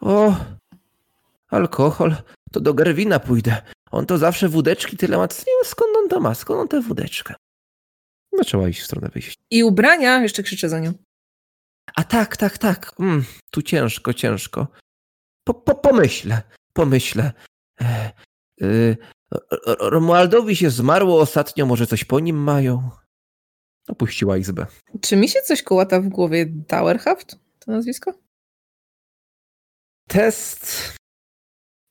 O, 0.00 0.36
alkohol. 1.50 2.16
To 2.52 2.60
do 2.60 2.74
Gerwina 2.74 3.18
pójdę. 3.20 3.62
On 3.90 4.06
to 4.06 4.18
zawsze 4.18 4.48
wódeczki 4.48 4.96
tyle 4.96 5.16
ma. 5.16 5.22
Nie 5.22 5.28
wiem 5.28 5.64
skąd 5.64 5.96
on 5.96 6.08
to 6.08 6.20
ma, 6.20 6.34
skąd 6.34 6.60
on 6.60 6.68
tę 6.68 6.80
wódeczkę. 6.80 7.34
Zaczęła 8.32 8.68
iść 8.68 8.80
w 8.80 8.84
stronę 8.84 9.08
wyjścia. 9.08 9.40
I 9.50 9.64
ubrania, 9.64 10.22
jeszcze 10.22 10.42
krzyczę 10.42 10.68
za 10.68 10.80
nią. 10.80 10.92
A 11.96 12.04
tak, 12.04 12.36
tak, 12.36 12.58
tak. 12.58 12.92
Mm, 13.00 13.24
tu 13.50 13.62
ciężko, 13.62 14.14
ciężko. 14.14 14.66
Po, 15.44 15.54
po, 15.54 15.74
pomyślę, 15.74 16.42
pomyślę. 16.72 17.32
E, 17.80 18.12
y, 18.62 18.96
R- 19.52 19.76
Romualdowi 19.80 20.56
się 20.56 20.70
zmarło 20.70 21.20
ostatnio, 21.20 21.66
może 21.66 21.86
coś 21.86 22.04
po 22.04 22.20
nim 22.20 22.36
mają. 22.36 22.90
Opuściła 23.88 24.36
izbę. 24.36 24.66
Czy 25.00 25.16
mi 25.16 25.28
się 25.28 25.40
coś 25.40 25.62
kołata 25.62 26.00
w 26.00 26.08
głowie 26.08 26.46
Dauerhaft? 26.46 27.36
To 27.58 27.72
nazwisko? 27.72 28.12
Test 30.08 30.96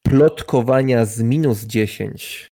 plotkowania 0.03 1.05
z 1.05 1.21
minus 1.21 1.63
10. 1.63 2.47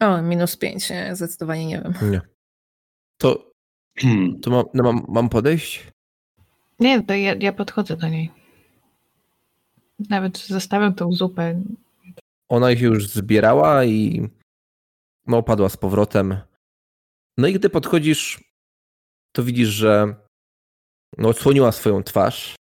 O, 0.00 0.22
minus 0.22 0.56
pięć. 0.56 0.90
Nie, 0.90 1.16
zdecydowanie 1.16 1.66
nie 1.66 1.82
wiem. 1.82 2.10
Nie. 2.10 2.20
To, 3.18 3.50
to 4.42 4.50
mam, 4.50 4.64
no 4.74 4.84
mam, 4.84 5.04
mam 5.08 5.28
podejść? 5.28 5.90
Nie, 6.80 7.02
to 7.02 7.14
ja, 7.14 7.34
ja 7.34 7.52
podchodzę 7.52 7.96
do 7.96 8.08
niej. 8.08 8.30
Nawet 10.10 10.38
zostawiam 10.38 10.94
tą 10.94 11.12
zupę. 11.12 11.62
Ona 12.48 12.76
się 12.76 12.84
już 12.84 13.08
zbierała 13.08 13.84
i 13.84 14.28
no, 15.26 15.42
padła 15.42 15.68
z 15.68 15.76
powrotem. 15.76 16.40
No 17.38 17.48
i 17.48 17.52
gdy 17.52 17.70
podchodzisz, 17.70 18.44
to 19.32 19.42
widzisz, 19.42 19.68
że 19.68 20.16
no, 21.18 21.28
odsłoniła 21.28 21.72
swoją 21.72 22.02
twarz. 22.02 22.56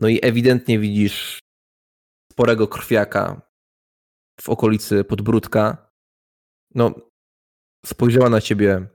No 0.00 0.08
i 0.08 0.18
ewidentnie 0.22 0.78
widzisz 0.78 1.38
sporego 2.32 2.68
krwiaka 2.68 3.42
w 4.40 4.48
okolicy 4.48 5.04
podbródka. 5.04 5.90
No, 6.74 6.94
spojrzała 7.86 8.30
na 8.30 8.40
ciebie 8.40 8.88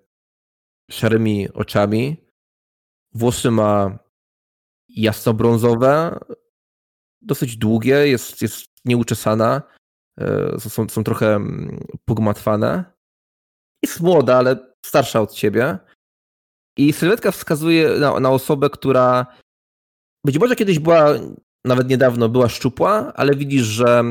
szarymi 0.92 1.54
oczami. 1.54 2.18
Włosy 3.14 3.52
ma 3.52 4.00
jasnobrązowe, 4.90 6.20
dosyć 7.22 7.58
długie, 7.58 8.08
jest, 8.08 8.42
jest 8.42 8.68
nieuczesana, 8.86 9.62
są, 10.60 10.90
są 10.90 11.04
trochę 11.04 11.36
mm, 11.36 11.80
pogmatwane. 12.06 12.84
Jest 13.84 14.00
młoda, 14.02 14.38
ale 14.38 14.74
starsza 14.86 15.22
od 15.22 15.34
ciebie. 15.34 15.78
I 16.78 16.94
sylwetka 16.94 17.32
wskazuje 17.32 17.90
na, 17.90 18.20
na 18.20 18.30
osobę, 18.30 18.70
która 18.70 19.26
być 20.26 20.40
może 20.40 20.56
kiedyś 20.56 20.80
była, 20.80 21.06
nawet 21.66 21.90
niedawno 21.90 22.30
była 22.30 22.50
szczupła, 22.50 23.14
ale 23.16 23.36
widzisz, 23.36 23.64
że 23.64 24.04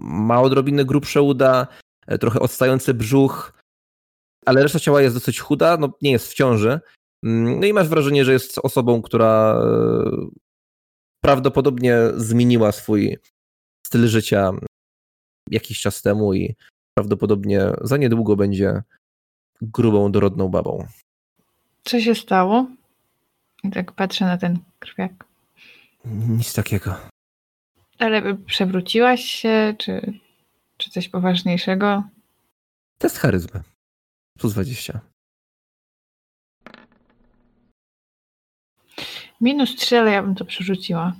ma 0.00 0.40
odrobinę 0.40 0.84
grubsze 0.84 1.22
uda, 1.22 1.66
e, 2.06 2.18
trochę 2.18 2.40
odstający 2.40 2.94
brzuch, 2.94 3.52
ale 4.46 4.62
reszta 4.62 4.80
ciała 4.80 5.02
jest 5.02 5.16
dosyć 5.16 5.40
chuda, 5.40 5.76
no 5.76 5.92
nie 6.02 6.12
jest 6.12 6.28
w 6.28 6.34
ciąży. 6.34 6.80
Mm, 7.24 7.60
No 7.60 7.66
i 7.66 7.72
masz 7.72 7.88
wrażenie, 7.88 8.24
że 8.24 8.32
jest 8.32 8.58
osobą, 8.58 9.02
która 9.02 9.60
e, 9.62 10.10
prawdopodobnie 11.22 11.98
zmieniła 12.16 12.72
swój 12.72 13.18
styl 13.86 14.08
życia 14.08 14.52
jakiś 15.50 15.80
czas 15.80 16.02
temu 16.02 16.34
i 16.34 16.54
prawdopodobnie 16.94 17.60
za 17.80 17.96
niedługo 17.96 18.36
będzie 18.36 18.82
grubą, 19.62 20.12
dorodną 20.12 20.48
babą. 20.48 20.86
Co 21.84 22.00
się 22.00 22.14
stało? 22.14 22.66
Tak 23.72 23.92
patrzę 23.92 24.24
na 24.24 24.38
ten 24.38 24.58
krwiak. 24.78 25.24
Nic 26.04 26.54
takiego. 26.54 26.96
Ale 27.98 28.34
przewróciłaś 28.34 29.24
się, 29.24 29.74
czy, 29.78 30.12
czy 30.76 30.90
coś 30.90 31.08
poważniejszego? 31.08 32.02
Test 32.98 33.18
charyzmy. 33.18 33.62
Plus 34.38 34.52
20. 34.52 35.00
Minus 39.40 39.76
3, 39.76 39.98
ale 39.98 40.12
ja 40.12 40.22
bym 40.22 40.34
to 40.34 40.44
przerzuciła. 40.44 41.16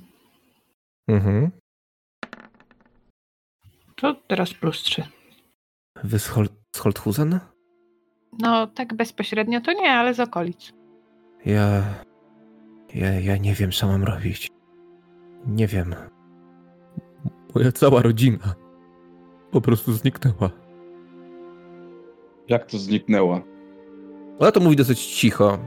Mhm. 1.07 1.51
To 4.01 4.15
teraz 4.27 4.53
plus 4.53 4.81
3. 4.81 5.03
Wy 6.03 6.19
z, 6.19 6.27
Hol- 6.29 6.49
z 6.75 6.79
Holthusen? 6.79 7.39
No, 8.39 8.67
tak 8.67 8.93
bezpośrednio 8.93 9.61
to 9.61 9.73
nie, 9.73 9.91
ale 9.91 10.13
z 10.13 10.19
okolic. 10.19 10.73
Ja... 11.45 11.83
ja... 12.95 13.19
Ja 13.19 13.37
nie 13.37 13.53
wiem, 13.53 13.71
co 13.71 13.87
mam 13.87 14.03
robić. 14.03 14.47
Nie 15.47 15.67
wiem. 15.67 15.95
Moja 17.55 17.71
cała 17.71 18.01
rodzina 18.01 18.55
po 19.51 19.61
prostu 19.61 19.93
zniknęła. 19.93 20.49
Jak 22.47 22.65
to 22.65 22.77
zniknęła? 22.77 23.41
Ona 24.39 24.51
to 24.51 24.59
mówi 24.59 24.75
dosyć 24.75 25.05
cicho. 25.05 25.57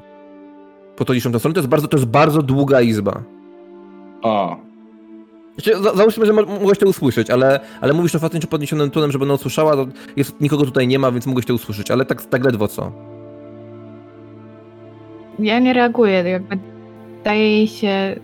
Podchodzisz 0.96 1.24
tą 1.24 1.38
stronę, 1.38 1.54
to 1.54 1.60
jest 1.60 1.68
bardzo, 1.68 1.88
to 1.88 1.96
jest 1.96 2.08
bardzo 2.10 2.42
długa 2.42 2.80
izba. 2.80 3.22
A, 4.22 4.56
Znaczy, 5.54 5.82
za, 5.82 5.94
załóżmy, 5.94 6.26
że 6.26 6.32
mo- 6.32 6.42
mogłeś 6.46 6.78
to 6.78 6.86
usłyszeć, 6.86 7.30
ale, 7.30 7.60
ale 7.80 7.92
mówisz 7.92 8.12
to 8.12 8.18
faktycznie 8.18 8.48
podniesionym 8.48 8.90
tonem, 8.90 9.12
żeby 9.12 9.24
ona 9.24 9.34
usłyszała, 9.34 9.76
to 9.76 9.86
jest, 10.16 10.40
nikogo 10.40 10.64
tutaj 10.64 10.88
nie 10.88 10.98
ma, 10.98 11.12
więc 11.12 11.26
mogłeś 11.26 11.46
to 11.46 11.54
usłyszeć, 11.54 11.90
ale 11.90 12.04
tak, 12.04 12.24
tak 12.24 12.44
ledwo 12.44 12.68
co. 12.68 12.92
Ja 15.38 15.58
nie 15.58 15.72
reaguję, 15.72 16.12
jakby 16.22 16.58
daje 17.24 17.56
jej 17.56 17.68
się 17.68 18.16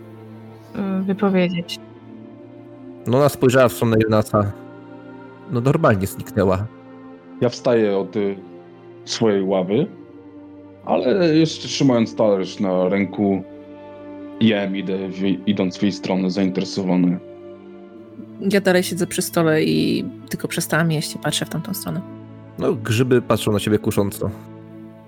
y, 0.75 1.03
wypowiedzieć. 1.03 1.79
No 3.07 3.17
ona 3.17 3.29
spojrzała 3.29 3.67
w 3.69 3.73
stronę 3.73 3.97
Jonasa. 4.03 4.51
No 5.51 5.61
normalnie 5.61 6.07
zniknęła. 6.07 6.65
ja 7.41 7.49
wstaję 7.49 7.97
od 7.97 8.15
y, 8.15 8.35
swojej 9.05 9.43
ławy, 9.43 9.87
ale 10.85 11.35
jeszcze 11.35 11.67
trzymając 11.67 12.15
talerz 12.15 12.59
na 12.59 12.89
ręku, 12.89 13.43
jem, 14.39 14.75
idę, 14.77 15.09
w, 15.09 15.23
idąc 15.47 15.77
w 15.77 15.83
jej 15.83 15.91
stronę, 15.91 16.31
zainteresowany. 16.31 17.19
Ja 18.51 18.61
dalej 18.61 18.83
siedzę 18.83 19.07
przy 19.07 19.21
stole 19.21 19.63
i 19.63 20.05
tylko 20.29 20.47
przestałam 20.47 20.91
jeść 20.91 21.15
i 21.15 21.19
patrzę 21.19 21.45
w 21.45 21.49
tamtą 21.49 21.73
stronę. 21.73 22.01
No 22.59 22.73
grzyby 22.73 23.21
patrzą 23.21 23.51
na 23.51 23.59
ciebie 23.59 23.79
kusząco. 23.79 24.29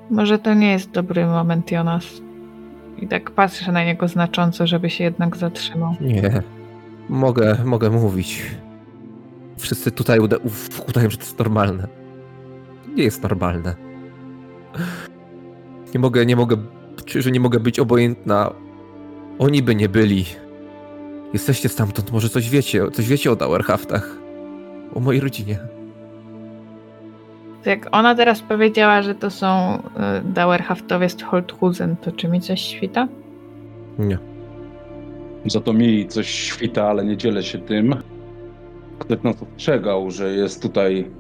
Może 0.10 0.40
to 0.40 0.54
nie 0.54 0.72
jest 0.72 0.92
dobry 0.92 1.26
moment, 1.26 1.72
Jonas. 1.72 2.22
I 3.00 3.08
tak 3.08 3.32
patrzę 3.32 3.72
na 3.72 3.84
niego 3.84 4.08
znacząco, 4.08 4.68
żeby 4.68 4.90
się 4.90 5.04
jednak 5.04 5.38
zatrzymał. 5.38 5.96
Nie. 6.02 6.42
Mogę, 7.10 7.58
mogę 7.66 7.90
mówić. 7.90 8.42
Wszyscy 9.58 9.92
tutaj 9.92 10.20
uda- 10.20 10.38
uf, 10.44 10.90
udają, 10.90 11.10
że 11.10 11.18
to 11.18 11.24
jest 11.24 11.40
normalne. 11.40 11.88
Nie 12.96 13.04
jest 13.04 13.24
normalne. 13.24 13.76
Nie 15.94 16.00
mogę, 16.00 16.26
nie 16.26 16.36
mogę, 16.36 16.58
że 17.16 17.32
nie 17.32 17.40
mogę 17.40 17.60
być 17.60 17.80
obojętna. 17.80 18.52
Oni 19.42 19.64
by 19.64 19.76
nie 19.76 19.90
byli. 19.90 20.26
Jesteście 21.34 21.70
stamtąd, 21.70 22.12
może 22.12 22.30
coś 22.30 22.50
wiecie, 22.50 22.92
coś 22.92 23.08
wiecie 23.08 23.32
o 23.32 23.36
Dauerhaftach. 23.36 24.18
O 24.96 25.00
mojej 25.00 25.22
rodzinie. 25.22 25.60
Jak 27.66 27.88
ona 27.92 28.16
teraz 28.16 28.42
powiedziała, 28.42 29.02
że 29.02 29.16
to 29.16 29.30
są 29.30 29.78
y, 29.78 30.34
Dauerhaftowie 30.34 31.10
z 31.10 31.22
Holthusen, 31.24 31.96
to 31.96 32.12
czy 32.12 32.28
mi 32.28 32.42
coś 32.42 32.62
świta? 32.62 33.08
Nie. 34.00 34.18
Za 35.46 35.62
to 35.62 35.74
mi 35.74 36.08
coś 36.08 36.30
świta, 36.30 36.88
ale 36.88 37.06
nie 37.06 37.18
dzielę 37.18 37.44
się 37.44 37.60
tym. 37.60 37.96
Ktoś 39.00 39.24
nas 39.24 39.36
ostrzegał, 39.44 40.12
że 40.12 40.32
jest 40.34 40.62
tutaj 40.62 41.12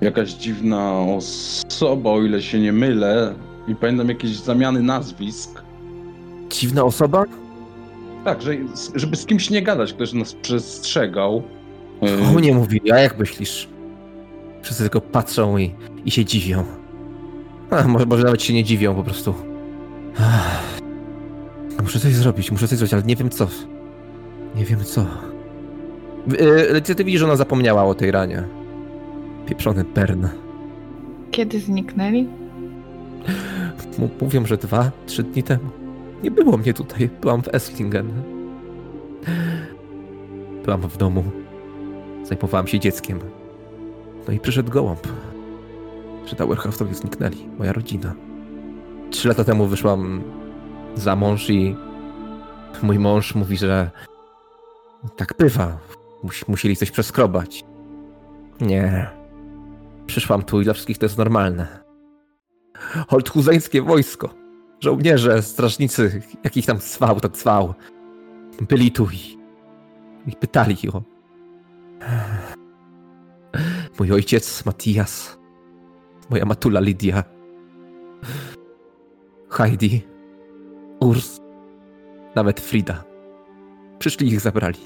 jakaś 0.00 0.32
dziwna 0.32 1.00
osoba, 1.00 2.10
o 2.10 2.22
ile 2.22 2.42
się 2.42 2.60
nie 2.60 2.72
mylę. 2.72 3.34
I 3.68 3.74
pamiętam 3.74 4.08
jakieś 4.08 4.36
zamiany 4.36 4.82
nazwisk. 4.82 5.63
Dziwna 6.60 6.84
osoba? 6.84 7.24
Tak, 8.24 8.42
że, 8.42 8.50
żeby 8.94 9.16
z 9.16 9.26
kimś 9.26 9.50
nie 9.50 9.62
gadać, 9.62 9.92
ktoś 9.92 10.12
nas 10.12 10.32
przestrzegał. 10.34 11.42
O 12.30 12.32
mnie 12.32 12.54
mówili, 12.54 12.92
a 12.92 12.98
jak 12.98 13.18
myślisz? 13.18 13.68
Wszyscy 14.62 14.82
tylko 14.82 15.00
patrzą 15.00 15.58
i, 15.58 15.74
i 16.04 16.10
się 16.10 16.24
dziwią. 16.24 16.64
A, 17.70 17.88
może, 17.88 18.06
może 18.06 18.24
nawet 18.24 18.42
się 18.42 18.54
nie 18.54 18.64
dziwią 18.64 18.94
po 18.94 19.02
prostu. 19.04 19.34
Muszę 21.82 22.00
coś 22.00 22.14
zrobić, 22.14 22.50
muszę 22.50 22.68
coś 22.68 22.78
zrobić, 22.78 22.94
ale 22.94 23.02
nie 23.02 23.16
wiem 23.16 23.30
co. 23.30 23.48
Nie 24.56 24.64
wiem 24.64 24.84
co. 24.84 25.06
Yy, 26.72 26.80
ty, 26.82 27.04
widzisz, 27.04 27.20
że 27.20 27.26
ona 27.26 27.36
zapomniała 27.36 27.84
o 27.84 27.94
tej 27.94 28.10
ranie. 28.10 28.44
Pieprzony 29.46 29.84
Bern. 29.84 30.26
Kiedy 31.30 31.60
zniknęli? 31.60 32.28
M- 33.98 34.08
mówią, 34.20 34.46
że 34.46 34.56
dwa, 34.56 34.90
trzy 35.06 35.22
dni 35.22 35.42
temu. 35.42 35.83
Nie 36.22 36.30
było 36.30 36.56
mnie 36.56 36.74
tutaj, 36.74 37.10
byłam 37.20 37.42
w 37.42 37.48
Esslingen. 37.54 38.22
Byłam 40.64 40.80
w 40.80 40.96
domu. 40.96 41.24
Zajmowałam 42.22 42.66
się 42.66 42.80
dzieckiem. 42.80 43.18
No 44.28 44.34
i 44.34 44.40
przyszedł 44.40 44.70
gołąb. 44.72 45.08
Że 46.26 46.36
Dauerhaftowie 46.36 46.94
zniknęli, 46.94 47.48
moja 47.58 47.72
rodzina. 47.72 48.14
Trzy 49.10 49.28
lata 49.28 49.44
temu 49.44 49.66
wyszłam 49.66 50.22
za 50.94 51.16
mąż 51.16 51.50
i 51.50 51.76
mój 52.82 52.98
mąż 52.98 53.34
mówi, 53.34 53.56
że 53.56 53.90
tak 55.16 55.34
bywa. 55.38 55.78
Mus- 56.24 56.48
musieli 56.48 56.76
coś 56.76 56.90
przeskrobać. 56.90 57.64
Nie. 58.60 59.10
Przyszłam 60.06 60.42
tu 60.42 60.60
i 60.60 60.64
dla 60.64 60.72
wszystkich 60.74 60.98
to 60.98 61.04
jest 61.06 61.18
normalne. 61.18 61.66
Holthuzeńskie 63.08 63.82
wojsko. 63.82 64.43
Żołnierze, 64.84 65.42
strażnicy, 65.42 66.22
jakich 66.44 66.66
tam 66.66 66.78
cwał, 66.78 67.20
to 67.20 67.28
cwał. 67.28 67.74
Byli 68.68 68.92
tu 68.92 69.08
i, 69.12 69.38
i 70.30 70.36
pytali 70.36 70.76
o... 70.92 71.02
Mój 73.98 74.12
ojciec 74.12 74.64
Matias, 74.64 75.38
moja 76.30 76.44
matula 76.44 76.80
Lidia, 76.80 77.24
Heidi, 79.50 80.02
Urs, 81.00 81.40
nawet 82.34 82.60
Frida. 82.60 83.04
Przyszli 83.98 84.28
ich 84.28 84.40
zabrali. 84.40 84.80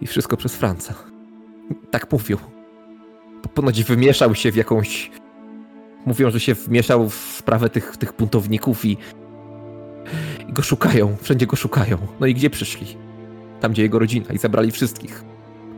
I 0.00 0.06
wszystko 0.06 0.36
przez 0.36 0.56
Franca. 0.56 0.94
Tak 1.90 2.12
mówią. 2.12 2.36
Ponoć 3.54 3.84
wymieszał 3.84 4.34
się 4.34 4.52
w 4.52 4.56
jakąś 4.56 5.10
Mówią, 6.06 6.30
że 6.30 6.40
się 6.40 6.54
wmieszał 6.54 7.08
w 7.08 7.14
sprawę 7.14 7.70
tych, 7.70 7.96
tych 7.96 8.12
buntowników 8.18 8.84
i, 8.84 8.96
i 10.48 10.52
go 10.52 10.62
szukają, 10.62 11.16
wszędzie 11.20 11.46
go 11.46 11.56
szukają. 11.56 11.98
No 12.20 12.26
i 12.26 12.34
gdzie 12.34 12.50
przyszli? 12.50 12.86
Tam, 13.60 13.72
gdzie 13.72 13.82
jego 13.82 13.98
rodzina 13.98 14.32
i 14.32 14.38
zabrali 14.38 14.70
wszystkich. 14.70 15.24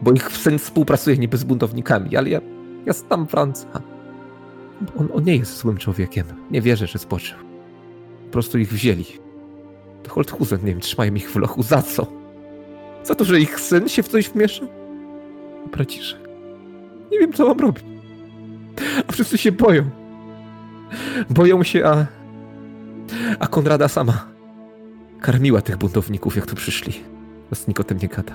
Bo 0.02 0.12
ich 0.12 0.36
syn 0.36 0.58
współpracuje 0.58 1.16
niby 1.16 1.36
z 1.36 1.44
buntownikami, 1.44 2.16
ale 2.16 2.30
ja, 2.30 2.40
ja 2.86 2.92
znam 2.92 3.26
Franca. 3.26 3.82
On, 4.98 5.08
on 5.14 5.24
nie 5.24 5.36
jest 5.36 5.56
złym 5.56 5.76
człowiekiem. 5.76 6.26
Nie 6.50 6.62
wierzę, 6.62 6.86
że 6.86 6.98
spoczył. 6.98 7.38
Po 8.26 8.32
prostu 8.32 8.58
ich 8.58 8.72
wzięli. 8.72 9.04
To 10.02 10.10
Holthusen, 10.10 10.60
nie 10.60 10.66
wiem, 10.66 10.80
trzymają 10.80 11.14
ich 11.14 11.30
w 11.30 11.36
lochu. 11.36 11.62
Za 11.62 11.82
co? 11.82 12.06
Za 13.04 13.14
to, 13.14 13.24
że 13.24 13.40
ich 13.40 13.60
syn 13.60 13.88
się 13.88 14.02
w 14.02 14.08
coś 14.08 14.28
wmieszał? 14.28 14.68
Braciszek. 15.72 16.20
Nie 17.12 17.18
wiem, 17.18 17.32
co 17.32 17.48
mam 17.48 17.60
robić. 17.60 17.84
A 19.08 19.12
wszyscy 19.12 19.38
się 19.38 19.52
boją. 19.52 20.01
Boją 21.30 21.62
się, 21.62 21.84
a... 21.84 22.06
A 23.38 23.46
Konrada 23.46 23.88
sama 23.88 24.32
karmiła 25.22 25.60
tych 25.60 25.76
buntowników, 25.76 26.36
jak 26.36 26.46
tu 26.46 26.56
przyszli. 26.56 26.92
Was 27.50 27.68
nikt 27.68 27.80
o 27.80 27.84
tym 27.84 27.98
nie 28.02 28.08
gada. 28.08 28.32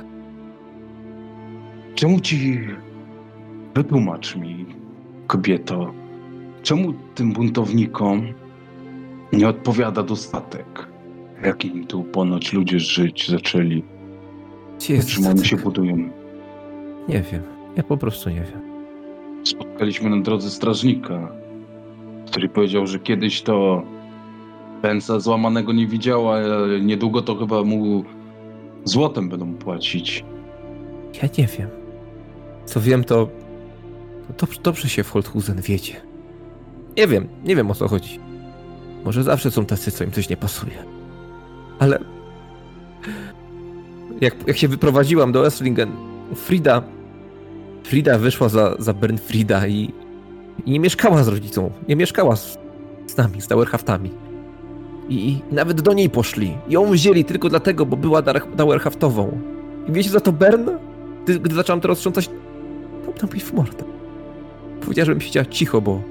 Czemu 1.96 2.20
ci... 2.20 2.60
Wytłumacz 3.76 4.36
mi, 4.36 4.66
kobieto, 5.28 5.94
czemu 6.62 6.94
tym 7.16 7.34
buntownikom 7.34 8.28
nie 9.34 9.48
odpowiada 9.48 10.04
dostatek? 10.04 10.88
Jakim 11.44 11.88
tu 11.88 12.04
ponoć 12.04 12.54
ludzie 12.54 12.80
żyć 12.80 13.30
zaczęli? 13.30 13.84
Gdzie 14.78 14.94
jest 14.94 15.10
się 15.44 15.58
budują? 15.58 15.98
Nie 17.10 17.22
wiem. 17.32 17.44
Ja 17.76 17.84
po 17.84 17.98
prostu 17.98 18.30
nie 18.30 18.42
wiem. 18.42 18.62
Spotkaliśmy 19.44 20.10
na 20.10 20.22
drodze 20.22 20.50
strażnika, 20.50 21.32
który 22.32 22.50
powiedział, 22.50 22.88
że 22.88 23.00
kiedyś 23.00 23.42
to 23.42 23.84
pensa 24.82 25.20
złamanego 25.20 25.74
nie 25.74 25.88
widziała, 25.88 26.36
a 26.36 26.42
niedługo 26.82 27.22
to 27.22 27.36
chyba 27.36 27.64
mu 27.64 28.04
złotem 28.84 29.30
będą 29.30 29.54
płacić. 29.54 30.26
Ja 31.24 31.30
nie 31.38 31.48
wiem. 31.48 31.70
Co 32.66 32.82
wiem, 32.82 33.04
to... 33.04 33.28
to 34.28 34.34
dobrze, 34.46 34.60
dobrze 34.64 34.90
się 34.90 35.04
w 35.04 35.12
Holthusen 35.12 35.62
wiedzie. 35.62 35.94
Nie 36.98 37.08
wiem, 37.08 37.28
nie 37.44 37.56
wiem 37.56 37.72
o 37.72 37.76
co 37.76 37.88
chodzi. 37.88 38.20
Może 39.06 39.24
zawsze 39.24 39.52
są 39.52 39.66
tacy, 39.66 39.92
co 39.92 40.04
im 40.04 40.12
coś 40.12 40.30
nie 40.30 40.38
pasuje. 40.38 40.84
Ale... 41.80 42.00
Jak, 44.22 44.48
jak 44.48 44.58
się 44.58 44.68
wyprowadziłam 44.68 45.32
do 45.32 45.48
Esslingen, 45.48 45.92
Frida... 46.36 46.84
Frida 47.84 48.20
wyszła 48.20 48.50
za, 48.50 48.76
za 48.80 48.94
Bernfrida 48.94 49.68
i, 49.68 49.94
i 50.66 50.72
nie 50.72 50.80
mieszkała 50.80 51.24
z 51.24 51.28
rodzicą. 51.28 51.72
Nie 51.88 51.96
mieszkała 51.96 52.36
z, 52.36 52.58
z 53.08 53.18
nami, 53.18 53.42
z 53.42 53.48
Dauerhaftami. 53.48 54.12
I, 55.10 55.40
nawet 55.52 55.82
do 55.82 55.94
niej 55.94 56.10
poszli. 56.10 56.58
Ją 56.70 56.92
wzięli 56.92 57.26
tylko 57.26 57.50
dlatego, 57.50 57.86
bo 57.86 57.98
była 57.98 58.22
Dauerhaftową. 58.56 59.40
I 59.90 59.92
wiecie 59.92 60.10
za 60.10 60.20
to 60.20 60.32
Bern? 60.32 60.70
Gdy, 61.24 61.40
gdy 61.40 61.56
zacząłem 61.56 61.82
to 61.82 61.88
roztrząsać, 61.88 62.30
tam 63.06 63.14
tam 63.14 63.40
w 63.40 63.54
mordę. 63.54 63.84
Powiedziała, 64.82 65.06
żebym 65.06 65.22
siedziała 65.22 65.46
cicho, 65.46 65.82
bo, 65.82 66.02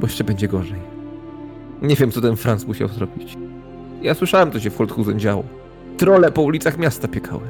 bo 0.00 0.06
jeszcze 0.06 0.24
będzie 0.24 0.48
gorzej. 0.48 0.80
Nie 1.82 1.96
wiem, 1.96 2.10
co 2.10 2.20
ten 2.20 2.36
Franz 2.36 2.66
musiał 2.66 2.88
zrobić. 2.88 3.36
Ja 4.02 4.14
słyszałem, 4.14 4.52
co 4.52 4.60
się 4.60 4.70
w 4.70 4.76
Holthusen 4.76 5.20
działo. 5.20 5.44
Trole 5.96 6.32
po 6.32 6.42
ulicach 6.42 6.78
miasta 6.78 7.08
piekały. 7.08 7.48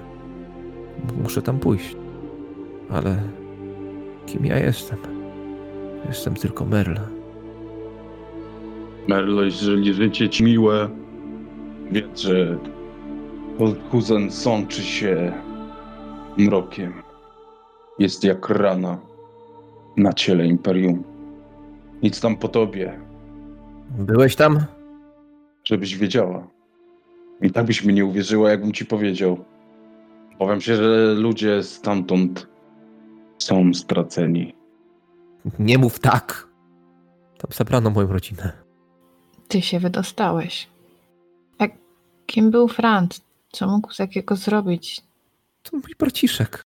Muszę 1.23 1.43
tam 1.43 1.59
pójść. 1.59 1.97
Ale 2.91 3.23
kim 4.27 4.47
ja 4.47 4.59
jestem? 4.59 5.16
Jestem 6.09 6.35
tylko 6.35 6.65
Merle. 6.65 7.01
Merlo, 9.09 9.43
jeżeli 9.43 9.95
życie 9.95 10.29
ci 10.29 10.45
miłe, 10.45 10.89
wiedz, 11.91 12.21
że 12.21 12.59
Holthusen 13.59 14.31
sączy 14.31 14.83
się 14.83 15.33
mrokiem. 16.37 16.93
Jest 17.99 18.25
jak 18.25 18.49
rana 18.49 18.99
na 19.97 20.13
ciele 20.13 20.47
Imperium. 20.47 21.03
Nic 22.03 22.21
tam 22.21 22.37
po 22.37 22.49
tobie, 22.49 23.01
Byłeś 23.99 24.37
tam? 24.37 24.59
żebyś 25.65 25.97
wiedziała. 25.97 26.47
I 27.43 27.51
tak 27.51 27.67
byś 27.67 27.85
mi 27.85 27.95
nie 27.95 28.05
uwierzyła, 28.05 28.51
jakbym 28.51 28.73
ci 28.73 28.87
powiedział. 28.87 29.45
Powiem 30.39 30.61
się, 30.61 30.77
że 30.77 31.15
ludzie 31.15 31.63
stamtąd 31.63 32.49
są 33.39 33.75
straceni. 33.75 34.55
Nie 35.59 35.79
mów 35.79 35.99
tak. 35.99 36.49
Tam 37.39 37.51
zabrano 37.53 37.91
moją 37.91 38.07
rodzinę. 38.07 38.65
Ty 39.49 39.63
się 39.63 39.81
wydostałeś. 39.81 40.69
A 41.59 41.65
kim 42.27 42.51
był 42.51 42.69
Franz? 42.69 43.21
Co 43.53 43.67
mógł 43.67 43.95
takiego 43.95 44.37
zrobić? 44.37 45.03
To 45.63 45.77
mój 45.77 45.95
braciszek. 45.99 46.63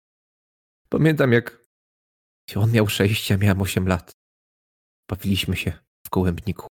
Pamiętam, 0.89 1.33
jak 1.33 1.65
on 2.57 2.73
miał 2.73 2.89
sześć, 2.89 3.31
ja 3.31 3.37
miałem 3.37 3.63
osiem 3.63 3.89
lat. 3.89 4.11
Bawiliśmy 5.11 5.57
się 5.57 5.73
w 6.07 6.11
gołębniku. 6.11 6.67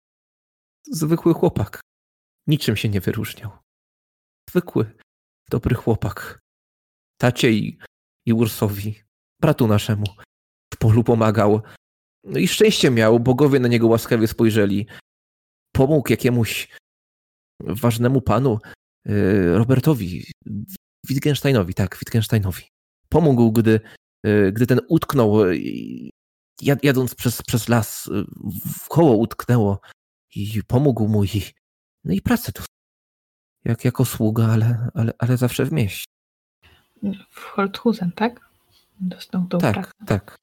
Zwykły 0.92 1.34
chłopak. 1.34 1.82
Niczym 2.48 2.76
się 2.76 2.90
nie 2.90 3.02
wyróżniał. 3.02 3.52
Zwykły, 4.50 4.98
dobry 5.50 5.76
chłopak. 5.76 6.40
Tacie 7.18 7.52
i, 7.52 7.78
i 8.26 8.34
Ursowi, 8.34 9.04
bratu 9.42 9.68
naszemu, 9.68 10.06
w 10.74 10.78
polu 10.78 11.04
pomagał. 11.04 11.62
No 12.24 12.40
i 12.40 12.48
szczęście 12.48 12.92
miał, 12.92 13.20
bogowie 13.20 13.60
na 13.60 13.68
niego 13.68 13.88
łaskawie 13.88 14.28
spojrzeli. 14.28 14.88
Pomógł 15.72 16.12
jakiemuś 16.12 16.68
ważnemu 17.60 18.22
panu, 18.22 18.60
yy, 19.06 19.58
Robertowi, 19.58 20.26
Wittgensteinowi, 21.08 21.74
tak, 21.74 21.98
Wittgensteinowi. 22.00 22.64
Pomógł, 23.10 23.52
gdy, 23.52 23.80
y, 24.26 24.52
gdy 24.52 24.68
ten 24.68 24.80
utknął, 24.90 25.46
y, 25.46 25.60
jad, 26.62 26.84
jadąc 26.84 27.16
przez, 27.16 27.42
przez 27.42 27.70
las, 27.70 28.08
y, 28.08 28.26
w 28.84 28.88
koło 28.90 29.16
utknęło 29.18 29.80
i 30.36 30.62
pomógł 30.68 31.08
mu 31.08 31.24
i, 31.24 31.42
no 32.04 32.14
i 32.14 32.22
pracę 32.22 32.52
tu. 32.52 32.64
Jak 33.66 33.86
jako 33.86 34.06
sługa, 34.06 34.48
ale, 34.48 34.90
ale, 34.94 35.14
ale 35.20 35.38
zawsze 35.38 35.66
w 35.66 35.72
mieście. 35.72 36.06
W 37.30 37.40
Holthusen, 37.40 38.12
tak? 38.12 38.50
Dostał 39.00 39.46
tą 39.50 39.58
Tak, 39.58 39.74
pracę. 39.74 39.92
tak. 40.08 40.36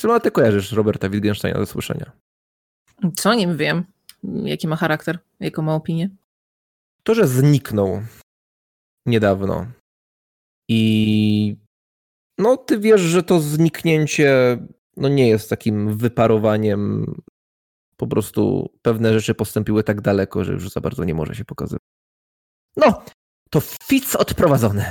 Chyba 0.00 0.20
ty 0.20 0.30
kojarzysz 0.30 0.72
Roberta 0.72 1.08
Wittgensteina 1.08 1.58
do 1.58 1.66
słyszenia. 1.66 2.12
Co 3.16 3.30
o 3.30 3.34
nim 3.34 3.56
wiem? 3.56 3.84
Jaki 4.22 4.68
ma 4.68 4.76
charakter? 4.76 5.18
Jaką 5.40 5.62
ma 5.62 5.74
opinię? 5.74 6.10
To, 7.02 7.14
że 7.14 7.28
zniknął 7.28 8.02
niedawno 9.06 9.66
i 10.68 11.56
no 12.38 12.56
ty 12.56 12.78
wiesz, 12.78 13.00
że 13.00 13.22
to 13.22 13.40
zniknięcie 13.40 14.58
no 14.96 15.08
nie 15.08 15.28
jest 15.28 15.50
takim 15.50 15.96
wyparowaniem. 15.96 17.14
Po 17.96 18.06
prostu 18.06 18.70
pewne 18.82 19.12
rzeczy 19.12 19.34
postąpiły 19.34 19.84
tak 19.84 20.00
daleko, 20.00 20.44
że 20.44 20.52
już 20.52 20.70
za 20.70 20.80
bardzo 20.80 21.04
nie 21.04 21.14
może 21.14 21.34
się 21.34 21.44
pokazywać. 21.44 21.82
No, 22.76 23.04
to 23.50 23.60
Fitz 23.60 24.16
odprowadzony. 24.16 24.84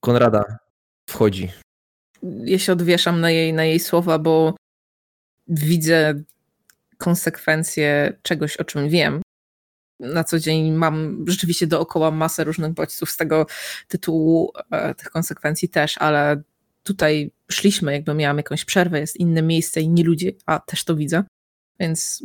Konrada 0.00 0.58
wchodzi. 1.10 1.52
Ja 2.44 2.58
się 2.58 2.72
odwieszam 2.72 3.20
na 3.20 3.30
jej, 3.30 3.52
na 3.52 3.64
jej 3.64 3.80
słowa, 3.80 4.18
bo 4.18 4.54
widzę 5.48 6.22
konsekwencje 6.98 8.18
czegoś, 8.22 8.56
o 8.56 8.64
czym 8.64 8.88
wiem. 8.88 9.22
Na 10.00 10.24
co 10.24 10.38
dzień 10.38 10.72
mam 10.72 11.24
rzeczywiście 11.28 11.66
dookoła 11.66 12.10
masę 12.10 12.44
różnych 12.44 12.72
bodźców 12.72 13.10
z 13.10 13.16
tego 13.16 13.46
tytułu, 13.88 14.52
e, 14.70 14.94
tych 14.94 15.10
konsekwencji 15.10 15.68
też, 15.68 15.98
ale 15.98 16.42
tutaj 16.82 17.30
szliśmy, 17.50 17.92
jakby 17.92 18.14
miałam 18.14 18.36
jakąś 18.36 18.64
przerwę, 18.64 19.00
jest 19.00 19.16
inne 19.16 19.42
miejsce, 19.42 19.80
inni 19.80 20.02
ludzie, 20.02 20.32
a 20.46 20.58
też 20.58 20.84
to 20.84 20.96
widzę. 20.96 21.24
Więc 21.80 22.24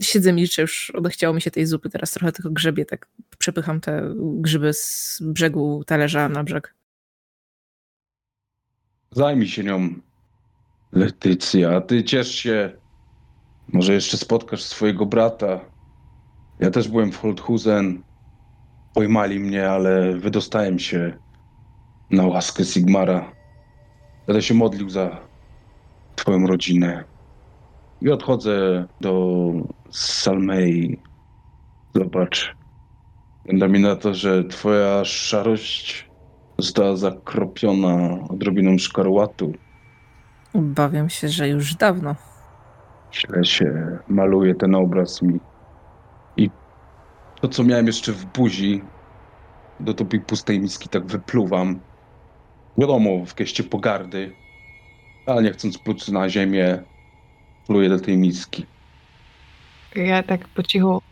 siedzę 0.00 0.32
milczę, 0.32 0.62
już 0.62 0.90
odechciało 0.90 1.34
mi 1.34 1.42
się 1.42 1.50
tej 1.50 1.66
zupy, 1.66 1.90
teraz 1.90 2.10
trochę 2.10 2.32
tylko 2.32 2.50
grzebię, 2.50 2.84
tak 2.84 3.08
przepycham 3.38 3.80
te 3.80 4.14
grzyby 4.16 4.72
z 4.72 5.18
brzegu 5.22 5.84
talerza 5.86 6.28
na 6.28 6.44
brzeg. 6.44 6.74
Zajmij 9.14 9.48
się 9.48 9.64
nią, 9.64 9.88
Letycja. 10.92 11.76
A 11.76 11.80
ty 11.80 12.04
ciesz 12.04 12.34
się. 12.34 12.72
Może 13.72 13.94
jeszcze 13.94 14.16
spotkasz 14.16 14.62
swojego 14.62 15.06
brata. 15.06 15.60
Ja 16.60 16.70
też 16.70 16.88
byłem 16.88 17.12
w 17.12 17.18
Holthusen. 17.18 18.02
Pojmali 18.94 19.40
mnie, 19.40 19.70
ale 19.70 20.16
wydostałem 20.16 20.78
się 20.78 21.18
na 22.10 22.26
łaskę 22.26 22.64
Sigmara. 22.64 23.32
Będę 24.26 24.42
się 24.42 24.54
modlił 24.54 24.90
za 24.90 25.20
twoją 26.16 26.46
rodzinę. 26.46 27.04
I 28.00 28.10
odchodzę 28.10 28.86
do 29.00 29.52
Salmei. 29.90 31.00
Zobacz. 31.94 32.56
Wygląda 33.42 33.68
mi 33.68 33.80
na 33.80 33.96
to, 33.96 34.14
że 34.14 34.44
twoja 34.44 35.04
szarość 35.04 36.09
została 36.60 36.96
zakropiona 36.96 38.18
odrobiną 38.28 38.78
szkarłatu. 38.78 39.52
Obawiam 40.54 41.10
się, 41.10 41.28
że 41.28 41.48
już 41.48 41.74
dawno. 41.74 42.16
Źle 43.12 43.44
się 43.44 43.98
maluje 44.08 44.54
ten 44.54 44.74
obraz 44.74 45.22
mi. 45.22 45.40
I 46.36 46.50
to, 47.40 47.48
co 47.48 47.64
miałem 47.64 47.86
jeszcze 47.86 48.12
w 48.12 48.24
buzi, 48.24 48.82
do 49.80 49.94
tej 49.94 50.20
pustej 50.20 50.60
miski 50.60 50.88
tak 50.88 51.06
wypluwam. 51.06 51.80
Wiadomo, 52.78 53.24
w 53.26 53.34
geście 53.34 53.64
pogardy, 53.64 54.32
ale 55.26 55.42
nie 55.42 55.52
chcąc 55.52 55.78
pluć 55.78 56.08
na 56.08 56.28
ziemię, 56.28 56.82
Pluję 57.70 57.88
do 57.88 58.00
tej 58.00 58.18
miski. 58.18 58.66
Ja 59.96 60.22
tak 60.22 60.48
po 60.48 60.62
cichu, 60.62 61.02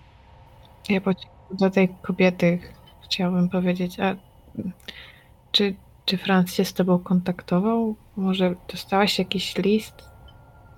ja 0.89 1.01
po 1.01 1.15
cichu 1.15 1.35
do 1.51 1.70
tej 1.70 1.89
kobiety 2.03 2.59
chciałabym 3.05 3.49
powiedzieć, 3.49 4.01
a 4.01 4.16
czy, 5.53 5.77
czy 6.05 6.19
Franz 6.19 6.55
się 6.55 6.65
z 6.65 6.75
tobą 6.75 6.99
kontaktował? 6.99 7.97
Może 8.16 8.55
dostałaś 8.69 9.19
jakiś 9.19 9.57
list 9.57 10.11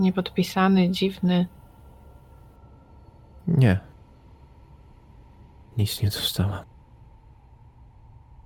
niepodpisany, 0.00 0.90
dziwny? 0.90 1.46
Nie. 3.46 3.80
Nic 5.76 6.02
nie 6.02 6.10
dostałam. 6.10 6.64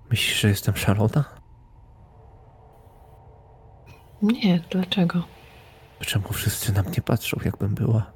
Myślisz, 0.09 0.41
że 0.41 0.47
jestem 0.47 0.75
szalona? 0.75 1.23
Nie, 4.21 4.59
dlaczego? 4.71 5.23
Czemu 5.99 6.29
wszyscy 6.33 6.73
na 6.73 6.81
mnie 6.81 7.01
patrzą, 7.05 7.37
jakbym 7.45 7.75
była? 7.75 8.11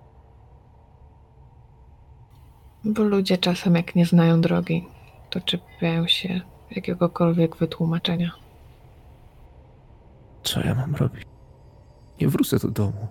Bo 2.84 3.04
ludzie 3.04 3.38
czasem 3.38 3.76
jak 3.76 3.96
nie 3.96 4.06
znają 4.06 4.42
drogi, 4.42 4.88
to 5.30 5.42
czepiają 5.42 6.08
się 6.08 6.42
jakiegokolwiek 6.72 7.56
wytłumaczenia. 7.56 8.32
Co 10.44 10.60
ja 10.60 10.76
mam 10.76 10.96
robić? 10.96 11.24
Nie 12.22 12.28
wrócę 12.28 12.60
do 12.60 12.72
domu. 12.72 13.08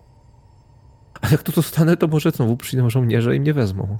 A 1.21 1.29
jak 1.29 1.43
tu 1.43 1.53
zostanę, 1.53 1.97
to 1.97 2.09
może 2.09 2.31
znowu 2.31 2.57
przyjdą 2.57 2.91
żołnierze 2.91 3.37
i 3.37 3.41
mnie 3.41 3.55
wezmą. 3.55 3.99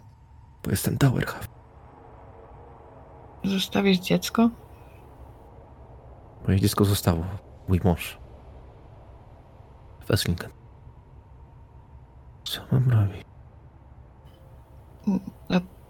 Bo 0.65 0.71
jestem 0.71 0.97
Dauerhaft. 0.97 1.51
Zostawisz 3.45 3.99
dziecko? 3.99 4.51
Moje 6.47 6.61
dziecko 6.61 6.85
zostało. 6.85 7.25
Mój 7.69 7.81
mąż. 7.85 8.19
W 10.07 10.11
Esslingen. 10.11 10.51
Co 12.45 12.61
mam 12.73 12.91
robić? 12.91 13.25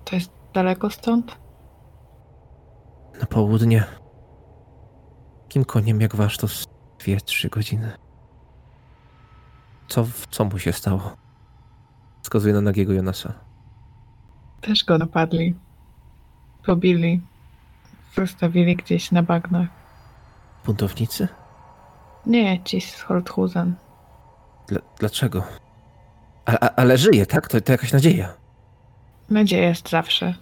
To 0.04 0.16
jest 0.16 0.30
daleko 0.54 0.90
stąd? 0.90 1.38
Na 3.20 3.26
południe. 3.26 3.84
Kim 5.48 5.64
koniem 5.64 6.00
jak 6.00 6.16
wasz 6.16 6.36
to 6.36 6.46
dwie, 6.98 7.20
trzy 7.20 7.48
godziny. 7.48 7.92
Co, 9.88 10.06
co 10.30 10.44
mu 10.44 10.58
się 10.58 10.72
stało? 10.72 11.16
Wskazuje 12.22 12.54
na 12.54 12.60
nagiego 12.60 12.92
Jonasa. 12.92 13.32
Też 14.60 14.84
go 14.84 14.98
napadli. 14.98 15.54
Pobili. 16.66 17.20
Zostawili 18.16 18.76
gdzieś 18.76 19.12
na 19.12 19.22
bagnach. 19.22 19.68
Buntownicy? 20.64 21.28
Nie, 22.26 22.62
ci 22.64 22.80
z 22.80 23.00
Holthusen. 23.00 23.74
Dla, 24.68 24.80
dlaczego? 24.98 25.42
A, 26.46 26.52
a, 26.52 26.74
ale 26.76 26.98
żyje, 26.98 27.26
tak? 27.26 27.48
To, 27.48 27.60
to 27.60 27.72
jakaś 27.72 27.92
nadzieja. 27.92 28.34
Nadzieja 29.30 29.68
jest 29.68 29.88
zawsze. 29.88 30.34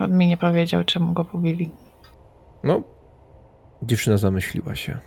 On 0.00 0.18
mi 0.18 0.26
nie 0.28 0.36
powiedział, 0.36 0.84
czemu 0.84 1.12
go 1.12 1.24
pobili. 1.24 1.70
No, 2.64 2.82
dziewczyna 3.82 4.16
zamyśliła 4.16 4.74
się. 4.74 4.98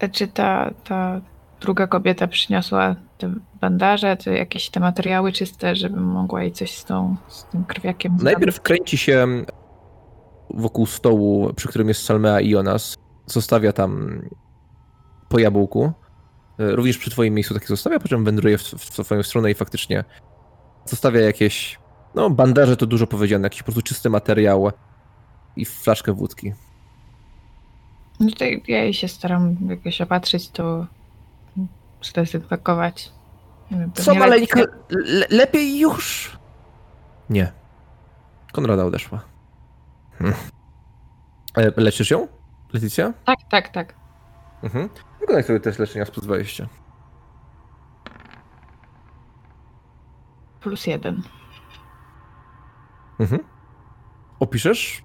E, 0.00 0.08
Czy 0.08 0.28
ta, 0.28 0.70
ta 0.84 1.20
druga 1.60 1.86
kobieta 1.86 2.26
przyniosła 2.26 2.96
te 3.18 3.32
bandaże, 3.60 4.16
te 4.16 4.38
jakieś 4.38 4.70
te 4.70 4.80
materiały 4.80 5.32
czyste, 5.32 5.76
żeby 5.76 6.00
mogła 6.00 6.42
jej 6.42 6.52
coś 6.52 6.78
z, 6.78 6.84
tą, 6.84 7.16
z 7.28 7.44
tym 7.44 7.64
krwiakiem 7.64 8.16
Najpierw 8.22 8.60
kręci 8.60 8.98
się 8.98 9.26
wokół 10.50 10.86
stołu, 10.86 11.52
przy 11.54 11.68
którym 11.68 11.88
jest 11.88 12.04
Salmea 12.04 12.40
i 12.40 12.50
Jonas. 12.50 12.96
Zostawia 13.26 13.72
tam 13.72 14.20
po 15.28 15.38
jabłku. 15.38 15.92
E, 16.58 16.76
Również 16.76 16.98
przy 16.98 17.10
twoim 17.10 17.34
miejscu 17.34 17.54
takie 17.54 17.66
zostawia, 17.66 17.98
po 18.00 18.08
czym 18.08 18.24
wędruje 18.24 18.58
w, 18.58 18.62
w 18.62 18.90
twoją 19.04 19.22
stronę 19.22 19.50
i 19.50 19.54
faktycznie 19.54 20.04
zostawia 20.84 21.20
jakieś, 21.20 21.78
no 22.16 22.30
bandaże 22.30 22.76
to 22.76 22.86
dużo 22.86 23.06
powiedziane, 23.06 23.46
jakiś 23.46 23.60
po 23.62 23.64
prostu 23.64 23.82
czysty 23.82 24.10
materiał 24.10 24.72
i 25.56 25.64
flaszkę 25.64 26.12
wódki. 26.12 26.52
No 28.20 28.30
to 28.38 28.44
ja 28.44 28.84
jej 28.84 28.94
się 28.94 29.08
staram 29.08 29.56
jakoś 29.68 30.00
opatrzyć, 30.00 30.50
to 30.50 30.86
zdezynfekować. 32.02 33.12
Co 33.94 34.14
maleńka, 34.14 34.60
lepiej- 34.60 34.68
le, 34.90 35.26
lepiej 35.30 35.78
już? 35.78 36.36
Nie. 37.30 37.52
Konrada 38.52 38.84
odeszła. 38.84 39.20
Hm. 40.18 40.32
E, 41.56 41.72
Leczysz 41.76 42.10
ją, 42.10 42.28
Leticja? 42.72 43.12
Tak, 43.24 43.38
tak, 43.50 43.68
tak. 43.68 43.94
Mhm. 44.62 44.88
Wykonaj 45.20 45.42
sobie 45.42 45.60
test 45.60 45.78
leczenia 45.78 46.04
z 46.04 46.10
plus 46.10 46.24
20. 46.24 46.66
Plus 50.60 50.86
jeden. 50.86 51.22
Mhm. 53.20 53.40
Opiszesz, 54.40 55.02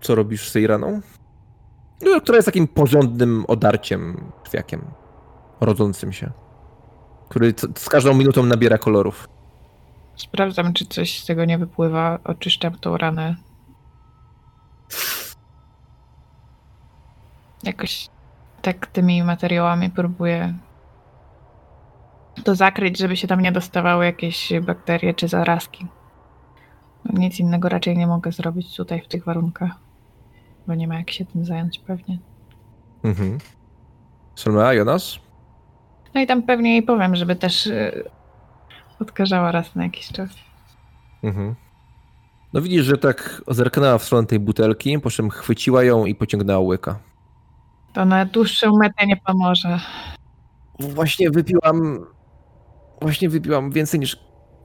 co 0.00 0.14
robisz 0.14 0.48
z 0.48 0.52
tej 0.52 0.66
raną? 0.66 1.00
No, 2.02 2.20
Która 2.20 2.36
jest 2.36 2.46
takim 2.46 2.68
porządnym 2.68 3.44
odarciem, 3.48 4.32
krwiakiem, 4.44 4.84
rodzącym 5.60 6.12
się, 6.12 6.30
który 7.28 7.54
z 7.78 7.88
każdą 7.88 8.14
minutą 8.14 8.42
nabiera 8.42 8.78
kolorów. 8.78 9.28
Sprawdzam, 10.16 10.72
czy 10.72 10.86
coś 10.86 11.20
z 11.20 11.26
tego 11.26 11.44
nie 11.44 11.58
wypływa. 11.58 12.18
Oczyszczam 12.24 12.78
tą 12.78 12.96
ranę. 12.96 13.36
Jakoś 17.62 18.08
tak 18.62 18.86
tymi 18.86 19.22
materiałami 19.22 19.90
próbuję 19.90 20.54
to 22.44 22.54
zakryć, 22.54 22.98
żeby 22.98 23.16
się 23.16 23.28
tam 23.28 23.40
nie 23.40 23.52
dostawały 23.52 24.04
jakieś 24.04 24.52
bakterie 24.62 25.14
czy 25.14 25.28
zarazki. 25.28 25.86
Nic 27.12 27.40
innego 27.40 27.68
raczej 27.68 27.96
nie 27.96 28.06
mogę 28.06 28.32
zrobić 28.32 28.76
tutaj 28.76 29.02
w 29.02 29.08
tych 29.08 29.24
warunkach, 29.24 29.72
bo 30.66 30.74
nie 30.74 30.88
ma 30.88 30.94
jak 30.94 31.10
się 31.10 31.24
tym 31.24 31.44
zająć 31.44 31.78
pewnie. 31.78 32.18
Mhm. 33.04 33.38
Selma, 34.36 34.72
Jonas? 34.72 35.18
No 36.14 36.20
i 36.20 36.26
tam 36.26 36.42
pewnie 36.42 36.72
jej 36.72 36.82
powiem, 36.82 37.16
żeby 37.16 37.36
też 37.36 37.66
yy, 37.66 38.04
odkażała 39.00 39.52
raz 39.52 39.74
na 39.74 39.82
jakiś 39.82 40.08
czas. 40.08 40.30
Mhm. 41.22 41.54
No 42.52 42.60
widzisz, 42.60 42.84
że 42.84 42.98
tak 42.98 43.42
zerknęła 43.48 43.98
w 43.98 44.04
stronę 44.04 44.26
tej 44.26 44.40
butelki, 44.40 44.98
po 44.98 45.10
czym 45.10 45.30
chwyciła 45.30 45.84
ją 45.84 46.04
i 46.04 46.14
pociągnęła 46.14 46.60
łyka. 46.60 46.98
To 47.92 48.04
na 48.04 48.24
dłuższą 48.24 48.72
metę 48.76 49.06
nie 49.06 49.16
pomoże. 49.16 49.80
Właśnie 50.80 51.30
wypiłam. 51.30 52.06
Właśnie 53.02 53.28
wypiłam 53.28 53.70
więcej 53.70 54.00
niż 54.00 54.18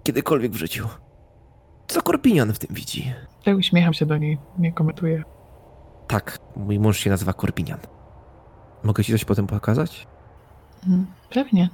kiedykolwiek 0.03 0.51
w 0.51 0.55
życiu. 0.55 0.87
Co 1.91 2.01
Korpinian 2.01 2.53
w 2.53 2.59
tym 2.59 2.75
widzi? 2.75 3.13
Ja 3.45 3.55
uśmiecham 3.55 3.93
się 3.93 4.05
do 4.05 4.17
niej, 4.17 4.37
nie 4.57 4.71
komentuję. 4.71 5.23
Tak, 6.07 6.37
mój 6.55 6.79
mąż 6.79 6.97
się 6.99 7.09
nazywa 7.09 7.33
Korpinian. 7.33 7.79
Mogę 8.83 9.03
ci 9.03 9.11
coś 9.11 9.25
potem 9.25 9.47
pokazać? 9.47 10.07
Mhm, 10.83 11.05
Pewnie. 11.29 11.69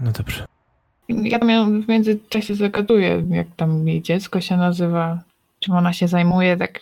No 0.00 0.12
dobrze. 0.12 0.44
Ja 1.08 1.38
tam 1.38 1.50
ją 1.50 1.82
w 1.82 1.88
międzyczasie 1.88 2.54
zagaduję, 2.54 3.24
jak 3.30 3.46
tam 3.56 3.88
jej 3.88 4.02
dziecko 4.02 4.40
się 4.40 4.56
nazywa, 4.56 5.22
czym 5.60 5.74
ona 5.74 5.92
się 5.92 6.08
zajmuje, 6.08 6.56
tak 6.56 6.80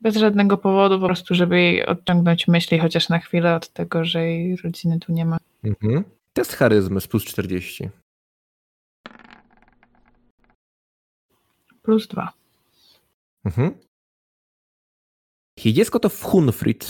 bez 0.00 0.16
żadnego 0.16 0.58
powodu, 0.58 1.00
po 1.00 1.06
prostu, 1.06 1.34
żeby 1.34 1.60
jej 1.60 1.86
odciągnąć 1.86 2.48
myśli 2.48 2.78
chociaż 2.78 3.08
na 3.08 3.18
chwilę 3.18 3.54
od 3.56 3.68
tego, 3.68 4.04
że 4.04 4.24
jej 4.26 4.56
rodziny 4.56 4.98
tu 4.98 5.12
nie 5.12 5.24
ma. 5.24 5.38
Mhm. 5.64 6.04
Test 6.32 6.52
charyzmy 6.52 7.00
z 7.00 7.06
plus 7.08 7.24
40. 7.24 7.88
Plus 11.82 12.08
dwa. 12.08 12.32
Mhm. 13.44 13.78
Jej 15.64 15.86
to 15.86 16.08
Hunfrid. 16.22 16.88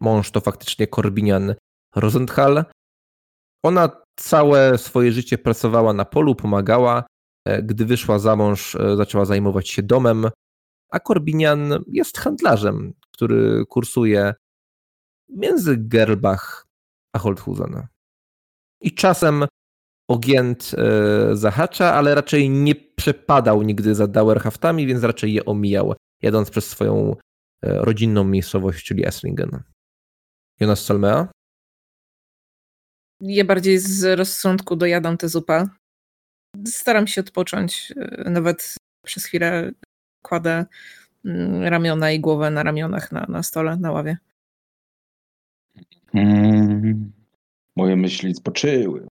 Mąż 0.00 0.30
to 0.30 0.40
faktycznie 0.40 0.86
Korbinian 0.86 1.54
Rosenthal. 1.94 2.64
Ona 3.64 4.04
całe 4.16 4.78
swoje 4.78 5.12
życie 5.12 5.38
pracowała 5.38 5.92
na 5.92 6.04
polu, 6.04 6.34
pomagała. 6.34 7.06
E, 7.44 7.62
Gdy 7.62 7.84
wyszła 7.84 8.18
za 8.18 8.36
mąż, 8.36 8.74
e, 8.74 8.96
zaczęła 8.96 9.24
zajmować 9.24 9.68
się 9.68 9.82
domem, 9.82 10.30
a 10.90 11.00
Korbinian 11.00 11.84
jest 11.86 12.18
handlarzem, 12.18 12.94
który 13.12 13.66
kursuje 13.66 14.34
między 15.28 15.76
Gerbach 15.78 16.66
a 17.12 17.18
Holthusen. 17.18 17.86
I 18.80 18.94
czasem 18.94 19.44
Ogient 20.08 20.72
e, 20.78 21.36
zahacza, 21.36 21.94
ale 21.94 22.14
raczej 22.14 22.50
nie 22.50 22.74
przepadał 22.74 23.62
nigdy 23.62 23.94
za 23.94 24.06
Dauerhaftami, 24.06 24.86
więc 24.86 25.02
raczej 25.02 25.32
je 25.32 25.44
omijał, 25.44 25.94
jadąc 26.22 26.50
przez 26.50 26.68
swoją 26.68 27.10
e, 27.10 27.14
rodzinną 27.62 28.24
miejscowość, 28.24 28.86
czyli 28.86 29.06
Esslingen. 29.06 29.62
Jonas 30.60 30.84
Salmea? 30.84 31.28
Ja 33.20 33.44
bardziej 33.44 33.78
z 33.78 34.18
rozsądku 34.18 34.76
dojadam 34.76 35.16
tę 35.16 35.28
zupę. 35.28 35.68
Staram 36.66 37.06
się 37.06 37.20
odpocząć. 37.20 37.92
e, 37.96 38.30
Nawet 38.30 38.74
przez 39.04 39.24
chwilę 39.24 39.70
kładę 40.22 40.66
mm, 41.24 41.62
ramiona 41.62 42.10
i 42.10 42.20
głowę 42.20 42.50
na 42.50 42.62
ramionach 42.62 43.12
na, 43.12 43.26
na 43.28 43.42
stole, 43.42 43.76
na 43.76 43.92
ławie. 43.92 44.16
Mm. 46.14 47.12
Moje 47.76 47.96
myśli 47.96 48.34
spoczyły. 48.34 49.06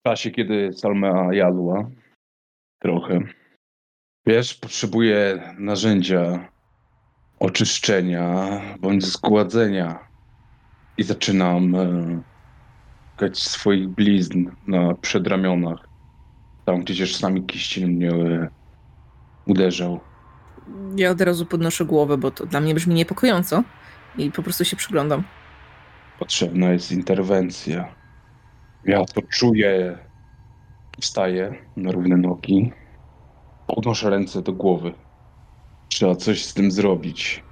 W 0.00 0.08
czasie, 0.08 0.30
kiedy 0.30 0.72
Salma 0.72 1.34
jadła 1.34 1.90
trochę. 2.82 3.20
Wiesz, 4.26 4.54
potrzebuję 4.54 5.42
narzędzia 5.58 6.48
oczyszczenia 7.38 8.60
bądź 8.80 9.04
zgładzenia. 9.04 10.08
I 10.98 11.02
zaczynam 11.02 11.74
e, 11.74 12.22
szukać 13.10 13.38
swoich 13.38 13.88
blizn 13.88 14.50
na 14.66 14.94
przedramionach. 14.94 15.88
Tam, 16.64 16.84
gdzie 16.84 17.06
czasami 17.06 17.46
kiścień 17.46 17.90
mnie 17.90 18.10
e, 18.10 18.48
uderzał. 19.46 20.00
Ja 20.96 21.10
od 21.10 21.20
razu 21.20 21.46
podnoszę 21.46 21.84
głowę, 21.84 22.18
bo 22.18 22.30
to 22.30 22.46
dla 22.46 22.60
mnie 22.60 22.74
brzmi 22.74 22.94
niepokojąco 22.94 23.64
i 24.18 24.32
po 24.32 24.42
prostu 24.42 24.64
się 24.64 24.76
przyglądam. 24.76 25.22
Potrzebna 26.18 26.72
jest 26.72 26.92
interwencja. 26.92 27.97
Ja 28.84 29.04
to 29.04 29.22
czuję. 29.22 29.98
Wstaję 31.00 31.54
na 31.76 31.92
równe 31.92 32.16
nogi. 32.16 32.72
Podnoszę 33.66 34.10
ręce 34.10 34.42
do 34.42 34.52
głowy. 34.52 34.94
Trzeba 35.88 36.16
coś 36.16 36.44
z 36.44 36.54
tym 36.54 36.70
zrobić. 36.70 37.44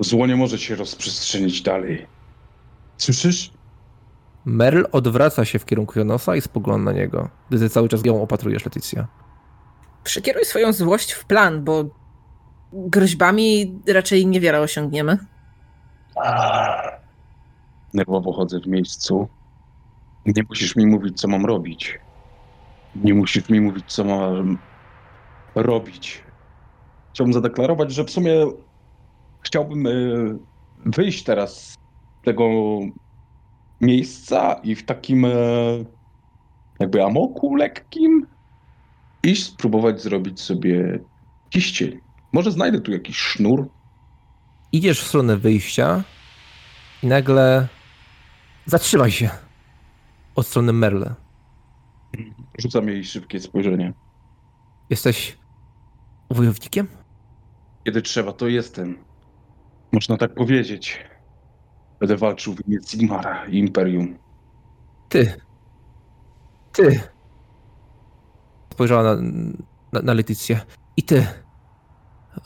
Zło 0.00 0.26
nie 0.26 0.36
może 0.36 0.58
się 0.58 0.76
rozprzestrzenić 0.76 1.62
dalej. 1.62 2.06
Słyszysz? 2.96 3.52
Merl 4.44 4.82
odwraca 4.92 5.44
się 5.44 5.58
w 5.58 5.64
kierunku 5.64 5.98
Jonosa 5.98 6.36
i 6.36 6.40
spogląda 6.40 6.92
na 6.92 6.98
niego, 6.98 7.28
gdy 7.50 7.58
ty 7.58 7.68
cały 7.70 7.88
czas 7.88 8.04
ją 8.04 8.22
opatrujesz, 8.22 8.64
Leticja. 8.64 9.08
Przekieruj 10.04 10.44
swoją 10.44 10.72
złość 10.72 11.12
w 11.12 11.24
plan, 11.24 11.64
bo 11.64 11.84
groźbami 12.72 13.78
raczej 13.88 14.26
niewiele 14.26 14.60
osiągniemy. 14.60 15.18
Nerwowo 17.94 18.32
chodzę 18.32 18.60
w 18.60 18.66
miejscu. 18.66 19.28
Nie 20.26 20.42
musisz 20.48 20.76
mi 20.76 20.86
mówić, 20.86 21.20
co 21.20 21.28
mam 21.28 21.46
robić. 21.46 21.98
Nie 22.94 23.14
musisz 23.14 23.48
mi 23.48 23.60
mówić, 23.60 23.84
co 23.92 24.04
mam 24.04 24.58
robić. 25.54 26.22
Chciałbym 27.12 27.32
zadeklarować, 27.32 27.92
że 27.92 28.04
w 28.04 28.10
sumie 28.10 28.46
chciałbym 29.40 29.86
e, 29.86 29.90
wyjść 30.86 31.24
teraz 31.24 31.70
z 31.70 31.76
tego 32.24 32.50
miejsca 33.80 34.52
i 34.52 34.74
w 34.74 34.84
takim 34.84 35.24
e, 35.24 35.30
jakby 36.80 37.04
amoku 37.04 37.54
lekkim 37.54 38.26
iść 39.22 39.44
spróbować 39.46 40.02
zrobić 40.02 40.40
sobie 40.40 40.98
kiścień. 41.50 42.00
Może 42.32 42.52
znajdę 42.52 42.80
tu 42.80 42.92
jakiś 42.92 43.16
sznur. 43.16 43.68
Idziesz 44.72 45.00
w 45.00 45.06
stronę 45.06 45.36
wyjścia 45.36 46.04
i 47.02 47.06
nagle 47.06 47.68
zatrzymaj 48.66 49.10
się 49.10 49.30
od 50.40 50.46
strony 50.46 50.72
Merle. 50.72 51.14
Rzucam 52.58 52.88
jej 52.88 53.04
szybkie 53.04 53.40
spojrzenie. 53.40 53.92
Jesteś 54.90 55.38
wojownikiem? 56.30 56.86
Kiedy 57.84 58.02
trzeba, 58.02 58.32
to 58.32 58.48
jestem. 58.48 58.98
Można 59.92 60.16
tak 60.16 60.34
powiedzieć. 60.34 61.04
Będę 62.00 62.16
walczył 62.16 62.54
w 62.54 62.68
imię 62.68 62.78
Sigmara 62.86 63.46
i 63.46 63.58
Imperium. 63.58 64.18
Ty. 65.08 65.40
Ty. 66.72 67.00
Spojrzała 68.72 69.02
na, 69.02 69.22
na, 69.92 70.02
na 70.02 70.14
Letycję. 70.14 70.60
I 70.96 71.02
ty. 71.02 71.26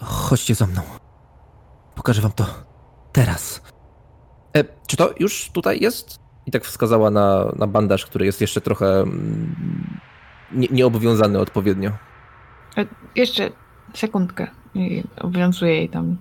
Chodźcie 0.01 0.55
za 0.55 0.67
mną. 0.67 0.83
Pokażę 1.95 2.23
wam 2.23 2.33
to. 2.33 2.47
Teraz. 3.13 3.63
E, 4.57 4.65
czy 4.87 4.97
to 4.97 5.15
już 5.21 5.51
tutaj 5.51 5.81
jest? 5.81 6.24
I 6.47 6.51
tak 6.51 6.65
wskazała 6.65 7.11
na, 7.11 7.53
na 7.57 7.67
bandaż, 7.67 8.07
który 8.07 8.27
jest 8.27 8.41
jeszcze 8.41 8.61
trochę 8.61 9.01
mm, 9.01 10.01
nie, 10.53 10.69
nieobowiązany 10.71 11.39
odpowiednio. 11.39 11.91
Jeszcze 13.17 13.51
sekundkę 13.95 14.47
i 14.75 15.05
obwiązuję 15.21 15.77
jej 15.77 15.89
tam. 15.89 16.17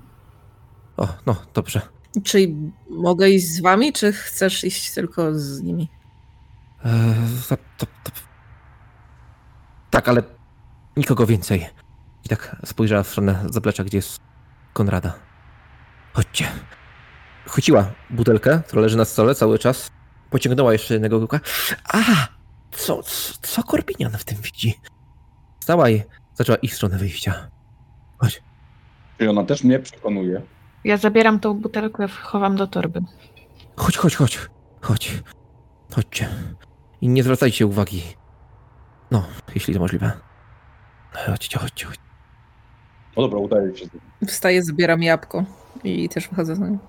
O, 0.97 1.07
no, 1.25 1.35
dobrze. 1.53 1.81
Czyli 2.23 2.71
mogę 2.89 3.29
iść 3.29 3.47
z 3.47 3.61
wami, 3.61 3.93
czy 3.93 4.13
chcesz 4.13 4.63
iść 4.63 4.93
tylko 4.93 5.33
z 5.33 5.61
nimi? 5.61 5.89
E, 6.85 7.15
to, 7.49 7.55
to, 7.77 7.85
to... 7.85 8.11
Tak, 9.89 10.09
ale 10.09 10.23
nikogo 10.97 11.25
więcej. 11.25 11.65
I 12.25 12.29
tak 12.29 12.55
spojrzała 12.65 13.03
w 13.03 13.07
stronę 13.07 13.45
zaplecza, 13.49 13.83
gdzie 13.83 13.97
jest 13.97 14.19
Konrada. 14.73 15.13
Chodźcie. 16.13 16.47
Chwyciła 17.47 17.91
butelkę, 18.09 18.61
która 18.67 18.81
leży 18.81 18.97
na 18.97 19.05
stole 19.05 19.35
cały 19.35 19.59
czas. 19.59 19.91
Pociągnęła 20.33 20.73
jeszcze 20.73 20.93
jednego 20.93 21.17
łyka. 21.17 21.39
A! 21.93 22.01
Co, 22.71 23.03
co, 23.03 23.33
co 23.41 23.63
Korbinian 23.63 24.11
w 24.11 24.23
tym 24.23 24.37
widzi? 24.37 24.79
Stała 25.59 25.89
i 25.89 26.01
zaczęła 26.33 26.57
iść 26.57 26.73
w 26.73 26.75
stronę 26.77 26.97
wyjścia. 26.97 27.49
Chodź. 28.17 28.43
Czy 29.17 29.29
ona 29.29 29.43
też 29.43 29.63
mnie 29.63 29.79
przekonuje? 29.79 30.41
Ja 30.83 30.97
zabieram 30.97 31.39
tą 31.39 31.53
butelkę, 31.53 32.07
chowam 32.07 32.55
do 32.55 32.67
torby. 32.67 33.01
Chodź, 33.75 33.97
chodź, 33.97 34.15
chodź. 34.15 34.49
Chodź. 34.81 35.23
Chodźcie. 35.95 36.29
I 37.01 37.07
nie 37.07 37.23
zwracajcie 37.23 37.67
uwagi. 37.67 38.03
No, 39.11 39.25
jeśli 39.55 39.73
to 39.73 39.79
możliwe. 39.79 40.11
Chodźcie, 41.11 41.59
chodźcie, 41.59 41.85
chodźcie. 41.85 42.03
No 43.17 43.23
dobra, 43.23 43.39
udaje 43.39 43.77
się. 43.77 43.85
Wstaję, 44.27 44.63
zabieram 44.63 45.03
jabłko 45.03 45.43
i 45.83 46.09
też 46.09 46.29
wychodzę 46.29 46.55
z 46.55 46.59
nim. 46.59 46.79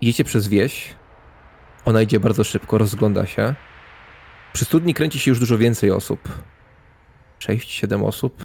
Idziecie 0.00 0.24
przez 0.24 0.48
wieś. 0.48 0.99
Ona 1.84 2.02
idzie 2.02 2.20
bardzo 2.20 2.44
szybko, 2.44 2.78
rozgląda 2.78 3.26
się. 3.26 3.54
Przy 4.52 4.64
studni 4.64 4.94
kręci 4.94 5.18
się 5.18 5.30
już 5.30 5.40
dużo 5.40 5.58
więcej 5.58 5.90
osób. 5.90 6.28
Sześć, 7.38 7.70
siedem 7.70 8.04
osób. 8.04 8.44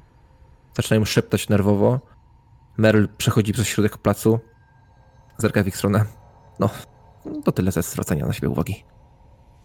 Zaczynają 0.76 1.06
szeptać 1.06 1.50
nerwowo. 1.50 2.00
Merl 2.78 3.06
przechodzi 3.18 3.54
przez 3.54 3.68
środek 3.68 3.98
placu. 3.98 4.40
Zerka 5.38 5.64
w 5.64 5.68
ich 5.68 5.78
stronę. 5.78 6.06
No, 6.60 6.70
to 7.44 7.52
tyle 7.52 7.72
ze 7.72 7.82
zwracania 7.82 8.26
na 8.26 8.34
siebie 8.34 8.50
uwagi. 8.50 8.84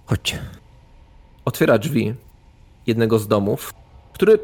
Chodźcie. 0.07 0.39
Otwiera 1.45 1.79
drzwi 1.79 2.15
jednego 2.87 3.19
z 3.19 3.29
domów, 3.29 3.75
który 4.13 4.39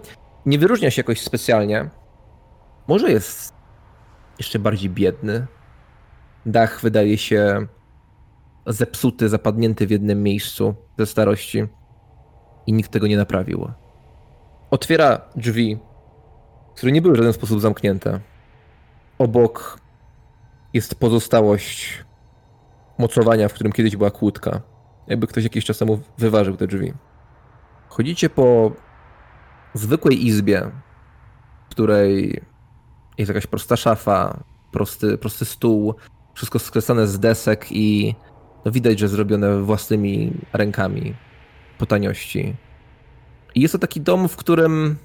nie 0.47 0.59
wyróżnia 0.59 0.91
się 0.91 1.01
jakoś 1.01 1.21
specjalnie. 1.21 1.91
Może 2.89 3.11
jest 3.11 3.55
jeszcze 4.39 4.59
bardziej 4.59 4.91
biedny. 4.91 5.47
Dach 6.47 6.81
wydaje 6.81 7.19
się 7.19 7.67
zepsuty, 8.67 9.29
zapadnięty 9.29 9.87
w 9.87 9.91
jednym 9.91 10.23
miejscu 10.23 10.75
ze 10.99 11.07
starości 11.07 11.67
i 12.67 12.73
nikt 12.73 12.91
tego 12.91 13.07
nie 13.07 13.17
naprawił. 13.17 13.71
Otwiera 14.71 15.21
drzwi, 15.37 15.79
które 16.77 16.93
nie 16.93 17.03
były 17.03 17.15
w 17.15 17.17
żaden 17.17 17.33
sposób 17.33 17.61
zamknięte. 17.61 18.21
Obok 19.19 19.81
jest 20.73 20.95
pozostałość 20.95 22.05
mocowania, 22.99 23.49
w 23.49 23.53
którym 23.53 23.73
kiedyś 23.73 23.97
była 23.97 24.11
kłódka. 24.11 24.61
Jakby 25.07 25.27
ktoś 25.27 25.45
jakiś 25.45 25.65
czas 25.65 25.79
temu 25.79 26.01
wyważył 26.19 26.57
te 26.57 26.67
drzwi. 26.67 26.93
Chodzicie 27.89 28.31
po 28.31 28.73
zwykłej 29.75 30.27
izbie, 30.27 30.71
w 31.67 31.71
której 31.71 32.43
jest 33.19 33.29
jakaś 33.29 33.47
prosta 33.47 33.77
szafa, 33.77 34.45
prosty, 34.73 35.19
prosty 35.19 35.45
stół, 35.45 35.95
wszystko 36.35 36.59
skresane 36.59 37.07
z 37.07 37.19
desek 37.19 37.67
i 37.71 38.15
no 38.67 38.73
widać, 38.73 38.99
że 38.99 39.09
zrobione 39.09 39.63
własnymi 39.63 40.33
rękami 40.53 41.15
po 41.79 41.87
taniości. 41.87 42.57
I 43.55 43.61
jest 43.61 43.73
to 43.73 43.79
taki 43.79 44.01
dom, 44.01 44.29
w 44.29 44.37
którym 44.37 44.97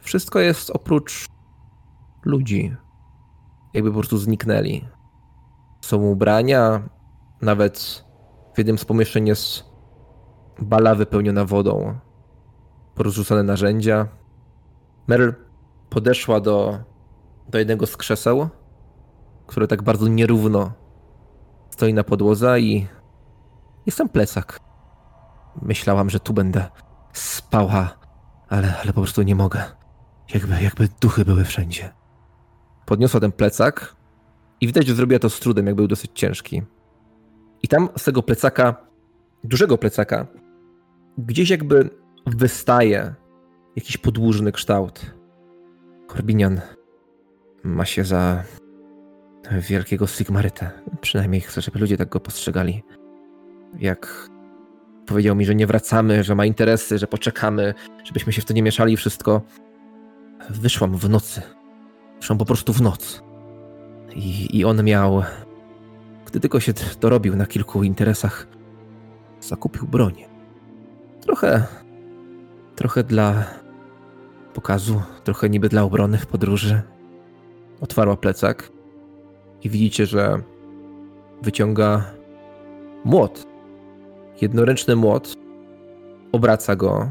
wszystko 0.00 0.40
jest 0.40 0.70
oprócz 0.70 1.26
ludzi. 2.24 2.76
Jakby 3.74 3.90
po 3.90 3.98
prostu 3.98 4.18
zniknęli. 4.18 4.88
Są 5.80 6.02
ubrania, 6.02 6.88
nawet 7.42 8.04
w 8.54 8.58
jednym 8.58 8.78
z 8.78 8.84
pomieszczeń 8.84 9.28
jest 9.28 9.64
bala 10.58 10.94
wypełniona 10.94 11.44
wodą, 11.44 11.98
porozrzucane 12.94 13.42
narzędzia. 13.42 14.08
Meryl 15.06 15.34
podeszła 15.90 16.40
do, 16.40 16.78
do 17.48 17.58
jednego 17.58 17.86
z 17.86 17.96
krzeseł, 17.96 18.48
które 19.46 19.68
tak 19.68 19.82
bardzo 19.82 20.08
nierówno 20.08 20.85
stoi 21.76 21.94
na 21.94 22.04
podłodze 22.04 22.60
i 22.60 22.86
jest 23.86 23.98
tam 23.98 24.08
plecak. 24.08 24.60
Myślałam, 25.62 26.10
że 26.10 26.20
tu 26.20 26.32
będę 26.32 26.66
spała, 27.12 27.98
ale, 28.48 28.74
ale 28.82 28.92
po 28.92 29.00
prostu 29.00 29.22
nie 29.22 29.34
mogę. 29.34 29.64
Jakby, 30.34 30.62
jakby 30.62 30.88
duchy 31.00 31.24
były 31.24 31.44
wszędzie. 31.44 31.92
Podniosła 32.86 33.20
ten 33.20 33.32
plecak 33.32 33.96
i 34.60 34.66
widać, 34.66 34.86
że 34.86 34.94
zrobiła 34.94 35.18
to 35.18 35.30
z 35.30 35.40
trudem, 35.40 35.66
jak 35.66 35.74
był 35.74 35.88
dosyć 35.88 36.10
ciężki. 36.14 36.62
I 37.62 37.68
tam 37.68 37.88
z 37.98 38.04
tego 38.04 38.22
plecaka, 38.22 38.76
dużego 39.44 39.78
plecaka, 39.78 40.26
gdzieś 41.18 41.50
jakby 41.50 41.90
wystaje 42.26 43.14
jakiś 43.76 43.96
podłużny 43.96 44.52
kształt. 44.52 45.14
Korbinian 46.06 46.60
ma 47.64 47.84
się 47.84 48.04
za 48.04 48.42
wielkiego 49.50 50.06
Sigmarytę. 50.06 50.70
Przynajmniej 51.00 51.40
chcę, 51.40 51.60
żeby 51.60 51.78
ludzie 51.78 51.96
tak 51.96 52.08
go 52.08 52.20
postrzegali. 52.20 52.82
jak 53.78 54.30
powiedział 55.06 55.36
mi, 55.36 55.44
że 55.44 55.54
nie 55.54 55.66
wracamy, 55.66 56.24
że 56.24 56.34
ma 56.34 56.46
interesy, 56.46 56.98
że 56.98 57.06
poczekamy, 57.06 57.74
żebyśmy 58.04 58.32
się 58.32 58.42
w 58.42 58.44
to 58.44 58.54
nie 58.54 58.62
mieszali 58.62 58.96
wszystko. 58.96 59.42
Wyszłam 60.50 60.96
w 60.96 61.08
nocy. 61.08 61.42
Wyszłam 62.20 62.38
po 62.38 62.44
prostu 62.44 62.72
w 62.72 62.80
noc. 62.80 63.22
I, 64.14 64.58
I 64.58 64.64
on 64.64 64.84
miał. 64.84 65.22
Gdy 66.26 66.40
tylko 66.40 66.60
się 66.60 66.72
dorobił 67.00 67.36
na 67.36 67.46
kilku 67.46 67.82
interesach, 67.82 68.46
zakupił 69.40 69.86
broń. 69.86 70.24
Trochę. 71.20 71.66
Trochę 72.76 73.04
dla 73.04 73.44
pokazu, 74.54 75.02
trochę 75.24 75.48
niby 75.48 75.68
dla 75.68 75.82
obrony 75.82 76.18
w 76.18 76.26
podróży. 76.26 76.82
Otwarła 77.80 78.16
plecak 78.16 78.75
i 79.66 79.70
widzicie, 79.70 80.06
że 80.06 80.42
wyciąga 81.42 82.04
młot. 83.04 83.46
Jednoręczny 84.40 84.96
młot. 84.96 85.34
Obraca 86.32 86.76
go 86.76 87.10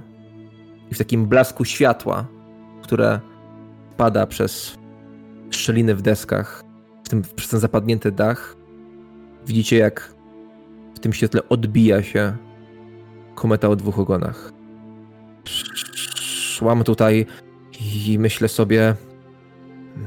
i 0.91 0.95
w 0.95 0.97
takim 0.97 1.25
blasku 1.25 1.65
światła, 1.65 2.27
które 2.83 3.19
pada 3.97 4.27
przez 4.27 4.77
szczeliny 5.49 5.95
w 5.95 6.01
deskach, 6.01 6.63
w 7.03 7.09
tym, 7.09 7.21
przez 7.35 7.49
ten 7.49 7.59
zapadnięty 7.59 8.11
dach, 8.11 8.55
widzicie 9.47 9.77
jak 9.77 10.13
w 10.95 10.99
tym 10.99 11.13
świetle 11.13 11.49
odbija 11.49 12.03
się 12.03 12.37
kometa 13.35 13.69
o 13.69 13.75
dwóch 13.75 13.99
ogonach. 13.99 14.51
Szłam 16.55 16.83
tutaj 16.83 17.25
i 17.81 18.19
myślę 18.19 18.47
sobie, 18.47 18.95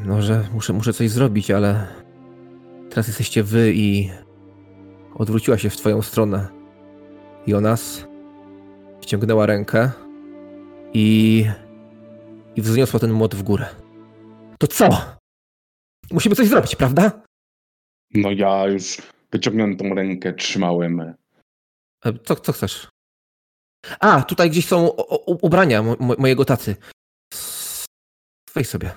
no, 0.07 0.23
że 0.23 0.45
muszę, 0.55 0.73
muszę 0.73 0.93
coś 0.93 1.11
zrobić, 1.11 1.51
ale 1.51 1.87
teraz 2.90 3.06
jesteście 3.09 3.43
wy 3.43 3.73
i 3.74 4.10
odwróciła 5.15 5.59
się 5.59 5.70
w 5.70 5.77
twoją 5.77 6.02
stronę. 6.02 6.48
Jonas 7.47 8.05
wciągnęła 9.02 9.47
rękę 9.47 9.90
i, 10.94 11.44
i 12.56 12.62
wzniosła 12.62 13.01
ten 13.01 13.12
młot 13.12 13.35
w 13.35 13.43
górę. 13.43 13.66
To 14.59 14.66
co? 14.66 14.89
Musimy 16.10 16.35
coś 16.35 16.48
zrobić, 16.48 16.77
prawda? 16.77 17.23
No 18.15 18.31
ja 18.31 18.66
już 18.66 18.97
wyciągniętą 19.32 19.94
rękę 19.94 20.32
trzymałem. 20.32 21.01
E, 21.01 21.15
Co, 22.24 22.36
co 22.36 22.52
chcesz? 22.52 22.89
A, 24.01 24.23
tutaj 24.23 24.51
gdzieś 24.51 24.66
są 24.66 24.89
ubrania 25.27 25.82
mo, 25.82 25.97
mo, 26.01 26.15
mojego 26.19 26.44
tacy. 26.44 26.77
Weź 28.55 28.69
sobie. 28.69 28.93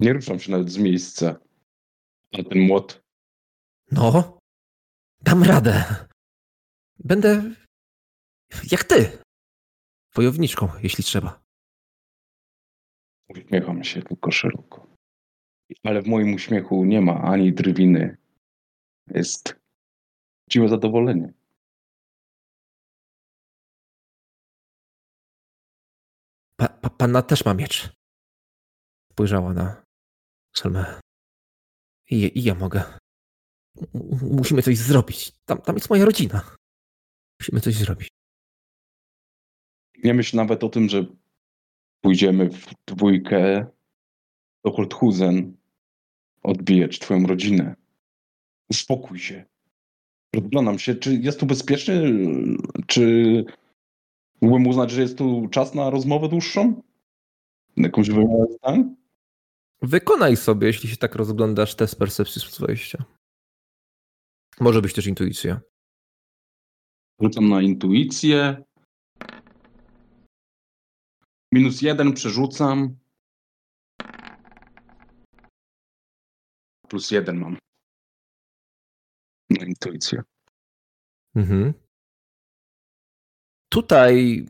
Nie 0.00 0.12
ruszam 0.12 0.38
się 0.40 0.52
nawet 0.52 0.70
z 0.70 0.78
miejsca. 0.78 1.36
A 2.32 2.42
ten 2.42 2.58
młot 2.60 3.00
No, 3.90 4.38
dam 5.22 5.42
radę. 5.42 5.84
Będę 6.98 7.42
jak 8.72 8.84
ty. 8.84 9.18
Wojowniczką, 10.14 10.68
jeśli 10.82 11.04
trzeba. 11.04 11.42
uśmiecham 13.28 13.84
się 13.84 14.02
tylko 14.02 14.30
szeroko. 14.30 14.86
Ale 15.84 16.02
w 16.02 16.06
moim 16.06 16.34
uśmiechu 16.34 16.84
nie 16.84 17.00
ma 17.00 17.22
ani 17.22 17.52
drwiny. 17.52 18.16
Jest 19.06 19.56
dziwe 20.50 20.68
zadowolenie. 20.68 21.32
Pa, 26.56 26.68
pa, 26.68 26.90
panna 26.90 27.22
też 27.22 27.44
ma 27.44 27.54
miecz. 27.54 27.92
Spojrzała 29.12 29.52
na 29.52 29.82
Selmę. 30.56 31.00
I, 32.10 32.38
I 32.38 32.42
ja 32.42 32.54
mogę. 32.54 32.82
Musimy 34.30 34.62
coś 34.62 34.78
zrobić. 34.78 35.32
Tam, 35.44 35.62
tam 35.62 35.76
jest 35.76 35.90
moja 35.90 36.04
rodzina. 36.04 36.56
Musimy 37.40 37.60
coś 37.60 37.74
zrobić. 37.74 38.08
Nie 40.04 40.14
myśl 40.14 40.36
nawet 40.36 40.64
o 40.64 40.68
tym, 40.68 40.88
że 40.88 41.06
pójdziemy 42.00 42.50
w 42.50 42.66
dwójkę 42.86 43.66
do 44.64 44.72
Holthusen 44.72 45.56
odbijać 46.42 46.98
twoją 46.98 47.26
rodzinę. 47.26 47.74
Uspokój 48.70 49.18
się. 49.18 49.44
Rozglądam 50.34 50.78
się, 50.78 50.94
czy 50.94 51.14
jest 51.14 51.40
tu 51.40 51.46
bezpiecznie, 51.46 52.02
czy 52.86 53.44
mógłbym 54.40 54.66
uznać, 54.66 54.90
że 54.90 55.00
jest 55.02 55.18
tu 55.18 55.48
czas 55.48 55.74
na 55.74 55.90
rozmowę 55.90 56.28
dłuższą? 56.28 56.82
Jakąś 57.76 58.10
wymianę 58.10 58.46
zdań? 58.58 58.96
Wykonaj 59.82 60.36
sobie, 60.36 60.66
jeśli 60.66 60.88
się 60.88 60.96
tak 60.96 61.14
rozglądasz, 61.14 61.74
test 61.74 61.98
percepcji 61.98 62.40
z 62.42 62.58
wejścia. 62.58 63.04
Może 64.60 64.82
być 64.82 64.92
też 64.94 65.06
intuicja. 65.06 65.60
Rzucam 67.22 67.48
na 67.48 67.62
intuicję. 67.62 68.64
Minus 71.52 71.82
jeden 71.82 72.12
przerzucam. 72.12 72.98
Plus 76.88 77.10
jeden 77.10 77.36
mam. 77.38 77.58
Na 79.50 79.66
intuicję. 79.66 80.22
Mhm. 81.36 81.74
Tutaj 83.68 84.46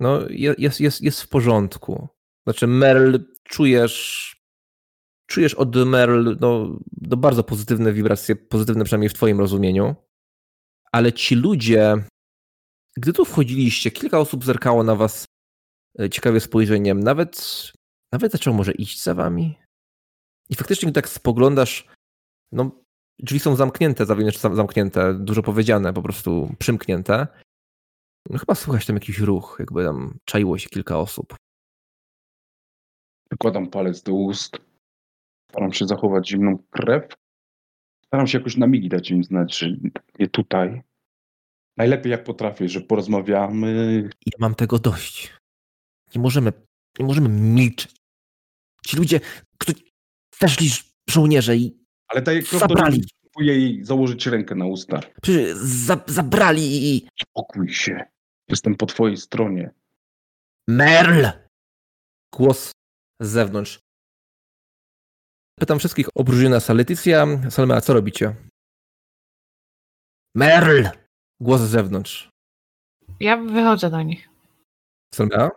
no, 0.00 0.28
je- 0.28 0.54
jest, 0.58 0.80
jest, 0.80 1.00
jest 1.00 1.22
w 1.22 1.28
porządku. 1.28 2.08
Znaczy, 2.46 2.66
Merl, 2.66 3.16
czujesz. 3.44 4.32
Czujesz 5.26 5.54
od 5.54 5.76
Merl 5.76 6.36
no, 6.40 6.78
no 7.00 7.16
bardzo 7.16 7.44
pozytywne 7.44 7.92
wibracje, 7.92 8.36
pozytywne 8.36 8.84
przynajmniej 8.84 9.08
w 9.08 9.14
Twoim 9.14 9.38
rozumieniu. 9.38 9.94
Ale 10.92 11.12
ci 11.12 11.34
ludzie, 11.34 12.04
gdy 12.96 13.12
tu 13.12 13.24
wchodziliście, 13.24 13.90
kilka 13.90 14.18
osób 14.18 14.44
zerkało 14.44 14.84
na 14.84 14.96
Was 14.96 15.24
e, 16.00 16.10
ciekawie 16.10 16.40
spojrzeniem. 16.40 17.00
Nawet, 17.00 17.72
nawet 18.12 18.32
zaczęło 18.32 18.56
może 18.56 18.72
iść 18.72 19.02
za 19.02 19.14
Wami. 19.14 19.58
I 20.50 20.54
faktycznie, 20.54 20.86
gdy 20.86 20.94
tak 20.94 21.08
spoglądasz, 21.08 21.88
no, 22.52 22.70
drzwi 23.18 23.40
są 23.40 23.56
zamknięte, 23.56 24.06
zawsze 24.06 24.54
zamknięte, 24.54 25.14
dużo 25.14 25.42
powiedziane, 25.42 25.92
po 25.92 26.02
prostu 26.02 26.54
przymknięte. 26.58 27.26
No 28.30 28.38
chyba 28.38 28.54
słychać 28.54 28.86
tam 28.86 28.96
jakiś 28.96 29.18
ruch, 29.18 29.56
jakby 29.58 29.84
tam 29.84 30.18
czaiło 30.24 30.58
się 30.58 30.68
kilka 30.68 30.98
osób. 30.98 31.36
Wykładam 33.32 33.66
palec 33.66 34.02
do 34.02 34.14
ust. 34.14 34.58
Staram 35.50 35.72
się 35.72 35.86
zachować 35.86 36.28
zimną 36.28 36.58
krew. 36.70 37.14
Staram 38.06 38.26
się 38.26 38.38
jakoś 38.38 38.56
na 38.56 38.66
migi 38.66 38.88
dać 38.88 39.10
im 39.10 39.24
znać, 39.24 39.58
że 39.58 39.66
nie 40.18 40.28
tutaj. 40.28 40.82
Najlepiej 41.76 42.10
jak 42.10 42.24
potrafię, 42.24 42.68
że 42.68 42.80
porozmawiamy. 42.80 44.02
Ja 44.26 44.32
mam 44.38 44.54
tego 44.54 44.78
dość. 44.78 45.34
Nie 46.14 46.20
możemy, 46.20 46.52
nie 46.98 47.06
możemy 47.06 47.28
milczeć. 47.28 47.96
Ci 48.86 48.96
ludzie, 48.96 49.20
którzy 49.58 49.78
weszli 50.40 50.68
żołnierze 51.10 51.56
i 51.56 51.76
Ale 52.08 52.22
do 52.22 52.32
Zabrali. 52.58 53.04
próbuję 53.20 53.58
jej 53.58 53.84
założyć 53.84 54.26
rękę 54.26 54.54
na 54.54 54.66
usta. 54.66 55.00
przecież 55.22 55.56
za, 55.56 56.04
zabrali 56.06 56.94
i... 56.96 57.08
Spokój 57.22 57.72
się. 57.74 58.04
Jestem 58.48 58.74
po 58.74 58.86
twojej 58.86 59.16
stronie. 59.16 59.70
Merl! 60.68 61.26
Głos 62.34 62.72
z 63.22 63.30
zewnątrz. 63.30 63.80
Pytam 65.60 65.78
wszystkich 65.78 66.08
o 66.14 66.24
Leticja. 66.74 67.26
Salma, 67.50 67.74
a 67.74 67.80
co 67.80 67.94
robicie? 67.94 68.36
Merl! 70.34 70.84
Głos 71.40 71.60
z 71.60 71.70
zewnątrz. 71.70 72.30
Ja 73.20 73.36
wychodzę 73.36 73.90
do 73.90 74.02
nich. 74.02 74.28
Salma? 75.14 75.50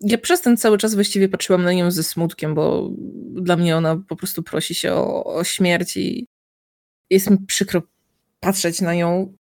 Ja 0.00 0.18
przez 0.18 0.40
ten 0.40 0.56
cały 0.56 0.78
czas 0.78 0.94
właściwie 0.94 1.28
patrzyłam 1.28 1.62
na 1.62 1.72
nią 1.72 1.90
ze 1.90 2.02
smutkiem, 2.02 2.54
bo 2.54 2.90
dla 3.32 3.56
mnie 3.56 3.76
ona 3.76 3.96
po 4.08 4.16
prostu 4.16 4.42
prosi 4.42 4.74
się 4.74 4.92
o, 4.92 5.24
o 5.24 5.44
śmierć 5.44 5.96
i 5.96 6.26
jest 7.10 7.30
mi 7.30 7.38
przykro 7.46 7.82
patrzeć 8.40 8.80
na 8.80 8.94
nią. 8.94 9.36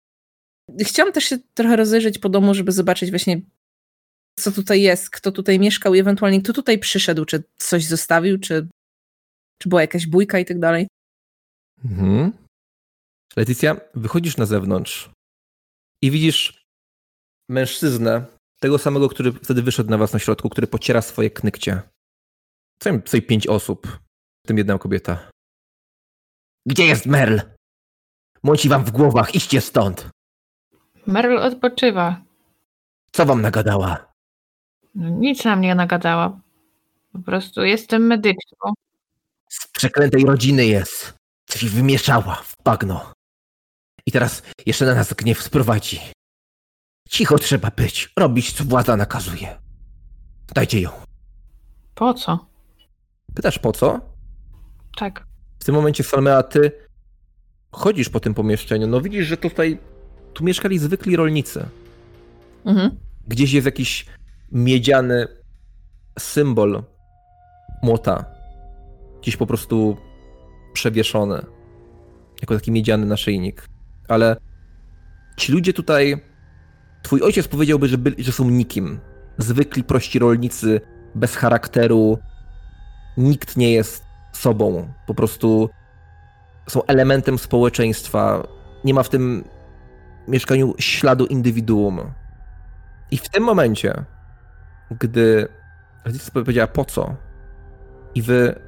Chciałam 0.81 1.13
też 1.13 1.25
się 1.25 1.39
trochę 1.55 1.77
rozejrzeć 1.77 2.19
po 2.19 2.29
domu, 2.29 2.55
żeby 2.55 2.73
zobaczyć 2.73 3.11
właśnie 3.11 3.41
co 4.41 4.53
tutaj 4.53 4.83
jest, 4.83 5.11
kto 5.11 5.33
tutaj 5.33 5.59
mieszkał 5.59 5.95
i 5.95 5.99
ewentualnie 5.99 6.43
kto 6.43 6.53
tutaj 6.53 6.79
przyszedł, 6.79 7.25
czy 7.25 7.43
coś 7.59 7.85
zostawił, 7.85 8.39
czy, 8.39 8.69
czy 9.59 9.69
była 9.69 9.81
jakaś 9.81 10.07
bójka 10.07 10.39
i 10.39 10.45
tak 10.45 10.59
dalej. 10.59 10.87
Mhm. 11.85 12.33
Leticja, 13.37 13.77
wychodzisz 13.95 14.37
na 14.37 14.47
zewnątrz 14.47 15.11
i 16.03 16.11
widzisz 16.11 16.65
mężczyznę, 17.49 18.25
tego 18.61 18.79
samego, 18.79 19.09
który 19.09 19.33
wtedy 19.33 19.63
wyszedł 19.63 19.91
na 19.91 19.99
was 19.99 20.13
na 20.13 20.19
środku, 20.19 20.49
który 20.49 20.67
pociera 20.67 21.03
swoje 21.03 21.31
knykcie. 21.31 21.83
Co 22.83 22.99
tutaj 22.99 23.23
pięć 23.23 23.47
osób, 23.47 23.87
w 24.45 24.47
tym 24.47 24.59
jedna 24.59 24.79
kobieta. 24.79 25.31
Gdzie 26.67 26.87
jest 26.87 27.07
Merl? 27.07 27.39
Mąci 28.43 28.69
wam 28.69 28.85
w 28.85 28.91
głowach, 28.91 29.35
idźcie 29.35 29.61
stąd! 29.61 30.09
Merl 31.07 31.39
odpoczywa. 31.39 32.23
Co 33.13 33.27
wam 33.27 33.43
nagadała? 33.43 34.10
No, 34.95 35.09
nic 35.09 35.45
nam 35.45 35.61
nie 35.61 35.75
nagadała. 35.75 36.41
Po 37.13 37.19
prostu 37.19 37.65
jestem 37.65 38.07
medyczką. 38.07 38.73
Z 39.49 39.67
przeklętej 39.67 40.25
rodziny 40.25 40.67
jest. 40.67 41.15
Coś 41.47 41.65
wymieszała 41.65 42.35
w 42.35 42.55
bagno. 42.65 43.13
I 44.07 44.13
teraz 44.13 44.43
jeszcze 44.67 44.87
na 44.87 44.95
nas 44.95 45.13
gniew 45.13 45.43
sprowadzi. 45.43 46.01
Cicho 47.09 47.39
trzeba 47.39 47.71
być, 47.71 48.13
robić 48.17 48.53
co 48.53 48.65
władza 48.65 48.97
nakazuje. 48.97 49.59
Dajcie 50.55 50.81
ją. 50.81 50.91
Po 51.95 52.15
co? 52.15 52.47
Pytasz 53.35 53.59
po 53.59 53.73
co? 53.73 54.01
Tak. 54.97 55.27
W 55.61 55.65
tym 55.65 55.75
momencie, 55.75 56.05
Salmea, 56.05 56.43
ty 56.43 56.73
chodzisz 57.73 58.09
po 58.09 58.21
tym 58.21 58.35
pomieszczeniu. 58.35 58.87
No 58.87 59.01
widzisz, 59.01 59.27
że 59.27 59.37
tutaj 59.37 59.79
tu 60.35 60.45
mieszkali 60.45 60.79
zwykli 60.79 61.17
rolnicy. 61.17 61.67
Mhm. 62.65 62.99
Gdzieś 63.29 63.53
jest 63.53 63.67
jakiś 63.67 64.07
miedziany 64.53 65.27
symbol 66.19 66.83
młota. 67.83 68.25
Gdzieś 69.23 69.37
po 69.37 69.47
prostu 69.47 69.97
przewieszony. 70.73 71.47
Jako 72.41 72.55
taki 72.55 72.73
miedziany 72.73 73.07
naszyjnik. 73.07 73.67
Ale 74.09 74.37
ci 75.37 75.53
ludzie 75.53 75.73
tutaj. 75.73 76.21
Twój 77.03 77.23
ojciec 77.23 77.49
powiedziałby, 77.49 77.89
że, 77.89 77.99
byli, 77.99 78.25
że 78.25 78.33
są 78.33 78.51
nikim. 78.51 79.01
Zwykli, 79.39 79.85
prości 79.85 80.19
rolnicy, 80.19 80.81
bez 81.15 81.37
charakteru. 81.37 82.19
Nikt 83.17 83.57
nie 83.57 83.73
jest 83.73 84.05
sobą. 84.33 84.93
Po 85.07 85.15
prostu 85.15 85.71
są 86.69 86.85
elementem 86.85 87.39
społeczeństwa. 87.39 88.47
Nie 88.85 88.95
ma 88.95 89.03
w 89.03 89.09
tym 89.09 89.45
mieszkaniu 90.29 90.75
śladu 90.79 91.27
indywiduum. 91.27 92.01
I 93.11 93.17
w 93.17 93.29
tym 93.29 93.45
momencie, 93.45 94.05
gdy 94.91 95.49
rodzice 96.05 96.31
powiedziała 96.31 96.67
po 96.67 96.85
co, 96.85 97.17
i 98.15 98.23
wy 98.23 98.61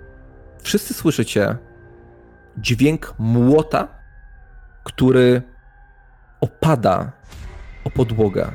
wszyscy 0.62 0.94
słyszycie 0.94 1.56
dźwięk 2.56 3.14
młota, 3.18 3.88
który 4.84 5.42
opada 6.40 7.12
o 7.84 7.90
podłogę 7.90 8.52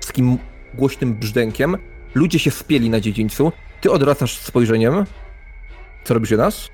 z 0.00 0.06
takim 0.06 0.38
głośnym 0.74 1.18
brzdękiem. 1.18 1.76
Ludzie 2.14 2.38
się 2.38 2.50
spieli 2.50 2.90
na 2.90 3.00
dziedzińcu. 3.00 3.52
Ty 3.80 3.90
odwracasz 3.90 4.38
spojrzeniem. 4.38 5.04
Co 6.04 6.14
robisz 6.14 6.30
nas? 6.30 6.68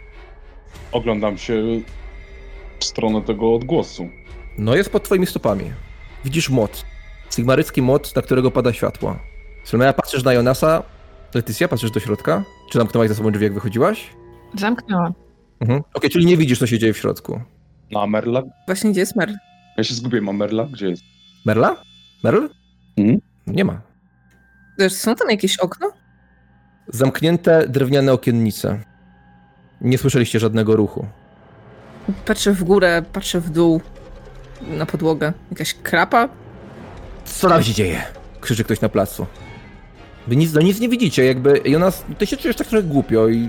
Oglądam 0.93 1.39
się 1.39 1.63
w 2.81 2.85
stronę 2.85 3.23
tego 3.23 3.55
odgłosu. 3.55 4.09
No 4.59 4.77
jest 4.77 4.91
pod 4.91 5.05
twoimi 5.05 5.27
stopami. 5.27 5.73
Widzisz 6.25 6.51
młot. 6.51 6.85
Sigmarycki 7.35 7.83
młot, 7.83 8.17
na 8.17 8.23
którego 8.23 8.51
pada 8.51 8.73
światło. 8.73 9.17
Selmeja, 9.67 9.93
patrzysz 9.93 10.25
na 10.25 10.33
Jonasa. 10.33 10.83
Letycja, 11.35 11.69
patrzysz 11.69 11.91
do 11.91 12.01
środka? 12.01 12.45
Czy 12.71 12.79
zamknęłaś 12.79 13.09
za 13.09 13.15
sobą 13.15 13.31
drzwi, 13.31 13.45
jak 13.45 13.55
wychodziłaś? 13.55 14.11
Zamknęłam. 14.55 15.13
Mhm. 15.61 15.83
Okej, 15.95 16.11
czyli 16.11 16.27
nie 16.27 16.37
widzisz, 16.37 16.59
co 16.59 16.67
się 16.67 16.79
dzieje 16.79 16.93
w 16.93 16.99
środku. 16.99 17.41
No 17.91 18.03
a 18.03 18.07
Merla? 18.07 18.43
Właśnie 18.67 18.91
gdzie 18.91 19.01
jest 19.01 19.17
Merl? 19.17 19.33
Ja 19.77 19.85
się 19.85 19.95
zgubiłem, 19.95 20.29
a 20.29 20.33
Merla? 20.33 20.65
Gdzie 20.73 20.89
jest? 20.89 21.03
Merla? 21.47 21.77
Merl? 22.25 22.47
Mhm. 22.97 23.21
Nie 23.47 23.65
ma. 23.65 23.81
Wiesz, 24.79 24.93
Są 24.93 25.15
tam 25.15 25.31
jakieś 25.31 25.59
okno? 25.59 25.93
Zamknięte 26.89 27.69
drewniane 27.69 28.13
okiennice. 28.13 28.81
Nie 29.81 29.99
słyszeliście 29.99 30.41
żadnego 30.41 30.77
ruchu. 30.77 31.07
Patrzę 32.27 32.53
w 32.53 32.65
górę, 32.65 33.03
patrzę 33.13 33.41
w 33.41 33.51
dół. 33.51 33.81
Na 34.63 34.87
podłogę. 34.87 35.33
Jakaś 35.51 35.75
krapa? 35.75 36.29
Co 37.25 37.49
tam 37.49 37.63
się 37.63 37.75
dzieje? 37.75 38.03
Krzyczy 38.41 38.65
ktoś 38.65 38.81
na 38.81 38.89
placu. 38.89 39.27
Wy 40.27 40.37
nic, 40.37 40.53
no 40.53 40.61
nic 40.61 40.81
nie 40.81 40.89
widzicie, 40.89 41.25
jakby 41.25 41.61
Jonas, 41.65 42.05
ty 42.19 42.27
się 42.27 42.37
czujesz 42.37 42.57
tak 42.57 42.67
trochę 42.67 42.87
głupio 42.87 43.29
i... 43.29 43.49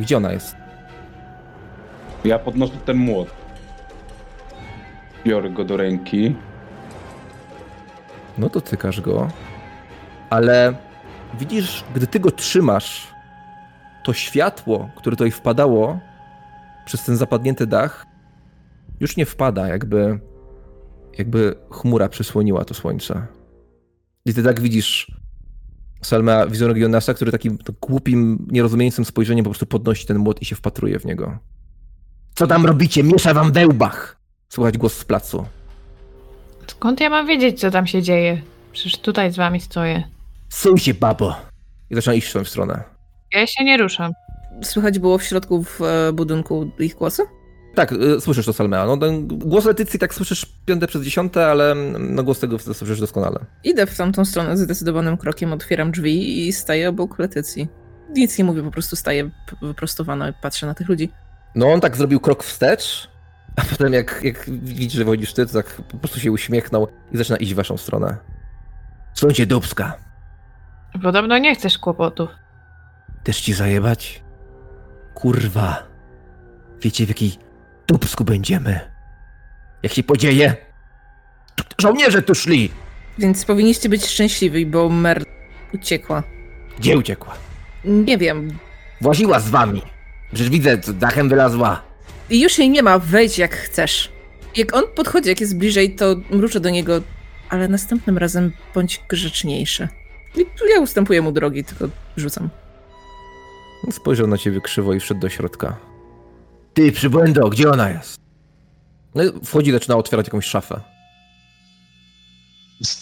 Gdzie 0.00 0.16
ona 0.16 0.32
jest? 0.32 0.56
Ja 2.24 2.38
podnoszę 2.38 2.72
ten 2.84 2.96
młot. 2.96 3.28
Biorę 5.24 5.50
go 5.50 5.64
do 5.64 5.76
ręki. 5.76 6.34
No 8.38 8.50
to 8.50 8.60
tykasz 8.60 9.00
go. 9.00 9.28
Ale 10.30 10.74
widzisz, 11.38 11.84
gdy 11.94 12.06
ty 12.06 12.20
go 12.20 12.30
trzymasz, 12.30 13.08
to 14.04 14.12
światło, 14.12 14.90
które 14.96 15.16
tutaj 15.16 15.30
wpadało 15.30 15.98
przez 16.84 17.04
ten 17.04 17.16
zapadnięty 17.16 17.66
dach, 17.66 18.06
już 19.00 19.16
nie 19.16 19.26
wpada, 19.26 19.68
jakby, 19.68 20.20
jakby 21.18 21.54
chmura 21.70 22.08
przysłoniła 22.08 22.64
to 22.64 22.74
słońce. 22.74 23.26
I 24.24 24.34
ty 24.34 24.42
tak 24.42 24.60
widzisz 24.60 25.19
Salma 26.02 26.46
wizerunek 26.46 26.82
Jonasa, 26.82 27.14
który 27.14 27.32
takim 27.32 27.58
głupim, 27.80 28.46
nierozumiejącym 28.50 29.04
spojrzeniem 29.04 29.44
po 29.44 29.50
prostu 29.50 29.66
podnosi 29.66 30.06
ten 30.06 30.18
młot 30.18 30.42
i 30.42 30.44
się 30.44 30.56
wpatruje 30.56 30.98
w 30.98 31.04
niego. 31.04 31.38
Co 32.34 32.46
tam 32.46 32.66
robicie? 32.66 33.02
Miesza 33.02 33.34
wam 33.34 33.52
we 33.52 33.66
łbach! 33.66 34.16
Słychać 34.48 34.78
głos 34.78 34.94
z 34.94 35.04
placu. 35.04 35.46
Skąd 36.66 37.00
ja 37.00 37.10
mam 37.10 37.26
wiedzieć, 37.26 37.60
co 37.60 37.70
tam 37.70 37.86
się 37.86 38.02
dzieje? 38.02 38.42
Przecież 38.72 38.98
tutaj 38.98 39.32
z 39.32 39.36
wami 39.36 39.60
stoję. 39.60 40.02
Suń 40.48 40.78
się, 40.78 40.94
babo. 40.94 41.36
I 41.90 41.94
zaczyna 41.94 42.14
iść 42.14 42.26
w 42.26 42.30
swoją 42.30 42.44
stronę. 42.44 42.82
Ja 43.32 43.46
się 43.46 43.64
nie 43.64 43.76
ruszam. 43.76 44.12
Słychać 44.62 44.98
było 44.98 45.18
w 45.18 45.22
środku 45.22 45.64
w 45.64 45.82
e, 45.82 46.12
budynku 46.12 46.70
ich 46.78 46.94
głosy? 46.94 47.22
Tak, 47.74 47.92
y, 47.92 48.20
słyszysz 48.20 48.46
to 48.46 48.52
Salmea. 48.52 48.86
No, 48.86 48.96
ten 48.96 49.28
głos 49.28 49.64
Letycji 49.64 49.98
tak 49.98 50.14
słyszysz 50.14 50.46
piąte 50.66 50.86
przez 50.86 51.02
dziesiąte, 51.02 51.46
ale 51.46 51.74
no, 51.98 52.22
głos 52.22 52.40
tego 52.40 52.58
słyszysz 52.58 53.00
doskonale. 53.00 53.38
Idę 53.64 53.86
w 53.86 53.96
tamtą 53.96 54.24
stronę 54.24 54.56
zdecydowanym 54.56 55.16
krokiem, 55.16 55.52
otwieram 55.52 55.90
drzwi 55.90 56.48
i 56.48 56.52
staję 56.52 56.88
obok 56.88 57.18
Letycji. 57.18 57.68
Nic 58.10 58.38
nie 58.38 58.44
mówię, 58.44 58.62
po 58.62 58.70
prostu 58.70 58.96
staję 58.96 59.30
wyprostowana 59.62 60.28
i 60.28 60.32
patrzę 60.32 60.66
na 60.66 60.74
tych 60.74 60.88
ludzi. 60.88 61.10
No 61.54 61.72
on 61.72 61.80
tak 61.80 61.96
zrobił 61.96 62.20
krok 62.20 62.44
wstecz, 62.44 63.10
a 63.56 63.62
potem 63.62 63.92
jak, 63.92 64.20
jak 64.22 64.50
widzi, 64.50 64.98
że 64.98 65.04
wychodzisz 65.04 65.32
ty, 65.32 65.46
to 65.46 65.52
tak 65.52 65.66
po 65.66 65.98
prostu 65.98 66.20
się 66.20 66.32
uśmiechnął 66.32 66.88
i 67.12 67.16
zaczyna 67.16 67.36
iść 67.36 67.52
w 67.52 67.56
waszą 67.56 67.76
stronę. 67.76 68.16
Się, 69.32 69.46
dubska. 69.46 69.96
Podobno 71.02 71.38
nie 71.38 71.54
chcesz 71.54 71.78
kłopotu. 71.78 72.28
Też 73.24 73.40
ci 73.40 73.52
zajebać? 73.52 74.22
Kurwa. 75.14 75.82
Wiecie 76.80 77.06
w 77.06 77.08
jakiej 77.08 77.49
dubsku 77.92 78.24
będziemy? 78.24 78.80
Jak 79.82 79.92
się 79.92 80.02
podzieje? 80.02 80.56
Żołnierze 81.78 82.22
tu 82.22 82.34
szli! 82.34 82.70
Więc 83.18 83.44
powinniście 83.44 83.88
być 83.88 84.06
szczęśliwi, 84.06 84.66
bo 84.66 84.88
Mer 84.88 85.24
uciekła. 85.74 86.22
Gdzie 86.78 86.98
uciekła? 86.98 87.34
Nie 87.84 88.18
wiem. 88.18 88.58
Właziła 89.00 89.40
z 89.40 89.50
wami. 89.50 89.82
Przecież 90.28 90.50
widzę, 90.50 90.78
co 90.78 90.92
dachem 90.92 91.28
wylazła. 91.28 91.82
I 92.30 92.40
już 92.40 92.58
jej 92.58 92.70
nie 92.70 92.82
ma, 92.82 92.98
wejdź 92.98 93.38
jak 93.38 93.56
chcesz. 93.56 94.12
Jak 94.56 94.76
on 94.76 94.84
podchodzi, 94.96 95.28
jak 95.28 95.40
jest 95.40 95.58
bliżej, 95.58 95.94
to 95.94 96.16
mruczę 96.30 96.60
do 96.60 96.70
niego, 96.70 97.00
ale 97.48 97.68
następnym 97.68 98.18
razem 98.18 98.52
bądź 98.74 99.00
grzeczniejszy. 99.08 99.88
I 100.36 100.46
ja 100.74 100.80
ustępuję 100.80 101.22
mu 101.22 101.32
drogi, 101.32 101.64
tylko 101.64 101.88
rzucam. 102.16 102.48
Spojrzał 103.90 104.26
na 104.26 104.38
ciebie 104.38 104.60
krzywo 104.60 104.94
i 104.94 105.00
wszedł 105.00 105.20
do 105.20 105.28
środka. 105.28 105.76
Ty, 106.74 106.92
przybłędo, 106.92 107.48
gdzie 107.48 107.70
ona 107.70 107.90
jest? 107.90 108.20
No 109.14 109.24
i 109.24 109.26
wchodzi 109.44 109.70
i 109.70 109.72
zaczyna 109.72 109.96
otwierać 109.96 110.26
jakąś 110.26 110.44
szafę. 110.44 110.80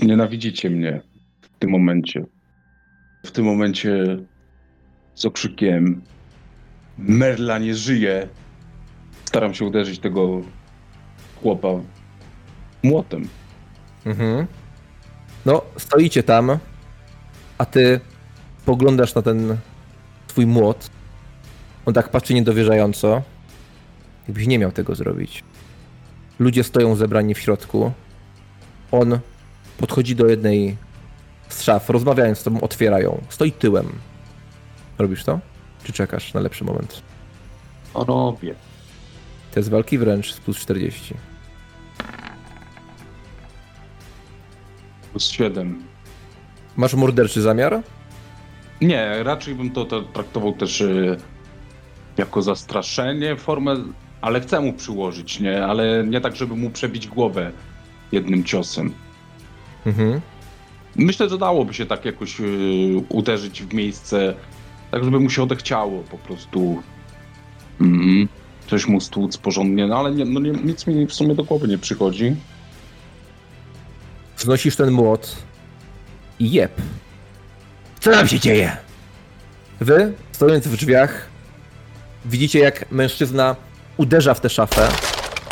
Nienawidzicie 0.03 0.71
mnie 0.71 1.01
w 1.41 1.59
tym 1.59 1.71
momencie. 1.71 2.25
W 3.27 3.31
tym 3.31 3.45
momencie 3.45 4.19
z 5.15 5.25
okrzykiem 5.25 6.03
Merla 6.99 7.59
nie 7.59 7.75
żyje. 7.75 8.29
Staram 9.25 9.55
się 9.55 9.65
uderzyć 9.65 9.99
tego 9.99 10.43
chłopa 11.43 11.69
młotem. 12.83 13.29
Mhm. 14.07 14.47
No, 15.47 15.63
stoicie 15.77 16.23
tam, 16.23 16.59
a 17.59 17.65
ty 17.65 18.01
poglądasz 18.65 19.15
na 19.15 19.23
ten 19.23 19.57
twój 20.27 20.47
młot. 20.47 20.91
On 21.87 21.95
tak 21.95 22.09
patrzy 22.09 22.35
niedowierzająco. 22.35 23.23
Jakbyś 24.29 24.47
nie 24.47 24.59
miał 24.59 24.73
tego 24.73 24.95
zrobić. 24.95 25.45
Ludzie 26.39 26.65
stoją 26.65 26.97
zebrani 26.97 27.35
w 27.35 27.39
środku. 27.39 27.93
On 28.91 29.19
podchodzi 29.79 30.17
do 30.17 30.27
jednej 30.27 30.77
z 31.49 31.63
szaf, 31.63 31.91
rozmawiając 31.91 32.39
z 32.39 32.43
tobą, 32.43 32.61
otwierają. 32.61 33.23
Stoi 33.29 33.53
tyłem. 33.53 33.87
Robisz 34.99 35.25
to? 35.25 35.41
Czy 35.85 35.93
czekasz 35.93 36.35
na 36.35 36.41
lepszy 36.41 36.65
moment? 36.65 37.03
Robię. 37.95 38.55
To 39.53 39.61
jest 39.61 39.71
walki 39.71 39.99
wręcz 39.99 40.33
z 40.35 40.41
plus 40.41 40.59
40. 40.59 41.15
Plus 45.11 45.31
7. 45.31 45.83
Masz 46.77 46.95
morderczy 46.95 47.43
zamiar? 47.43 47.83
Nie, 48.81 49.23
raczej 49.23 49.55
bym 49.55 49.71
to, 49.71 49.85
to 49.85 50.03
traktował 50.03 50.53
też 50.53 50.81
y, 50.81 51.17
jako 52.17 52.43
zastraszenie, 52.43 53.37
formę, 53.37 53.77
ale 54.21 54.41
chcę 54.41 54.61
mu 54.61 54.73
przyłożyć, 54.73 55.41
nie? 55.41 55.65
Ale 55.65 56.05
nie 56.07 56.21
tak, 56.21 56.37
żeby 56.37 56.57
mu 56.57 56.71
przebić 56.71 57.09
głowę 57.09 57.53
jednym 58.13 58.45
ciosem. 58.45 58.93
Mhm. 59.87 60.21
Myślę, 60.97 61.29
że 61.29 61.39
dałoby 61.39 61.75
się 61.75 61.87
tak 61.87 62.05
jakoś 62.05 62.41
y, 62.41 62.45
uderzyć 63.09 63.63
w 63.63 63.75
miejsce, 63.75 64.35
tak 64.91 65.05
żeby 65.05 65.21
mu 65.21 65.31
się 65.31 65.43
odechciało 65.43 66.03
po 66.03 66.19
prostu. 66.19 66.83
Mhm. 67.81 68.29
coś 68.67 68.87
mu 68.87 69.01
stłuc 69.01 69.37
porządnie, 69.37 69.87
no 69.87 69.99
ale 69.99 70.11
nie, 70.11 70.25
no 70.25 70.41
nie, 70.41 70.51
nic 70.51 70.87
mi 70.87 71.07
w 71.07 71.15
sumie 71.15 71.35
do 71.35 71.45
głowy 71.45 71.69
nie 71.69 71.79
przychodzi. 71.79 72.37
Wznosisz 74.37 74.77
ten 74.77 74.91
młot 74.91 75.37
i 76.39 76.51
jeb. 76.51 76.73
Co 78.01 78.11
nam 78.11 78.29
się 78.29 78.41
dzieje? 78.41 78.77
Wy, 79.81 80.13
stojąc 80.33 80.69
w 80.69 80.77
drzwiach, 80.77 81.29
widzicie 82.25 82.59
jak 82.59 82.91
mężczyzna 82.91 83.57
uderza 83.99 84.35
w 84.35 84.41
tę 84.41 84.49
szafę, 84.49 84.89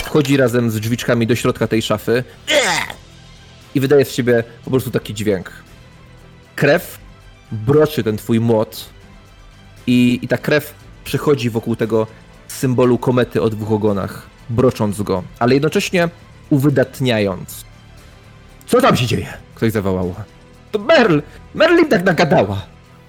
wchodzi 0.05 0.37
razem 0.37 0.71
z 0.71 0.81
drzwiczkami 0.81 1.27
do 1.27 1.35
środka 1.35 1.67
tej 1.67 1.83
szafy 1.83 2.25
i 3.75 3.81
wydaje 3.81 4.05
z 4.05 4.13
siebie 4.13 4.45
po 4.65 4.71
prostu 4.71 4.91
taki 4.91 5.15
dźwięk. 5.15 5.53
Krew 6.57 6.99
broczy 7.53 8.03
ten 8.05 8.17
twój 8.17 8.41
młot 8.41 8.89
i, 9.87 10.19
i 10.23 10.29
ta 10.29 10.39
krew 10.39 10.75
przychodzi 11.05 11.51
wokół 11.51 11.77
tego 11.77 12.07
symbolu 12.49 12.99
komety 12.99 13.43
o 13.43 13.51
dwóch 13.51 13.73
ogonach, 13.73 14.27
brocząc 14.51 15.03
go, 15.03 15.23
ale 15.39 15.55
jednocześnie 15.55 16.09
uwydatniając. 16.51 17.65
Co 18.67 18.81
tam 18.81 18.97
się 18.97 19.07
dzieje? 19.07 19.27
Ktoś 19.55 19.73
zawołał. 19.73 20.15
To 20.73 20.79
Merl! 20.79 21.21
Merlin 21.55 21.89
tak 21.89 22.05
nagadała! 22.05 22.63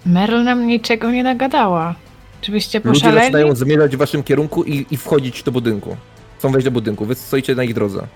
Merl 0.05 0.43
nam 0.43 0.67
niczego 0.67 1.11
nie 1.11 1.23
nagadała. 1.23 1.95
Czy 2.41 2.51
byście 2.51 2.79
Ludzie 2.79 2.89
poszaleli? 2.99 3.21
zaczynają 3.25 3.55
zmierzać 3.55 3.95
w 3.95 3.99
waszym 3.99 4.23
kierunku 4.23 4.63
i, 4.63 4.85
i 4.91 4.97
wchodzić 4.97 5.43
do 5.43 5.51
budynku. 5.51 5.97
Chcą 6.39 6.51
wejść 6.51 6.65
do 6.65 6.71
budynku, 6.71 7.05
wy 7.05 7.15
stoicie 7.15 7.55
na 7.55 7.63
ich 7.63 7.73
drodze. 7.73 8.07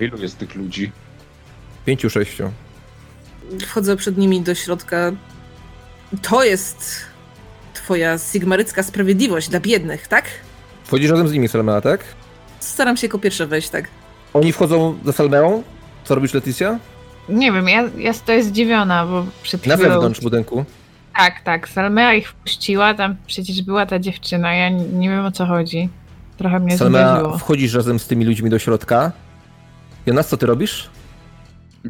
A 0.00 0.04
ilu 0.04 0.18
jest 0.18 0.38
tych 0.38 0.54
ludzi? 0.54 0.92
Pięciu, 1.86 2.10
sześciu. 2.10 2.50
Wchodzę 3.60 3.96
przed 3.96 4.18
nimi 4.18 4.40
do 4.40 4.54
środka. 4.54 5.12
To 6.22 6.44
jest 6.44 6.96
twoja 7.74 8.18
sigmarycka 8.18 8.82
sprawiedliwość 8.82 9.48
dla 9.48 9.60
biednych, 9.60 10.08
tak? 10.08 10.24
Wchodzisz 10.84 11.10
razem 11.10 11.28
z 11.28 11.32
nimi, 11.32 11.48
Salmea, 11.48 11.80
tak? 11.80 12.00
Staram 12.60 12.96
się 12.96 13.06
jako 13.06 13.18
pierwsze 13.18 13.46
wejść, 13.46 13.68
tak? 13.70 13.88
Oni 14.34 14.52
wchodzą 14.52 14.98
za 15.04 15.12
Salmeą. 15.12 15.62
Co 16.04 16.14
robisz, 16.14 16.34
Leticia? 16.34 16.78
Nie 17.28 17.52
wiem, 17.52 17.68
ja, 17.68 17.88
ja 17.98 18.12
stoję 18.12 18.42
zdziwiona, 18.44 19.06
bo 19.06 19.26
przed 19.42 19.66
Na 19.66 19.76
chwilą... 19.76 19.92
zewnątrz 19.92 20.20
budynku. 20.20 20.64
Tak, 21.20 21.40
tak. 21.40 21.68
Salmea 21.68 22.14
ich 22.14 22.28
wpuściła, 22.28 22.94
tam 22.94 23.16
przecież 23.26 23.62
była 23.62 23.86
ta 23.86 23.98
dziewczyna, 23.98 24.54
ja 24.54 24.68
nie, 24.68 24.84
nie 24.84 25.08
wiem 25.10 25.24
o 25.24 25.30
co 25.30 25.46
chodzi. 25.46 25.88
Trochę 26.36 26.60
mnie 26.60 26.78
Salmea, 26.78 27.38
wchodzisz 27.38 27.74
razem 27.74 27.98
z 27.98 28.06
tymi 28.06 28.24
ludźmi 28.24 28.50
do 28.50 28.58
środka. 28.58 29.12
Jonas, 30.06 30.28
co 30.28 30.36
ty 30.36 30.46
robisz? 30.46 30.90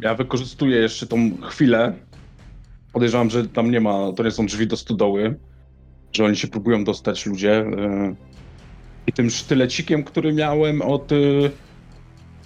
Ja 0.01 0.15
wykorzystuję 0.15 0.77
jeszcze 0.77 1.07
tą 1.07 1.31
chwilę. 1.41 1.93
Podejrzewam, 2.93 3.29
że 3.29 3.47
tam 3.47 3.71
nie 3.71 3.81
ma, 3.81 4.11
to 4.15 4.23
nie 4.23 4.31
są 4.31 4.45
drzwi 4.45 4.67
do 4.67 4.77
stodoły, 4.77 5.39
że 6.13 6.25
oni 6.25 6.35
się 6.35 6.47
próbują 6.47 6.83
dostać 6.83 7.25
ludzie. 7.25 7.53
e, 7.59 8.15
I 9.07 9.13
tym 9.13 9.29
sztylecikiem, 9.29 10.03
który 10.03 10.33
miałem 10.33 10.81
od... 10.81 11.11
y, 11.11 11.51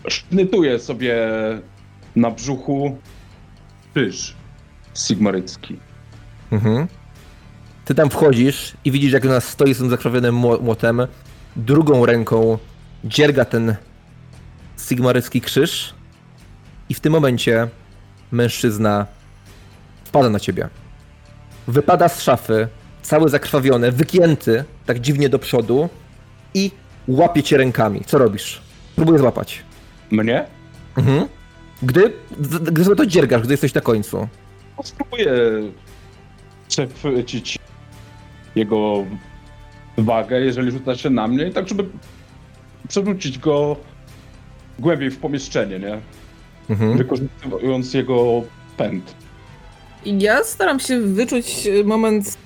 Sznytuję 0.07 0.79
sobie 0.79 1.15
na 2.15 2.31
brzuchu 2.31 2.97
krzyż 3.93 4.35
sigmarycki. 4.95 5.77
Mhm. 6.55 6.87
Ty 7.85 7.95
tam 7.95 8.09
wchodzisz 8.09 8.73
i 8.85 8.91
widzisz, 8.91 9.11
jak 9.13 9.23
Jonas 9.23 9.47
stoi 9.47 9.73
z 9.73 9.77
tym 9.77 9.89
zakrwawionym 9.89 10.35
mło- 10.35 10.61
młotem. 10.61 11.07
Drugą 11.55 12.05
ręką 12.05 12.57
dzierga 13.03 13.45
ten 13.45 13.75
sigmarycki 14.77 15.41
krzyż. 15.41 15.93
I 16.89 16.93
w 16.93 16.99
tym 16.99 17.13
momencie 17.13 17.67
mężczyzna 18.31 19.05
wpada 20.05 20.29
na 20.29 20.39
ciebie. 20.39 20.69
Wypada 21.67 22.09
z 22.09 22.21
szafy, 22.21 22.67
cały 23.01 23.29
zakrwawiony, 23.29 23.91
wygięty, 23.91 24.63
tak 24.85 24.99
dziwnie 24.99 25.29
do 25.29 25.39
przodu 25.39 25.89
i 26.53 26.71
łapie 27.07 27.43
cię 27.43 27.57
rękami. 27.57 28.01
Co 28.05 28.17
robisz? 28.17 28.61
Próbuję 28.95 29.19
złapać. 29.19 29.63
Mnie? 30.11 30.45
Mhm. 30.97 31.27
Gdy, 31.83 32.13
gdy 32.61 32.83
sobie 32.83 32.95
to 32.95 33.05
dziergasz, 33.05 33.41
gdy 33.41 33.53
jesteś 33.53 33.73
na 33.73 33.81
końcu. 33.81 34.27
No, 34.77 34.83
Spróbuję 34.83 35.31
przechwycić 36.67 37.59
jego 38.55 39.05
wagę, 39.97 40.39
jeżeli 40.39 40.71
rzuca 40.71 40.95
się 40.95 41.09
na 41.09 41.27
mnie, 41.27 41.47
i 41.47 41.51
tak 41.51 41.67
żeby 41.67 41.85
przerzucić 42.87 43.37
go 43.39 43.77
głębiej 44.79 45.11
w 45.11 45.17
pomieszczenie, 45.17 45.79
nie? 45.79 45.99
Mhm. 46.69 46.97
Wykorzystując 46.97 47.93
jego 47.93 48.43
pęd. 48.77 49.15
I 50.05 50.19
ja 50.19 50.43
staram 50.43 50.79
się 50.79 51.01
wyczuć 51.01 51.67
e, 51.67 51.83
moment, 51.83 52.37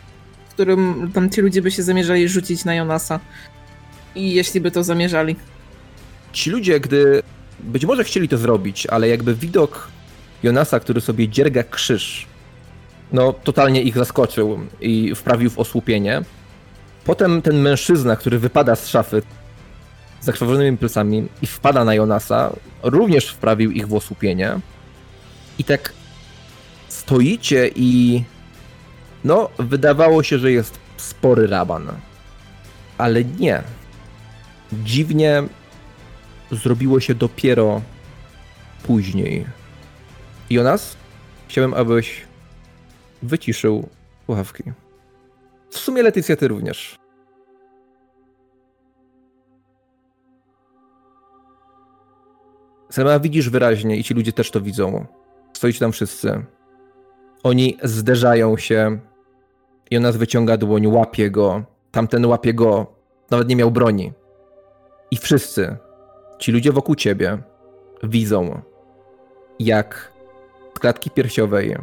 w 0.49 0.53
którym 0.53 1.11
tam 1.13 1.29
ci 1.29 1.41
ludzie 1.41 1.61
by 1.61 1.71
się 1.71 1.83
zamierzali 1.83 2.29
rzucić 2.29 2.65
na 2.65 2.75
Jonasa. 2.75 3.19
I 4.15 4.33
jeśli 4.33 4.61
by 4.61 4.71
to 4.71 4.83
zamierzali. 4.83 5.35
ci 6.33 6.49
ludzie, 6.49 6.79
gdy 6.79 7.21
być 7.59 7.85
może 7.85 8.03
chcieli 8.03 8.29
to 8.29 8.37
zrobić, 8.37 8.87
ale 8.87 9.07
jakby 9.07 9.35
widok 9.35 9.87
Jonasa, 10.43 10.79
który 10.79 11.01
sobie 11.01 11.27
dzierga 11.27 11.63
krzyż, 11.63 12.27
no 13.11 13.33
totalnie 13.33 13.81
ich 13.81 13.95
zaskoczył 13.95 14.59
i 14.81 15.15
wprawił 15.15 15.49
w 15.49 15.59
osłupienie. 15.59 16.21
Potem 17.05 17.41
ten 17.41 17.61
mężczyzna, 17.61 18.15
który 18.15 18.39
wypada 18.39 18.75
z 18.75 18.87
szafy 18.87 19.21
z 20.21 20.25
zakrwawionymi 20.25 20.77
plecami 20.77 21.27
i 21.41 21.47
wpada 21.47 21.85
na 21.85 21.93
Jonasa, 21.93 22.53
również 22.83 23.27
wprawił 23.27 23.71
ich 23.71 23.87
w 23.87 23.93
osłupienie. 23.93 24.59
I 25.59 25.63
tak 25.63 25.93
stoicie 26.87 27.69
i 27.75 28.23
no, 29.23 29.49
wydawało 29.59 30.23
się, 30.23 30.39
że 30.39 30.51
jest 30.51 30.79
spory 30.97 31.47
raban. 31.47 31.87
Ale 32.97 33.23
nie. 33.23 33.63
Dziwnie 34.73 35.43
zrobiło 36.51 36.99
się 36.99 37.15
dopiero 37.15 37.81
później. 38.83 39.45
Jonas, 40.49 40.95
chciałem, 41.47 41.73
abyś 41.73 42.28
wyciszył 43.21 43.89
słuchawki. 44.25 44.63
W 45.69 45.77
sumie 45.77 46.03
Letycja, 46.03 46.35
ty 46.35 46.47
również. 46.47 46.99
Selma, 52.89 53.19
widzisz 53.19 53.49
wyraźnie 53.49 53.97
i 53.97 54.03
ci 54.03 54.13
ludzie 54.13 54.33
też 54.33 54.51
to 54.51 54.61
widzą. 54.61 55.05
Stoicie 55.53 55.79
tam 55.79 55.91
wszyscy. 55.91 56.45
Oni 57.43 57.77
zderzają 57.83 58.57
się. 58.57 58.99
Jonas 59.91 60.17
wyciąga 60.17 60.57
dłoń, 60.57 60.87
łapie 60.87 61.31
go. 61.31 61.63
Tamten 61.91 62.25
łapie 62.25 62.53
go. 62.53 62.87
Nawet 63.31 63.47
nie 63.49 63.55
miał 63.55 63.71
broni. 63.71 64.13
I 65.11 65.17
wszyscy, 65.17 65.77
ci 66.39 66.51
ludzie 66.51 66.71
wokół 66.71 66.95
ciebie, 66.95 67.37
widzą, 68.03 68.61
jak 69.59 70.11
z 70.75 70.79
klatki 70.79 71.11
piersiowej 71.11 71.75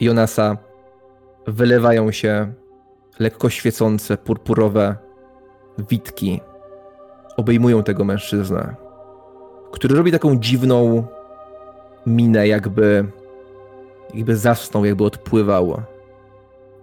Jonasa 0.00 0.56
wylewają 1.46 2.10
się 2.10 2.52
lekko 3.18 3.50
świecące, 3.50 4.16
purpurowe 4.16 4.96
witki. 5.78 6.40
Obejmują 7.36 7.82
tego 7.82 8.04
mężczyznę, 8.04 8.74
który 9.72 9.96
robi 9.96 10.12
taką 10.12 10.36
dziwną 10.36 11.04
minę, 12.06 12.48
jakby, 12.48 13.06
jakby 14.14 14.36
zasnął, 14.36 14.84
jakby 14.84 15.04
odpływał. 15.04 15.82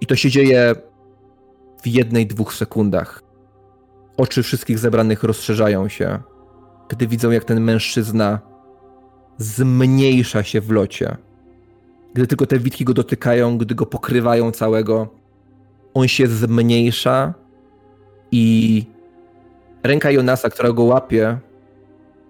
I 0.01 0.05
to 0.05 0.15
się 0.15 0.29
dzieje 0.29 0.75
w 1.83 1.87
jednej, 1.87 2.27
dwóch 2.27 2.53
sekundach. 2.53 3.21
Oczy 4.17 4.43
wszystkich 4.43 4.79
zebranych 4.79 5.23
rozszerzają 5.23 5.87
się, 5.87 6.19
gdy 6.89 7.07
widzą, 7.07 7.31
jak 7.31 7.43
ten 7.43 7.61
mężczyzna 7.61 8.39
zmniejsza 9.37 10.43
się 10.43 10.61
w 10.61 10.71
locie. 10.71 11.17
Gdy 12.13 12.27
tylko 12.27 12.45
te 12.45 12.59
witki 12.59 12.85
go 12.85 12.93
dotykają, 12.93 13.57
gdy 13.57 13.75
go 13.75 13.85
pokrywają 13.85 14.51
całego, 14.51 15.07
on 15.93 16.07
się 16.07 16.27
zmniejsza 16.27 17.33
i 18.31 18.85
ręka 19.83 20.11
Jonasa, 20.11 20.49
która 20.49 20.71
go 20.71 20.83
łapie, 20.83 21.39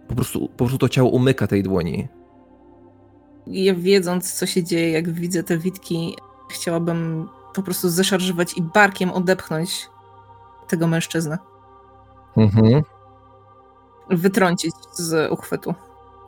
po 0.08 0.16
prostu, 0.16 0.40
po 0.48 0.58
prostu 0.58 0.78
to 0.78 0.90
ciało 0.90 1.10
umyka 1.10 1.48
tej 1.48 1.64
dłoni. 1.64 2.08
Ja 3.48 3.76
wiedząc, 3.76 4.34
co 4.34 4.46
się 4.46 4.64
dzieje, 4.64 4.92
jak 4.92 5.10
widzę 5.10 5.44
te 5.44 5.58
witki, 5.58 6.16
chciałabym 6.52 7.30
po 7.54 7.64
prostu 7.64 7.90
zeszarżować 7.90 8.58
i 8.58 8.62
barkiem 8.62 9.12
odepchnąć 9.12 9.90
tego 10.68 10.88
mężczyznę. 10.88 11.38
Mhm. 12.38 12.84
Wytrącić 14.10 14.74
z 14.94 15.32
uchwytu. 15.32 15.74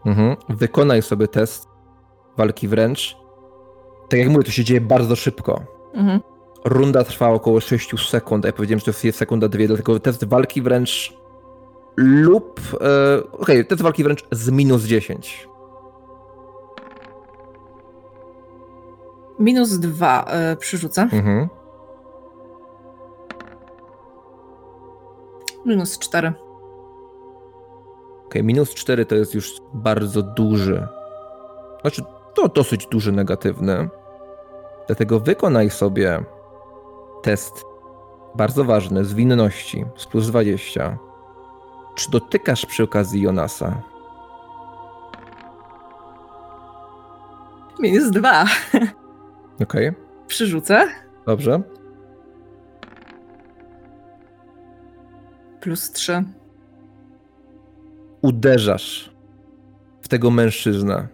Mhm. 0.05 0.35
Wykonaj 0.49 1.01
sobie 1.01 1.27
test 1.27 1.67
walki 2.37 2.67
wręcz. 2.67 3.17
Tak 4.09 4.19
jak 4.19 4.29
mówię, 4.29 4.43
to 4.43 4.51
się 4.51 4.63
dzieje 4.63 4.81
bardzo 4.81 5.15
szybko. 5.15 5.61
Mhm. 5.93 6.19
Runda 6.65 7.03
trwa 7.03 7.29
około 7.29 7.59
6 7.59 8.09
sekund, 8.09 8.45
a 8.45 8.47
ja 8.47 8.53
powiedziałem, 8.53 8.79
że 8.79 8.93
to 8.93 9.07
jest 9.07 9.17
sekunda 9.17 9.47
dwie, 9.47 9.67
dlatego 9.67 9.99
test 9.99 10.25
walki 10.25 10.61
wręcz 10.61 11.17
lub... 11.95 12.61
E, 12.81 13.31
Okej, 13.31 13.65
test 13.65 13.81
walki 13.81 14.03
wręcz 14.03 14.25
z 14.31 14.49
minus 14.49 14.83
10. 14.83 15.47
Minus 19.39 19.79
dwa 19.79 20.25
y, 20.53 20.55
przyrzucę. 20.55 21.01
Mhm. 21.01 21.47
Minus 25.65 25.99
cztery. 25.99 26.33
Okej, 28.25 28.43
minus 28.43 28.73
4 28.73 29.05
to 29.05 29.15
jest 29.15 29.35
już 29.35 29.55
bardzo 29.73 30.21
duży. 30.21 30.87
Znaczy, 31.81 32.03
to 32.35 32.47
dosyć 32.47 32.87
duży 32.87 33.11
negatywny. 33.11 33.89
Dlatego 34.87 35.19
wykonaj 35.19 35.69
sobie 35.69 36.23
test 37.21 37.65
bardzo 38.35 38.63
ważny 38.63 39.05
zwinności 39.05 39.85
z 39.97 40.05
plus 40.05 40.27
20. 40.27 40.97
Czy 41.95 42.11
dotykasz 42.11 42.65
przy 42.65 42.83
okazji 42.83 43.21
Jonasa? 43.21 43.81
Minus 47.79 48.11
dwa. 48.11 48.45
Okej, 49.63 49.91
Przyrzucę. 50.27 50.87
dobrze. 51.25 51.61
Plus 55.61 55.91
trzy. 55.91 56.23
Uderzasz 58.21 59.11
w 60.01 60.07
tego 60.07 60.31
mężczyznę. 60.31 61.07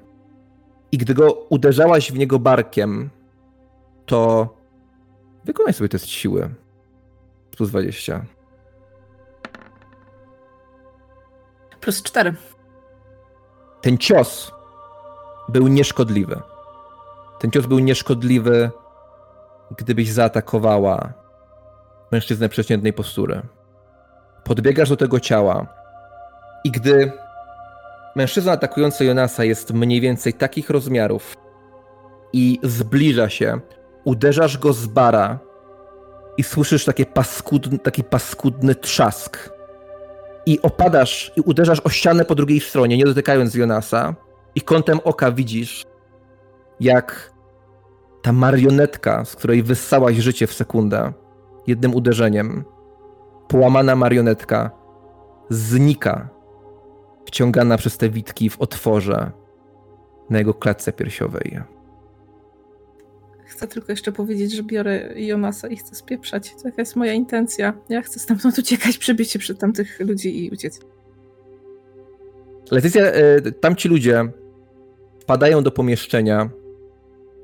I 0.92 0.98
gdy 0.98 1.14
go 1.14 1.34
uderzałaś 1.34 2.12
w 2.12 2.18
niego 2.18 2.40
barkiem, 2.40 3.10
to 4.06 4.50
wykonaj 5.46 5.74
sobie 5.74 5.90
test 5.90 6.08
siły. 6.08 6.50
Plus 7.58 7.70
20. 7.70 8.26
Plus 11.82 12.04
cztery. 12.04 12.34
ten 13.82 13.98
cios 13.98 14.52
był 15.50 15.68
nieszkodliwy. 15.68 16.42
Ten 17.40 17.52
cios 17.52 17.66
był 17.66 17.80
nieszkodliwy, 17.80 18.72
gdybyś 19.78 20.12
zaatakowała 20.12 21.14
mężczyznę 22.12 22.50
przeciętnej 22.50 22.94
postury. 22.94 23.42
Podbiegasz 24.44 24.90
do 24.90 24.98
tego 24.98 25.20
ciała 25.20 25.68
i 26.64 26.72
gdy 26.72 27.12
mężczyzna 28.16 28.52
atakujący 28.52 29.06
Jonasa 29.06 29.44
jest 29.44 29.74
mniej 29.74 30.02
więcej 30.02 30.34
takich 30.34 30.70
rozmiarów. 30.70 31.34
I 32.34 32.60
zbliża 32.64 33.30
się, 33.30 33.60
uderzasz 34.04 34.58
go 34.58 34.74
z 34.74 34.88
bara 34.88 35.40
i 36.38 36.44
słyszysz 36.44 36.86
takie 36.86 37.06
paskudny, 37.06 37.80
taki 37.80 38.04
paskudny 38.04 38.76
trzask. 38.76 39.50
I 40.46 40.62
opadasz 40.62 41.32
i 41.36 41.42
uderzasz 41.42 41.80
o 41.80 41.90
ścianę 41.90 42.26
po 42.26 42.36
drugiej 42.36 42.60
stronie, 42.60 42.98
nie 42.98 43.06
dotykając 43.06 43.56
Jonasa, 43.56 44.16
i 44.56 44.62
kątem 44.62 45.00
oka 45.04 45.32
widzisz, 45.32 45.86
jak 46.80 47.34
ta 48.22 48.32
marionetka, 48.32 49.26
z 49.26 49.36
której 49.36 49.64
wyssałaś 49.64 50.18
życie 50.18 50.48
w 50.48 50.54
sekundę, 50.54 51.14
jednym 51.68 51.96
uderzeniem, 51.96 52.64
połamana 53.48 53.96
marionetka, 53.96 54.72
znika, 55.50 56.30
wciągana 57.26 57.78
przez 57.78 57.98
te 57.98 58.10
witki 58.10 58.50
w 58.50 58.62
otworze 58.62 59.32
na 60.30 60.38
jego 60.38 60.54
klatce 60.54 60.94
piersiowej. 60.94 61.60
Chcę 63.46 63.68
tylko 63.68 63.92
jeszcze 63.92 64.12
powiedzieć, 64.12 64.52
że 64.52 64.64
biorę 64.64 65.14
Jonasa 65.16 65.68
i 65.68 65.76
chcę 65.76 65.96
spieprzać. 65.96 66.56
Taka 66.64 66.82
jest 66.82 66.96
moja 66.96 67.14
intencja. 67.14 67.74
Ja 67.90 68.02
chcę 68.02 68.20
stamtąd 68.20 68.60
uciekać, 68.60 68.98
przebić 68.98 69.32
się 69.32 69.40
przed 69.40 69.60
tamtych 69.60 70.00
ludzi 70.00 70.46
i 70.46 70.50
uciec. 70.50 70.80
Letycja, 72.72 73.06
e, 73.06 73.52
tamci 73.52 73.90
ludzie 73.90 74.32
wpadają 75.20 75.64
do 75.64 75.72
pomieszczenia. 75.72 76.50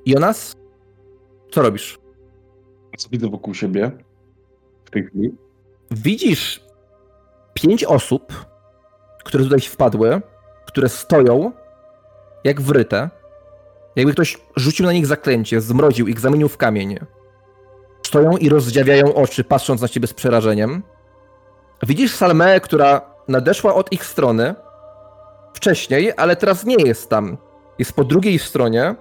Jonas, 0.05 0.55
co 1.51 1.61
robisz? 1.61 1.99
Co 2.97 3.09
widzę 3.09 3.29
wokół 3.29 3.53
siebie 3.53 3.91
w 4.85 4.89
tej 4.89 5.05
chwili? 5.05 5.35
widzisz 5.91 6.63
pięć 7.53 7.83
osób, 7.83 8.33
które 9.27 9.43
tutaj 9.43 9.59
wpadły, 9.59 10.21
które 10.65 10.89
stoją 10.89 11.51
jak 12.43 12.61
wryte. 12.61 13.09
Jakby 13.95 14.13
ktoś 14.13 14.37
rzucił 14.55 14.85
na 14.85 14.93
nich 14.93 15.05
zaklęcie, 15.05 15.61
zmroził 15.61 16.07
ich, 16.07 16.19
zamienił 16.19 16.49
w 16.49 16.57
kamień. 16.57 16.99
Stoją 18.07 18.37
i 18.37 18.49
rozdziawiają 18.49 19.15
oczy, 19.15 19.43
patrząc 19.43 19.81
na 19.81 19.87
ciebie 19.87 20.07
z 20.07 20.13
przerażeniem. 20.13 20.83
Widzisz 21.83 22.13
Salmeę, 22.13 22.59
która 22.59 23.01
nadeszła 23.27 23.75
od 23.75 23.93
ich 23.93 24.05
strony 24.05 24.55
wcześniej, 25.53 26.13
ale 26.17 26.35
teraz 26.35 26.65
nie 26.65 26.75
jest 26.85 27.09
tam. 27.09 27.37
Jest 27.79 27.93
po 27.93 28.03
drugiej 28.03 28.39
stronie. 28.39 28.95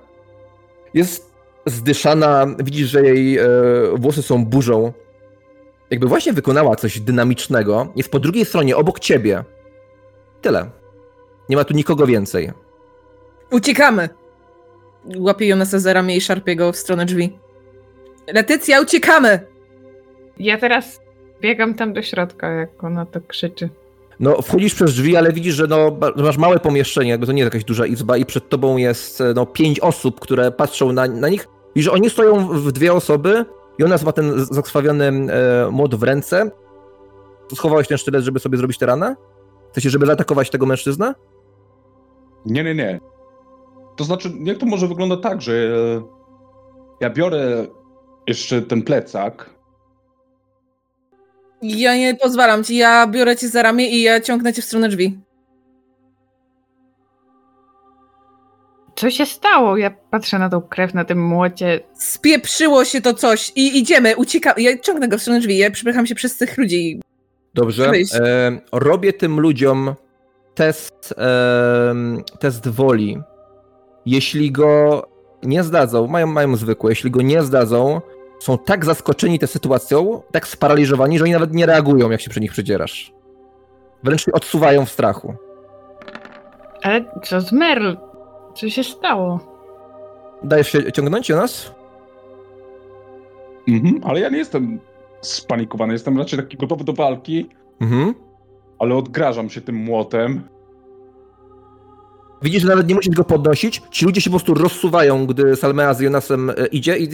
Jest 0.94 1.32
zdyszana, 1.66 2.46
widzisz, 2.58 2.88
że 2.88 3.02
jej 3.02 3.38
e, 3.38 3.46
włosy 3.96 4.22
są 4.22 4.44
burzą 4.44 4.92
jakby 5.90 6.06
właśnie 6.06 6.32
wykonała 6.32 6.76
coś 6.76 7.00
dynamicznego, 7.00 7.92
jest 7.96 8.10
po 8.10 8.18
drugiej 8.18 8.44
stronie, 8.44 8.76
obok 8.76 9.00
ciebie. 9.00 9.44
Tyle. 10.40 10.70
Nie 11.48 11.56
ma 11.56 11.64
tu 11.64 11.74
nikogo 11.74 12.06
więcej. 12.06 12.52
Uciekamy! 13.50 14.08
Łapię 15.18 15.46
Jonasa 15.46 15.78
za 15.78 15.92
ramię 15.92 16.16
i 16.16 16.20
szarpię 16.20 16.56
go 16.56 16.72
w 16.72 16.76
stronę 16.76 17.04
drzwi. 17.04 17.38
Letycja, 18.32 18.80
uciekamy! 18.80 19.40
Ja 20.38 20.58
teraz 20.58 21.00
biegam 21.40 21.74
tam 21.74 21.92
do 21.92 22.02
środka, 22.02 22.50
jak 22.50 22.84
ona 22.84 23.06
to 23.06 23.20
krzyczy. 23.20 23.68
No, 24.20 24.42
wchodzisz 24.42 24.74
przez 24.74 24.94
drzwi, 24.94 25.16
ale 25.16 25.32
widzisz, 25.32 25.54
że 25.54 25.66
no, 25.66 25.98
masz 26.16 26.38
małe 26.38 26.58
pomieszczenie, 26.58 27.10
jakby 27.10 27.26
to 27.26 27.32
nie 27.32 27.42
jest 27.42 27.54
jakaś 27.54 27.64
duża 27.64 27.86
izba 27.86 28.16
i 28.16 28.26
przed 28.26 28.48
tobą 28.48 28.76
jest 28.76 29.20
e, 29.20 29.32
no, 29.34 29.46
pięć 29.46 29.80
osób, 29.80 30.20
które 30.20 30.50
patrzą 30.50 30.92
na, 30.92 31.06
na 31.06 31.28
nich. 31.28 31.48
Widzisz, 31.74 31.84
że 31.84 31.92
oni 31.92 32.10
stoją 32.10 32.48
w 32.48 32.72
dwie 32.72 32.92
osoby. 32.92 33.44
Jonas 33.78 34.04
ma 34.04 34.12
ten 34.12 34.44
zakrwawiony 34.44 35.04
e, 35.04 35.70
młot 35.70 35.94
w 35.94 36.02
ręce. 36.02 36.50
Schowałeś 37.54 37.88
ten 37.88 37.98
sztylet, 37.98 38.24
żeby 38.24 38.38
sobie 38.38 38.58
zrobić 38.58 38.78
tę 38.78 38.86
ranę? 38.86 39.16
Sensie, 39.76 39.90
żeby 39.90 40.06
zaatakować 40.06 40.50
tego 40.50 40.66
mężczyznę? 40.66 41.14
Nie, 42.46 42.64
nie, 42.64 42.74
nie. 42.74 43.00
To 43.96 44.04
znaczy, 44.04 44.32
jak 44.44 44.58
to 44.58 44.66
może 44.66 44.88
wygląda 44.88 45.16
tak, 45.16 45.42
że 45.42 45.52
e, 45.52 46.02
ja 47.00 47.10
biorę 47.10 47.66
jeszcze 48.26 48.62
ten 48.62 48.82
plecak, 48.82 49.56
Ja 51.62 51.96
nie 51.96 52.14
pozwalam 52.14 52.64
ci, 52.64 52.76
ja 52.76 53.06
biorę 53.06 53.36
cię 53.36 53.48
za 53.48 53.62
ramię 53.62 53.90
i 53.90 54.02
ja 54.02 54.20
ciągnę 54.20 54.52
cię 54.52 54.62
w 54.62 54.64
stronę 54.64 54.88
drzwi. 54.88 55.18
Co 58.96 59.10
się 59.10 59.26
stało? 59.26 59.76
Ja 59.76 59.90
patrzę 60.10 60.38
na 60.38 60.48
tą 60.48 60.60
krew 60.60 60.94
na 60.94 61.04
tym 61.04 61.26
młocie. 61.26 61.80
Spieprzyło 61.94 62.84
się 62.84 63.00
to 63.00 63.14
coś 63.14 63.52
i 63.56 63.78
idziemy, 63.78 64.16
uciekamy. 64.16 64.62
Ja 64.62 64.78
ciągnę 64.78 65.08
go 65.08 65.18
w 65.18 65.22
stronę 65.22 65.40
drzwi, 65.40 65.58
ja 65.58 65.70
przepycham 65.70 66.06
się 66.06 66.14
przez 66.14 66.36
tych 66.36 66.58
ludzi. 66.58 67.00
Dobrze. 67.56 67.92
E, 68.14 68.60
robię 68.72 69.12
tym 69.12 69.40
ludziom 69.40 69.94
test, 70.54 71.14
e, 71.18 71.94
test 72.38 72.68
woli. 72.68 73.22
Jeśli 74.06 74.52
go 74.52 75.02
nie 75.42 75.62
zdadzą, 75.62 76.06
mają, 76.06 76.26
mają 76.26 76.56
zwykłe, 76.56 76.90
jeśli 76.90 77.10
go 77.10 77.22
nie 77.22 77.42
zdadzą, 77.42 78.00
są 78.40 78.58
tak 78.58 78.84
zaskoczeni 78.84 79.38
tą 79.38 79.46
sytuacją, 79.46 80.22
tak 80.32 80.48
sparaliżowani, 80.48 81.18
że 81.18 81.24
oni 81.24 81.32
nawet 81.32 81.54
nie 81.54 81.66
reagują, 81.66 82.10
jak 82.10 82.20
się 82.20 82.30
przy 82.30 82.40
nich 82.40 82.52
przydzierasz. 82.52 83.12
Wręcz 84.02 84.24
się 84.24 84.32
odsuwają 84.32 84.86
w 84.86 84.90
strachu. 84.90 85.34
Ale 86.82 87.04
co 87.22 87.40
z 87.40 87.52
Merl? 87.52 87.94
Co 88.54 88.70
się 88.70 88.84
stało? 88.84 89.40
Dajesz 90.42 90.72
się 90.72 90.92
ciągnąć 90.92 91.30
o 91.30 91.36
nas? 91.36 91.74
mhm, 93.68 94.00
ale 94.04 94.20
ja 94.20 94.28
nie 94.28 94.38
jestem 94.38 94.80
spanikowany, 95.20 95.92
jestem 95.92 96.18
raczej 96.18 96.38
taki 96.38 96.56
gotowy 96.56 96.84
do 96.84 96.92
walki, 96.92 97.48
Mhm. 97.80 98.14
ale 98.78 98.94
odgrażam 98.94 99.50
się 99.50 99.60
tym 99.60 99.74
młotem. 99.76 100.42
Widzisz, 102.42 102.62
że 102.62 102.68
nawet 102.68 102.88
nie 102.88 102.94
musisz 102.94 103.14
go 103.16 103.24
podnosić. 103.24 103.82
Ci 103.90 104.04
ludzie 104.04 104.20
się 104.20 104.30
po 104.30 104.36
prostu 104.36 104.54
rozsuwają, 104.54 105.26
gdy 105.26 105.56
Salmea 105.56 105.94
z 105.94 106.00
Jonasem 106.00 106.50
e, 106.50 106.66
idzie 106.66 106.98
i 106.98 107.08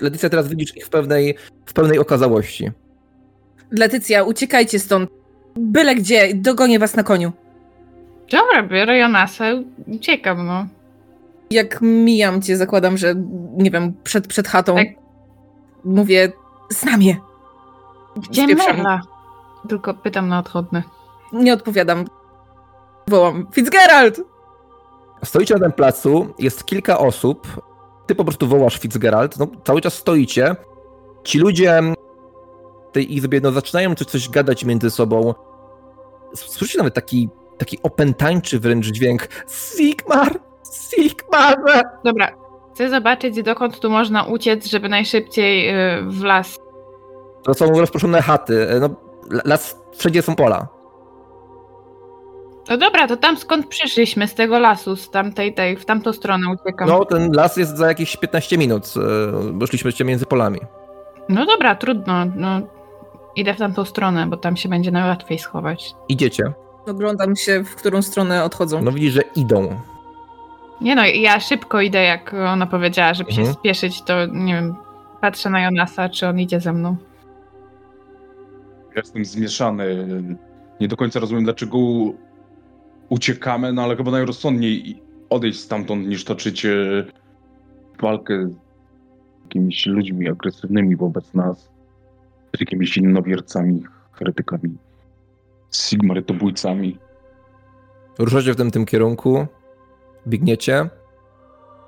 Leticja 0.00 0.28
teraz 0.28 0.48
widzisz 0.48 0.76
ich 0.76 0.86
w 0.86 0.88
pewnej, 0.88 1.34
w 1.66 1.72
pełnej 1.72 1.98
okazałości. 1.98 2.70
Letycja, 3.70 4.24
uciekajcie 4.24 4.78
stąd. 4.78 5.10
Byle 5.56 5.94
gdzie, 5.94 6.34
dogonię 6.34 6.78
was 6.78 6.96
na 6.96 7.02
koniu. 7.02 7.32
Dobra, 8.30 8.62
biorę 8.62 8.98
Jonasa, 8.98 9.44
uciekam, 9.86 10.46
no. 10.46 10.66
Jak 11.50 11.78
mijam 11.82 12.42
cię, 12.42 12.56
zakładam, 12.56 12.96
że 12.96 13.14
nie 13.56 13.70
wiem, 13.70 13.94
przed, 14.04 14.26
przed 14.26 14.48
chatą. 14.48 14.74
Tak. 14.74 14.86
Mówię, 15.84 16.32
znamię. 16.68 17.16
Gdzie 18.16 18.44
Spieprzam. 18.44 18.76
Merla? 18.76 19.00
Tylko 19.68 19.94
pytam 19.94 20.28
na 20.28 20.38
odchodne. 20.38 20.82
Nie 21.32 21.52
odpowiadam. 21.52 22.04
Wołam, 23.08 23.46
Fitzgerald! 23.52 24.20
Stoicie 25.24 25.54
na 25.54 25.60
tym 25.60 25.72
placu, 25.72 26.34
jest 26.38 26.64
kilka 26.64 26.98
osób. 26.98 27.46
Ty 28.06 28.14
po 28.14 28.24
prostu 28.24 28.48
wołasz 28.48 28.78
Fitzgerald, 28.78 29.38
no 29.38 29.46
cały 29.64 29.80
czas 29.80 29.94
stoicie. 29.94 30.56
Ci 31.24 31.38
ludzie 31.38 31.82
w 32.88 32.92
tej 32.92 33.14
izbie 33.16 33.40
no, 33.40 33.52
zaczynają 33.52 33.94
coś, 33.94 34.06
coś 34.06 34.28
gadać 34.28 34.64
między 34.64 34.90
sobą. 34.90 35.34
Słyszycie 36.34 36.78
nawet 36.78 36.94
taki, 36.94 37.28
taki 37.58 37.78
opętańczy 37.82 38.60
wręcz 38.60 38.86
dźwięk. 38.86 39.28
Sigmar! 39.48 40.40
Sigmarze! 40.90 41.82
Dobra, 42.04 42.32
chcę 42.78 42.90
zobaczyć, 42.90 43.42
dokąd 43.42 43.80
tu 43.80 43.90
można 43.90 44.22
uciec, 44.22 44.66
żeby 44.66 44.88
najszybciej 44.88 45.68
y, 45.68 46.02
w 46.02 46.22
las. 46.22 46.58
To 47.42 47.54
są 47.54 47.66
rozproszone 47.66 48.22
chaty. 48.22 48.66
No, 48.80 48.90
las, 49.44 49.76
wszędzie 49.96 50.22
są 50.22 50.36
pola. 50.36 50.68
No 52.68 52.76
dobra, 52.76 53.08
to 53.08 53.16
tam 53.16 53.36
skąd 53.36 53.66
przyszliśmy, 53.66 54.28
z 54.28 54.34
tego 54.34 54.58
lasu, 54.58 54.96
z 54.96 55.10
tamtej, 55.10 55.54
tej, 55.54 55.76
w 55.76 55.84
tamtą 55.84 56.12
stronę 56.12 56.46
uciekam. 56.52 56.88
No, 56.88 57.04
ten 57.04 57.32
las 57.32 57.56
jest 57.56 57.76
za 57.76 57.86
jakieś 57.86 58.16
15 58.16 58.58
minut, 58.58 58.94
e, 58.96 59.52
bo 59.52 59.66
szliśmy 59.66 59.88
jeszcze 59.88 60.04
między 60.04 60.26
polami. 60.26 60.60
No 61.28 61.46
dobra, 61.46 61.74
trudno, 61.74 62.24
no 62.36 62.60
idę 63.36 63.54
w 63.54 63.58
tamtą 63.58 63.84
stronę, 63.84 64.26
bo 64.26 64.36
tam 64.36 64.56
się 64.56 64.68
będzie 64.68 64.90
najłatwiej 64.90 65.38
schować. 65.38 65.94
Idziecie. 66.08 66.52
Oglądam 66.86 67.36
się, 67.36 67.64
w 67.64 67.74
którą 67.74 68.02
stronę 68.02 68.44
odchodzą. 68.44 68.82
No 68.82 68.92
widzisz, 68.92 69.12
że 69.12 69.22
idą. 69.36 69.80
Nie 70.80 70.94
no, 70.94 71.06
ja 71.06 71.40
szybko 71.40 71.80
idę, 71.80 72.02
jak 72.02 72.34
ona 72.34 72.66
powiedziała, 72.66 73.14
żeby 73.14 73.32
się 73.32 73.40
Mhm. 73.40 73.56
spieszyć, 73.56 74.02
to 74.02 74.26
nie 74.26 74.54
wiem, 74.54 74.74
patrzę 75.20 75.50
na 75.50 75.60
Jonasa, 75.60 76.08
czy 76.08 76.26
on 76.28 76.40
idzie 76.40 76.60
ze 76.60 76.72
mną. 76.72 76.96
Jestem 78.96 79.24
zmieszany. 79.24 80.06
Nie 80.80 80.88
do 80.88 80.96
końca 80.96 81.20
rozumiem, 81.20 81.44
dlaczego 81.44 81.78
uciekamy, 83.08 83.72
no 83.72 83.82
ale 83.82 83.96
chyba 83.96 84.10
najrozsądniej 84.10 85.02
odejść 85.30 85.60
stamtąd, 85.60 86.06
niż 86.08 86.24
toczyć 86.24 86.64
e, 86.66 86.70
walkę 88.02 88.48
z 88.48 88.54
jakimiś 89.44 89.86
ludźmi 89.86 90.28
agresywnymi 90.28 90.96
wobec 90.96 91.34
nas, 91.34 91.70
z 92.56 92.60
jakimiś 92.60 92.96
innowiercami, 92.96 93.82
heretykami, 94.12 94.76
sigmarytobójcami. 95.70 96.98
Ruszacie 98.18 98.52
w 98.52 98.56
tym, 98.56 98.70
tym 98.70 98.86
kierunku, 98.86 99.46
biegniecie. 100.28 100.90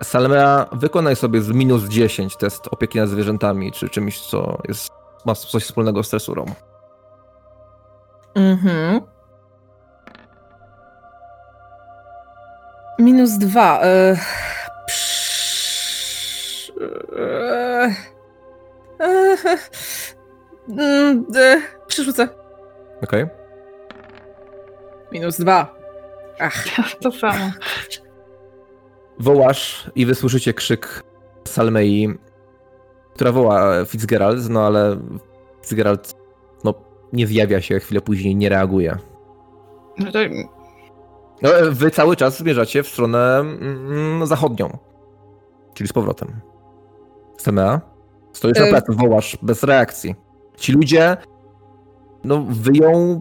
Salmea, 0.03 0.67
wykonaj 0.73 1.17
sobie 1.17 1.43
z 1.43 1.49
minus 1.49 1.85
10 1.85 2.37
test 2.37 2.69
opieki 2.71 2.99
nad 2.99 3.09
zwierzętami, 3.09 3.73
czy 3.73 3.89
czymś, 3.89 4.21
co 4.21 4.59
jest, 4.69 4.89
ma 5.27 5.35
coś 5.35 5.65
wspólnego 5.65 6.03
z 6.03 6.07
stresurą. 6.07 6.45
Mhm. 8.35 9.01
Minus 12.99 13.39
dwa. 13.39 13.81
E, 13.83 14.17
psz, 14.87 16.73
e, 17.19 17.95
e, 21.37 21.63
przerzucę. 21.87 22.29
Okej? 23.03 23.27
Minus 25.13 25.39
dwa. 25.39 25.75
Ach, 26.41 26.65
To 27.03 27.13
samo. 27.13 27.51
Wołasz 29.21 29.91
i 29.95 30.07
wysłyszycie 30.07 30.55
krzyk 30.55 31.03
Salmei, 31.49 32.09
która 33.15 33.33
woła 33.33 33.85
Fitzgerald, 33.85 34.49
no 34.49 34.67
ale 34.67 34.97
Fitzgerald 35.63 36.15
no, 36.65 36.75
nie 37.13 37.27
zjawia 37.27 37.61
się, 37.61 37.81
chwilę 37.81 38.01
później 38.01 38.37
nie 38.37 38.49
reaguje. 38.49 38.99
No 39.99 40.13
to 40.13 40.19
No, 41.43 41.51
wy 41.71 41.91
cały 41.91 42.17
czas 42.17 42.39
zmierzacie 42.39 42.83
w 42.83 42.89
stronę 42.89 43.39
mm, 43.39 44.27
zachodnią, 44.27 44.79
czyli 45.75 45.89
z 45.89 45.93
powrotem. 45.93 46.41
Salmea, 47.39 47.81
stoisz 48.33 48.59
na 48.59 48.67
E. 48.67 48.71
placu, 48.71 48.93
wołasz 48.93 49.39
bez 49.43 49.63
reakcji. 49.63 50.15
Ci 50.57 50.73
ludzie 50.73 51.17
no, 52.25 52.45
wyją 52.49 53.21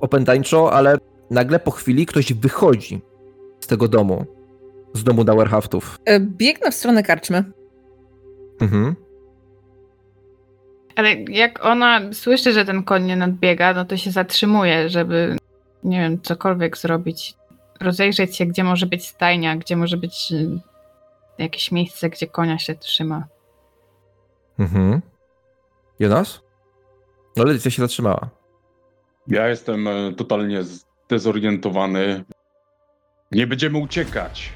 opętańczo, 0.00 0.72
ale 0.72 0.98
nagle 1.30 1.58
po 1.58 1.70
chwili 1.70 2.06
ktoś 2.06 2.32
wychodzi 2.32 3.00
z 3.60 3.66
tego 3.66 3.88
domu, 3.88 4.24
z 4.94 5.04
domu 5.04 5.24
Dauerhaftów. 5.24 5.98
e, 6.04 6.20
biegnę 6.20 6.70
w 6.70 6.74
stronę 6.74 7.02
karczmy. 7.02 7.44
Mhm. 8.60 8.96
Ale 10.96 11.14
jak 11.14 11.64
ona 11.64 12.00
słyszy, 12.12 12.52
że 12.52 12.64
ten 12.64 12.82
koń 12.82 13.04
nie 13.04 13.16
nadbiega, 13.16 13.74
no 13.74 13.84
to 13.84 13.96
się 13.96 14.10
zatrzymuje, 14.10 14.88
żeby, 14.88 15.36
nie 15.84 16.00
wiem, 16.00 16.22
cokolwiek 16.22 16.78
zrobić. 16.78 17.34
Rozejrzeć 17.80 18.36
się, 18.36 18.46
gdzie 18.46 18.64
może 18.64 18.86
być 18.86 19.06
stajnia, 19.06 19.56
gdzie 19.56 19.76
może 19.76 19.96
być 19.96 20.32
y, 20.32 20.60
jakieś 21.38 21.72
miejsce, 21.72 22.10
gdzie 22.10 22.26
konia 22.26 22.58
się 22.58 22.74
trzyma. 22.74 23.24
Mhm. 24.58 25.00
Jonas? 25.98 26.40
No, 27.36 27.44
Ledycja 27.44 27.70
się 27.70 27.82
zatrzymała. 27.82 28.28
Ja 29.28 29.48
jestem 29.48 29.88
e, 29.88 30.12
totalnie 30.16 30.62
zdezorientowany. 30.64 32.24
Nie 33.32 33.46
będziemy 33.46 33.78
uciekać. 33.78 34.52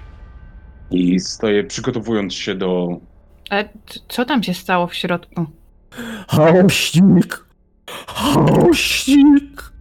I 0.90 1.20
stoję 1.20 1.64
przygotowując 1.64 2.34
się 2.34 2.54
do 2.54 2.88
Ale 3.50 3.68
co 4.08 4.24
tam 4.24 4.42
się 4.42 4.54
stało 4.54 4.86
w 4.86 4.94
środku? 4.94 5.46
Haośnik! 6.28 7.44
Haośnik! 8.06 9.72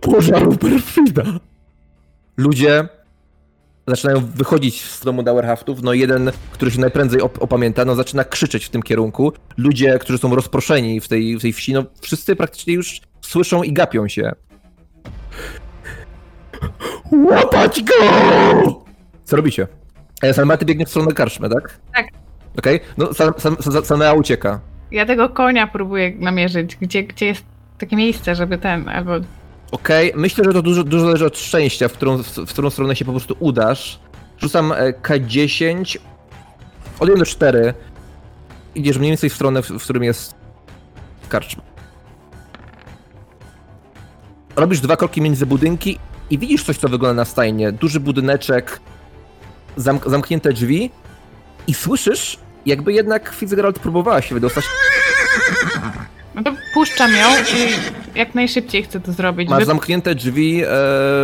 Pożar 0.00 0.48
perfida! 0.58 1.22
Ludzie 2.36 2.88
zaczynają 3.86 4.20
wychodzić 4.20 4.84
z 4.84 5.04
domu 5.04 5.22
Dauerhaftów. 5.22 5.82
No 5.82 5.92
jeden, 5.92 6.30
który 6.52 6.70
się 6.70 6.80
najprędzej 6.80 7.20
op- 7.20 7.38
opamięta, 7.40 7.84
no 7.84 7.94
zaczyna 7.94 8.24
krzyczeć 8.24 8.64
w 8.64 8.70
tym 8.70 8.82
kierunku. 8.82 9.32
Ludzie, 9.56 9.98
którzy 9.98 10.18
są 10.18 10.34
rozproszeni 10.34 11.00
w 11.00 11.08
tej, 11.08 11.38
w 11.38 11.42
tej 11.42 11.52
wsi, 11.52 11.72
no 11.72 11.84
wszyscy 12.00 12.36
praktycznie 12.36 12.74
już 12.74 13.00
słyszą 13.20 13.62
i 13.62 13.72
gapią 13.72 14.08
się. 14.08 14.32
Łapać 17.12 17.82
go! 17.82 17.94
Co 19.24 19.36
robicie? 19.36 19.66
E, 20.22 20.34
Salma, 20.34 20.56
ty 20.56 20.64
biegnie 20.64 20.86
w 20.86 20.90
stronę 20.90 21.12
karczmy, 21.12 21.48
tak? 21.48 21.78
Tak. 21.94 22.06
Okej, 22.58 22.80
no 22.98 23.06
Sal- 23.06 23.34
Sal- 23.38 23.56
Sal- 23.56 23.84
Salmea 23.84 24.12
ucieka. 24.12 24.60
Ja 24.90 25.06
tego 25.06 25.28
konia 25.28 25.66
próbuję 25.66 26.12
namierzyć, 26.18 26.76
gdzie, 26.76 27.02
gdzie 27.02 27.26
jest 27.26 27.44
takie 27.78 27.96
miejsce, 27.96 28.34
żeby 28.34 28.58
ten, 28.58 28.88
albo 28.88 29.12
Okej, 29.72 30.12
myślę, 30.16 30.44
że 30.44 30.52
to 30.52 30.62
dużo, 30.62 30.84
dużo 30.84 31.04
zależy 31.04 31.26
od 31.26 31.38
szczęścia, 31.38 31.88
w 31.88 31.92
którą, 31.92 32.16
w, 32.22 32.26
w 32.26 32.48
którą 32.48 32.70
stronę 32.70 32.96
się 32.96 33.04
po 33.04 33.10
prostu 33.10 33.36
udasz. 33.38 34.00
Rzucam 34.38 34.72
e, 34.72 34.92
K10. 34.92 35.98
Od 37.00 37.08
1 37.08 37.18
do 37.18 37.26
4. 37.26 37.74
Idziesz 38.74 38.98
mniej 38.98 39.10
więcej 39.10 39.30
w 39.30 39.34
stronę, 39.34 39.62
w, 39.62 39.70
w 39.70 39.82
którym 39.82 40.02
jest 40.02 40.34
karczma. 41.28 41.62
Robisz 44.56 44.80
dwa 44.80 44.96
kroki 44.96 45.20
między 45.22 45.46
budynki 45.46 45.98
i 46.30 46.38
widzisz 46.38 46.64
coś, 46.64 46.76
co 46.78 46.88
wygląda 46.88 47.14
na 47.14 47.24
stajnie. 47.24 47.72
Duży 47.72 48.00
budyneczek, 48.00 48.80
zamk 49.82 50.08
zamknięte 50.10 50.52
drzwi 50.52 50.90
i 51.66 51.74
słyszysz, 51.74 52.38
jakby 52.66 52.92
jednak 52.92 53.32
Fitzgerald 53.34 53.78
próbowała 53.78 54.22
się 54.22 54.34
wydostać. 54.34 54.64
No 56.34 56.42
to 56.42 56.52
puszczam 56.74 57.12
ją 57.16 57.28
i 57.56 57.68
jak 58.18 58.34
najszybciej 58.34 58.82
chcę 58.82 59.00
to 59.00 59.12
zrobić. 59.12 59.48
Masz 59.48 59.64
zamknięte 59.64 60.14
drzwi 60.14 60.62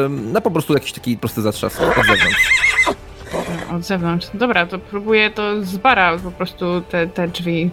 na 0.08 0.40
po 0.40 0.50
prostu 0.50 0.74
jakiś 0.74 0.92
taki 0.92 1.16
prosty 1.16 1.42
zatrzask 1.42 1.80
od 1.80 2.06
zewnątrz. 2.06 2.50
Od 3.72 3.84
zewnątrz. 3.84 4.26
Dobra, 4.34 4.66
to 4.66 4.78
próbuję 4.78 5.30
to 5.30 5.64
z 5.64 5.76
bara 5.76 6.18
po 6.18 6.30
prostu 6.30 6.80
te, 6.80 7.06
te 7.06 7.28
drzwi. 7.28 7.70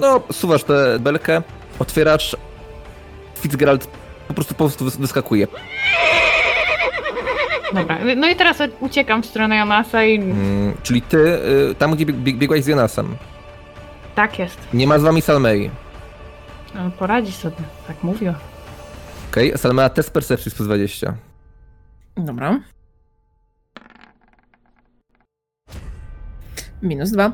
No, 0.00 0.20
suwasz 0.32 0.64
tę 0.64 0.98
belkę, 1.00 1.42
otwierasz, 1.78 2.36
Fitzgerald 3.40 3.88
po 4.28 4.34
prostu 4.34 4.54
po 4.54 4.64
prostu 4.64 4.84
wys- 4.84 5.00
wyskakuje. 5.00 5.46
Dobra, 7.74 7.98
no 8.16 8.28
i 8.28 8.36
teraz 8.36 8.58
uciekam 8.80 9.22
w 9.22 9.26
stronę 9.26 9.56
Jonasa 9.56 10.04
i 10.04 10.16
Mm, 10.20 10.74
czyli 10.82 11.02
ty, 11.02 11.18
y, 11.70 11.74
tam 11.74 11.94
gdzie 11.94 12.06
bieg- 12.06 12.22
bieg- 12.22 12.38
biegłaś 12.38 12.62
z 12.64 12.66
Jonasem, 12.66 13.16
tak 14.14 14.38
jest. 14.38 14.58
nie 14.74 14.86
ma 14.86 14.98
z 14.98 15.02
wami 15.02 15.22
Salmei. 15.22 15.70
No, 16.74 16.90
Poradzi 16.98 17.32
sobie, 17.32 17.56
tak 17.86 18.02
mówiła. 18.02 18.34
Okej, 19.30 19.48
okay? 19.48 19.58
Salmea 19.58 19.88
test 19.88 20.10
percepcji 20.12 20.50
plus 20.52 20.66
20. 20.68 21.14
Dobra. 22.16 22.60
Minus 26.82 27.10
dwa. 27.10 27.32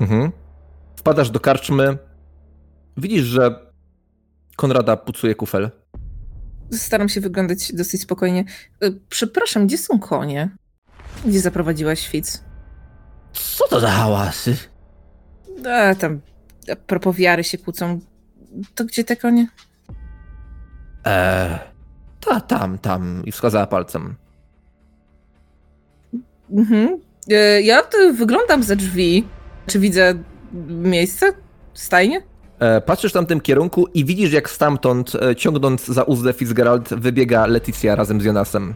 Mhm. 0.00 0.32
Wpadasz 0.96 1.30
do 1.30 1.40
karczmy, 1.40 1.98
widzisz, 2.96 3.24
że 3.24 3.70
Konrada 4.56 4.96
pucuje 4.96 5.34
kufel. 5.34 5.70
Staram 6.72 7.08
się 7.08 7.20
wyglądać 7.20 7.72
dosyć 7.72 8.00
spokojnie. 8.02 8.44
E, 8.82 8.90
Przepraszam, 9.08 9.66
gdzie 9.66 9.78
są 9.78 9.98
konie? 9.98 10.48
Gdzie 11.26 11.40
zaprowadziłaś 11.40 12.08
Fitz? 12.08 12.42
Co 13.32 13.68
to 13.68 13.80
za 13.80 13.90
hałasy? 13.90 14.56
A, 15.70 15.94
tam 15.94 16.20
a 16.72 16.76
propos 16.76 17.16
wiary 17.16 17.44
się 17.44 17.58
kłócą. 17.58 18.00
To 18.74 18.84
gdzie 18.84 19.04
te 19.04 19.16
konie? 19.16 19.46
Eee, 21.04 21.58
Ta, 22.20 22.40
tam, 22.40 22.78
tam. 22.78 23.22
I 23.24 23.32
wskazała 23.32 23.66
palcem. 23.66 24.14
Mhm. 26.50 26.98
E, 27.30 27.62
Ja 27.62 27.82
wyglądam 28.14 28.62
za 28.62 28.76
drzwi. 28.76 29.28
Czy 29.66 29.78
widzę 29.78 30.14
miejsce? 30.68 31.26
Stajnie? 31.74 32.22
E, 32.64 32.80
patrzysz 32.80 33.12
w 33.12 33.14
tamtym 33.14 33.40
kierunku 33.40 33.86
i 33.94 34.04
widzisz, 34.04 34.32
jak 34.32 34.50
stamtąd, 34.50 35.12
e, 35.14 35.36
ciągnąc 35.36 35.86
za 35.86 36.02
uzdę 36.02 36.32
Fitzgerald, 36.32 36.88
wybiega 36.88 37.46
Leticia 37.46 37.94
razem 37.96 38.20
z 38.20 38.24
Jonasem. 38.24 38.74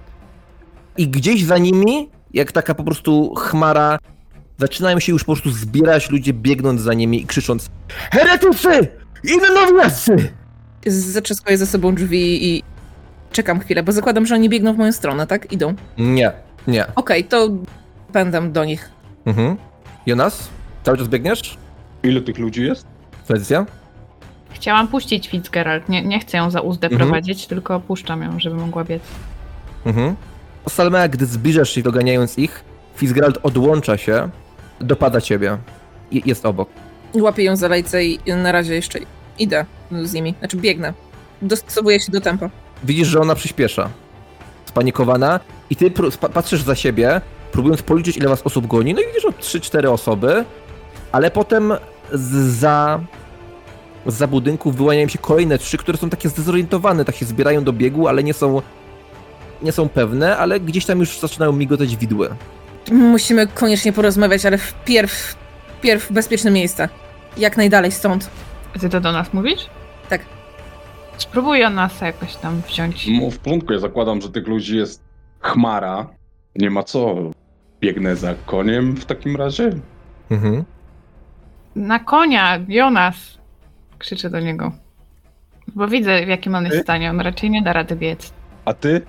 I 0.97 1.09
gdzieś 1.09 1.45
za 1.45 1.59
nimi, 1.59 2.09
jak 2.35 2.53
taka 2.53 2.75
po 2.75 2.85
prostu 2.85 3.35
chmara, 3.35 3.99
zaczynają 4.59 5.01
się 5.01 5.13
już 5.13 5.25
po 5.25 5.33
prostu 5.33 5.51
zbierać 5.51 6.11
ludzie, 6.11 6.33
biegnąc 6.33 6.81
za 6.81 6.95
nimi 6.95 7.23
i 7.23 7.27
krzycząc 7.27 7.71
Heretycy! 7.89 8.89
Innowiacy! 9.25 10.33
Zatrzaskuję 10.87 11.59
ze 11.59 11.67
sobą 11.67 11.95
drzwi 11.95 12.49
i 12.49 12.63
czekam 13.33 13.61
chwilę, 13.61 13.83
bo 13.83 13.93
zakładam, 13.93 14.27
że 14.27 14.35
oni 14.35 14.49
biegną 14.49 14.73
w 14.73 14.77
moją 14.77 14.93
stronę, 14.93 15.27
tak? 15.27 15.53
Idą. 15.53 15.75
Nie, 15.99 16.33
nie. 16.67 16.87
Okej, 16.95 17.25
to 17.25 17.49
pędem 18.13 18.53
do 18.53 18.65
nich. 18.65 18.91
Mhm. 19.27 19.57
Jonas? 20.07 20.49
Cały 20.83 20.99
czas 20.99 21.09
biegniesz? 21.09 21.59
Ile 22.03 22.21
tych 22.21 22.39
ludzi 22.39 22.63
jest? 22.65 22.87
Felicja? 23.27 23.67
Chciałam 24.51 24.89
puścić 24.89 25.29
Fitzgerald. 25.29 25.89
Nie, 25.89 26.03
nie 26.05 26.21
chcę 26.21 26.37
ją 26.39 26.51
za 26.51 26.61
uzdę 26.61 26.87
Mhm. 26.87 27.09
prowadzić, 27.09 27.47
tylko 27.47 27.81
puszczam 27.81 28.23
ją, 28.23 28.41
żeby 28.41 28.57
mogła 28.57 28.85
biec. 28.85 29.03
Mhm. 29.87 30.15
Salmea, 30.69 31.09
gdy 31.09 31.27
zbliżasz 31.27 31.71
się 31.71 31.83
doganiając 31.83 32.39
ich, 32.39 32.65
Fitzgerald 32.97 33.39
odłącza 33.43 33.97
się, 33.97 34.29
dopada 34.81 35.21
ciebie. 35.21 35.59
I 36.11 36.23
jest 36.27 36.47
obok. 36.47 36.69
Łapię 37.15 37.43
ją 37.45 37.57
za 37.57 37.69
lejce 37.69 38.05
i 38.05 38.19
na 38.27 38.53
razie 38.53 38.75
jeszcze 38.75 38.99
idę 39.39 39.65
z 40.03 40.13
nimi. 40.13 40.35
Znaczy 40.39 40.57
biegnę. 40.57 40.93
Dostosowuję 41.43 42.01
się 42.01 42.13
do 42.13 42.21
tempa. 42.21 42.51
Widzisz, 42.85 43.09
że 43.09 43.21
ona 43.21 43.35
przyspiesza. 43.35 43.89
Spanikowana. 44.65 45.41
I 45.71 45.77
ty 45.77 45.91
patrzysz 46.35 46.63
za 46.63 46.75
siebie, 46.75 47.21
próbując 47.53 47.83
policzyć, 47.83 48.17
ile 48.17 48.29
was 48.29 48.43
osób 48.43 48.67
goni. 48.67 48.95
No 48.95 49.01
i 49.01 49.07
widzisz 49.07 49.25
o 49.25 49.31
3-4 49.31 49.89
osoby, 49.93 50.45
ale 51.13 51.31
potem 51.31 51.73
za, 52.13 53.01
za 54.07 54.27
budynków 54.27 54.77
wyłaniają 54.77 55.09
się 55.09 55.19
kolejne 55.19 55.59
trzy, 55.59 55.79
które 55.79 55.99
są 55.99 56.11
takie 56.11 56.29
zdezorientowane, 56.29 57.05
tak 57.05 57.17
się 57.17 57.27
zbierają 57.27 57.65
do 57.65 57.73
biegu, 57.73 58.09
ale 58.09 58.25
nie 58.25 58.35
są, 58.35 58.63
nie 59.63 59.73
są 59.73 59.89
pewne, 59.89 60.37
ale 60.37 60.61
gdzieś 60.61 60.87
tam 60.87 61.01
już 61.01 61.19
zaczynają 61.19 61.53
migotać 61.53 61.97
widły. 61.97 62.29
Musimy 62.93 63.47
koniecznie 63.47 63.93
porozmawiać, 63.93 64.47
ale 64.47 64.59
wpierw, 64.59 65.37
wpierw 65.79 66.05
w 66.11 66.13
bezpieczne 66.13 66.51
miejsce. 66.51 66.89
Jak 67.37 67.57
najdalej 67.57 67.93
stąd. 67.93 68.31
Ty 68.81 68.89
to 68.89 69.01
do 69.01 69.13
nas 69.13 69.33
mówisz? 69.33 69.67
Tak. 70.09 70.21
Spróbuję 71.19 71.71
nas 71.71 72.01
jakoś 72.01 72.37
tam 72.37 72.61
wziąć. 72.69 73.07
No 73.21 73.31
w 73.31 73.39
porządku, 73.39 73.73
ja 73.73 73.79
zakładam, 73.79 74.21
że 74.21 74.31
tych 74.31 74.47
ludzi 74.47 74.77
jest 74.77 75.03
chmara. 75.41 76.07
Nie 76.57 76.71
ma 76.71 76.83
co. 76.83 77.17
Biegnę 77.81 78.17
za 78.17 78.35
koniem 78.47 78.97
w 78.97 79.05
takim 79.05 79.37
razie. 79.37 79.71
Mhm. 80.31 80.65
Na 81.77 81.99
konia, 81.99 82.59
Jonas! 82.69 83.38
Krzyczę 83.99 84.31
do 84.31 84.41
niego. 84.41 84.73
Bo 85.75 85.89
widzę, 85.89 86.25
w 86.27 86.29
jakim 86.29 86.55
on 86.55 86.65
jest 86.65 86.77
Ty? 86.77 86.83
stanie. 86.83 87.11
On 87.11 87.21
raczej 87.21 87.51
nie 87.51 87.63
da 87.63 87.73
rady 87.73 87.97
biec. 87.97 88.33
A 88.65 88.75
ty? 88.75 89.03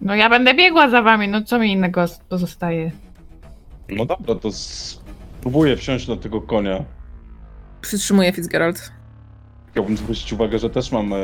No 0.00 0.14
ja 0.14 0.30
będę 0.30 0.54
biegła 0.54 0.90
za 0.90 1.02
wami, 1.02 1.28
no 1.28 1.42
co 1.42 1.58
mi 1.58 1.72
innego 1.72 2.04
pozostaje? 2.28 2.90
No 3.88 4.06
dobra, 4.06 4.34
to 4.34 4.52
spróbuję 4.52 5.76
wsiąść 5.76 6.08
na 6.08 6.16
tego 6.16 6.40
konia. 6.40 6.84
Przytrzymuję 7.80 8.32
Fitzgerald. 8.32 8.92
Chciałbym 9.72 9.96
zwrócić 9.96 10.32
uwagę, 10.32 10.58
że 10.58 10.70
też 10.70 10.92
mam 10.92 11.12
e, 11.12 11.16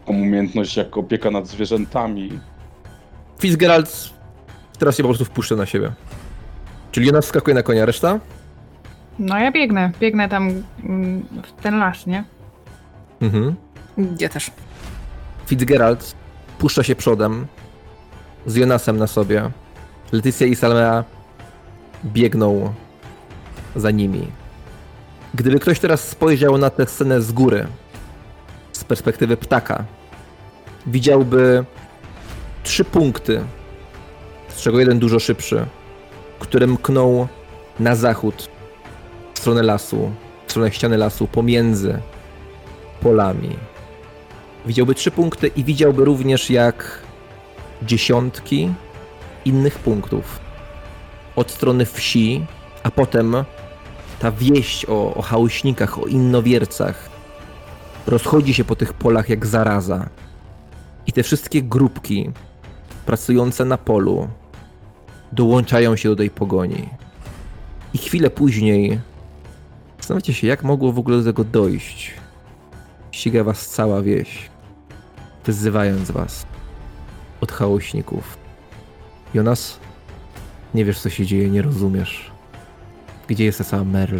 taką 0.00 0.12
umiejętność 0.12 0.76
jak 0.76 0.96
opieka 0.96 1.30
nad 1.30 1.46
zwierzętami. 1.46 2.40
Fitzgerald 3.38 4.10
teraz 4.78 4.96
się 4.96 5.02
po 5.02 5.08
prostu 5.08 5.24
wpuszcza 5.24 5.56
na 5.56 5.66
siebie. 5.66 5.92
Czyli 6.92 7.06
Jonas 7.06 7.24
wskakuje 7.24 7.54
na 7.54 7.62
konia, 7.62 7.86
reszta? 7.86 8.20
No 9.18 9.38
ja 9.38 9.52
biegnę, 9.52 9.92
biegnę 10.00 10.28
tam 10.28 10.62
mm, 10.84 11.22
w 11.42 11.62
ten 11.62 11.78
las, 11.78 12.06
nie? 12.06 12.24
Mhm. 13.20 13.54
Ja 14.20 14.28
też. 14.28 14.50
Fitzgerald 15.46 16.14
puszcza 16.58 16.82
się 16.82 16.96
przodem 16.96 17.46
z 18.46 18.56
Jonasem 18.56 18.96
na 18.96 19.06
sobie. 19.06 19.50
Leticia 20.12 20.46
i 20.46 20.56
Salmea 20.56 21.04
biegną 22.04 22.74
za 23.76 23.90
nimi. 23.90 24.26
Gdyby 25.34 25.60
ktoś 25.60 25.80
teraz 25.80 26.08
spojrzał 26.08 26.58
na 26.58 26.70
tę 26.70 26.86
scenę 26.86 27.22
z 27.22 27.32
góry, 27.32 27.66
z 28.72 28.84
perspektywy 28.84 29.36
ptaka, 29.36 29.84
widziałby 30.86 31.64
trzy 32.62 32.84
punkty, 32.84 33.40
z 34.48 34.60
czego 34.60 34.80
jeden 34.80 34.98
dużo 34.98 35.18
szybszy, 35.18 35.66
które 36.38 36.66
mkną 36.66 37.28
na 37.80 37.96
zachód, 37.96 38.48
stronę 39.40 39.62
lasu, 39.62 40.10
w 40.46 40.50
stronę 40.50 40.72
ściany 40.72 40.96
lasu, 40.96 41.26
pomiędzy 41.26 42.00
polami 43.00 43.56
widziałby 44.66 44.94
trzy 44.94 45.10
punkty 45.10 45.46
i 45.56 45.64
widziałby 45.64 46.04
również 46.04 46.50
jak 46.50 47.02
dziesiątki 47.82 48.72
innych 49.44 49.78
punktów 49.78 50.40
od 51.36 51.50
strony 51.50 51.86
wsi, 51.86 52.46
a 52.82 52.90
potem 52.90 53.36
ta 54.18 54.32
wieść 54.32 54.86
o, 54.88 55.14
o 55.14 55.24
o 56.02 56.06
innowiercach 56.06 57.10
rozchodzi 58.06 58.54
się 58.54 58.64
po 58.64 58.76
tych 58.76 58.92
polach 58.92 59.28
jak 59.28 59.46
zaraza. 59.46 60.08
I 61.06 61.12
te 61.12 61.22
wszystkie 61.22 61.62
grupki 61.62 62.30
pracujące 63.06 63.64
na 63.64 63.78
polu 63.78 64.28
dołączają 65.32 65.96
się 65.96 66.08
do 66.08 66.16
tej 66.16 66.30
pogoni. 66.30 66.88
I 67.94 67.98
chwilę 67.98 68.30
później 68.30 69.00
zastanawiacie 70.10 70.34
się, 70.34 70.46
jak 70.46 70.62
mogło 70.62 70.92
w 70.92 70.98
ogóle 70.98 71.18
do 71.18 71.24
tego 71.24 71.44
dojść 71.44 72.14
ściga 73.12 73.44
was 73.44 73.68
cała 73.68 74.02
wieś, 74.02 74.50
wyzywając 75.44 76.10
was 76.10 76.46
od 77.40 77.52
chałośników. 77.52 78.38
Jonas, 79.34 79.78
nie 80.74 80.84
wiesz 80.84 81.00
co 81.00 81.10
się 81.10 81.26
dzieje, 81.26 81.50
nie 81.50 81.62
rozumiesz. 81.62 82.30
Gdzie 83.28 83.44
jest 83.44 83.58
ta 83.58 83.64
cała 83.64 83.84
Merl? 83.84 84.18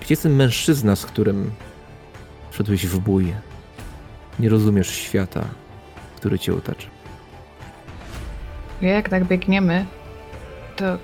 Gdzie 0.00 0.12
jest 0.12 0.22
ten 0.22 0.36
mężczyzna, 0.36 0.96
z 0.96 1.06
którym 1.06 1.50
wszedłeś 2.50 2.86
w 2.86 2.98
bój? 2.98 3.32
Nie 4.38 4.48
rozumiesz 4.48 4.90
świata, 4.90 5.44
który 6.16 6.38
cię 6.38 6.54
otacza. 6.54 6.88
Jak 8.80 9.08
tak 9.08 9.24
biegniemy, 9.24 9.86
to 10.76 10.98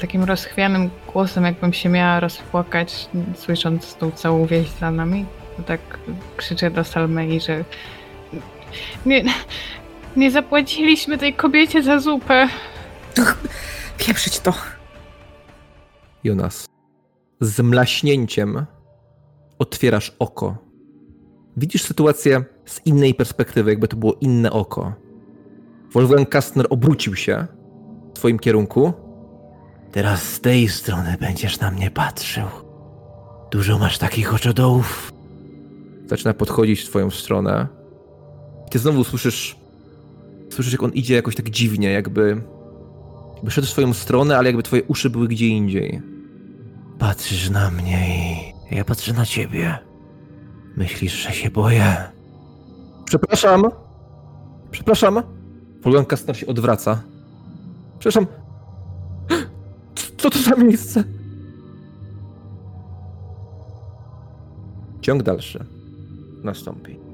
takim 0.00 0.24
rozchwianym 0.24 0.90
głosem, 1.12 1.44
jakbym 1.44 1.72
się 1.72 1.88
miała 1.88 2.20
rozpłakać, 2.20 3.08
słysząc 3.34 3.94
tą 3.94 4.10
całą 4.10 4.46
wieść 4.46 4.78
za 4.78 4.90
nami, 4.90 5.26
to 5.56 5.62
tak 5.62 5.80
krzyczę 6.36 6.70
do 6.70 6.84
Salmei, 6.84 7.40
że 7.40 7.64
nie, 9.06 9.24
nie 10.16 10.30
zapłaciliśmy 10.30 11.18
tej 11.18 11.34
kobiecie 11.34 11.82
za 11.82 11.98
zupę. 11.98 12.48
Pieprzyć 13.98 14.40
to. 14.40 14.54
Jonas, 16.24 16.66
z 17.40 17.60
mlaśnięciem 17.60 18.66
otwierasz 19.58 20.16
oko. 20.18 20.56
Widzisz 21.56 21.82
sytuację 21.82 22.44
z 22.64 22.86
innej 22.86 23.14
perspektywy, 23.14 23.70
jakby 23.70 23.88
to 23.88 23.96
było 23.96 24.16
inne 24.20 24.52
oko. 24.52 24.94
Wolfgang 25.92 26.28
Kastner 26.28 26.66
obrócił 26.70 27.16
się 27.16 27.46
w 28.10 28.12
twoim 28.12 28.38
kierunku. 28.38 28.92
Teraz 29.92 30.22
z 30.22 30.40
tej 30.40 30.68
strony 30.68 31.16
będziesz 31.20 31.60
na 31.60 31.70
mnie 31.70 31.90
patrzył. 31.90 32.46
Dużo 33.50 33.78
masz 33.78 33.98
takich 33.98 34.34
oczodołów. 34.34 35.12
Zaczyna 36.06 36.34
podchodzić 36.34 36.80
w 36.80 36.88
twoją 36.88 37.10
stronę. 37.10 37.66
Ty 38.70 38.78
znowu 38.78 39.04
słyszysz, 39.04 39.56
słyszysz 40.50 40.72
jak 40.72 40.82
on 40.82 40.92
idzie 40.92 41.14
jakoś 41.14 41.36
tak 41.36 41.50
dziwnie, 41.50 41.90
jakby, 41.90 42.42
jakby 43.34 43.50
szedł 43.50 43.66
w 43.66 43.70
twoją 43.70 43.92
stronę, 43.92 44.38
ale 44.38 44.48
jakby 44.48 44.62
twoje 44.62 44.82
uszy 44.82 45.10
były 45.10 45.28
gdzie 45.28 45.46
indziej. 45.46 46.02
Patrzysz 46.98 47.50
na 47.50 47.70
mnie 47.70 48.06
i 48.70 48.76
ja 48.76 48.84
patrzę 48.84 49.12
na 49.12 49.26
ciebie. 49.26 49.78
Myślisz, 50.76 51.12
że 51.12 51.32
się 51.32 51.50
boję? 51.50 51.96
Przepraszam. 53.04 53.64
Przepraszam. 54.70 55.22
Wolfgang 55.82 56.08
Kastner 56.08 56.36
się 56.36 56.46
odwraca. 56.46 57.02
Przepraszam. 57.98 58.26
Co 60.20 60.30
to 60.30 60.38
za 60.38 60.56
miejsce? 60.56 61.04
Ciąg 65.00 65.22
dalszy 65.22 65.64
nastąpi. 66.44 67.09